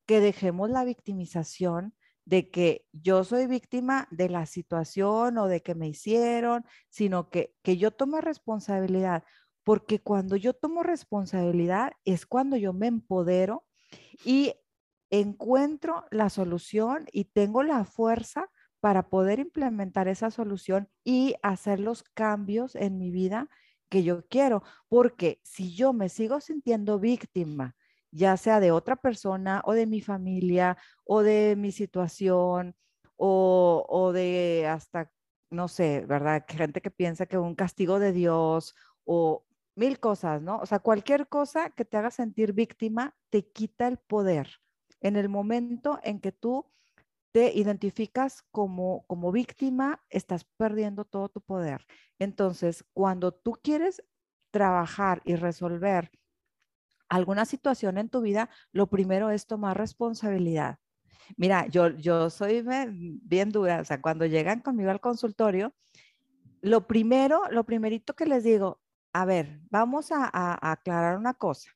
que 0.06 0.20
dejemos 0.20 0.70
la 0.70 0.84
victimización 0.84 1.94
de 2.24 2.50
que 2.50 2.84
yo 2.92 3.24
soy 3.24 3.46
víctima 3.46 4.08
de 4.10 4.28
la 4.28 4.44
situación 4.44 5.38
o 5.38 5.46
de 5.46 5.62
que 5.62 5.74
me 5.74 5.88
hicieron, 5.88 6.64
sino 6.90 7.30
que, 7.30 7.54
que 7.62 7.78
yo 7.78 7.92
tome 7.92 8.20
responsabilidad 8.20 9.24
porque 9.64 10.00
cuando 10.00 10.34
yo 10.36 10.54
tomo 10.54 10.82
responsabilidad 10.82 11.92
es 12.06 12.26
cuando 12.26 12.56
yo 12.56 12.72
me 12.72 12.86
empodero 12.86 13.66
y 14.24 14.54
encuentro 15.10 16.04
la 16.10 16.30
solución 16.30 17.06
y 17.12 17.24
tengo 17.24 17.62
la 17.62 17.84
fuerza 17.84 18.50
para 18.80 19.08
poder 19.08 19.38
implementar 19.40 20.08
esa 20.08 20.30
solución 20.30 20.88
y 21.04 21.34
hacer 21.42 21.80
los 21.80 22.02
cambios 22.02 22.74
en 22.74 22.98
mi 22.98 23.10
vida 23.10 23.48
que 23.88 24.02
yo 24.02 24.26
quiero. 24.28 24.62
Porque 24.88 25.40
si 25.42 25.74
yo 25.74 25.92
me 25.92 26.08
sigo 26.08 26.40
sintiendo 26.40 26.98
víctima, 26.98 27.74
ya 28.10 28.36
sea 28.36 28.60
de 28.60 28.70
otra 28.70 28.96
persona 28.96 29.62
o 29.64 29.72
de 29.72 29.86
mi 29.86 30.00
familia 30.00 30.78
o 31.04 31.22
de 31.22 31.56
mi 31.56 31.72
situación 31.72 32.76
o, 33.16 33.84
o 33.88 34.12
de 34.12 34.66
hasta, 34.68 35.10
no 35.50 35.68
sé, 35.68 36.04
¿verdad? 36.06 36.44
Gente 36.48 36.80
que 36.80 36.90
piensa 36.90 37.26
que 37.26 37.38
un 37.38 37.54
castigo 37.54 37.98
de 37.98 38.12
Dios 38.12 38.74
o 39.04 39.44
mil 39.74 40.00
cosas, 40.00 40.42
¿no? 40.42 40.58
O 40.58 40.66
sea, 40.66 40.78
cualquier 40.80 41.28
cosa 41.28 41.70
que 41.70 41.84
te 41.84 41.96
haga 41.96 42.10
sentir 42.10 42.52
víctima 42.52 43.14
te 43.30 43.46
quita 43.50 43.88
el 43.88 43.98
poder. 43.98 44.48
En 45.00 45.16
el 45.16 45.28
momento 45.28 46.00
en 46.02 46.20
que 46.20 46.32
tú 46.32 46.66
te 47.32 47.52
identificas 47.54 48.42
como, 48.50 49.04
como 49.06 49.32
víctima, 49.32 50.02
estás 50.08 50.44
perdiendo 50.44 51.04
todo 51.04 51.28
tu 51.28 51.40
poder. 51.40 51.86
Entonces, 52.18 52.84
cuando 52.92 53.32
tú 53.32 53.58
quieres 53.62 54.02
trabajar 54.50 55.22
y 55.24 55.36
resolver 55.36 56.10
alguna 57.08 57.44
situación 57.44 57.98
en 57.98 58.08
tu 58.08 58.20
vida, 58.20 58.50
lo 58.72 58.88
primero 58.88 59.30
es 59.30 59.46
tomar 59.46 59.76
responsabilidad. 59.76 60.78
Mira, 61.36 61.66
yo, 61.66 61.88
yo 61.90 62.30
soy 62.30 62.64
bien 62.90 63.50
dura, 63.50 63.80
o 63.80 63.84
sea, 63.84 64.00
cuando 64.00 64.26
llegan 64.26 64.60
conmigo 64.60 64.90
al 64.90 65.00
consultorio, 65.00 65.74
lo 66.60 66.86
primero, 66.86 67.42
lo 67.50 67.64
primerito 67.64 68.14
que 68.14 68.26
les 68.26 68.44
digo, 68.44 68.80
a 69.12 69.24
ver, 69.24 69.60
vamos 69.70 70.10
a, 70.12 70.70
aclarar 70.70 71.16
una 71.16 71.34
cosa. 71.34 71.70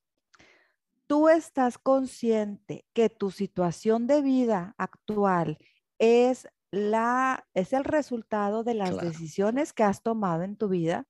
Tú 1.12 1.28
estás 1.28 1.76
consciente 1.76 2.86
que 2.94 3.10
tu 3.10 3.30
situación 3.30 4.06
de 4.06 4.22
vida 4.22 4.74
actual 4.78 5.58
es 5.98 6.48
la 6.70 7.46
es 7.52 7.74
el 7.74 7.84
resultado 7.84 8.64
de 8.64 8.72
las 8.72 8.98
decisiones 8.98 9.74
que 9.74 9.84
has 9.84 10.02
tomado 10.02 10.42
en 10.42 10.56
tu 10.56 10.70
vida. 10.70 11.06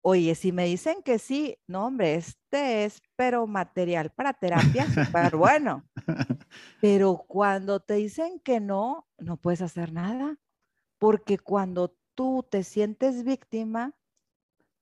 Oye, 0.00 0.34
si 0.34 0.50
me 0.50 0.64
dicen 0.64 1.02
que 1.02 1.18
sí, 1.18 1.58
no, 1.66 1.88
hombre, 1.88 2.14
este 2.14 2.86
es 2.86 3.02
pero 3.16 3.46
material 3.46 4.12
para 4.12 4.32
terapia, 4.32 4.86
súper 4.86 5.36
bueno. 5.36 5.86
Pero 6.80 7.22
cuando 7.28 7.80
te 7.80 7.96
dicen 7.96 8.40
que 8.40 8.60
no, 8.60 9.06
no 9.18 9.36
puedes 9.36 9.60
hacer 9.60 9.92
nada, 9.92 10.38
porque 10.98 11.38
cuando 11.38 11.98
tú 12.14 12.48
te 12.50 12.64
sientes 12.64 13.24
víctima, 13.24 13.94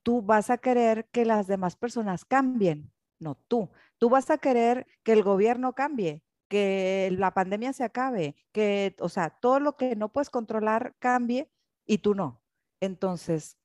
tú 0.05 0.23
vas 0.23 0.51
a 0.51 0.59
querer 0.59 1.09
que 1.11 1.25
las 1.25 1.49
demás 1.49 1.75
personas 1.75 2.25
cambien, 2.25 2.93
no 3.19 3.35
tú. 3.35 3.69
Tú 3.99 4.09
vas 4.09 4.31
a 4.31 4.39
querer 4.39 4.87
que 5.03 5.13
el 5.13 5.23
gobierno 5.23 5.75
cambie, 5.75 6.23
que 6.49 7.11
la 7.13 7.35
pandemia 7.35 7.73
se 7.73 7.85
acabe, 7.85 8.37
que, 8.53 8.97
o 9.01 9.09
sea, 9.09 9.31
todo 9.31 9.61
lo 9.61 9.77
que 9.77 9.97
no 9.97 10.13
puedes 10.13 10.31
controlar 10.31 10.97
cambie 10.99 11.51
y 11.85 11.99
tú 11.99 12.15
no. 12.15 12.43
Entonces, 12.81 13.59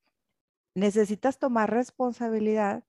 necesitas 0.76 1.40
tomar 1.40 1.72
responsabilidad 1.72 2.84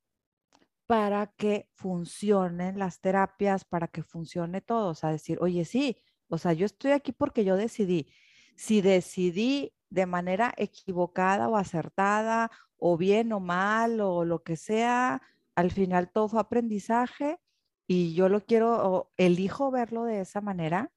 para 0.86 1.28
que 1.28 1.68
funcionen 1.74 2.78
las 2.78 3.00
terapias, 3.00 3.64
para 3.64 3.88
que 3.88 4.02
funcione 4.02 4.60
todo. 4.60 4.88
O 4.90 4.94
sea, 4.94 5.10
decir, 5.10 5.38
oye, 5.40 5.64
sí, 5.64 6.02
o 6.28 6.38
sea, 6.38 6.52
yo 6.52 6.66
estoy 6.66 6.92
aquí 6.92 7.12
porque 7.12 7.44
yo 7.44 7.56
decidí. 7.56 8.12
Si 8.56 8.80
decidí 8.80 9.74
de 9.90 10.06
manera 10.06 10.52
equivocada 10.56 11.48
o 11.48 11.56
acertada, 11.56 12.50
o 12.76 12.96
bien 12.96 13.32
o 13.32 13.40
mal, 13.40 14.00
o 14.00 14.24
lo 14.24 14.42
que 14.42 14.56
sea, 14.56 15.22
al 15.56 15.70
final 15.70 16.10
todo 16.10 16.28
fue 16.28 16.40
aprendizaje 16.40 17.38
y 17.86 18.14
yo 18.14 18.28
lo 18.28 18.44
quiero, 18.44 18.92
o 18.92 19.12
elijo 19.16 19.70
verlo 19.70 20.04
de 20.04 20.20
esa 20.20 20.40
manera, 20.40 20.90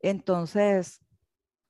entonces, 0.00 1.00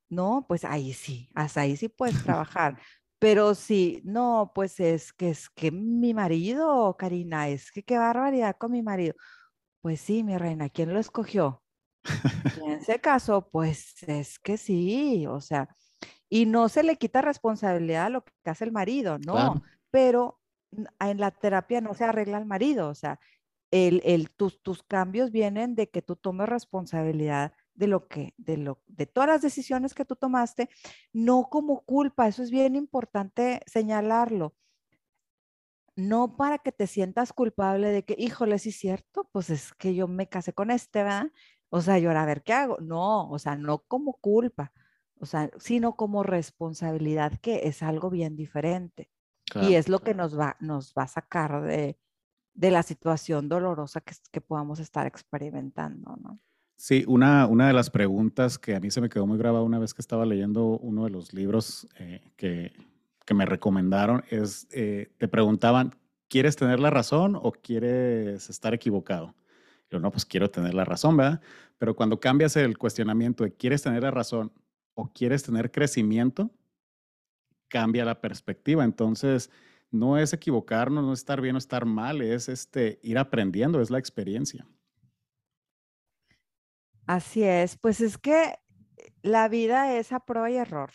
no, 0.09 0.45
pues 0.49 0.65
ahí 0.65 0.93
sí, 0.93 1.31
hasta 1.35 1.63
ahí 1.63 1.77
sí 1.77 1.89
puedes 1.89 2.23
trabajar. 2.25 2.79
Pero 3.19 3.55
sí, 3.55 4.03
no, 4.05 4.53
pues 4.55 4.79
es 4.81 5.13
que 5.13 5.31
es 5.31 5.49
que 5.51 5.71
mi 5.71 6.13
marido, 6.15 6.97
Karina, 6.99 7.49
es 7.49 7.71
que 7.73 7.83
qué 7.83 7.97
barbaridad 7.97 8.57
con 8.59 8.73
mi 8.73 8.83
marido. 8.83 9.15
Pues 9.81 10.01
sí, 10.01 10.23
mi 10.23 10.37
reina, 10.37 10.69
¿quién 10.69 10.93
lo 10.93 11.01
escogió? 11.01 11.63
en 12.57 12.73
ese 12.73 13.01
caso, 13.01 13.49
pues 13.51 14.03
es 14.05 14.39
que 14.39 14.57
sí, 14.57 15.27
o 15.27 15.41
sea, 15.41 15.69
y 16.29 16.47
no 16.47 16.69
se 16.69 16.83
le 16.83 16.97
quita 16.97 17.23
responsabilidad 17.23 18.07
a 18.07 18.11
lo 18.11 18.25
que 18.25 18.51
hace 18.51 18.65
el 18.65 18.73
marido, 18.73 19.19
no, 19.19 19.63
pero 19.91 20.41
en 21.01 21.21
la 21.21 21.31
terapia 21.31 21.81
no 21.81 21.95
se 21.95 22.05
arregla 22.05 22.39
el 22.39 22.47
marido, 22.47 22.89
o 22.89 22.95
sea, 22.95 23.21
el, 23.71 24.01
el, 24.05 24.31
tus, 24.31 24.63
tus 24.63 24.83
cambios 24.83 25.31
vienen 25.31 25.75
de 25.75 25.91
que 25.91 26.03
tú 26.03 26.17
tomes 26.17 26.49
responsabilidad 26.49 27.53
de 27.75 27.87
lo 27.89 28.09
que, 28.09 28.35
de 28.39 28.57
lo, 28.57 28.81
de 28.87 29.07
todas 29.07 29.29
las 29.29 29.43
decisiones 29.43 29.95
que 29.95 30.05
tú 30.05 30.17
tomaste, 30.17 30.69
no 31.13 31.49
como 31.51 31.83
culpa, 31.85 32.29
eso 32.29 32.43
es 32.43 32.51
bien 32.51 32.77
importante 32.77 33.61
señalarlo. 33.67 34.55
No 35.97 36.37
para 36.37 36.59
que 36.59 36.73
te 36.73 36.87
sientas 36.87 37.33
culpable 37.33 37.89
de 37.91 38.05
que, 38.05 38.15
híjole, 38.19 38.59
sí 38.59 38.69
es 38.69 38.77
cierto, 38.79 39.29
pues 39.33 39.49
es 39.51 39.73
que 39.75 39.95
yo 39.95 40.09
me 40.09 40.29
casé 40.29 40.53
con 40.53 40.71
este, 40.71 41.03
¿verdad? 41.03 41.31
O 41.71 41.81
sea, 41.81 41.99
yo 41.99 42.11
a 42.11 42.25
ver 42.27 42.43
qué 42.43 42.53
hago. 42.53 42.77
No, 42.81 43.31
o 43.31 43.39
sea, 43.39 43.57
no 43.57 43.79
como 43.79 44.15
culpa, 44.15 44.73
o 45.21 45.27
sea, 45.27 45.51
sino 45.59 45.97
como 45.97 46.23
responsabilidad, 46.23 47.39
que 47.41 47.67
es 47.67 47.83
algo 47.83 48.11
bien 48.11 48.37
diferente. 48.37 49.11
Y 49.55 49.75
es 49.75 49.89
lo 49.89 50.01
que 50.01 50.15
nos 50.15 50.39
va, 50.39 50.57
nos 50.61 50.93
va 50.93 51.05
a 51.05 51.09
sacar 51.09 51.63
de, 51.63 51.99
de 52.55 52.71
la 52.71 52.83
situación 52.83 53.49
dolorosa 53.49 54.01
que, 54.01 54.15
que 54.33 54.41
podamos 54.41 54.81
estar 54.81 55.07
experimentando, 55.07 56.17
¿no? 56.17 56.41
Sí, 56.79 57.05
una, 57.09 57.47
una 57.47 57.69
de 57.69 57.73
las 57.73 57.89
preguntas 57.89 58.59
que 58.59 58.75
a 58.75 58.81
mí 58.81 58.91
se 58.91 59.01
me 59.01 59.09
quedó 59.09 59.27
muy 59.27 59.39
grabada 59.39 59.65
una 59.65 59.79
vez 59.79 59.95
que 59.95 60.03
estaba 60.03 60.27
leyendo 60.27 60.79
uno 60.79 61.05
de 61.05 61.11
los 61.11 61.33
libros 61.33 61.89
eh, 61.99 62.21
que, 62.37 62.73
que, 63.25 63.33
me 63.33 63.47
recomendaron 63.47 64.25
es, 64.29 64.69
eh, 64.73 65.11
te 65.17 65.27
preguntaban, 65.27 65.95
¿quieres 66.29 66.55
tener 66.57 66.79
la 66.79 66.91
razón 66.91 67.35
o 67.35 67.53
quieres 67.53 68.51
estar 68.51 68.75
equivocado? 68.75 69.35
Yo, 69.91 70.01
no, 70.01 70.11
pues 70.11 70.27
quiero 70.27 70.51
tener 70.51 70.75
la 70.75 70.85
razón, 70.85 71.17
¿verdad? 71.17 71.41
Pero 71.79 71.97
cuando 71.97 72.21
cambias 72.21 72.57
el 72.57 72.77
cuestionamiento 72.77 73.45
de 73.45 73.53
¿quieres 73.53 73.83
tener 73.83 74.03
la 74.03 74.11
razón 74.11 74.53
o 74.95 75.11
quieres 75.13 75.45
tener 75.45 75.71
crecimiento? 75.71 76.51
Cambia 77.69 78.05
la 78.05 78.21
perspectiva. 78.21 78.85
Entonces, 78.85 79.51
no 79.91 80.19
es 80.19 80.33
equivocarnos, 80.33 81.05
no 81.05 81.13
es 81.13 81.21
estar 81.21 81.41
bien 81.41 81.55
o 81.55 81.59
estar 81.59 81.85
mal, 81.85 82.21
es 82.23 82.49
este, 82.49 82.99
ir 83.03 83.19
aprendiendo, 83.19 83.81
es 83.81 83.91
la 83.91 83.99
experiencia. 83.99 84.67
Así 87.07 87.45
es, 87.45 87.77
pues 87.77 88.01
es 88.01 88.19
que 88.19 88.59
la 89.23 89.49
vida 89.49 89.97
es 89.97 90.13
a 90.13 90.21
prueba 90.21 90.51
y 90.51 90.57
error. 90.57 90.91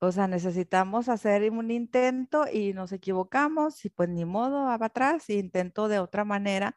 O 0.00 0.12
sea, 0.12 0.28
necesitamos 0.28 1.08
hacer 1.08 1.50
un 1.50 1.70
intento 1.70 2.44
y 2.52 2.72
nos 2.72 2.92
equivocamos 2.92 3.84
y 3.84 3.90
pues 3.90 4.08
ni 4.08 4.24
modo, 4.24 4.64
va 4.64 4.74
atrás, 4.74 5.28
intento 5.28 5.88
de 5.88 5.98
otra 5.98 6.24
manera. 6.24 6.76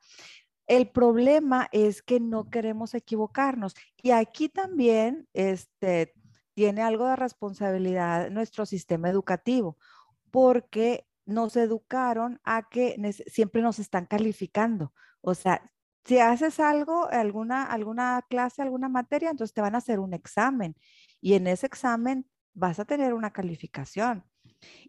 El 0.65 0.89
problema 0.89 1.67
es 1.71 2.01
que 2.01 2.19
no 2.19 2.49
queremos 2.49 2.93
equivocarnos. 2.93 3.75
Y 4.01 4.11
aquí 4.11 4.49
también 4.49 5.27
este, 5.33 6.13
tiene 6.53 6.81
algo 6.81 7.07
de 7.07 7.15
responsabilidad 7.15 8.29
nuestro 8.29 8.65
sistema 8.65 9.09
educativo, 9.09 9.77
porque 10.31 11.07
nos 11.25 11.55
educaron 11.55 12.39
a 12.43 12.67
que 12.69 12.97
siempre 13.27 13.61
nos 13.61 13.79
están 13.79 14.05
calificando. 14.05 14.93
O 15.21 15.33
sea, 15.35 15.71
si 16.03 16.19
haces 16.19 16.59
algo, 16.59 17.07
alguna, 17.09 17.63
alguna 17.63 18.25
clase, 18.29 18.61
alguna 18.61 18.89
materia, 18.89 19.29
entonces 19.29 19.53
te 19.53 19.61
van 19.61 19.75
a 19.75 19.79
hacer 19.79 19.99
un 19.99 20.13
examen 20.13 20.75
y 21.21 21.33
en 21.35 21.47
ese 21.47 21.67
examen 21.67 22.27
vas 22.53 22.79
a 22.79 22.85
tener 22.85 23.13
una 23.13 23.31
calificación. 23.31 24.25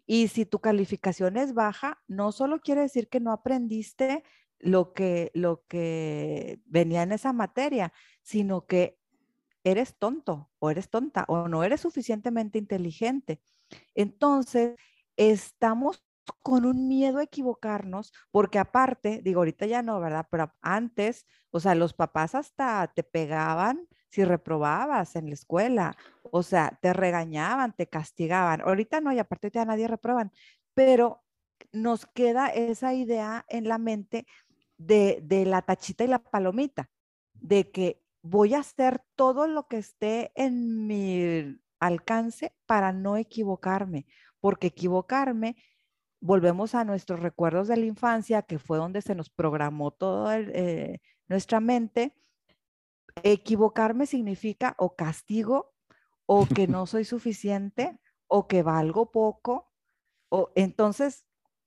Y 0.05 0.27
si 0.27 0.45
tu 0.45 0.59
calificación 0.59 1.37
es 1.37 1.53
baja, 1.53 2.01
no 2.07 2.31
solo 2.31 2.59
quiere 2.59 2.81
decir 2.81 3.09
que 3.09 3.19
no 3.19 3.31
aprendiste 3.31 4.23
lo 4.59 4.93
que, 4.93 5.31
lo 5.33 5.63
que 5.67 6.59
venía 6.65 7.03
en 7.03 7.11
esa 7.11 7.33
materia, 7.33 7.93
sino 8.21 8.65
que 8.65 8.97
eres 9.63 9.97
tonto 9.97 10.49
o 10.59 10.69
eres 10.69 10.89
tonta 10.89 11.25
o 11.27 11.47
no 11.47 11.63
eres 11.63 11.81
suficientemente 11.81 12.57
inteligente. 12.57 13.41
Entonces, 13.95 14.75
estamos 15.17 16.03
con 16.41 16.65
un 16.65 16.87
miedo 16.87 17.19
a 17.19 17.23
equivocarnos, 17.23 18.13
porque 18.31 18.59
aparte, 18.59 19.21
digo, 19.23 19.41
ahorita 19.41 19.65
ya 19.65 19.81
no, 19.81 19.99
¿verdad? 19.99 20.27
Pero 20.29 20.53
antes, 20.61 21.25
o 21.51 21.59
sea, 21.59 21.75
los 21.75 21.93
papás 21.93 22.35
hasta 22.35 22.91
te 22.93 23.03
pegaban 23.03 23.87
si 24.09 24.23
reprobabas 24.23 25.15
en 25.15 25.27
la 25.27 25.33
escuela, 25.33 25.97
o 26.21 26.43
sea, 26.43 26.77
te 26.81 26.93
regañaban, 26.93 27.73
te 27.73 27.87
castigaban. 27.87 28.61
Ahorita 28.61 29.01
no, 29.01 29.11
y 29.11 29.19
aparte 29.19 29.49
ya 29.51 29.65
nadie 29.65 29.87
reprueban, 29.87 30.31
pero 30.73 31.23
nos 31.71 32.05
queda 32.05 32.47
esa 32.47 32.93
idea 32.93 33.45
en 33.49 33.67
la 33.67 33.77
mente 33.77 34.25
de, 34.77 35.19
de 35.23 35.45
la 35.45 35.63
tachita 35.63 36.03
y 36.03 36.07
la 36.07 36.19
palomita, 36.19 36.89
de 37.33 37.71
que 37.71 38.02
voy 38.23 38.55
a 38.55 38.59
hacer 38.59 39.03
todo 39.15 39.45
lo 39.47 39.67
que 39.67 39.77
esté 39.77 40.31
en 40.35 40.87
mi 40.87 41.59
alcance 41.79 42.55
para 42.65 42.91
no 42.93 43.17
equivocarme, 43.17 44.07
porque 44.39 44.67
equivocarme 44.67 45.57
volvemos 46.21 46.73
a 46.73 46.85
nuestros 46.85 47.19
recuerdos 47.19 47.67
de 47.67 47.75
la 47.75 47.85
infancia, 47.85 48.41
que 48.43 48.57
fue 48.57 48.77
donde 48.77 49.01
se 49.01 49.13
nos 49.13 49.29
programó 49.29 49.91
toda 49.91 50.39
eh, 50.39 51.01
nuestra 51.27 51.59
mente, 51.59 52.15
equivocarme 53.23 54.05
significa 54.05 54.73
o 54.79 54.95
castigo, 54.95 55.73
o 56.25 56.45
que 56.45 56.65
no 56.67 56.85
soy 56.85 57.03
suficiente, 57.03 57.99
o 58.27 58.47
que 58.47 58.63
valgo 58.63 59.11
poco, 59.11 59.69
o 60.29 60.51
entonces 60.55 61.25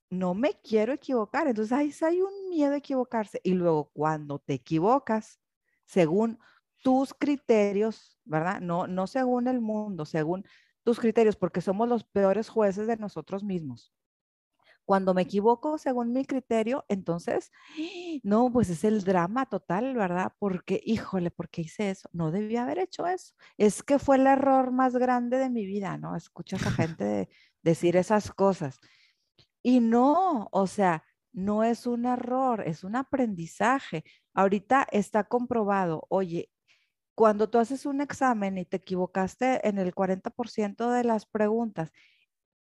no 0.08 0.32
me 0.32 0.54
quiero 0.62 0.94
equivocar. 0.94 1.46
Entonces 1.48 1.72
ahí 1.72 1.92
hay 2.00 2.22
un 2.22 2.48
miedo 2.48 2.72
a 2.72 2.78
equivocarse. 2.78 3.40
Y 3.44 3.52
luego 3.52 3.90
cuando 3.92 4.38
te 4.38 4.54
equivocas, 4.54 5.38
según 5.86 6.38
tus 6.82 7.14
criterios, 7.14 8.18
¿verdad? 8.24 8.60
No, 8.60 8.86
no 8.86 9.06
según 9.06 9.48
el 9.48 9.60
mundo, 9.60 10.04
según 10.04 10.44
tus 10.84 11.00
criterios, 11.00 11.36
porque 11.36 11.60
somos 11.60 11.88
los 11.88 12.04
peores 12.04 12.48
jueces 12.48 12.86
de 12.86 12.96
nosotros 12.96 13.42
mismos. 13.42 13.92
Cuando 14.84 15.14
me 15.14 15.22
equivoco 15.22 15.78
según 15.78 16.12
mi 16.12 16.24
criterio, 16.24 16.84
entonces, 16.88 17.50
no, 18.22 18.52
pues 18.52 18.70
es 18.70 18.84
el 18.84 19.02
drama 19.02 19.46
total, 19.46 19.96
¿verdad? 19.96 20.32
Porque, 20.38 20.80
híjole, 20.84 21.32
¿por 21.32 21.48
qué 21.50 21.62
hice 21.62 21.90
eso? 21.90 22.08
No 22.12 22.30
debía 22.30 22.62
haber 22.62 22.78
hecho 22.78 23.04
eso. 23.08 23.34
Es 23.58 23.82
que 23.82 23.98
fue 23.98 24.14
el 24.14 24.28
error 24.28 24.70
más 24.70 24.96
grande 24.96 25.38
de 25.38 25.50
mi 25.50 25.66
vida, 25.66 25.98
¿no? 25.98 26.14
Escuchas 26.14 26.64
a 26.64 26.70
gente 26.70 27.28
decir 27.62 27.96
esas 27.96 28.30
cosas. 28.30 28.78
Y 29.60 29.80
no, 29.80 30.48
o 30.52 30.68
sea, 30.68 31.02
no 31.32 31.64
es 31.64 31.88
un 31.88 32.06
error, 32.06 32.62
es 32.64 32.84
un 32.84 32.94
aprendizaje. 32.94 34.04
Ahorita 34.36 34.86
está 34.92 35.24
comprobado, 35.24 36.04
oye, 36.10 36.50
cuando 37.14 37.48
tú 37.48 37.56
haces 37.56 37.86
un 37.86 38.02
examen 38.02 38.58
y 38.58 38.66
te 38.66 38.76
equivocaste 38.76 39.66
en 39.66 39.78
el 39.78 39.94
40% 39.94 40.90
de 40.90 41.04
las 41.04 41.24
preguntas, 41.24 41.90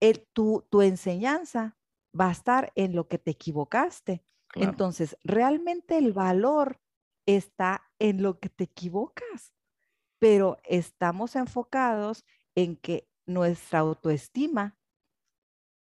el, 0.01 0.27
tu, 0.33 0.67
tu 0.69 0.81
enseñanza 0.81 1.77
va 2.19 2.27
a 2.27 2.33
estar 2.33 2.73
en 2.75 2.93
lo 2.93 3.07
que 3.07 3.17
te 3.19 3.31
equivocaste. 3.31 4.25
Entonces, 4.55 5.15
realmente 5.23 5.97
el 5.97 6.11
valor 6.11 6.81
está 7.25 7.89
en 7.99 8.21
lo 8.21 8.41
que 8.41 8.49
te 8.49 8.65
equivocas, 8.65 9.53
pero 10.19 10.57
estamos 10.65 11.37
enfocados 11.37 12.25
en 12.53 12.75
que 12.75 13.07
nuestra 13.25 13.79
autoestima 13.79 14.77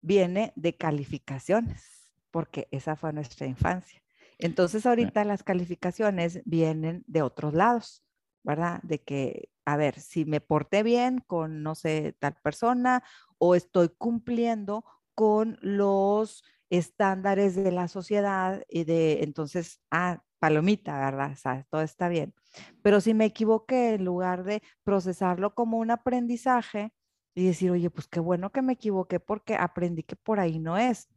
viene 0.01 0.53
de 0.57 0.77
calificaciones, 0.77 2.11
porque 2.33 2.67
esa 2.73 2.97
fue 2.97 3.13
nuestra 3.13 3.47
infancia. 3.47 4.03
Entonces, 4.39 4.87
ahorita 4.87 5.25
las 5.25 5.43
calificaciones 5.43 6.41
vienen 6.45 7.05
de 7.07 7.23
otros 7.23 7.55
lados, 7.55 8.05
¿verdad? 8.45 8.81
De 8.83 9.03
que, 9.03 9.51
a 9.65 9.77
ver, 9.77 9.99
si 10.01 10.25
me 10.25 10.41
porté 10.41 10.83
bien 10.83 11.19
con, 11.27 11.63
no 11.63 11.75
sé, 11.75 12.17
tal 12.19 12.37
persona 12.43 13.03
o 13.39 13.55
estoy 13.55 13.89
cumpliendo 13.89 14.85
con 15.15 15.59
los 15.61 16.45
estándares 16.71 17.57
de 17.57 17.73
la 17.73 17.89
sociedad 17.89 18.63
y 18.69 18.85
de 18.85 19.23
entonces, 19.25 19.81
ah, 19.91 20.23
palomita, 20.39 20.99
¿verdad? 20.99 21.33
O 21.33 21.37
sea, 21.37 21.67
todo 21.71 21.83
está 21.83 22.09
bien. 22.09 22.35
Pero 22.83 23.01
si 23.01 23.15
me 23.15 23.25
equivoqué, 23.25 23.95
en 23.95 24.05
lugar 24.05 24.45
de 24.45 24.63
procesarlo 24.85 25.55
como 25.55 25.79
un 25.79 25.91
aprendizaje 25.91 26.93
y 27.35 27.47
decir, 27.47 27.71
oye, 27.71 27.91
pues 27.91 28.07
qué 28.09 28.21
bueno 28.21 28.51
que 28.51 28.63
me 28.63 28.75
equivoqué 28.75 29.21
porque 29.21 29.57
aprendí 29.57 30.03
que 30.03 30.17
por 30.17 30.41
ahí 30.41 30.59
no 30.59 30.79
es. 30.79 31.09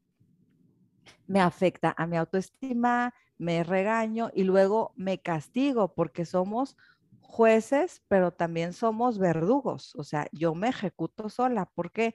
Me 1.28 1.40
afecta 1.42 1.94
a 1.98 2.08
mi 2.08 2.18
autoestima, 2.18 3.14
me 3.38 3.64
regaño 3.64 4.30
y 4.34 4.44
luego 4.44 4.94
me 4.96 5.20
castigo 5.22 5.94
porque 5.96 6.26
somos 6.26 6.78
jueces, 7.22 8.04
pero 8.08 8.32
también 8.32 8.74
somos 8.74 9.18
verdugos. 9.18 9.96
O 9.96 10.04
sea, 10.04 10.28
yo 10.32 10.54
me 10.54 10.70
ejecuto 10.70 11.30
sola 11.30 11.70
porque 11.74 12.14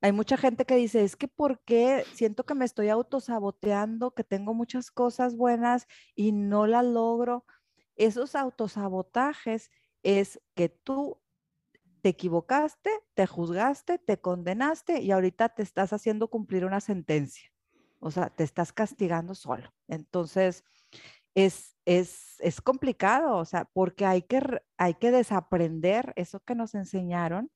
hay 0.00 0.12
mucha 0.12 0.36
gente 0.36 0.64
que 0.64 0.76
dice, 0.76 1.02
es 1.02 1.16
que 1.16 1.26
porque 1.26 2.04
siento 2.14 2.44
que 2.44 2.54
me 2.54 2.64
estoy 2.64 2.88
autosaboteando, 2.88 4.12
que 4.14 4.24
tengo 4.24 4.54
muchas 4.54 4.90
cosas 4.90 5.36
buenas 5.36 5.86
y 6.14 6.32
no 6.32 6.66
las 6.66 6.84
logro. 6.84 7.44
Esos 7.96 8.36
autosabotajes 8.36 9.70
es 10.04 10.40
que 10.54 10.68
tú 10.68 11.20
te 12.02 12.10
equivocaste, 12.10 12.90
te 13.14 13.26
juzgaste, 13.26 13.98
te 13.98 14.20
condenaste 14.20 15.00
y 15.00 15.10
ahorita 15.10 15.48
te 15.50 15.62
estás 15.62 15.92
haciendo 15.92 16.28
cumplir 16.28 16.64
una 16.64 16.80
sentencia. 16.80 17.50
O 18.00 18.10
sea, 18.10 18.30
te 18.30 18.44
estás 18.44 18.72
castigando 18.72 19.34
solo. 19.34 19.72
Entonces, 19.88 20.64
es, 21.34 21.76
es, 21.84 22.36
es 22.40 22.60
complicado, 22.60 23.36
o 23.36 23.44
sea, 23.44 23.64
porque 23.72 24.06
hay 24.06 24.22
que, 24.22 24.40
hay 24.76 24.94
que 24.94 25.10
desaprender 25.10 26.12
eso 26.16 26.40
que 26.40 26.54
nos 26.54 26.74
enseñaron 26.74 27.50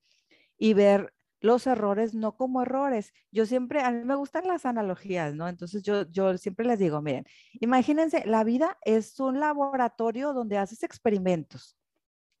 y 0.57 0.73
ver 0.73 1.13
los 1.41 1.67
errores 1.67 2.15
no 2.15 2.37
como 2.37 2.61
errores. 2.61 3.13
Yo 3.31 3.45
siempre, 3.45 3.81
a 3.81 3.91
mí 3.91 4.03
me 4.05 4.15
gustan 4.15 4.47
las 4.47 4.65
analogías, 4.65 5.35
¿no? 5.35 5.49
Entonces 5.49 5.83
yo, 5.83 6.09
yo 6.09 6.37
siempre 6.37 6.65
les 6.65 6.79
digo, 6.79 7.01
miren, 7.01 7.25
imagínense, 7.59 8.23
la 8.25 8.45
vida 8.45 8.77
es 8.85 9.19
un 9.19 9.41
laboratorio 9.41 10.33
donde 10.33 10.57
haces 10.57 10.83
experimentos. 10.83 11.77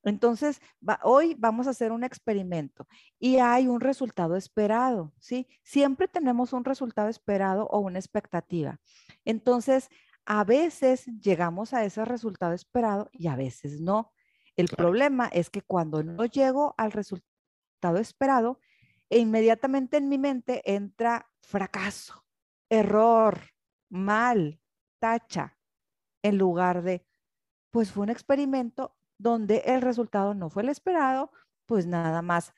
Entonces, 0.03 0.61
hoy 1.03 1.35
vamos 1.37 1.67
a 1.67 1.71
hacer 1.71 1.91
un 1.91 2.03
experimento 2.03 2.87
y 3.19 3.37
hay 3.37 3.67
un 3.67 3.79
resultado 3.79 4.35
esperado, 4.35 5.13
¿sí? 5.19 5.47
Siempre 5.63 6.07
tenemos 6.07 6.53
un 6.53 6.65
resultado 6.65 7.09
esperado 7.09 7.67
o 7.67 7.79
una 7.79 7.99
expectativa. 7.99 8.79
Entonces, 9.23 9.89
a 10.25 10.43
veces 10.43 11.05
llegamos 11.21 11.73
a 11.73 11.83
ese 11.85 12.03
resultado 12.05 12.53
esperado 12.53 13.09
y 13.13 13.27
a 13.27 13.35
veces 13.35 13.79
no. 13.79 14.11
El 14.55 14.67
problema 14.67 15.27
es 15.27 15.49
que 15.49 15.61
cuando 15.61 16.03
no 16.03 16.25
llego 16.25 16.75
al 16.77 16.91
resultado 16.91 17.97
esperado, 17.97 18.59
e 19.09 19.19
inmediatamente 19.19 19.97
en 19.97 20.09
mi 20.09 20.17
mente 20.17 20.61
entra 20.65 21.29
fracaso, 21.41 22.25
error, 22.69 23.39
mal, 23.89 24.59
tacha, 24.99 25.57
en 26.23 26.37
lugar 26.37 26.81
de, 26.81 27.05
pues 27.69 27.91
fue 27.91 28.03
un 28.03 28.09
experimento 28.09 28.95
donde 29.23 29.63
el 29.65 29.81
resultado 29.81 30.33
no 30.33 30.49
fue 30.49 30.63
el 30.63 30.69
esperado, 30.69 31.31
pues 31.65 31.87
nada 31.87 32.21
más 32.21 32.53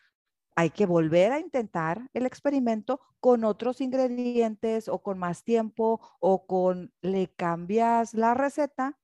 hay 0.55 0.71
que 0.71 0.85
volver 0.85 1.31
a 1.31 1.39
intentar 1.39 2.09
el 2.13 2.25
experimento 2.25 2.99
con 3.19 3.43
otros 3.43 3.81
ingredientes 3.81 4.89
o 4.89 5.01
con 5.03 5.19
más 5.19 5.43
tiempo 5.43 6.01
o 6.19 6.47
con 6.47 6.91
le 7.01 7.27
cambias 7.27 8.13
la 8.13 8.33
receta 8.33 8.97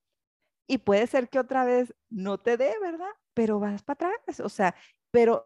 y 0.68 0.80
puede 0.80 1.06
ser 1.06 1.30
que 1.30 1.40
otra 1.40 1.64
vez 1.64 1.94
no 2.10 2.40
te 2.40 2.58
dé, 2.58 2.74
¿verdad? 2.82 3.12
Pero 3.34 3.60
vas 3.60 3.84
para 3.84 4.10
atrás, 4.10 4.40
o 4.40 4.50
sea, 4.50 4.74
pero 5.12 5.46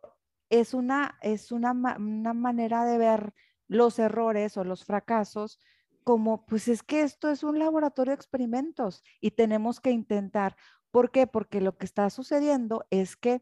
es 0.50 0.74
una, 0.74 1.18
es 1.22 1.52
una, 1.52 1.72
una 1.72 2.34
manera 2.34 2.86
de 2.86 2.98
ver 2.98 3.34
los 3.68 4.00
errores 4.00 4.56
o 4.58 4.64
los 4.64 4.86
fracasos 4.86 5.60
como, 6.06 6.46
pues 6.46 6.68
es 6.68 6.84
que 6.84 7.02
esto 7.02 7.32
es 7.32 7.44
un 7.44 7.58
laboratorio 7.58 8.12
de 8.12 8.16
experimentos 8.16 9.04
y 9.20 9.32
tenemos 9.32 9.82
que 9.82 9.90
intentar. 9.90 10.56
¿Por 10.96 11.12
qué? 11.12 11.28
Porque 11.28 11.60
lo 11.60 11.78
que 11.78 11.86
está 11.86 12.10
sucediendo 12.10 12.88
es 12.90 13.18
que 13.18 13.42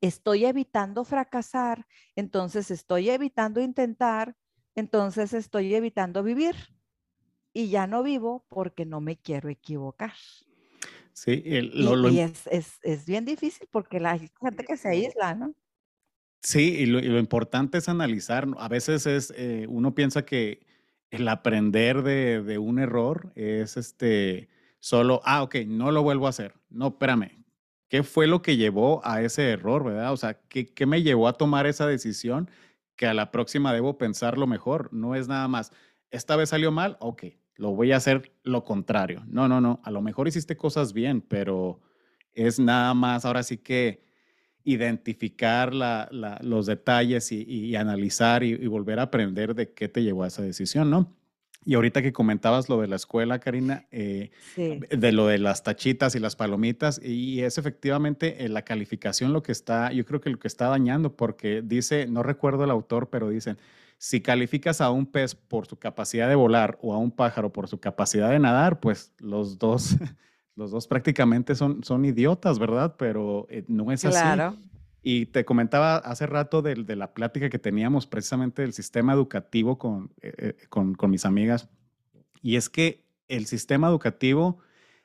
estoy 0.00 0.46
evitando 0.46 1.04
fracasar, 1.04 1.86
entonces 2.16 2.72
estoy 2.72 3.08
evitando 3.08 3.60
intentar, 3.60 4.34
entonces 4.74 5.32
estoy 5.32 5.72
evitando 5.76 6.24
vivir. 6.24 6.56
Y 7.52 7.68
ya 7.68 7.86
no 7.86 8.02
vivo 8.02 8.44
porque 8.48 8.84
no 8.84 9.00
me 9.00 9.16
quiero 9.16 9.48
equivocar. 9.48 10.14
Sí, 11.12 11.40
y, 11.46 12.18
es, 12.18 12.80
es, 12.82 13.06
bien 13.06 13.24
difícil 13.24 13.68
porque 13.70 14.00
la 14.00 14.18
gente 14.18 14.64
que 14.64 14.76
se 14.76 14.88
aísla, 14.88 15.36
¿no? 15.36 15.54
Sí, 16.42 16.78
y 16.78 16.86
lo, 16.86 16.98
importante 17.16 17.78
es 17.78 17.88
analizar. 17.88 18.44
A 18.58 18.66
veces 18.66 19.06
es, 19.06 19.32
eh, 19.36 19.66
uno 19.68 19.94
piensa 19.94 20.24
que 20.24 20.66
el 21.12 21.28
aprender 21.28 22.02
de, 22.02 22.42
de, 22.42 22.58
un 22.58 22.80
error 22.80 23.30
es 23.36 23.76
este, 23.76 24.48
solo, 24.86 25.20
ah, 25.24 25.42
ok, 25.42 25.56
no 25.66 25.90
lo 25.90 26.04
vuelvo 26.04 26.26
a 26.26 26.30
hacer. 26.30 26.54
No, 26.70 26.86
espérame, 26.88 27.44
¿qué 27.88 28.04
fue 28.04 28.28
lo 28.28 28.40
que 28.40 28.56
llevó 28.56 29.04
a 29.04 29.20
ese 29.20 29.50
error, 29.50 29.82
verdad? 29.82 30.12
O 30.12 30.16
sea, 30.16 30.34
¿qué, 30.48 30.72
¿qué, 30.72 30.86
me 30.86 31.02
llevó 31.02 31.26
a 31.26 31.32
tomar 31.32 31.66
esa 31.66 31.88
decisión 31.88 32.48
que 32.94 33.08
a 33.08 33.12
la 33.12 33.32
próxima 33.32 33.74
debo 33.74 33.98
pensarlo 33.98 34.46
mejor? 34.46 34.88
No 34.92 35.16
es 35.16 35.26
nada 35.26 35.48
más, 35.48 35.72
esta 36.12 36.36
vez 36.36 36.50
salió 36.50 36.70
mal, 36.70 36.96
ok, 37.00 37.24
lo 37.56 37.72
voy 37.72 37.90
a 37.90 37.96
hacer 37.96 38.30
lo 38.44 38.62
contrario. 38.62 39.24
No, 39.26 39.48
no, 39.48 39.60
no, 39.60 39.80
a 39.82 39.90
lo 39.90 40.02
mejor 40.02 40.28
hiciste 40.28 40.56
cosas 40.56 40.92
bien, 40.92 41.20
pero 41.20 41.80
es 42.32 42.60
nada 42.60 42.94
más, 42.94 43.24
ahora 43.24 43.42
sí 43.42 43.58
que 43.58 44.04
identificar 44.62 45.74
los 45.74 46.66
detalles 46.66 47.32
y, 47.32 47.74
analizar 47.74 48.44
y, 48.44 48.68
volver 48.68 49.00
a 49.00 49.02
aprender 49.02 49.56
de 49.56 49.72
qué 49.72 49.88
te 49.88 50.04
llevó 50.04 50.22
a 50.22 50.28
esa 50.28 50.42
decisión, 50.42 50.90
¿no? 50.90 51.12
Y 51.66 51.74
ahorita 51.74 52.00
que 52.00 52.12
comentabas 52.12 52.68
lo 52.68 52.80
de 52.80 52.86
la 52.86 52.96
escuela, 52.96 53.40
Karina, 53.40 53.86
eh, 53.90 54.30
de 54.56 55.12
lo 55.12 55.26
de 55.26 55.38
las 55.38 55.64
tachitas 55.64 56.14
y 56.14 56.20
las 56.20 56.36
palomitas, 56.36 57.00
y 57.02 57.42
es 57.42 57.58
efectivamente 57.58 58.44
eh, 58.44 58.48
la 58.48 58.62
calificación 58.62 59.32
lo 59.32 59.42
que 59.42 59.52
está, 59.52 59.92
yo 59.92 60.06
creo 60.06 60.20
que 60.20 60.30
lo 60.30 60.38
que 60.38 60.46
está 60.46 60.68
dañando, 60.68 61.16
porque 61.16 61.62
dice, 61.62 62.06
no 62.06 62.22
recuerdo 62.22 62.64
el 62.64 62.70
autor, 62.70 63.10
pero 63.10 63.28
dicen, 63.28 63.58
si 63.98 64.20
calificas 64.20 64.80
a 64.80 64.90
un 64.90 65.06
pez 65.06 65.34
por 65.34 65.66
su 65.66 65.76
capacidad 65.76 66.28
de 66.28 66.36
volar 66.36 66.78
o 66.80 66.94
a 66.94 66.98
un 66.98 67.10
pájaro 67.10 67.52
por 67.52 67.66
su 67.66 67.80
capacidad 67.80 68.30
de 68.30 68.38
nadar, 68.38 68.78
pues 68.78 69.12
los 69.18 69.58
dos 69.58 69.96
los 70.56 70.70
dos 70.70 70.86
prácticamente 70.86 71.54
son, 71.54 71.84
son 71.84 72.04
idiotas, 72.04 72.58
¿verdad? 72.58 72.96
Pero 72.98 73.46
eh, 73.50 73.64
no 73.68 73.92
es 73.92 74.04
así. 74.04 74.56
Y 75.08 75.26
te 75.26 75.44
comentaba 75.44 75.98
hace 75.98 76.26
rato 76.26 76.62
de, 76.62 76.96
la 76.96 77.14
plática 77.14 77.48
que 77.48 77.60
teníamos 77.60 78.08
precisamente 78.08 78.62
del 78.62 78.72
sistema 78.72 79.12
educativo 79.12 79.78
con, 79.78 80.12
eh, 80.20 80.32
eh, 80.36 80.66
con, 80.68 80.96
mis 81.08 81.24
amigas. 81.24 81.68
Y 82.42 82.56
es 82.56 82.68
que 82.68 83.04
el 83.28 83.46
sistema 83.46 83.86
educativo 83.86 84.58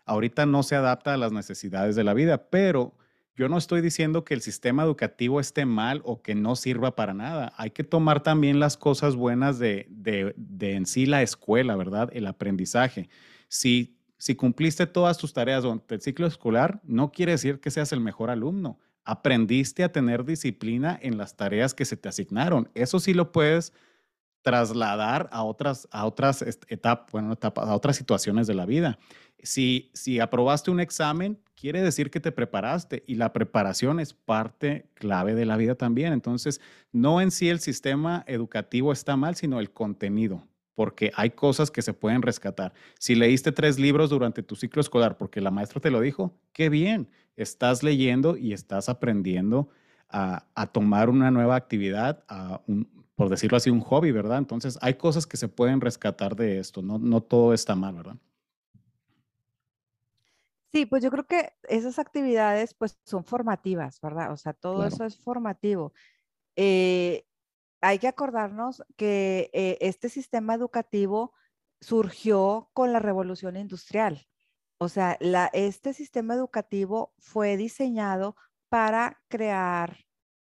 ahorita 0.05 0.47
no 0.47 0.63
se 0.63 0.75
adapta 0.75 1.13
a 1.13 1.17
las 1.17 1.31
necesidades 1.31 1.95
de 1.95 2.03
la 2.03 2.15
vida, 2.15 2.49
pero 2.49 2.97
yo 3.35 3.47
no 3.47 3.59
estoy 3.59 3.81
diciendo 3.81 4.25
que 4.25 4.33
el 4.33 4.41
sistema 4.41 4.81
educativo 4.81 5.39
esté 5.39 5.67
mal 5.67 6.01
o 6.03 6.23
que 6.23 6.33
no 6.33 6.55
sirva 6.55 6.95
para 6.95 7.13
nada. 7.13 7.53
Hay 7.55 7.69
que 7.69 7.83
tomar 7.83 8.23
también 8.23 8.59
las 8.59 8.77
cosas 8.77 9.15
buenas 9.15 9.59
de, 9.59 9.85
de, 9.91 10.33
de 10.35 10.77
en 10.77 10.87
sí 10.87 11.05
la 11.05 11.21
escuela, 11.21 11.75
¿verdad? 11.75 12.09
El 12.11 12.25
aprendizaje. 12.25 13.07
Si 13.49 13.99
si 14.21 14.35
cumpliste 14.35 14.85
todas 14.85 15.17
tus 15.17 15.33
tareas 15.33 15.63
durante 15.63 15.95
el 15.95 16.01
ciclo 16.01 16.27
escolar, 16.27 16.79
no 16.83 17.11
quiere 17.11 17.31
decir 17.31 17.59
que 17.59 17.71
seas 17.71 17.91
el 17.91 18.01
mejor 18.01 18.29
alumno. 18.29 18.79
Aprendiste 19.03 19.83
a 19.83 19.91
tener 19.91 20.25
disciplina 20.25 20.97
en 21.01 21.17
las 21.17 21.35
tareas 21.35 21.73
que 21.73 21.85
se 21.85 21.97
te 21.97 22.09
asignaron. 22.09 22.69
Eso 22.73 22.99
sí 22.99 23.13
lo 23.13 23.31
puedes 23.31 23.73
trasladar 24.41 25.29
a 25.31 25.43
otras, 25.43 25.87
a 25.91 26.05
otras 26.05 26.41
etapas, 26.67 27.11
bueno, 27.11 27.37
a 27.41 27.75
otras 27.75 27.95
situaciones 27.95 28.47
de 28.47 28.55
la 28.55 28.65
vida. 28.65 28.97
Si, 29.43 29.91
si 29.93 30.19
aprobaste 30.19 30.71
un 30.71 30.79
examen, 30.79 31.39
quiere 31.55 31.81
decir 31.81 32.09
que 32.09 32.19
te 32.19 32.31
preparaste 32.31 33.03
y 33.07 33.15
la 33.15 33.33
preparación 33.33 33.99
es 33.99 34.13
parte 34.13 34.89
clave 34.95 35.35
de 35.35 35.45
la 35.45 35.57
vida 35.57 35.75
también. 35.75 36.13
Entonces, 36.13 36.59
no 36.91 37.21
en 37.21 37.31
sí 37.31 37.49
el 37.49 37.59
sistema 37.59 38.23
educativo 38.27 38.91
está 38.91 39.15
mal, 39.15 39.35
sino 39.35 39.59
el 39.59 39.71
contenido 39.71 40.43
porque 40.73 41.11
hay 41.15 41.31
cosas 41.31 41.69
que 41.69 41.81
se 41.83 41.93
pueden 41.93 42.21
rescatar. 42.21 42.73
Si 42.97 43.13
leíste 43.13 43.51
tres 43.51 43.77
libros 43.77 44.09
durante 44.09 44.41
tu 44.41 44.55
ciclo 44.55 44.81
escolar 44.81 45.15
porque 45.17 45.41
la 45.41 45.51
maestra 45.51 45.79
te 45.79 45.91
lo 45.91 46.01
dijo, 46.01 46.33
qué 46.53 46.69
bien, 46.69 47.07
estás 47.35 47.83
leyendo 47.83 48.37
y 48.37 48.53
estás 48.53 48.89
aprendiendo 48.89 49.69
a, 50.09 50.67
tomar 50.73 51.09
una 51.09 51.31
nueva 51.31 51.55
actividad, 51.55 52.23
a 52.27 52.61
por 53.15 53.29
decirlo 53.29 53.57
así, 53.57 53.69
un 53.69 53.81
hobby, 53.81 54.11
¿verdad? 54.11 54.39
Entonces, 54.39 54.77
hay 54.81 54.95
cosas 54.95 55.27
que 55.27 55.37
se 55.37 55.47
pueden 55.47 55.79
rescatar 55.79 56.35
de 56.35 56.59
esto, 56.59 56.81
no, 56.81 56.97
no 56.97 57.21
todo 57.21 57.53
está 57.53 57.75
mal, 57.75 57.95
¿verdad? 57.95 58.15
Sí, 60.73 60.85
pues 60.85 61.03
yo 61.03 61.11
creo 61.11 61.27
que 61.27 61.53
esas 61.63 61.99
actividades 61.99 62.73
pues 62.73 62.97
son 63.03 63.25
formativas, 63.25 63.99
¿verdad? 64.01 64.31
O 64.31 64.37
sea, 64.37 64.53
todo 64.53 64.85
eso 64.85 65.03
es 65.03 65.17
formativo. 65.17 65.93
Eh, 66.55 67.25
hay 67.81 67.99
que 67.99 68.07
acordarnos 68.07 68.83
que 68.95 69.49
eh, 69.53 69.77
este 69.81 70.07
sistema 70.07 70.53
educativo 70.53 71.33
surgió 71.81 72.69
con 72.73 72.93
la 72.93 72.99
revolución 72.99 73.57
industrial. 73.57 74.25
O 74.81 74.89
sea, 74.89 75.19
este 75.53 75.93
sistema 75.93 76.33
educativo 76.33 77.13
fue 77.19 77.55
diseñado 77.55 78.35
para 78.67 79.21
crear 79.27 79.95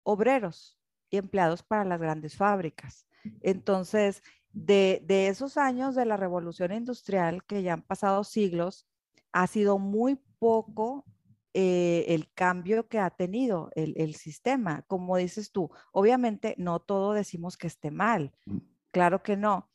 obreros 0.03 0.79
y 1.09 1.17
empleados 1.17 1.63
para 1.63 1.87
las 1.87 1.99
grandes 1.99 2.37
fábricas. 2.37 3.07
Entonces, 3.41 4.23
de, 4.51 5.03
de 5.07 5.29
esos 5.29 5.57
años 5.57 5.95
de 5.95 6.05
la 6.05 6.19
revolución 6.19 6.71
industrial, 6.73 7.45
que 7.45 7.63
ya 7.63 7.73
han 7.73 7.81
pasado 7.81 8.25
siglos, 8.25 8.87
ha 9.33 9.47
sido 9.47 9.79
muy 9.79 10.17
poco 10.39 11.07
eh, 11.55 12.05
el 12.09 12.31
cambio 12.35 12.89
que 12.89 12.99
ha 12.99 13.09
tenido 13.09 13.71
el, 13.75 14.15
sistema. 14.17 14.83
Como 14.83 15.17
dices 15.17 15.51
tú, 15.51 15.71
obviamente 15.93 16.55
no 16.59 16.81
todo 16.81 17.15
decimos 17.15 17.57
que 17.57 17.69
esté 17.69 17.91
mal, 17.91 18.35
mm. 18.45 18.59
claro 18.91 19.23
que 19.23 19.39
no, 19.39 19.71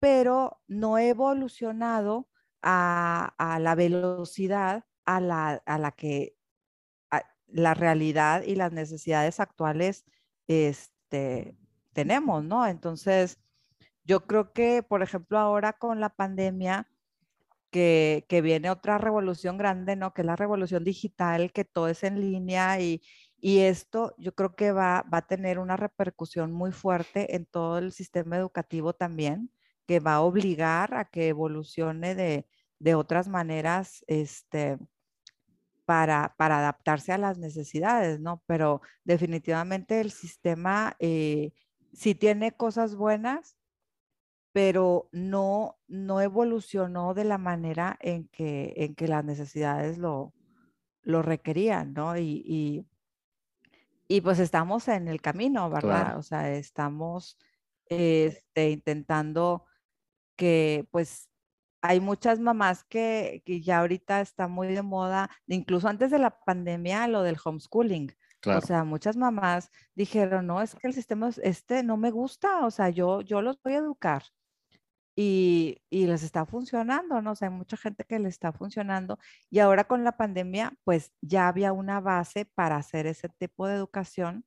pero 0.00 0.60
no 0.68 0.98
he 0.98 1.08
evolucionado 1.08 2.28
a, 2.62 3.58
la 3.60 3.74
velocidad 3.74 4.84
a 5.04 5.20
la, 5.20 5.62
a 5.66 5.78
la 5.78 5.92
que 5.92 6.36
la 7.48 7.74
realidad 7.74 8.42
y 8.42 8.54
las 8.54 8.72
necesidades 8.72 9.40
actuales 9.40 10.04
este, 10.46 11.56
tenemos, 11.92 12.44
¿no? 12.44 12.66
Entonces, 12.66 13.38
yo 14.04 14.26
creo 14.26 14.52
que, 14.52 14.82
por 14.82 15.02
ejemplo, 15.02 15.38
ahora 15.38 15.74
con 15.74 16.00
la 16.00 16.08
pandemia, 16.10 16.88
que, 17.70 18.26
que, 18.28 18.42
viene 18.42 18.70
otra 18.70 18.98
revolución 18.98 19.56
grande, 19.58 19.96
¿no? 19.96 20.12
Que 20.12 20.22
es 20.22 20.26
la 20.26 20.36
revolución 20.36 20.84
digital, 20.84 21.52
que 21.52 21.64
todo 21.64 21.88
es 21.88 22.02
en 22.04 22.20
línea 22.20 22.80
y, 22.80 23.02
y 23.38 23.60
esto 23.60 24.14
yo 24.18 24.34
creo 24.34 24.54
que 24.54 24.72
va, 24.72 25.04
va, 25.12 25.18
a 25.18 25.26
tener 25.26 25.58
una 25.58 25.76
repercusión 25.76 26.52
muy 26.52 26.72
fuerte 26.72 27.34
en 27.34 27.46
todo 27.46 27.78
el 27.78 27.92
sistema 27.92 28.36
educativo 28.36 28.92
también, 28.94 29.50
que 29.86 30.00
va 30.00 30.14
a 30.14 30.20
obligar 30.22 30.94
a 30.94 31.04
que 31.04 31.28
evolucione 31.28 32.14
de, 32.14 32.46
de 32.78 32.94
otras 32.94 33.28
maneras, 33.28 34.04
este, 34.08 34.78
para, 35.84 36.34
para, 36.36 36.58
adaptarse 36.58 37.12
a 37.12 37.18
las 37.18 37.38
necesidades, 37.38 38.20
¿no? 38.20 38.42
Pero 38.46 38.80
definitivamente 39.04 40.00
el 40.00 40.10
sistema 40.10 40.96
eh, 40.98 41.52
sí 41.92 42.14
tiene 42.14 42.52
cosas 42.52 42.94
buenas, 42.94 43.56
pero 44.52 45.08
no, 45.12 45.78
no 45.88 46.20
evolucionó 46.20 47.14
de 47.14 47.24
la 47.24 47.38
manera 47.38 47.98
en 48.00 48.28
que, 48.28 48.74
en 48.76 48.94
que 48.94 49.08
las 49.08 49.24
necesidades 49.24 49.98
lo, 49.98 50.34
lo 51.02 51.22
requerían, 51.22 51.94
¿no? 51.94 52.16
Y, 52.16 52.42
y, 52.46 52.86
y, 54.08 54.20
pues 54.20 54.38
estamos 54.38 54.88
en 54.88 55.08
el 55.08 55.20
camino, 55.20 55.70
¿verdad? 55.70 56.18
O 56.18 56.22
sea, 56.22 56.52
estamos 56.52 57.38
este, 57.86 58.70
intentando 58.70 59.64
que 60.36 60.86
pues 60.90 61.28
hay 61.82 62.00
muchas 62.00 62.38
mamás 62.38 62.84
que, 62.84 63.42
que, 63.44 63.60
ya 63.60 63.80
ahorita 63.80 64.20
está 64.20 64.46
muy 64.46 64.68
de 64.68 64.82
moda, 64.82 65.28
incluso 65.48 65.88
antes 65.88 66.10
de 66.10 66.18
la 66.20 66.30
pandemia, 66.30 67.08
lo 67.08 67.22
del 67.22 67.36
homeschooling. 67.44 68.14
O 68.46 68.60
sea, 68.60 68.84
muchas 68.84 69.16
mamás 69.16 69.70
dijeron, 69.94 70.46
no, 70.46 70.62
es 70.62 70.74
que 70.74 70.88
el 70.88 70.94
sistema 70.94 71.30
este 71.42 71.82
no 71.82 71.96
me 71.96 72.10
gusta, 72.10 72.66
o 72.66 72.70
sea, 72.70 72.90
yo, 72.90 73.20
yo 73.20 73.40
los 73.42 73.60
voy 73.62 73.74
a 73.74 73.78
educar. 73.78 74.24
Y, 75.14 75.82
y 75.90 76.06
les 76.06 76.22
está 76.22 76.46
funcionando, 76.46 77.20
¿no? 77.20 77.32
O 77.32 77.34
sea, 77.34 77.48
hay 77.48 77.54
mucha 77.54 77.76
gente 77.76 78.04
que 78.04 78.18
le 78.18 78.28
está 78.28 78.50
funcionando. 78.52 79.18
Y 79.50 79.58
ahora 79.58 79.84
con 79.84 80.04
la 80.04 80.16
pandemia, 80.16 80.72
pues 80.84 81.12
ya 81.20 81.48
había 81.48 81.72
una 81.72 82.00
base 82.00 82.46
para 82.46 82.76
hacer 82.76 83.06
ese 83.06 83.28
tipo 83.28 83.66
de 83.66 83.74
educación. 83.74 84.44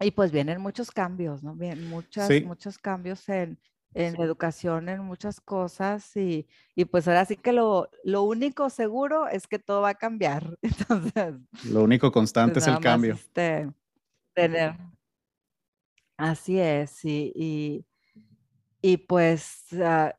Y 0.00 0.12
pues 0.12 0.30
vienen 0.30 0.60
muchos 0.60 0.90
cambios, 0.90 1.42
¿no? 1.42 1.54
Vienen 1.56 1.88
muchas, 1.88 2.30
muchos 2.44 2.78
cambios 2.78 3.28
en, 3.28 3.58
en 3.94 4.20
educación, 4.20 4.88
en 4.88 5.04
muchas 5.04 5.40
cosas 5.40 6.16
y, 6.16 6.46
y, 6.74 6.84
pues 6.84 7.06
ahora 7.06 7.24
sí 7.24 7.36
que 7.36 7.52
lo, 7.52 7.88
lo 8.02 8.24
único 8.24 8.68
seguro 8.68 9.28
es 9.28 9.46
que 9.46 9.60
todo 9.60 9.82
va 9.82 9.90
a 9.90 9.94
cambiar. 9.94 10.58
Entonces, 10.62 11.34
lo 11.64 11.82
único 11.82 12.10
constante 12.10 12.54
pues 12.54 12.66
es 12.66 12.74
el 12.74 12.80
cambio. 12.80 13.14
Este, 13.14 13.70
tener. 14.34 14.76
Así 16.16 16.58
es, 16.60 17.04
y, 17.04 17.32
y, 17.34 17.86
y 18.80 18.98
pues 18.98 19.64
uh, 19.72 20.10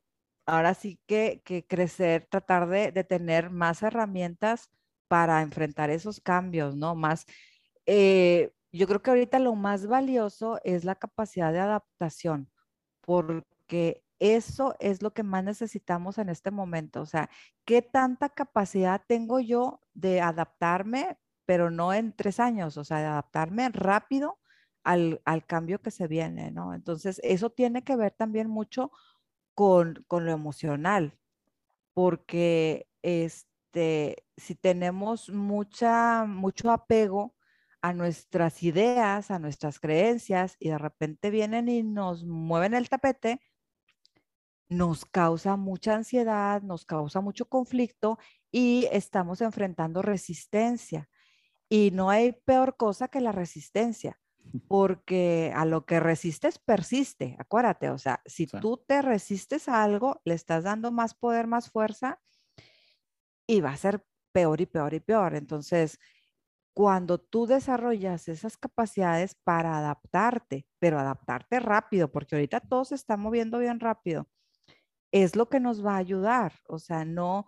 ahora 0.45 0.73
sí 0.73 0.99
que, 1.05 1.41
que, 1.45 1.65
crecer, 1.65 2.27
tratar 2.29 2.67
de, 2.67 2.91
de, 2.91 3.03
tener 3.03 3.49
más 3.49 3.81
herramientas 3.81 4.69
para 5.07 5.41
enfrentar 5.41 5.89
esos 5.89 6.19
cambios, 6.19 6.75
¿no? 6.75 6.95
Más, 6.95 7.25
eh, 7.85 8.51
yo 8.73 8.87
creo 8.87 9.01
que 9.01 9.09
ahorita 9.09 9.39
lo 9.39 9.55
más 9.55 9.87
valioso 9.87 10.59
es 10.65 10.83
la 10.83 10.95
capacidad 10.95 11.53
de 11.53 11.59
adaptación, 11.59 12.49
porque 13.01 13.45
que 13.67 14.03
eso 14.19 14.75
es 14.79 15.01
lo 15.01 15.13
que 15.13 15.23
más 15.23 15.43
necesitamos 15.43 16.17
en 16.17 16.29
este 16.29 16.51
momento. 16.51 17.01
O 17.01 17.05
sea, 17.05 17.29
¿qué 17.65 17.81
tanta 17.81 18.29
capacidad 18.29 19.01
tengo 19.07 19.39
yo 19.39 19.81
de 19.93 20.21
adaptarme, 20.21 21.17
pero 21.45 21.69
no 21.69 21.93
en 21.93 22.13
tres 22.13 22.39
años? 22.39 22.77
O 22.77 22.83
sea, 22.83 22.99
de 22.99 23.05
adaptarme 23.05 23.69
rápido 23.69 24.39
al, 24.83 25.21
cambio 25.47 25.81
que 25.81 25.91
se 25.91 26.07
viene, 26.07 26.51
¿no? 26.51 26.73
Entonces, 26.73 27.19
eso 27.23 27.49
tiene 27.49 27.83
que 27.83 27.95
ver 27.95 28.11
también 28.13 28.49
mucho 28.49 28.91
con, 29.53 30.05
con 30.07 30.25
lo 30.25 30.31
emocional, 30.31 31.17
porque 31.93 32.87
este, 33.01 34.25
si 34.37 34.55
tenemos 34.55 35.29
mucha, 35.29 36.25
mucho 36.25 36.71
apego 36.71 37.35
a 37.81 37.93
nuestras 37.93 38.63
ideas, 38.63 39.31
a 39.31 39.39
nuestras 39.39 39.79
creencias, 39.79 40.55
y 40.59 40.69
de 40.69 40.77
repente 40.77 41.29
vienen 41.31 41.69
y 41.69 41.83
nos 41.83 42.25
mueven 42.25 42.73
el 42.73 42.89
tapete, 42.89 43.41
nos 44.69 45.05
causa 45.05 45.55
mucha 45.55 45.95
ansiedad, 45.95 46.61
nos 46.61 46.85
causa 46.85 47.21
mucho 47.21 47.45
conflicto 47.45 48.17
y 48.51 48.87
estamos 48.91 49.41
enfrentando 49.41 50.01
resistencia. 50.01 51.09
Y 51.69 51.91
no 51.91 52.09
hay 52.09 52.33
peor 52.45 52.77
cosa 52.77 53.07
que 53.07 53.21
la 53.21 53.31
resistencia, 53.31 54.19
porque 54.67 55.51
a 55.55 55.65
lo 55.65 55.85
que 55.85 55.99
resistes 55.99 56.59
persiste, 56.59 57.35
acuérdate, 57.39 57.89
o 57.89 57.97
sea, 57.97 58.21
si 58.25 58.47
tú 58.47 58.83
te 58.87 59.01
resistes 59.01 59.67
a 59.67 59.83
algo, 59.83 60.21
le 60.25 60.33
estás 60.33 60.63
dando 60.63 60.91
más 60.91 61.13
poder, 61.13 61.47
más 61.47 61.69
fuerza 61.69 62.19
y 63.47 63.61
va 63.61 63.71
a 63.71 63.77
ser 63.77 64.05
peor 64.31 64.61
y 64.61 64.65
peor 64.65 64.93
y 64.93 64.99
peor. 64.99 65.35
Entonces, 65.35 65.99
cuando 66.75 67.19
tú 67.19 67.47
desarrollas 67.47 68.27
esas 68.27 68.57
capacidades 68.57 69.35
para 69.43 69.77
adaptarte, 69.77 70.67
pero 70.77 70.99
adaptarte 70.99 71.59
rápido, 71.61 72.11
porque 72.11 72.35
ahorita 72.35 72.59
todo 72.59 72.83
se 72.83 72.95
está 72.95 73.15
moviendo 73.15 73.59
bien 73.59 73.79
rápido, 73.79 74.27
es 75.11 75.35
lo 75.35 75.49
que 75.49 75.59
nos 75.59 75.85
va 75.85 75.95
a 75.95 75.97
ayudar. 75.97 76.53
O 76.67 76.79
sea, 76.79 77.05
no, 77.05 77.45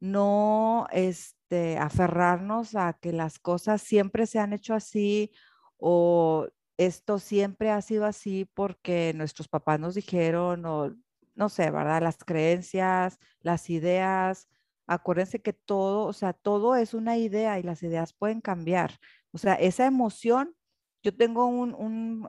no 0.00 0.86
este, 0.92 1.78
aferrarnos 1.78 2.74
a 2.74 2.94
que 2.94 3.12
las 3.12 3.38
cosas 3.38 3.82
siempre 3.82 4.26
se 4.26 4.38
han 4.38 4.52
hecho 4.52 4.74
así 4.74 5.32
o 5.76 6.48
esto 6.76 7.18
siempre 7.18 7.70
ha 7.70 7.82
sido 7.82 8.06
así 8.06 8.44
porque 8.54 9.12
nuestros 9.14 9.48
papás 9.48 9.78
nos 9.80 9.94
dijeron 9.94 10.64
o 10.66 10.96
no 11.34 11.48
sé, 11.48 11.70
¿verdad? 11.70 12.02
Las 12.02 12.18
creencias, 12.18 13.18
las 13.40 13.70
ideas. 13.70 14.48
Acuérdense 14.86 15.40
que 15.40 15.52
todo, 15.52 16.06
o 16.06 16.12
sea, 16.12 16.32
todo 16.32 16.76
es 16.76 16.94
una 16.94 17.16
idea 17.16 17.58
y 17.58 17.62
las 17.62 17.82
ideas 17.82 18.12
pueden 18.12 18.40
cambiar. 18.40 18.98
O 19.32 19.38
sea, 19.38 19.54
esa 19.54 19.86
emoción, 19.86 20.54
yo 21.02 21.16
tengo 21.16 21.46
un, 21.46 21.74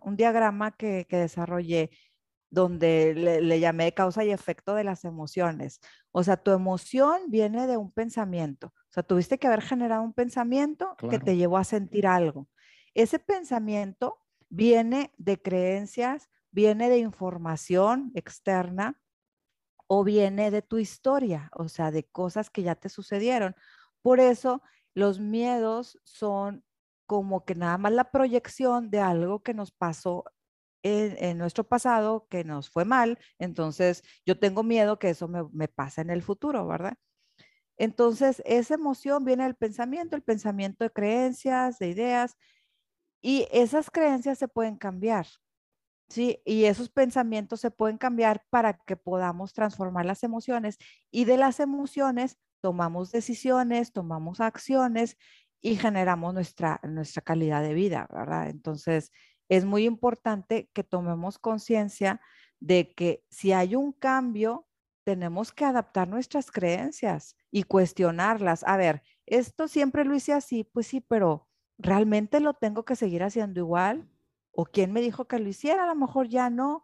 un, 0.01 0.15
diagrama 0.17 0.71
que, 0.71 1.05
que 1.09 1.17
desarrollé 1.17 1.91
donde 2.53 3.15
le, 3.15 3.59
llamé 3.59 3.95
causa 3.95 4.23
y 4.23 4.29
efecto 4.29 4.75
de 4.75 4.83
las 4.83 5.05
emociones. 5.05 5.79
O 6.11 6.23
sea, 6.23 6.37
tu 6.37 6.51
emoción 6.51 7.21
viene 7.29 7.65
de 7.65 7.77
un 7.77 7.91
pensamiento. 7.91 8.67
O 8.67 8.91
sea, 8.91 9.01
tuviste 9.01 9.39
que 9.39 9.47
haber 9.47 9.63
generado 9.63 10.03
un 10.03 10.13
pensamiento 10.13 10.95
que 11.09 11.17
te 11.17 11.35
llevó 11.35 11.57
a 11.57 11.63
sentir 11.63 12.05
algo. 12.05 12.47
Ese 12.93 13.17
pensamiento 13.17 14.19
viene 14.49 15.11
de 15.17 15.41
creencias, 15.41 16.29
viene 16.51 16.89
de 16.89 16.99
información 16.99 18.11
externa 18.13 19.01
o 19.87 20.03
viene 20.03 20.51
de 20.51 20.61
tu 20.61 20.77
historia, 20.77 21.49
o 21.55 21.67
sea, 21.69 21.89
de 21.89 22.03
cosas 22.03 22.51
que 22.51 22.61
ya 22.61 22.75
te 22.75 22.89
sucedieron. 22.89 23.55
Por 24.03 24.19
eso 24.19 24.61
los 24.93 25.19
miedos 25.19 25.99
son 26.03 26.63
como 27.07 27.45
que 27.45 27.55
nada 27.55 27.79
más 27.79 27.93
la 27.93 28.11
proyección 28.11 28.91
de 28.91 28.99
algo 28.99 29.41
que 29.41 29.55
nos 29.55 29.71
pasó 29.71 30.25
en, 30.83 31.37
nuestro 31.37 31.63
pasado 31.63 32.27
que 32.29 32.43
nos 32.43 32.69
fue 32.69 32.85
mal, 32.85 33.17
entonces 33.39 34.03
yo 34.25 34.37
tengo 34.37 34.63
miedo 34.63 34.99
que 34.99 35.09
eso 35.09 35.27
me, 35.27 35.43
me 35.51 35.67
pase 35.67 36.01
en 36.01 36.09
el 36.09 36.21
futuro, 36.21 36.67
¿verdad? 36.67 36.97
Entonces, 37.77 38.41
esa 38.45 38.75
emoción 38.75 39.25
viene 39.25 39.43
del 39.43 39.55
pensamiento, 39.55 40.15
el 40.15 40.21
pensamiento 40.21 40.83
de 40.83 40.91
creencias, 40.91 41.79
de 41.79 41.89
ideas, 41.89 42.37
y 43.21 43.47
esas 43.51 43.89
creencias 43.89 44.37
se 44.37 44.47
pueden 44.47 44.75
cambiar, 44.75 45.27
¿sí? 46.09 46.41
Y 46.45 46.65
esos 46.65 46.89
pensamientos 46.89 47.61
se 47.61 47.71
pueden 47.71 47.97
cambiar 47.97 48.43
para 48.49 48.73
que 48.73 48.97
podamos 48.97 49.53
transformar 49.53 50.05
las 50.05 50.23
emociones 50.23 50.77
y 51.09 51.25
de 51.25 51.37
las 51.37 51.59
emociones 51.59 52.37
tomamos 52.61 53.11
decisiones, 53.11 53.91
tomamos 53.93 54.39
acciones 54.39 55.17
y 55.61 55.77
generamos 55.77 56.33
nuestra, 56.33 56.79
nuestra 56.83 57.21
calidad 57.21 57.61
de 57.61 57.73
vida, 57.73 58.07
¿verdad? 58.11 58.49
Entonces, 58.49 59.11
es 59.49 59.65
muy 59.65 59.85
importante 59.85 60.69
que 60.73 60.83
tomemos 60.83 61.39
conciencia 61.39 62.21
de 62.59 62.93
que 62.93 63.23
si 63.29 63.51
hay 63.51 63.75
un 63.75 63.91
cambio, 63.91 64.67
tenemos 65.03 65.51
que 65.51 65.65
adaptar 65.65 66.07
nuestras 66.07 66.49
creencias 66.49 67.35
y 67.51 67.63
cuestionarlas. 67.63 68.63
A 68.63 68.77
ver, 68.77 69.03
esto 69.25 69.67
siempre 69.67 70.05
lo 70.05 70.15
hice 70.15 70.33
así, 70.33 70.63
pues 70.63 70.87
sí, 70.87 71.01
pero 71.01 71.47
¿realmente 71.77 72.39
lo 72.39 72.53
tengo 72.53 72.85
que 72.85 72.95
seguir 72.95 73.23
haciendo 73.23 73.59
igual? 73.59 74.09
¿O 74.51 74.65
quién 74.65 74.93
me 74.93 75.01
dijo 75.01 75.27
que 75.27 75.39
lo 75.39 75.49
hiciera? 75.49 75.83
A 75.83 75.87
lo 75.87 75.95
mejor 75.95 76.27
ya 76.29 76.49
no. 76.49 76.83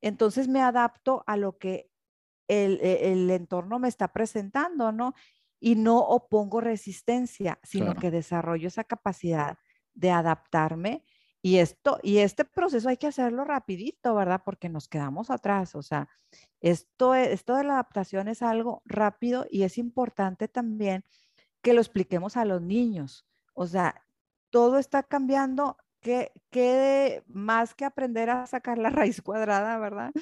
Entonces 0.00 0.48
me 0.48 0.60
adapto 0.60 1.24
a 1.26 1.36
lo 1.36 1.56
que 1.58 1.90
el, 2.48 2.78
e, 2.82 3.12
el 3.12 3.30
entorno 3.30 3.78
me 3.78 3.88
está 3.88 4.08
presentando, 4.12 4.92
¿no? 4.92 5.14
Y 5.58 5.76
no 5.76 6.00
opongo 6.00 6.60
resistencia, 6.60 7.58
sino 7.62 7.94
que 7.94 8.10
desarrollo 8.10 8.68
esa 8.68 8.84
capacidad 8.84 9.56
de 9.94 10.10
adaptarme 10.10 11.04
Y 11.44 11.58
esto, 11.58 11.98
y 12.02 12.18
este 12.20 12.46
proceso 12.46 12.88
hay 12.88 12.96
que 12.96 13.08
hacerlo 13.08 13.44
rapidito, 13.44 14.14
¿verdad? 14.14 14.40
Porque 14.46 14.70
nos 14.70 14.88
quedamos 14.88 15.28
atrás. 15.28 15.74
O 15.74 15.82
sea, 15.82 16.08
esto, 16.62 17.14
e, 17.14 17.34
esto 17.34 17.54
de 17.54 17.64
la 17.64 17.74
adaptación 17.74 18.28
es 18.28 18.40
algo 18.40 18.80
rápido 18.86 19.44
y 19.50 19.64
es 19.64 19.76
importante 19.76 20.48
también 20.48 21.04
que 21.60 21.74
lo 21.74 21.82
expliquemos 21.82 22.38
a 22.38 22.46
los 22.46 22.62
niños. 22.62 23.26
O 23.52 23.66
sea, 23.66 24.06
todo 24.48 24.78
está 24.78 25.02
cambiando, 25.02 25.76
que, 26.00 26.32
que 26.48 27.22
más 27.26 27.74
que 27.74 27.84
aprender 27.84 28.30
a 28.30 28.46
sacar 28.46 28.78
la 28.78 28.88
raíz 29.04 29.20
cuadrada, 29.20 29.76
¿verdad? 29.76 30.12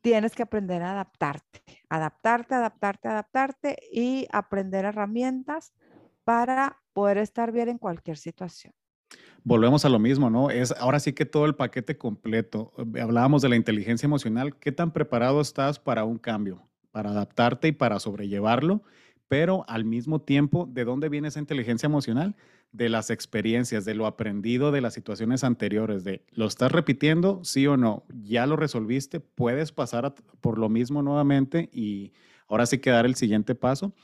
Tienes 0.00 0.34
que 0.34 0.42
aprender 0.42 0.82
a 0.82 0.90
adaptarte, 0.90 1.62
adaptarte, 1.88 2.56
adaptarte, 2.56 3.06
adaptarte 3.06 3.76
y 3.92 4.26
aprender 4.32 4.86
herramientas 4.86 5.72
para 6.24 6.82
poder 6.92 7.18
estar 7.18 7.52
bien 7.52 7.68
en 7.68 7.78
cualquier 7.78 8.16
situación 8.16 8.74
volvemos 9.44 9.84
a 9.84 9.88
lo 9.88 9.98
mismo, 9.98 10.30
¿no? 10.30 10.50
Es 10.50 10.72
ahora 10.72 11.00
sí 11.00 11.12
que 11.12 11.26
todo 11.26 11.46
el 11.46 11.54
paquete 11.54 11.96
completo. 11.96 12.72
Eh, 12.78 13.00
hablábamos 13.00 13.42
de 13.42 13.48
la 13.48 13.56
inteligencia 13.56 14.06
emocional. 14.06 14.56
¿Qué 14.56 14.72
tan 14.72 14.92
preparado 14.92 15.40
estás 15.40 15.78
para 15.78 16.04
un 16.04 16.18
cambio, 16.18 16.62
para 16.90 17.10
adaptarte 17.10 17.68
y 17.68 17.72
para 17.72 17.98
sobrellevarlo? 17.98 18.82
Pero 19.28 19.64
al 19.68 19.84
mismo 19.84 20.20
tiempo, 20.20 20.68
¿de 20.70 20.84
dónde 20.84 21.08
viene 21.08 21.28
esa 21.28 21.40
inteligencia 21.40 21.86
emocional? 21.86 22.36
De 22.70 22.88
las 22.88 23.10
experiencias, 23.10 23.84
de 23.84 23.94
lo 23.94 24.06
aprendido 24.06 24.72
de 24.72 24.80
las 24.80 24.94
situaciones 24.94 25.44
anteriores, 25.44 26.04
de 26.04 26.24
lo 26.32 26.46
estás 26.46 26.70
repitiendo, 26.70 27.42
sí 27.42 27.66
o 27.66 27.76
no, 27.76 28.04
ya 28.22 28.46
lo 28.46 28.56
resolviste, 28.56 29.20
puedes 29.20 29.72
pasar 29.72 30.14
por 30.40 30.58
lo 30.58 30.68
mismo 30.68 31.02
nuevamente 31.02 31.70
y 31.72 32.12
ahora 32.48 32.66
sí 32.66 32.78
que 32.78 32.90
dar 32.90 33.06
el 33.06 33.14
siguiente 33.14 33.54
paso. 33.54 33.94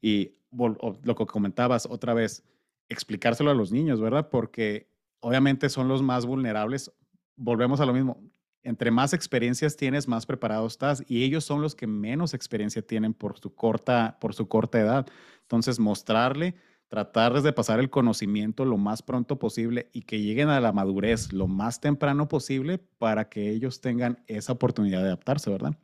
Y 0.00 0.32
lo 0.52 1.14
que 1.14 1.26
comentabas 1.26 1.86
otra 1.86 2.14
vez, 2.14 2.44
explicárselo 2.88 3.50
a 3.50 3.54
los 3.54 3.72
niños, 3.72 4.00
¿verdad? 4.00 4.28
Porque 4.30 4.90
obviamente 5.20 5.68
son 5.68 5.88
los 5.88 6.02
más 6.02 6.26
vulnerables. 6.26 6.92
Volvemos 7.36 7.80
a 7.80 7.86
lo 7.86 7.92
mismo. 7.92 8.20
Entre 8.62 8.90
más 8.90 9.12
experiencias 9.12 9.76
tienes, 9.76 10.08
más 10.08 10.26
preparado 10.26 10.66
estás 10.66 11.02
y 11.06 11.24
ellos 11.24 11.44
son 11.44 11.62
los 11.62 11.74
que 11.74 11.86
menos 11.86 12.34
experiencia 12.34 12.82
tienen 12.82 13.14
por 13.14 13.38
su 13.38 13.54
corta, 13.54 14.18
por 14.20 14.34
su 14.34 14.48
corta 14.48 14.80
edad. 14.80 15.06
Entonces, 15.42 15.78
mostrarle, 15.78 16.54
tratarles 16.88 17.42
de 17.44 17.52
pasar 17.52 17.80
el 17.80 17.90
conocimiento 17.90 18.64
lo 18.64 18.76
más 18.76 19.02
pronto 19.02 19.38
posible 19.38 19.88
y 19.92 20.02
que 20.02 20.20
lleguen 20.20 20.48
a 20.48 20.60
la 20.60 20.72
madurez 20.72 21.32
lo 21.32 21.46
más 21.46 21.80
temprano 21.80 22.28
posible 22.28 22.78
para 22.78 23.28
que 23.28 23.50
ellos 23.50 23.80
tengan 23.80 24.22
esa 24.26 24.52
oportunidad 24.52 25.00
de 25.00 25.06
adaptarse, 25.06 25.50
¿verdad? 25.50 25.78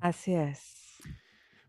Así 0.00 0.34
es. 0.34 0.87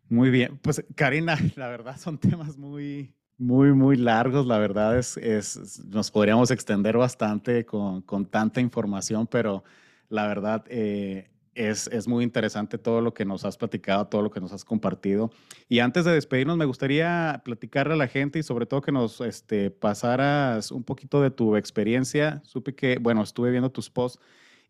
Muy 0.10 0.32
bien, 0.32 0.58
pues 0.62 0.84
Karina, 0.96 1.38
la 1.56 1.68
verdad 1.68 1.98
son 1.98 2.18
temas 2.18 2.58
muy, 2.58 3.14
muy, 3.38 3.74
muy 3.74 3.96
largos. 3.96 4.46
La 4.48 4.58
verdad 4.58 4.98
es, 4.98 5.18
es 5.18 5.86
nos 5.86 6.10
podríamos 6.10 6.50
extender 6.50 6.98
bastante 6.98 7.66
con, 7.66 8.02
con 8.02 8.26
tanta 8.26 8.60
información, 8.60 9.28
pero 9.28 9.64
la 10.10 10.26
verdad 10.28 10.66
eh, 10.68 11.30
es, 11.54 11.88
es, 11.88 12.08
muy 12.08 12.24
interesante 12.24 12.80
todo 12.80 13.02
lo 13.02 13.14
que 13.14 13.24
nos 13.24 13.46
has 13.46 13.56
platicado, 13.56 14.08
todo 14.08 14.24
lo 14.24 14.32
que 14.32 14.40
nos 14.40 14.52
has 14.52 14.66
compartido. 14.66 15.30
Y 15.68 15.80
antes 15.80 16.06
de 16.06 16.14
despedirnos, 16.14 16.58
me 16.58 16.66
gustaría 16.66 17.42
platicarle 17.46 17.94
a 17.94 17.98
la 17.98 18.08
gente 18.08 18.40
y 18.40 18.44
sobre 18.44 18.66
todo 18.66 18.82
que 18.82 18.92
nos 18.92 19.22
este, 19.22 19.70
pasaras 19.70 20.72
un 20.72 20.84
poquito 20.84 21.22
de 21.22 21.30
tu 21.30 21.56
experiencia. 21.56 22.42
Supe 22.46 22.74
que, 22.74 22.98
bueno, 22.98 23.22
estuve 23.22 23.52
viendo 23.52 23.72
tus 23.72 23.92
posts 23.92 24.20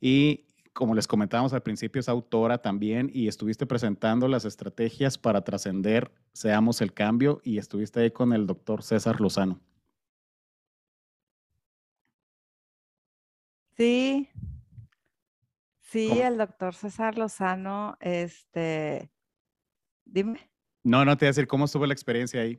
y 0.02 0.46
como 0.80 0.96
les 0.96 1.10
comentábamos 1.10 1.52
al 1.52 1.62
principio, 1.62 2.00
es 2.00 2.08
autora 2.08 2.62
también 2.62 3.12
y 3.14 3.28
estuviste 3.28 3.66
presentando 3.66 4.30
las 4.30 4.46
estrategias 4.46 5.18
para 5.18 5.44
trascender 5.44 6.10
Seamos 6.32 6.80
el 6.80 6.94
Cambio 6.94 7.42
y 7.44 7.58
estuviste 7.58 8.00
ahí 8.00 8.12
con 8.12 8.32
el 8.32 8.48
doctor 8.48 8.82
César 8.82 9.20
Lozano. 9.20 9.60
Sí, 13.76 14.30
sí, 15.82 16.18
el 16.22 16.38
doctor 16.38 16.74
César 16.74 17.18
Lozano, 17.18 17.98
este, 18.00 19.12
dime. 20.06 20.50
No, 20.82 21.04
no 21.04 21.18
te 21.18 21.26
voy 21.26 21.28
a 21.28 21.32
decir 21.32 21.48
cómo 21.48 21.66
estuvo 21.66 21.86
la 21.86 21.94
experiencia 21.94 22.40
ahí. 22.40 22.58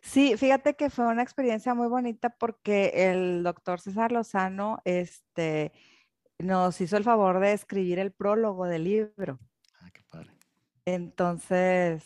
Sí, 0.00 0.36
fíjate 0.36 0.74
que 0.74 0.90
fue 0.90 1.06
una 1.06 1.22
experiencia 1.22 1.74
muy 1.74 1.88
bonita 1.88 2.30
porque 2.30 2.92
el 2.94 3.42
doctor 3.42 3.80
César 3.80 4.12
Lozano 4.12 4.80
este, 4.84 5.72
nos 6.38 6.80
hizo 6.80 6.96
el 6.96 7.04
favor 7.04 7.40
de 7.40 7.52
escribir 7.52 7.98
el 7.98 8.12
prólogo 8.12 8.66
del 8.66 8.84
libro. 8.84 9.38
Ah, 9.80 9.90
qué 9.92 10.02
padre. 10.08 10.30
Entonces, 10.84 12.04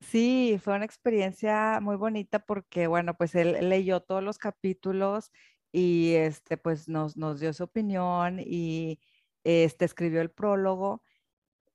sí, 0.00 0.60
fue 0.62 0.74
una 0.74 0.84
experiencia 0.84 1.80
muy 1.80 1.96
bonita 1.96 2.38
porque, 2.38 2.86
bueno, 2.86 3.14
pues 3.14 3.34
él 3.34 3.68
leyó 3.68 4.00
todos 4.00 4.22
los 4.22 4.38
capítulos 4.38 5.32
y 5.72 6.14
este, 6.14 6.56
pues 6.56 6.88
nos, 6.88 7.16
nos 7.16 7.40
dio 7.40 7.52
su 7.52 7.64
opinión 7.64 8.40
y 8.40 9.00
este, 9.44 9.84
escribió 9.84 10.20
el 10.20 10.30
prólogo 10.30 11.02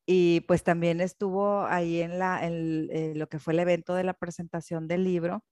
y 0.06 0.42
pues 0.42 0.64
también 0.64 1.02
estuvo 1.02 1.66
ahí 1.66 2.02
en, 2.02 2.20
la, 2.20 2.42
eh, 2.44 3.14
lo 3.16 3.28
que 3.28 3.40
fue 3.40 3.54
el 3.54 3.60
evento 3.60 3.96
de 3.96 4.04
la 4.04 4.14
presentación 4.14 4.88
del 4.88 5.04
libro, 5.04 5.44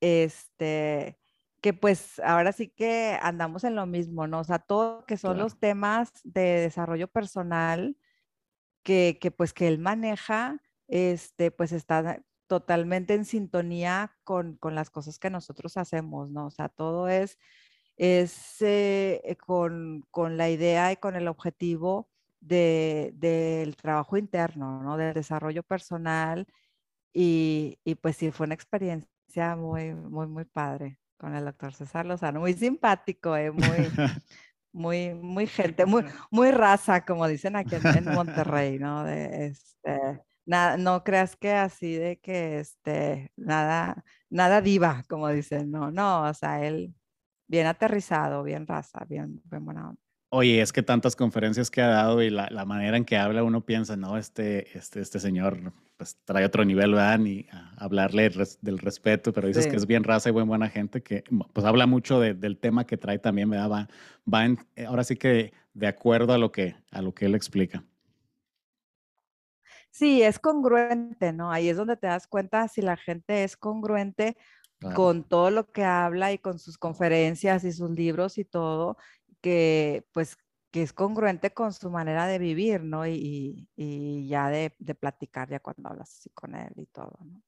este, 0.00 1.18
que 1.60 1.74
pues 1.74 2.20
ahora 2.20 2.52
sí 2.52 2.68
que 2.68 3.18
andamos 3.20 3.64
en 3.64 3.76
lo 3.76 3.86
mismo, 3.86 4.26
¿no? 4.26 4.40
O 4.40 4.44
sea, 4.44 4.58
todo 4.58 5.04
que 5.04 5.16
son 5.16 5.38
los 5.38 5.58
temas 5.58 6.10
de 6.24 6.60
desarrollo 6.60 7.08
personal 7.08 7.96
que, 8.82 9.18
que, 9.20 9.30
pues 9.30 9.52
que 9.52 9.68
él 9.68 9.78
maneja, 9.78 10.62
este, 10.88 11.50
pues 11.50 11.72
está 11.72 12.22
totalmente 12.46 13.14
en 13.14 13.24
sintonía 13.24 14.16
con, 14.24 14.56
con 14.56 14.74
las 14.74 14.90
cosas 14.90 15.18
que 15.18 15.30
nosotros 15.30 15.76
hacemos, 15.76 16.30
¿no? 16.30 16.46
O 16.46 16.50
sea, 16.50 16.68
todo 16.68 17.08
es, 17.08 17.38
es 17.96 18.56
eh, 18.60 19.36
con, 19.44 20.02
con 20.10 20.36
la 20.36 20.48
idea 20.48 20.92
y 20.92 20.96
con 20.96 21.16
el 21.16 21.28
objetivo 21.28 22.08
del 22.46 23.76
trabajo 23.76 24.16
interno, 24.16 24.82
¿no? 24.82 24.96
Del 24.96 25.14
desarrollo 25.14 25.62
personal 25.62 26.46
y, 27.12 27.78
y, 27.84 27.94
pues 27.96 28.16
sí, 28.16 28.30
fue 28.30 28.46
una 28.46 28.54
experiencia 28.54 29.56
muy, 29.56 29.94
muy, 29.94 30.26
muy 30.26 30.44
padre 30.44 30.98
con 31.16 31.34
el 31.34 31.44
doctor 31.44 31.72
César 31.74 32.06
Lozano, 32.06 32.40
muy 32.40 32.54
simpático, 32.54 33.36
¿eh? 33.36 33.50
muy, 33.50 33.62
muy, 34.72 35.14
muy 35.14 35.46
gente, 35.46 35.86
muy, 35.86 36.04
muy 36.30 36.50
raza, 36.50 37.04
como 37.04 37.26
dicen 37.28 37.56
aquí 37.56 37.76
en, 37.76 38.04
Monterrey, 38.04 38.78
¿no? 38.78 39.04
De, 39.04 39.46
este, 39.46 40.22
nada, 40.44 40.76
no 40.76 41.04
creas 41.04 41.36
que 41.36 41.52
así 41.52 41.94
de 41.96 42.18
que, 42.20 42.60
este, 42.60 43.32
nada, 43.36 44.04
nada 44.30 44.60
diva, 44.60 45.04
como 45.08 45.28
dicen, 45.28 45.70
no, 45.70 45.90
no, 45.90 46.24
o 46.24 46.34
sea, 46.34 46.64
él 46.64 46.94
bien 47.48 47.66
aterrizado, 47.66 48.42
bien 48.42 48.66
raza, 48.66 49.04
bien, 49.06 49.40
bien 49.44 49.64
buena 49.64 49.90
onda. 49.90 50.05
Oye, 50.28 50.60
es 50.60 50.72
que 50.72 50.82
tantas 50.82 51.14
conferencias 51.14 51.70
que 51.70 51.80
ha 51.80 51.86
dado 51.86 52.20
y 52.20 52.30
la, 52.30 52.64
manera 52.64 52.96
en 52.96 53.04
que 53.04 53.16
habla, 53.16 53.44
uno 53.44 53.64
piensa, 53.64 53.96
no, 53.96 54.18
este, 54.18 54.76
este, 54.76 55.00
este 55.00 55.20
señor 55.20 55.72
pues 55.96 56.18
trae 56.24 56.44
otro 56.44 56.64
nivel, 56.64 56.92
¿verdad? 56.92 57.18
Ni 57.18 57.46
a 57.52 57.72
hablarle 57.76 58.30
del 58.60 58.78
respeto, 58.78 59.32
pero 59.32 59.46
dices 59.46 59.68
que 59.68 59.76
es 59.76 59.86
bien 59.86 60.02
raza 60.04 60.28
y 60.28 60.32
buen 60.32 60.48
buena 60.48 60.68
gente, 60.68 61.02
que 61.02 61.22
pues 61.52 61.64
habla 61.64 61.86
mucho 61.86 62.20
del 62.20 62.58
tema 62.58 62.86
que 62.86 62.96
trae 62.96 63.18
también, 63.18 63.48
¿verdad? 63.48 63.70
Va, 63.70 63.88
va 64.32 64.44
en, 64.44 64.58
eh, 64.74 64.86
ahora 64.86 65.04
sí 65.04 65.16
que 65.16 65.52
de 65.74 65.86
acuerdo 65.86 66.32
a 66.32 66.38
lo 66.38 66.50
que, 66.50 66.74
a 66.90 67.02
lo 67.02 67.14
que 67.14 67.26
él 67.26 67.34
explica. 67.34 67.84
Sí, 69.90 70.22
es 70.22 70.38
congruente, 70.38 71.32
¿no? 71.32 71.50
Ahí 71.50 71.68
es 71.68 71.76
donde 71.76 71.96
te 71.96 72.08
das 72.08 72.26
cuenta 72.26 72.68
si 72.68 72.82
la 72.82 72.96
gente 72.96 73.44
es 73.44 73.56
congruente 73.56 74.36
con 74.94 75.24
todo 75.24 75.50
lo 75.50 75.72
que 75.72 75.84
habla 75.84 76.32
y 76.32 76.38
con 76.38 76.58
sus 76.58 76.76
conferencias 76.76 77.64
y 77.64 77.72
sus 77.72 77.90
libros 77.90 78.36
y 78.36 78.44
todo, 78.44 78.98
que 79.46 80.04
pues 80.12 80.36
que 80.72 80.82
es 80.82 80.92
congruente 80.92 81.52
con 81.54 81.72
su 81.72 81.88
manera 81.88 82.26
de 82.26 82.40
vivir, 82.40 82.82
¿no? 82.82 83.06
Y, 83.06 83.68
ya 84.28 84.50
de, 84.50 84.70
platicar 84.98 85.48
ya 85.48 85.60
cuando 85.60 85.88
hablas 85.88 86.18
así 86.18 86.30
con 86.30 86.56
él 86.56 86.72
y 86.74 86.86
todo, 86.86 87.16
¿no? 87.24 87.40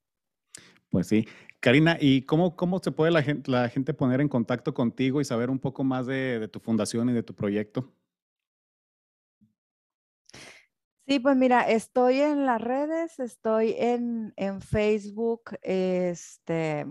Pues 0.90 1.08
sí. 1.08 1.26
Karina, 1.58 1.98
¿y 2.00 2.22
cómo, 2.22 2.54
cómo 2.54 2.78
se 2.78 2.92
puede 2.92 3.10
la 3.10 3.24
gente, 3.24 3.50
la 3.50 3.68
gente 3.68 3.94
poner 3.94 4.20
en 4.20 4.28
contacto 4.28 4.72
contigo 4.72 5.20
y 5.20 5.24
saber 5.24 5.50
un 5.50 5.58
poco 5.58 5.82
más 5.82 6.06
de, 6.06 6.48
tu 6.52 6.60
fundación 6.60 7.10
y 7.10 7.12
de 7.12 7.24
tu 7.24 7.34
proyecto? 7.34 7.92
Sí, 11.08 11.18
pues 11.18 11.36
mira, 11.36 11.68
estoy 11.68 12.20
en 12.20 12.46
las 12.46 12.60
redes, 12.60 13.18
estoy 13.18 13.74
en, 13.76 14.32
en 14.36 14.60
Facebook, 14.60 15.58
este, 15.62 16.86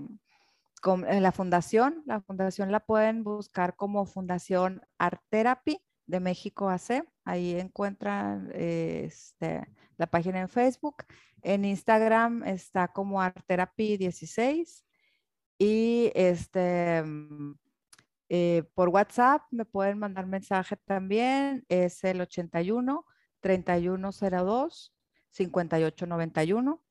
en 0.85 1.23
la 1.23 1.31
fundación. 1.31 2.03
La 2.05 2.21
fundación 2.21 2.71
la 2.71 2.79
pueden 2.79 3.23
buscar 3.23 3.75
como 3.75 4.05
Fundación 4.05 4.81
Art 4.97 5.21
Therapy 5.29 5.79
de 6.05 6.19
México 6.19 6.69
AC. 6.69 7.03
Ahí 7.25 7.59
encuentran 7.59 8.49
este, 8.53 9.67
la 9.97 10.07
página 10.07 10.39
en 10.39 10.49
Facebook. 10.49 11.03
En 11.41 11.65
Instagram 11.65 12.43
está 12.43 12.87
como 12.87 13.21
Art 13.21 13.43
Therapy 13.45 13.97
16. 13.97 14.85
Y 15.59 16.11
este, 16.15 17.03
mm, 17.03 17.55
eh, 18.29 18.63
por 18.73 18.89
WhatsApp 18.89 19.43
me 19.51 19.65
pueden 19.65 19.99
mandar 19.99 20.25
mensaje 20.27 20.77
también. 20.77 21.65
Es 21.69 22.03
el 22.03 22.21
81 22.21 23.05
3102 23.41 24.93
5891. 25.29 26.86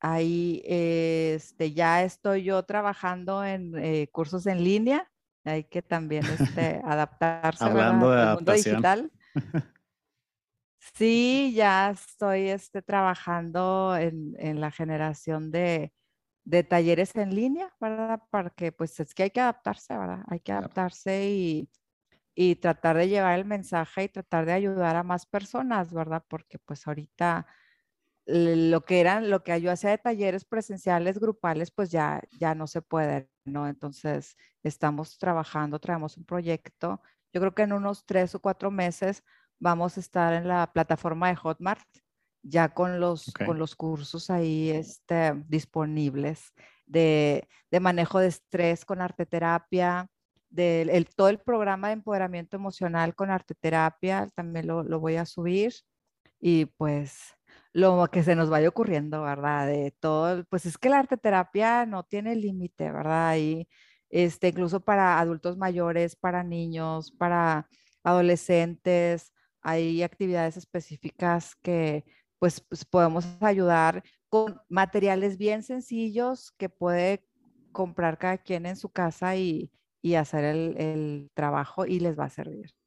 Ahí 0.00 0.62
este, 0.64 1.72
ya 1.72 2.04
estoy 2.04 2.44
yo 2.44 2.62
trabajando 2.62 3.44
en 3.44 3.76
eh, 3.78 4.08
cursos 4.12 4.46
en 4.46 4.62
línea. 4.62 5.10
Hay 5.44 5.64
que 5.64 5.82
también 5.82 6.24
este, 6.60 6.80
adaptarse 6.84 7.64
Hablando 7.64 8.10
de 8.10 8.20
al 8.20 8.34
mundo 8.36 8.52
digital. 8.52 9.12
Sí, 10.94 11.52
ya 11.54 11.90
estoy 11.90 12.48
este, 12.48 12.82
trabajando 12.82 13.96
en, 13.96 14.34
en 14.38 14.60
la 14.60 14.70
generación 14.70 15.50
de, 15.50 15.92
de, 16.44 16.64
talleres 16.64 17.14
en 17.16 17.34
línea, 17.34 17.72
¿verdad? 17.80 18.22
Porque 18.30 18.72
pues 18.72 18.98
es 19.00 19.14
que 19.14 19.24
hay 19.24 19.30
que 19.30 19.40
adaptarse, 19.40 19.96
¿verdad? 19.96 20.24
Hay 20.28 20.40
que 20.40 20.52
adaptarse 20.52 21.30
y, 21.30 21.68
y 22.34 22.56
tratar 22.56 22.96
de 22.96 23.08
llevar 23.08 23.38
el 23.38 23.44
mensaje 23.44 24.04
y 24.04 24.08
tratar 24.08 24.46
de 24.46 24.52
ayudar 24.52 24.96
a 24.96 25.02
más 25.02 25.26
personas, 25.26 25.92
¿verdad? 25.92 26.24
Porque 26.28 26.58
pues 26.58 26.86
ahorita 26.86 27.46
lo 28.28 28.84
que 28.84 29.00
eran, 29.00 29.30
lo 29.30 29.42
que 29.42 29.58
yo 29.60 29.72
hacía 29.72 29.90
de 29.90 29.98
talleres 29.98 30.44
presenciales, 30.44 31.18
grupales, 31.18 31.70
pues 31.70 31.90
ya, 31.90 32.20
ya 32.38 32.54
no 32.54 32.66
se 32.66 32.82
puede, 32.82 33.30
¿no? 33.46 33.66
Entonces, 33.66 34.36
estamos 34.62 35.16
trabajando, 35.16 35.78
traemos 35.78 36.18
un 36.18 36.24
proyecto. 36.24 37.00
Yo 37.32 37.40
creo 37.40 37.54
que 37.54 37.62
en 37.62 37.72
unos 37.72 38.04
tres 38.04 38.34
o 38.34 38.40
cuatro 38.40 38.70
meses 38.70 39.24
vamos 39.58 39.96
a 39.96 40.00
estar 40.00 40.34
en 40.34 40.46
la 40.46 40.70
plataforma 40.70 41.28
de 41.28 41.36
Hotmart, 41.36 41.88
ya 42.42 42.68
con 42.68 43.00
los, 43.00 43.32
con 43.46 43.58
los 43.58 43.74
cursos 43.74 44.28
ahí 44.28 44.70
este, 44.70 45.32
disponibles 45.48 46.52
de, 46.84 47.48
de 47.70 47.80
manejo 47.80 48.18
de 48.18 48.28
estrés 48.28 48.84
con 48.84 49.00
arteterapia, 49.00 50.10
del 50.50 50.90
el, 50.90 51.06
todo 51.06 51.30
el 51.30 51.38
programa 51.38 51.88
de 51.88 51.94
empoderamiento 51.94 52.56
emocional 52.56 53.14
con 53.14 53.30
arteterapia, 53.30 54.30
también 54.34 54.66
lo, 54.66 54.82
lo 54.82 55.00
voy 55.00 55.16
a 55.16 55.24
subir. 55.24 55.72
Y 56.40 56.66
pues 56.66 57.37
lo 57.78 58.08
que 58.10 58.22
se 58.24 58.34
nos 58.34 58.50
vaya 58.50 58.68
ocurriendo, 58.68 59.22
¿verdad? 59.22 59.66
De 59.68 59.92
todo, 59.92 60.44
pues 60.50 60.66
es 60.66 60.78
que 60.78 60.88
la 60.88 60.98
arteterapia 60.98 61.86
no 61.86 62.02
tiene 62.04 62.34
límite, 62.34 62.90
¿verdad? 62.90 63.36
Y 63.36 63.68
este, 64.10 64.48
incluso 64.48 64.80
para 64.80 65.20
adultos 65.20 65.56
mayores, 65.56 66.16
para 66.16 66.42
niños, 66.42 67.12
para 67.12 67.68
adolescentes, 68.02 69.32
hay 69.62 70.02
actividades 70.02 70.56
específicas 70.56 71.54
que 71.62 72.04
pues, 72.38 72.60
pues 72.60 72.84
podemos 72.84 73.26
ayudar 73.40 74.02
con 74.28 74.60
materiales 74.68 75.38
bien 75.38 75.62
sencillos 75.62 76.52
que 76.58 76.68
puede 76.68 77.24
comprar 77.72 78.18
cada 78.18 78.38
quien 78.38 78.66
en 78.66 78.76
su 78.76 78.90
casa 78.90 79.36
y, 79.36 79.70
y 80.02 80.14
hacer 80.14 80.44
el, 80.44 80.76
el 80.78 81.30
trabajo 81.34 81.86
y 81.86 82.00
les 82.00 82.18
va 82.18 82.24
a 82.24 82.30
servir. 82.30 82.77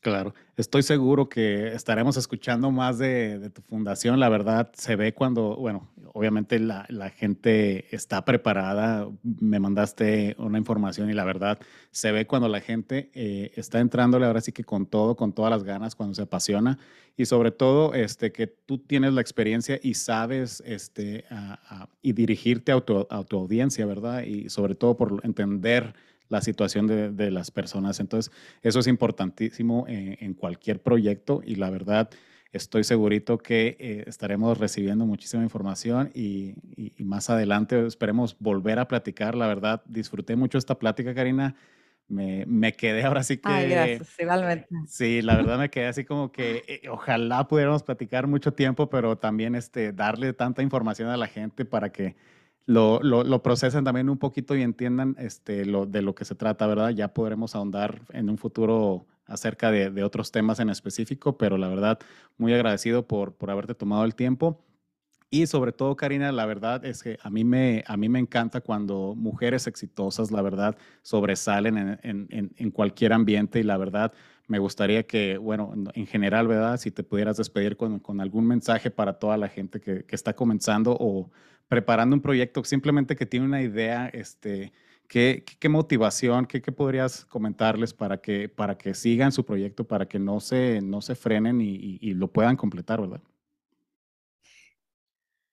Claro, 0.00 0.34
estoy 0.56 0.82
seguro 0.82 1.28
que 1.28 1.68
estaremos 1.74 2.16
escuchando 2.16 2.70
más 2.70 2.98
de, 2.98 3.50
tu 3.50 3.62
fundación. 3.62 4.20
La 4.20 4.28
verdad, 4.28 4.70
se 4.74 4.96
ve 4.96 5.12
cuando, 5.12 5.56
bueno, 5.56 5.88
obviamente 6.14 6.58
la, 6.60 6.86
gente 7.16 7.94
está 7.94 8.24
preparada. 8.24 9.08
Me 9.22 9.58
mandaste 9.58 10.36
una 10.38 10.58
información 10.58 11.10
y 11.10 11.14
la 11.14 11.24
verdad, 11.24 11.58
se 11.90 12.12
ve 12.12 12.26
cuando 12.26 12.48
la 12.48 12.60
gente 12.60 13.10
eh, 13.14 13.52
está 13.56 13.80
entrándole 13.80 14.26
ahora 14.26 14.40
sí 14.40 14.52
que 14.52 14.64
con 14.64 14.86
todo, 14.86 15.16
con 15.16 15.32
todas 15.32 15.50
las 15.50 15.64
ganas, 15.64 15.94
cuando 15.94 16.14
se 16.14 16.22
apasiona 16.22 16.78
y 17.16 17.26
sobre 17.26 17.50
todo 17.50 17.94
este, 17.94 18.30
que 18.30 18.46
tú 18.46 18.78
tienes 18.78 19.12
la 19.12 19.20
experiencia 19.20 19.80
y 19.82 19.94
sabes 19.94 20.62
este, 20.64 21.24
y 22.00 22.12
dirigirte 22.12 22.70
a 22.70 22.80
tu 22.80 23.36
audiencia, 23.36 23.84
¿verdad? 23.86 24.22
Y 24.22 24.48
sobre 24.50 24.76
todo 24.76 24.96
por 24.96 25.20
entender 25.24 25.94
la 26.28 26.40
situación 26.40 26.86
de, 26.86 27.30
las 27.30 27.50
personas. 27.50 28.00
Entonces, 28.00 28.32
eso 28.62 28.80
es 28.80 28.86
importantísimo 28.86 29.84
en, 29.88 30.34
cualquier 30.34 30.80
proyecto 30.80 31.42
y 31.44 31.56
la 31.56 31.70
verdad, 31.70 32.10
estoy 32.52 32.84
segurito 32.84 33.38
que 33.38 33.76
eh, 33.78 34.04
estaremos 34.06 34.58
recibiendo 34.58 35.06
muchísima 35.06 35.42
información 35.42 36.10
y, 36.14 36.54
más 36.98 37.30
adelante 37.30 37.86
esperemos 37.86 38.36
volver 38.38 38.78
a 38.78 38.88
platicar. 38.88 39.34
La 39.34 39.46
verdad, 39.46 39.82
disfruté 39.86 40.36
mucho 40.36 40.58
esta 40.58 40.78
plática, 40.78 41.14
Karina. 41.14 41.54
Me, 42.08 42.72
quedé 42.72 43.04
ahora 43.04 43.22
sí 43.22 43.36
que... 43.36 43.48
Ay, 43.50 43.68
gracias, 43.68 44.14
igualmente. 44.18 44.66
Sí, 44.86 45.20
la 45.20 45.36
verdad 45.36 45.58
me 45.58 45.68
quedé 45.68 45.86
así 45.86 46.04
como 46.04 46.32
que 46.32 46.64
eh, 46.66 46.88
ojalá 46.88 47.46
pudiéramos 47.46 47.82
platicar 47.82 48.26
mucho 48.26 48.54
tiempo, 48.54 48.88
pero 48.88 49.18
también 49.18 49.54
este, 49.54 49.92
darle 49.92 50.32
tanta 50.32 50.62
información 50.62 51.10
a 51.10 51.18
la 51.18 51.26
gente 51.26 51.66
para 51.66 51.92
que 51.92 52.16
lo, 52.68 53.00
lo, 53.02 53.42
procesen 53.42 53.82
también 53.82 54.10
un 54.10 54.18
poquito 54.18 54.54
y 54.54 54.60
entiendan 54.60 55.16
este, 55.18 55.64
lo, 55.64 55.86
de 55.86 56.02
lo 56.02 56.14
que 56.14 56.26
se 56.26 56.34
trata, 56.34 56.66
¿verdad? 56.66 56.90
Ya 56.90 57.14
podremos 57.14 57.54
ahondar 57.54 58.02
en 58.12 58.28
un 58.28 58.36
futuro 58.36 59.06
acerca 59.24 59.70
de, 59.70 59.90
de, 59.90 60.04
otros 60.04 60.30
temas 60.32 60.60
en 60.60 60.68
específico, 60.68 61.38
pero 61.38 61.56
la 61.56 61.68
verdad, 61.68 61.98
muy 62.36 62.52
agradecido 62.52 63.06
por, 63.06 63.32
por 63.32 63.50
haberte 63.50 63.74
tomado 63.74 64.04
el 64.04 64.14
tiempo. 64.14 64.62
Y 65.30 65.46
sobre 65.46 65.72
todo, 65.72 65.96
Karina, 65.96 66.30
la 66.30 66.44
verdad 66.44 66.84
es 66.84 67.02
que 67.02 67.18
a 67.22 67.30
mí 67.30 67.42
me, 67.42 67.84
a 67.86 67.96
mí 67.96 68.10
me 68.10 68.18
encanta 68.18 68.60
cuando 68.60 69.14
mujeres 69.16 69.66
exitosas, 69.66 70.30
la 70.30 70.42
verdad, 70.42 70.76
sobresalen 71.00 71.98
en, 72.02 72.28
en, 72.30 72.52
en 72.54 72.70
cualquier 72.70 73.14
ambiente 73.14 73.60
y 73.60 73.62
la 73.62 73.78
verdad, 73.78 74.12
me 74.46 74.58
gustaría 74.58 75.06
que, 75.06 75.36
bueno, 75.36 75.74
en 75.94 76.06
general, 76.06 76.48
¿verdad? 76.48 76.78
Si 76.78 76.90
te 76.90 77.02
pudieras 77.02 77.36
despedir 77.36 77.76
con, 77.76 77.98
con 77.98 78.20
algún 78.20 78.46
mensaje 78.46 78.90
para 78.90 79.14
toda 79.18 79.36
la 79.36 79.48
gente 79.48 79.80
que, 79.80 80.04
que, 80.04 80.16
está 80.16 80.34
comenzando 80.34 80.96
o 80.98 81.30
preparando 81.68 82.16
un 82.16 82.22
proyecto, 82.22 82.64
simplemente 82.64 83.14
que 83.16 83.26
tiene 83.26 83.46
una 83.46 83.62
idea, 83.62 84.08
este, 84.08 84.72
¿qué, 85.06 85.44
qué 85.58 85.68
motivación, 85.68 86.46
qué, 86.46 86.60
podrías 86.60 87.24
comentarles 87.26 87.92
para 87.92 88.20
que, 88.20 88.48
para 88.48 88.76
que 88.76 88.94
sigan 88.94 89.32
su 89.32 89.44
proyecto, 89.44 89.86
para 89.86 90.06
que 90.06 90.18
no 90.18 90.40
se, 90.40 90.80
no 90.82 91.00
se 91.00 91.14
frenen 91.14 91.60
y, 91.60 92.14
lo 92.14 92.28
puedan 92.28 92.56
completar, 92.56 93.00
¿verdad? 93.00 93.20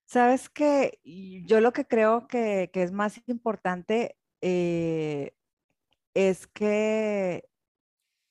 Sabes 0.06 0.50
que 0.50 1.00
yo 1.46 1.60
lo 1.60 1.74
que 1.74 1.86
creo 1.86 2.28
que, 2.28 2.70
que 2.72 2.84
es 2.84 2.92
más 2.92 3.22
importante 3.28 4.16
eh, 4.42 5.34
es 6.14 6.48
que 6.48 7.50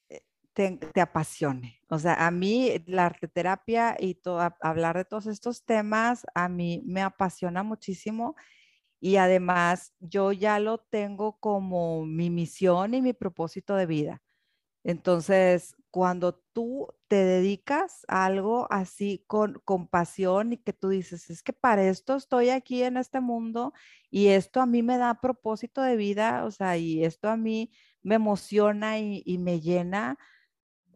eh, 0.08 0.22
te, 0.52 1.00
apasione. 1.00 1.80
O 1.94 1.98
sea, 1.98 2.26
a 2.26 2.30
mí 2.30 2.82
la 2.86 3.06
arteterapia 3.06 3.96
y 3.98 4.20
hablar 4.60 4.96
de 4.96 5.04
todos 5.04 5.26
estos 5.26 5.64
temas, 5.64 6.26
a 6.34 6.48
mí 6.48 6.82
me 6.86 7.02
apasiona 7.02 7.62
muchísimo 7.62 8.36
y 9.00 9.16
además 9.16 9.94
yo 10.00 10.32
ya 10.32 10.58
lo 10.60 10.78
tengo 10.78 11.38
como 11.40 12.06
mi 12.06 12.30
misión 12.30 12.94
y 12.94 13.02
mi 13.02 13.12
propósito 13.14 13.76
de 13.76 13.86
vida. 13.86 14.22
Entonces, 14.84 15.76
cuando 15.90 16.34
tú 16.52 16.88
te 17.08 17.16
dedicas 17.16 18.04
a 18.08 18.26
algo 18.26 18.66
así 18.70 19.24
con, 19.26 19.62
con 19.64 19.88
pasión 19.88 20.52
y 20.52 20.58
que 20.58 20.72
tú 20.74 20.90
dices, 20.90 21.30
es 21.30 21.42
que 21.42 21.52
para 21.54 21.84
esto 21.88 22.16
estoy 22.16 22.50
aquí 22.50 22.82
en 22.82 22.96
este 22.98 23.20
mundo 23.20 23.72
y 24.10 24.28
esto 24.28 24.60
a 24.60 24.66
mí 24.66 24.82
me 24.82 24.98
da 24.98 25.20
propósito 25.20 25.80
de 25.82 25.96
vida, 25.96 26.44
o 26.44 26.50
sea, 26.50 26.76
y 26.76 27.04
esto 27.04 27.30
a 27.30 27.36
mí 27.36 27.70
me 28.02 28.16
emociona 28.16 28.98
y, 28.98 29.22
y 29.24 29.38
me 29.38 29.60
llena, 29.60 30.18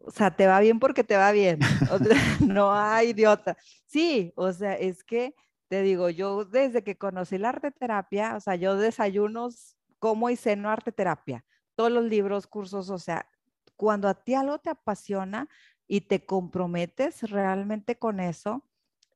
o 0.05 0.11
sea, 0.11 0.35
te 0.35 0.47
va 0.47 0.59
bien 0.59 0.79
porque 0.79 1.03
te 1.03 1.17
va 1.17 1.31
bien. 1.31 1.59
no 2.39 2.73
hay 2.73 3.09
idiota. 3.09 3.57
Sí, 3.85 4.33
o 4.35 4.51
sea, 4.51 4.73
es 4.73 5.03
que 5.03 5.35
te 5.67 5.81
digo, 5.83 6.09
yo 6.09 6.45
desde 6.45 6.83
que 6.83 6.97
conocí 6.97 7.37
la 7.37 7.49
arte 7.49 7.71
terapia, 7.71 8.35
o 8.35 8.39
sea, 8.39 8.55
yo 8.55 8.75
desayunos, 8.75 9.77
como 9.99 10.29
y 10.29 10.35
ceno 10.35 10.69
arte 10.69 10.91
terapia. 10.91 11.45
Todos 11.75 11.91
los 11.91 12.05
libros, 12.05 12.47
cursos, 12.47 12.89
o 12.89 12.97
sea, 12.97 13.27
cuando 13.75 14.07
a 14.07 14.15
ti 14.15 14.33
algo 14.33 14.57
te 14.59 14.69
apasiona 14.69 15.47
y 15.87 16.01
te 16.01 16.25
comprometes 16.25 17.29
realmente 17.29 17.97
con 17.97 18.19
eso, 18.19 18.63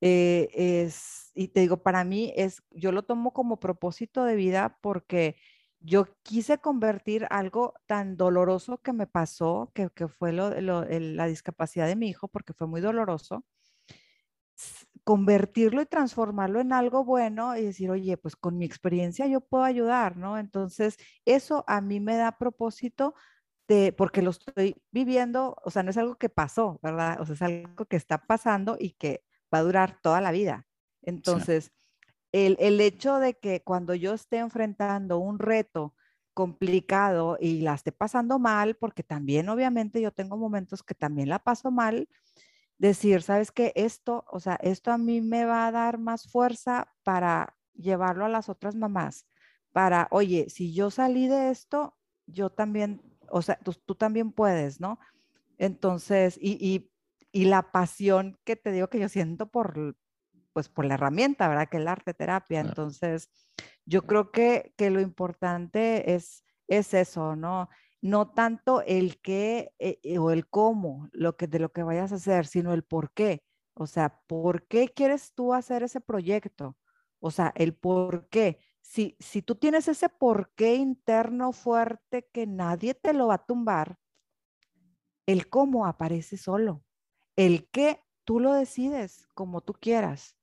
eh, 0.02 0.50
es, 0.54 1.32
y 1.34 1.48
te 1.48 1.62
digo, 1.62 1.78
para 1.78 2.04
mí 2.04 2.34
es, 2.36 2.62
yo 2.72 2.92
lo 2.92 3.04
tomo 3.04 3.32
como 3.32 3.60
propósito 3.60 4.26
de 4.26 4.36
vida 4.36 4.78
porque 4.82 5.38
yo 5.84 6.08
quise 6.24 6.60
convertir 6.60 7.28
algo 7.30 7.74
tan 7.86 8.16
doloroso 8.16 8.82
que 8.82 8.94
me 8.94 9.06
pasó, 9.06 9.72
que, 9.74 9.90
fue 10.08 10.32
la 10.32 11.28
discapacidad 11.28 11.88
de 11.88 11.98
mi 11.98 12.08
hijo, 12.08 12.30
porque 12.30 12.54
fue 12.54 12.68
muy 12.68 12.80
doloroso, 12.80 13.46
convertirlo 15.04 15.82
y 15.82 15.86
transformarlo 15.86 16.62
en 16.62 16.72
algo 16.72 17.04
bueno 17.04 17.58
y 17.58 17.66
decir, 17.66 17.92
oye, 17.92 18.16
pues 18.16 18.38
con 18.38 18.58
mi 18.58 18.66
experiencia 18.66 19.28
yo 19.28 19.42
puedo 19.42 19.66
ayudar, 19.66 20.16
¿no? 20.16 20.38
Entonces, 20.38 20.98
eso 21.26 21.66
a 21.68 21.82
mí 21.82 22.00
me 22.00 22.16
da 22.16 22.38
propósito 22.38 23.14
de, 23.68 23.92
porque 23.92 24.22
lo 24.22 24.32
estoy 24.32 24.82
viviendo, 24.92 25.58
o 25.66 25.70
sea, 25.70 25.84
no 25.84 25.90
es 25.90 25.98
algo 25.98 26.16
que 26.16 26.30
pasó, 26.30 26.80
¿verdad? 26.82 27.20
O 27.20 27.26
sea, 27.26 27.34
es 27.34 27.42
algo 27.42 27.86
que 27.86 27.98
está 27.98 28.26
pasando 28.26 28.78
y 28.80 28.92
que 28.92 29.26
va 29.54 29.60
a 29.60 29.64
durar 29.64 30.00
toda 30.02 30.22
la 30.22 30.32
vida. 30.32 30.66
Entonces, 31.02 31.74
el, 32.34 32.82
hecho 32.82 33.20
de 33.20 33.36
que 33.36 33.62
cuando 33.62 33.94
yo 33.94 34.14
esté 34.14 34.40
enfrentando 34.40 35.20
un 35.20 35.38
reto 35.40 35.94
complicado 36.34 37.38
y 37.40 37.62
la 37.62 37.76
esté 37.76 37.92
pasando 37.92 38.40
mal, 38.40 38.76
porque 38.76 39.04
también 39.04 39.50
obviamente 39.50 40.02
yo 40.02 40.12
tengo 40.12 40.36
momentos 40.36 40.82
que 40.82 40.96
también 40.96 41.30
la 41.30 41.40
paso 41.40 41.70
mal, 41.70 42.10
decir, 42.80 43.22
sabes 43.22 43.52
que 43.52 43.72
esto, 43.76 44.26
o 44.32 44.40
sea, 44.40 44.56
esto 44.56 44.92
a 44.92 44.98
mí 44.98 45.22
me 45.22 45.46
va 45.46 45.68
a 45.68 45.72
dar 45.72 46.00
más 46.00 46.28
fuerza 46.28 46.92
para 47.04 47.56
llevarlo 47.76 48.26
a 48.26 48.30
las 48.30 48.50
otras 48.50 48.76
mamás, 48.76 49.28
para, 49.72 50.08
oye, 50.12 50.50
si 50.50 50.74
yo 50.74 50.90
salí 50.90 51.28
de 51.28 51.52
esto, 51.52 51.96
yo 52.26 52.50
también, 52.50 53.02
o 53.30 53.44
sea, 53.44 53.58
tú, 53.58 53.96
también 53.96 54.32
puedes, 54.32 54.80
¿no? 54.80 55.00
Entonces, 55.60 56.38
y, 56.42 56.90
y, 57.32 57.46
la 57.46 57.72
pasión 57.72 58.38
que 58.44 58.56
te 58.56 58.72
digo 58.72 58.90
que 58.90 59.00
yo 59.00 59.10
siento 59.10 59.48
por, 59.50 59.96
pues 60.54 60.70
por 60.70 60.86
la 60.86 60.94
herramienta, 60.94 61.48
¿verdad? 61.48 61.68
Que 61.70 61.78
es 61.78 61.84
la 61.84 61.94
arte 61.94 62.14
terapia. 62.14 62.62
Entonces, 62.62 63.30
yo 63.86 64.04
creo 64.04 64.32
que, 64.32 64.74
que 64.78 64.90
lo 64.90 65.02
importante 65.02 66.14
es, 66.14 66.44
es 66.68 66.94
eso, 66.94 67.36
¿no? 67.36 67.70
No 68.02 68.32
tanto 68.32 68.82
el 68.82 69.20
qué 69.22 69.74
eh, 69.80 70.00
eh, 70.04 70.20
o 70.20 70.32
el 70.32 70.48
cómo 70.48 71.10
lo 71.12 71.36
que, 71.36 71.48
de 71.48 71.60
lo 71.60 71.72
que 71.72 71.84
vayas 71.84 72.12
a 72.12 72.16
hacer, 72.16 72.46
sino 72.46 72.74
el 72.74 72.84
por 72.84 73.12
qué. 73.14 73.44
O 73.74 73.88
sea, 73.88 74.22
¿por 74.28 74.68
qué 74.68 74.90
quieres 74.90 75.34
tú 75.34 75.54
hacer 75.54 75.84
ese 75.84 76.00
proyecto? 76.00 76.78
O 77.20 77.32
sea, 77.32 77.52
el 77.56 77.74
por 77.76 78.30
qué. 78.30 78.60
Si, 78.82 79.16
si 79.20 79.42
tú 79.42 79.56
tienes 79.56 79.88
ese 79.88 80.10
por 80.10 80.54
qué 80.56 80.76
interno 80.76 81.54
fuerte 81.54 82.30
que 82.32 82.46
nadie 82.46 82.94
te 82.94 83.14
lo 83.14 83.28
va 83.28 83.36
a 83.36 83.46
tumbar, 83.46 83.98
el 85.26 85.50
cómo 85.50 85.86
aparece 85.86 86.38
solo. 86.38 86.84
El 87.36 87.70
qué 87.72 88.04
tú 88.26 88.40
lo 88.40 88.54
decides 88.54 89.28
como 89.34 89.62
tú 89.62 89.74
quieras 89.74 90.36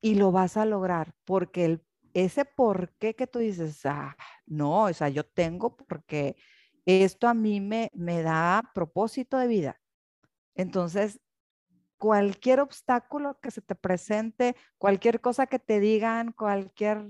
y 0.00 0.14
lo 0.14 0.32
vas 0.32 0.56
a 0.56 0.64
lograr 0.64 1.14
porque 1.24 1.80
ese 2.14 2.44
por 2.44 2.94
qué 2.98 3.14
que 3.14 3.26
tú 3.26 3.38
dices, 3.38 3.84
ah, 3.86 4.16
no, 4.46 4.84
o 4.84 4.92
sea, 4.92 5.08
yo 5.08 5.24
tengo 5.24 5.76
porque 5.76 6.36
esto 6.86 7.28
a 7.28 7.34
mí 7.34 7.60
me, 7.60 7.90
me 7.94 8.22
da 8.22 8.62
propósito 8.74 9.36
de 9.38 9.46
vida. 9.46 9.80
Entonces, 10.54 11.20
cualquier 11.98 12.60
obstáculo 12.60 13.38
que 13.40 13.50
se 13.50 13.60
te 13.60 13.74
presente, 13.74 14.56
cualquier 14.78 15.20
cosa 15.20 15.46
que 15.46 15.58
te 15.58 15.80
digan, 15.80 16.32
cualquier, 16.32 17.06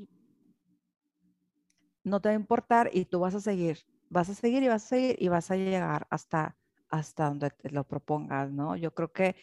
no 2.02 2.20
te 2.20 2.30
va 2.30 2.32
a 2.32 2.36
importar 2.36 2.90
y 2.92 3.04
tú 3.04 3.20
vas 3.20 3.34
a 3.34 3.40
seguir, 3.40 3.78
vas 4.08 4.28
a 4.30 4.34
seguir 4.34 4.62
y 4.62 4.68
vas 4.68 4.84
a 4.84 4.88
seguir 4.88 5.16
y 5.18 5.28
vas 5.28 5.50
a 5.50 5.56
llegar 5.56 6.06
hasta, 6.10 6.56
hasta 6.88 7.26
donde 7.26 7.50
te 7.50 7.70
lo 7.70 7.84
propongas, 7.84 8.50
¿no? 8.50 8.76
Yo 8.76 8.92
creo 8.94 9.12
que 9.12 9.36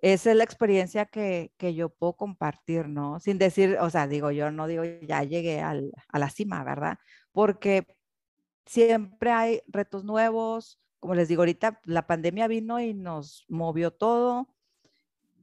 esa 0.00 0.30
es 0.30 0.36
la 0.36 0.44
experiencia 0.44 1.06
que, 1.06 1.52
que, 1.56 1.74
yo 1.74 1.88
puedo 1.88 2.14
compartir, 2.14 2.88
¿no? 2.88 3.18
Sin 3.20 3.38
decir, 3.38 3.78
o 3.80 3.90
sea, 3.90 4.06
digo, 4.06 4.30
yo 4.30 4.50
no 4.50 4.66
digo, 4.66 4.84
ya 4.84 5.22
llegué 5.24 5.60
al, 5.60 5.92
a 6.08 6.18
la 6.18 6.30
cima, 6.30 6.64
¿verdad? 6.64 6.98
Porque 7.32 7.86
siempre 8.66 9.30
hay 9.30 9.62
retos 9.68 10.04
nuevos, 10.04 10.80
como 11.00 11.14
les 11.14 11.28
digo, 11.28 11.42
ahorita 11.42 11.80
la 11.84 12.06
pandemia 12.06 12.48
vino 12.48 12.80
y 12.80 12.94
nos 12.94 13.44
movió 13.48 13.92
todo 13.92 14.54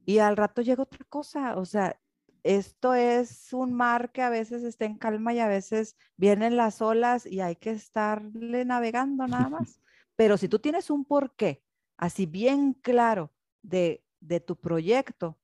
y 0.06 0.18
al 0.18 0.36
rato 0.36 0.62
llega 0.62 0.82
otra 0.82 1.04
cosa, 1.08 1.56
o 1.56 1.64
sea, 1.64 1.98
esto 2.42 2.94
es 2.94 3.52
un 3.54 3.72
mar 3.72 4.12
que 4.12 4.20
a 4.20 4.28
veces 4.28 4.62
está 4.62 4.84
en 4.84 4.98
calma 4.98 5.32
y 5.32 5.38
a 5.40 5.48
veces 5.48 5.96
vienen 6.16 6.56
las 6.56 6.82
olas 6.82 7.24
y 7.24 7.40
hay 7.40 7.56
que 7.56 7.70
estarle 7.70 8.64
navegando 8.66 9.26
nada 9.26 9.48
más. 9.48 9.80
Pero 10.14 10.36
si 10.36 10.48
tú 10.48 10.58
tienes 10.58 10.90
un 10.90 11.06
porqué, 11.06 11.64
así 11.96 12.26
bien 12.26 12.74
claro 12.74 13.32
de, 13.62 14.03
de 14.26 14.40
tu 14.40 14.56
proyecto, 14.56 15.38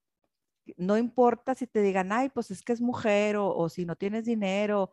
no 0.77 0.97
importa 0.97 1.55
si 1.55 1.67
te 1.67 1.83
digan, 1.83 2.13
ay, 2.13 2.29
pues 2.29 2.51
es 2.51 2.63
que 2.63 2.73
es 2.73 2.81
mujer 2.81 3.37
o, 3.37 3.55
o 3.55 3.69
si 3.69 3.85
no 3.85 3.97
tienes 3.97 4.25
dinero, 4.25 4.91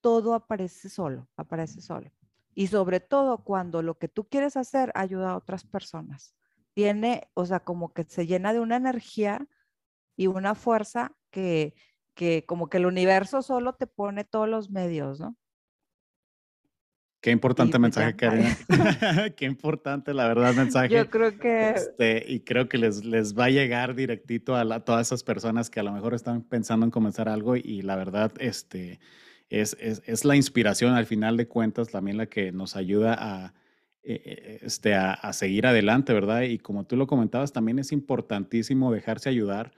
todo 0.00 0.34
aparece 0.34 0.88
solo, 0.88 1.28
aparece 1.36 1.80
solo. 1.80 2.10
Y 2.54 2.66
sobre 2.66 3.00
todo 3.00 3.44
cuando 3.44 3.82
lo 3.82 3.98
que 3.98 4.08
tú 4.08 4.28
quieres 4.28 4.56
hacer 4.56 4.92
ayuda 4.94 5.30
a 5.30 5.36
otras 5.36 5.64
personas 5.64 6.34
tiene, 6.74 7.30
o 7.34 7.46
sea, 7.46 7.60
como 7.60 7.92
que 7.92 8.04
se 8.04 8.26
llena 8.26 8.52
de 8.52 8.60
una 8.60 8.76
energía 8.76 9.46
y 10.16 10.26
una 10.26 10.54
fuerza 10.54 11.14
que, 11.30 11.74
que 12.14 12.44
como 12.46 12.68
que 12.68 12.78
el 12.78 12.86
universo 12.86 13.42
solo 13.42 13.74
te 13.74 13.86
pone 13.86 14.24
todos 14.24 14.48
los 14.48 14.70
medios, 14.70 15.20
¿no? 15.20 15.36
Qué 17.22 17.30
importante 17.30 17.78
mensaje, 17.78 18.16
Karina. 18.16 18.54
Qué 19.36 19.46
importante, 19.46 20.12
la 20.12 20.26
verdad, 20.26 20.54
mensaje. 20.54 20.88
Yo 20.88 21.08
creo 21.08 21.38
que... 21.38 21.70
Este, 21.70 22.24
y 22.26 22.40
creo 22.40 22.68
que 22.68 22.76
les, 22.76 23.04
les 23.04 23.38
va 23.38 23.44
a 23.44 23.50
llegar 23.50 23.94
directito 23.94 24.56
a, 24.56 24.80
todas 24.80 25.06
esas 25.06 25.22
personas 25.22 25.70
que 25.70 25.80
a 25.80 25.84
lo 25.84 25.92
mejor 25.92 26.14
están 26.14 26.42
pensando 26.42 26.84
en 26.84 26.90
comenzar 26.90 27.28
algo 27.28 27.56
y, 27.56 27.82
la 27.82 27.94
verdad, 27.94 28.32
este, 28.40 28.98
es, 29.48 29.76
es, 29.80 30.02
es, 30.04 30.24
la 30.24 30.34
inspiración 30.34 30.94
al 30.94 31.06
final 31.06 31.36
de 31.36 31.46
cuentas 31.46 31.88
también 31.88 32.16
la 32.16 32.26
que 32.26 32.50
nos 32.50 32.74
ayuda 32.74 33.16
a, 33.16 33.54
eh, 34.04 34.20
eh, 34.24 34.58
este, 34.62 34.94
a, 34.96 35.32
seguir 35.32 35.64
adelante, 35.64 36.12
¿verdad? 36.12 36.42
Y 36.42 36.58
como 36.58 36.84
tú 36.86 36.96
lo 36.96 37.06
comentabas, 37.06 37.52
también 37.52 37.78
es 37.78 37.92
importantísimo 37.92 38.92
dejarse 38.92 39.28
ayudar. 39.28 39.70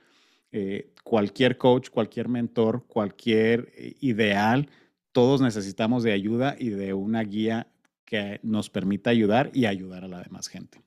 Eh, 0.51 0.93
cualquier 1.03 1.59
coach, 1.59 1.91
cualquier 1.91 2.27
mentor, 2.27 2.85
cualquier 2.87 3.71
ideal, 3.99 4.67
todos 5.15 5.39
necesitamos 5.39 6.03
de 6.03 6.11
ayuda 6.11 6.57
y 6.59 6.71
de 6.71 6.93
una 6.93 7.21
guía 7.23 7.67
que 8.03 8.41
nos 8.43 8.69
permita 8.69 9.11
ayudar 9.11 9.49
y 9.53 9.65
ayudar 9.65 10.03
a 10.03 10.09
la 10.09 10.21
demás 10.21 10.49
gente. 10.49 10.83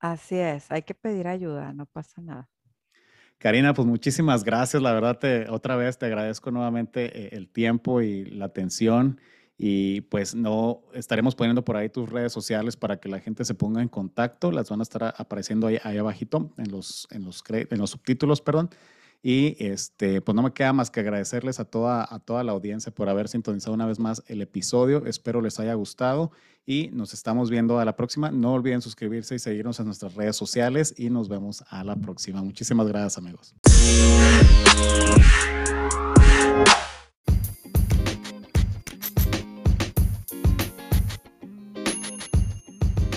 Así 0.00 0.34
es, 0.34 0.68
hay 0.72 0.82
que 0.82 0.94
pedir 0.94 1.28
ayuda, 1.28 1.72
no 1.72 1.86
pasa 1.86 2.20
nada. 2.20 2.50
Karina, 3.38 3.72
pues 3.72 3.86
muchísimas 3.86 4.42
gracias. 4.42 4.82
La 4.82 4.92
verdad, 4.92 5.16
te, 5.20 5.48
otra 5.48 5.76
vez 5.76 5.96
te 5.96 6.06
agradezco 6.06 6.50
nuevamente 6.50 7.36
el 7.36 7.48
tiempo 7.48 8.02
y 8.02 8.24
la 8.24 8.46
atención 8.46 9.20
y 9.56 10.00
pues 10.00 10.34
no 10.34 10.82
estaremos 10.92 11.36
poniendo 11.36 11.64
por 11.64 11.76
ahí 11.76 11.88
tus 11.88 12.08
redes 12.10 12.32
sociales 12.32 12.76
para 12.76 12.98
que 12.98 13.08
la 13.08 13.20
gente 13.20 13.44
se 13.44 13.54
ponga 13.54 13.80
en 13.80 13.88
contacto. 13.88 14.50
Las 14.50 14.70
van 14.70 14.80
a 14.80 14.82
estar 14.82 15.14
apareciendo 15.16 15.68
ahí, 15.68 15.78
ahí 15.84 15.98
abajito 15.98 16.52
en 16.58 16.72
los, 16.72 17.06
en, 17.12 17.24
los, 17.24 17.44
en 17.48 17.78
los 17.78 17.90
subtítulos, 17.90 18.40
perdón. 18.40 18.70
Y 19.22 19.56
este, 19.58 20.22
pues 20.22 20.34
no 20.34 20.42
me 20.42 20.52
queda 20.52 20.72
más 20.72 20.90
que 20.90 21.00
agradecerles 21.00 21.60
a 21.60 21.64
toda, 21.64 22.06
a 22.08 22.20
toda 22.20 22.42
la 22.42 22.52
audiencia 22.52 22.92
por 22.92 23.08
haber 23.08 23.28
sintonizado 23.28 23.74
una 23.74 23.86
vez 23.86 23.98
más 23.98 24.22
el 24.28 24.40
episodio. 24.40 25.04
Espero 25.06 25.42
les 25.42 25.60
haya 25.60 25.74
gustado 25.74 26.32
y 26.64 26.88
nos 26.92 27.12
estamos 27.12 27.50
viendo 27.50 27.78
a 27.78 27.84
la 27.84 27.96
próxima. 27.96 28.30
No 28.30 28.54
olviden 28.54 28.80
suscribirse 28.80 29.34
y 29.34 29.38
seguirnos 29.38 29.78
en 29.80 29.86
nuestras 29.86 30.14
redes 30.14 30.36
sociales 30.36 30.94
y 30.96 31.10
nos 31.10 31.28
vemos 31.28 31.64
a 31.68 31.84
la 31.84 31.96
próxima. 31.96 32.42
Muchísimas 32.42 32.86
gracias 32.88 33.18
amigos. 33.18 33.54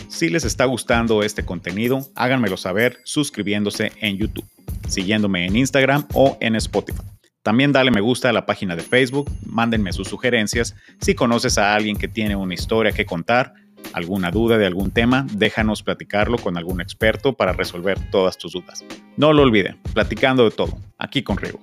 Si 0.09 0.29
les 0.29 0.45
está 0.45 0.65
gustando 0.65 1.21
este 1.21 1.43
contenido, 1.43 1.99
háganmelo 2.15 2.55
saber 2.55 2.99
suscribiéndose 3.03 3.91
en 3.99 4.17
YouTube, 4.17 4.45
siguiéndome 4.87 5.45
en 5.45 5.55
Instagram 5.55 6.05
o 6.13 6.37
en 6.39 6.55
Spotify. 6.55 7.01
También 7.43 7.73
dale 7.73 7.91
me 7.91 7.99
gusta 7.99 8.29
a 8.29 8.33
la 8.33 8.45
página 8.45 8.75
de 8.75 8.83
Facebook, 8.83 9.29
mándenme 9.45 9.91
sus 9.91 10.07
sugerencias. 10.07 10.75
Si 11.01 11.13
conoces 11.13 11.57
a 11.57 11.75
alguien 11.75 11.97
que 11.97 12.07
tiene 12.07 12.37
una 12.37 12.53
historia 12.53 12.93
que 12.93 13.05
contar, 13.05 13.53
alguna 13.91 14.31
duda 14.31 14.57
de 14.57 14.65
algún 14.65 14.91
tema, 14.91 15.27
déjanos 15.33 15.83
platicarlo 15.83 16.37
con 16.37 16.57
algún 16.57 16.79
experto 16.79 17.33
para 17.33 17.51
resolver 17.51 17.99
todas 18.11 18.37
tus 18.37 18.53
dudas. 18.53 18.85
No 19.17 19.33
lo 19.33 19.41
olviden, 19.41 19.77
platicando 19.93 20.45
de 20.45 20.51
todo, 20.51 20.77
aquí 20.97 21.21
con 21.21 21.37
Rigo. 21.37 21.59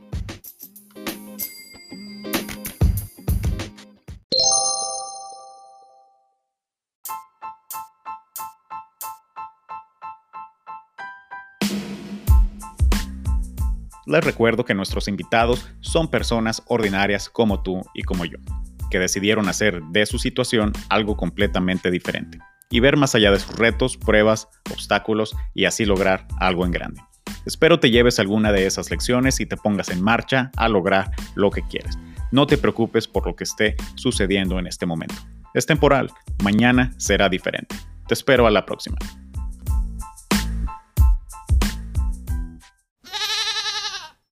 Les 14.10 14.24
recuerdo 14.24 14.64
que 14.64 14.74
nuestros 14.74 15.06
invitados 15.06 15.68
son 15.78 16.10
personas 16.10 16.64
ordinarias 16.66 17.28
como 17.30 17.62
tú 17.62 17.80
y 17.94 18.02
como 18.02 18.24
yo, 18.24 18.38
que 18.90 18.98
decidieron 18.98 19.48
hacer 19.48 19.80
de 19.92 20.04
su 20.04 20.18
situación 20.18 20.72
algo 20.88 21.16
completamente 21.16 21.92
diferente 21.92 22.40
y 22.70 22.80
ver 22.80 22.96
más 22.96 23.14
allá 23.14 23.30
de 23.30 23.38
sus 23.38 23.56
retos, 23.56 23.96
pruebas, 23.96 24.48
obstáculos 24.72 25.36
y 25.54 25.66
así 25.66 25.84
lograr 25.84 26.26
algo 26.40 26.64
en 26.66 26.72
grande. 26.72 27.00
Espero 27.46 27.78
te 27.78 27.92
lleves 27.92 28.18
alguna 28.18 28.50
de 28.50 28.66
esas 28.66 28.90
lecciones 28.90 29.38
y 29.38 29.46
te 29.46 29.56
pongas 29.56 29.90
en 29.90 30.02
marcha 30.02 30.50
a 30.56 30.68
lograr 30.68 31.12
lo 31.36 31.52
que 31.52 31.62
quieres. 31.62 31.96
No 32.32 32.48
te 32.48 32.58
preocupes 32.58 33.06
por 33.06 33.28
lo 33.28 33.36
que 33.36 33.44
esté 33.44 33.76
sucediendo 33.94 34.58
en 34.58 34.66
este 34.66 34.86
momento. 34.86 35.14
Es 35.54 35.66
temporal, 35.66 36.10
mañana 36.42 36.92
será 36.96 37.28
diferente. 37.28 37.76
Te 38.08 38.14
espero 38.14 38.48
a 38.48 38.50
la 38.50 38.66
próxima. 38.66 38.98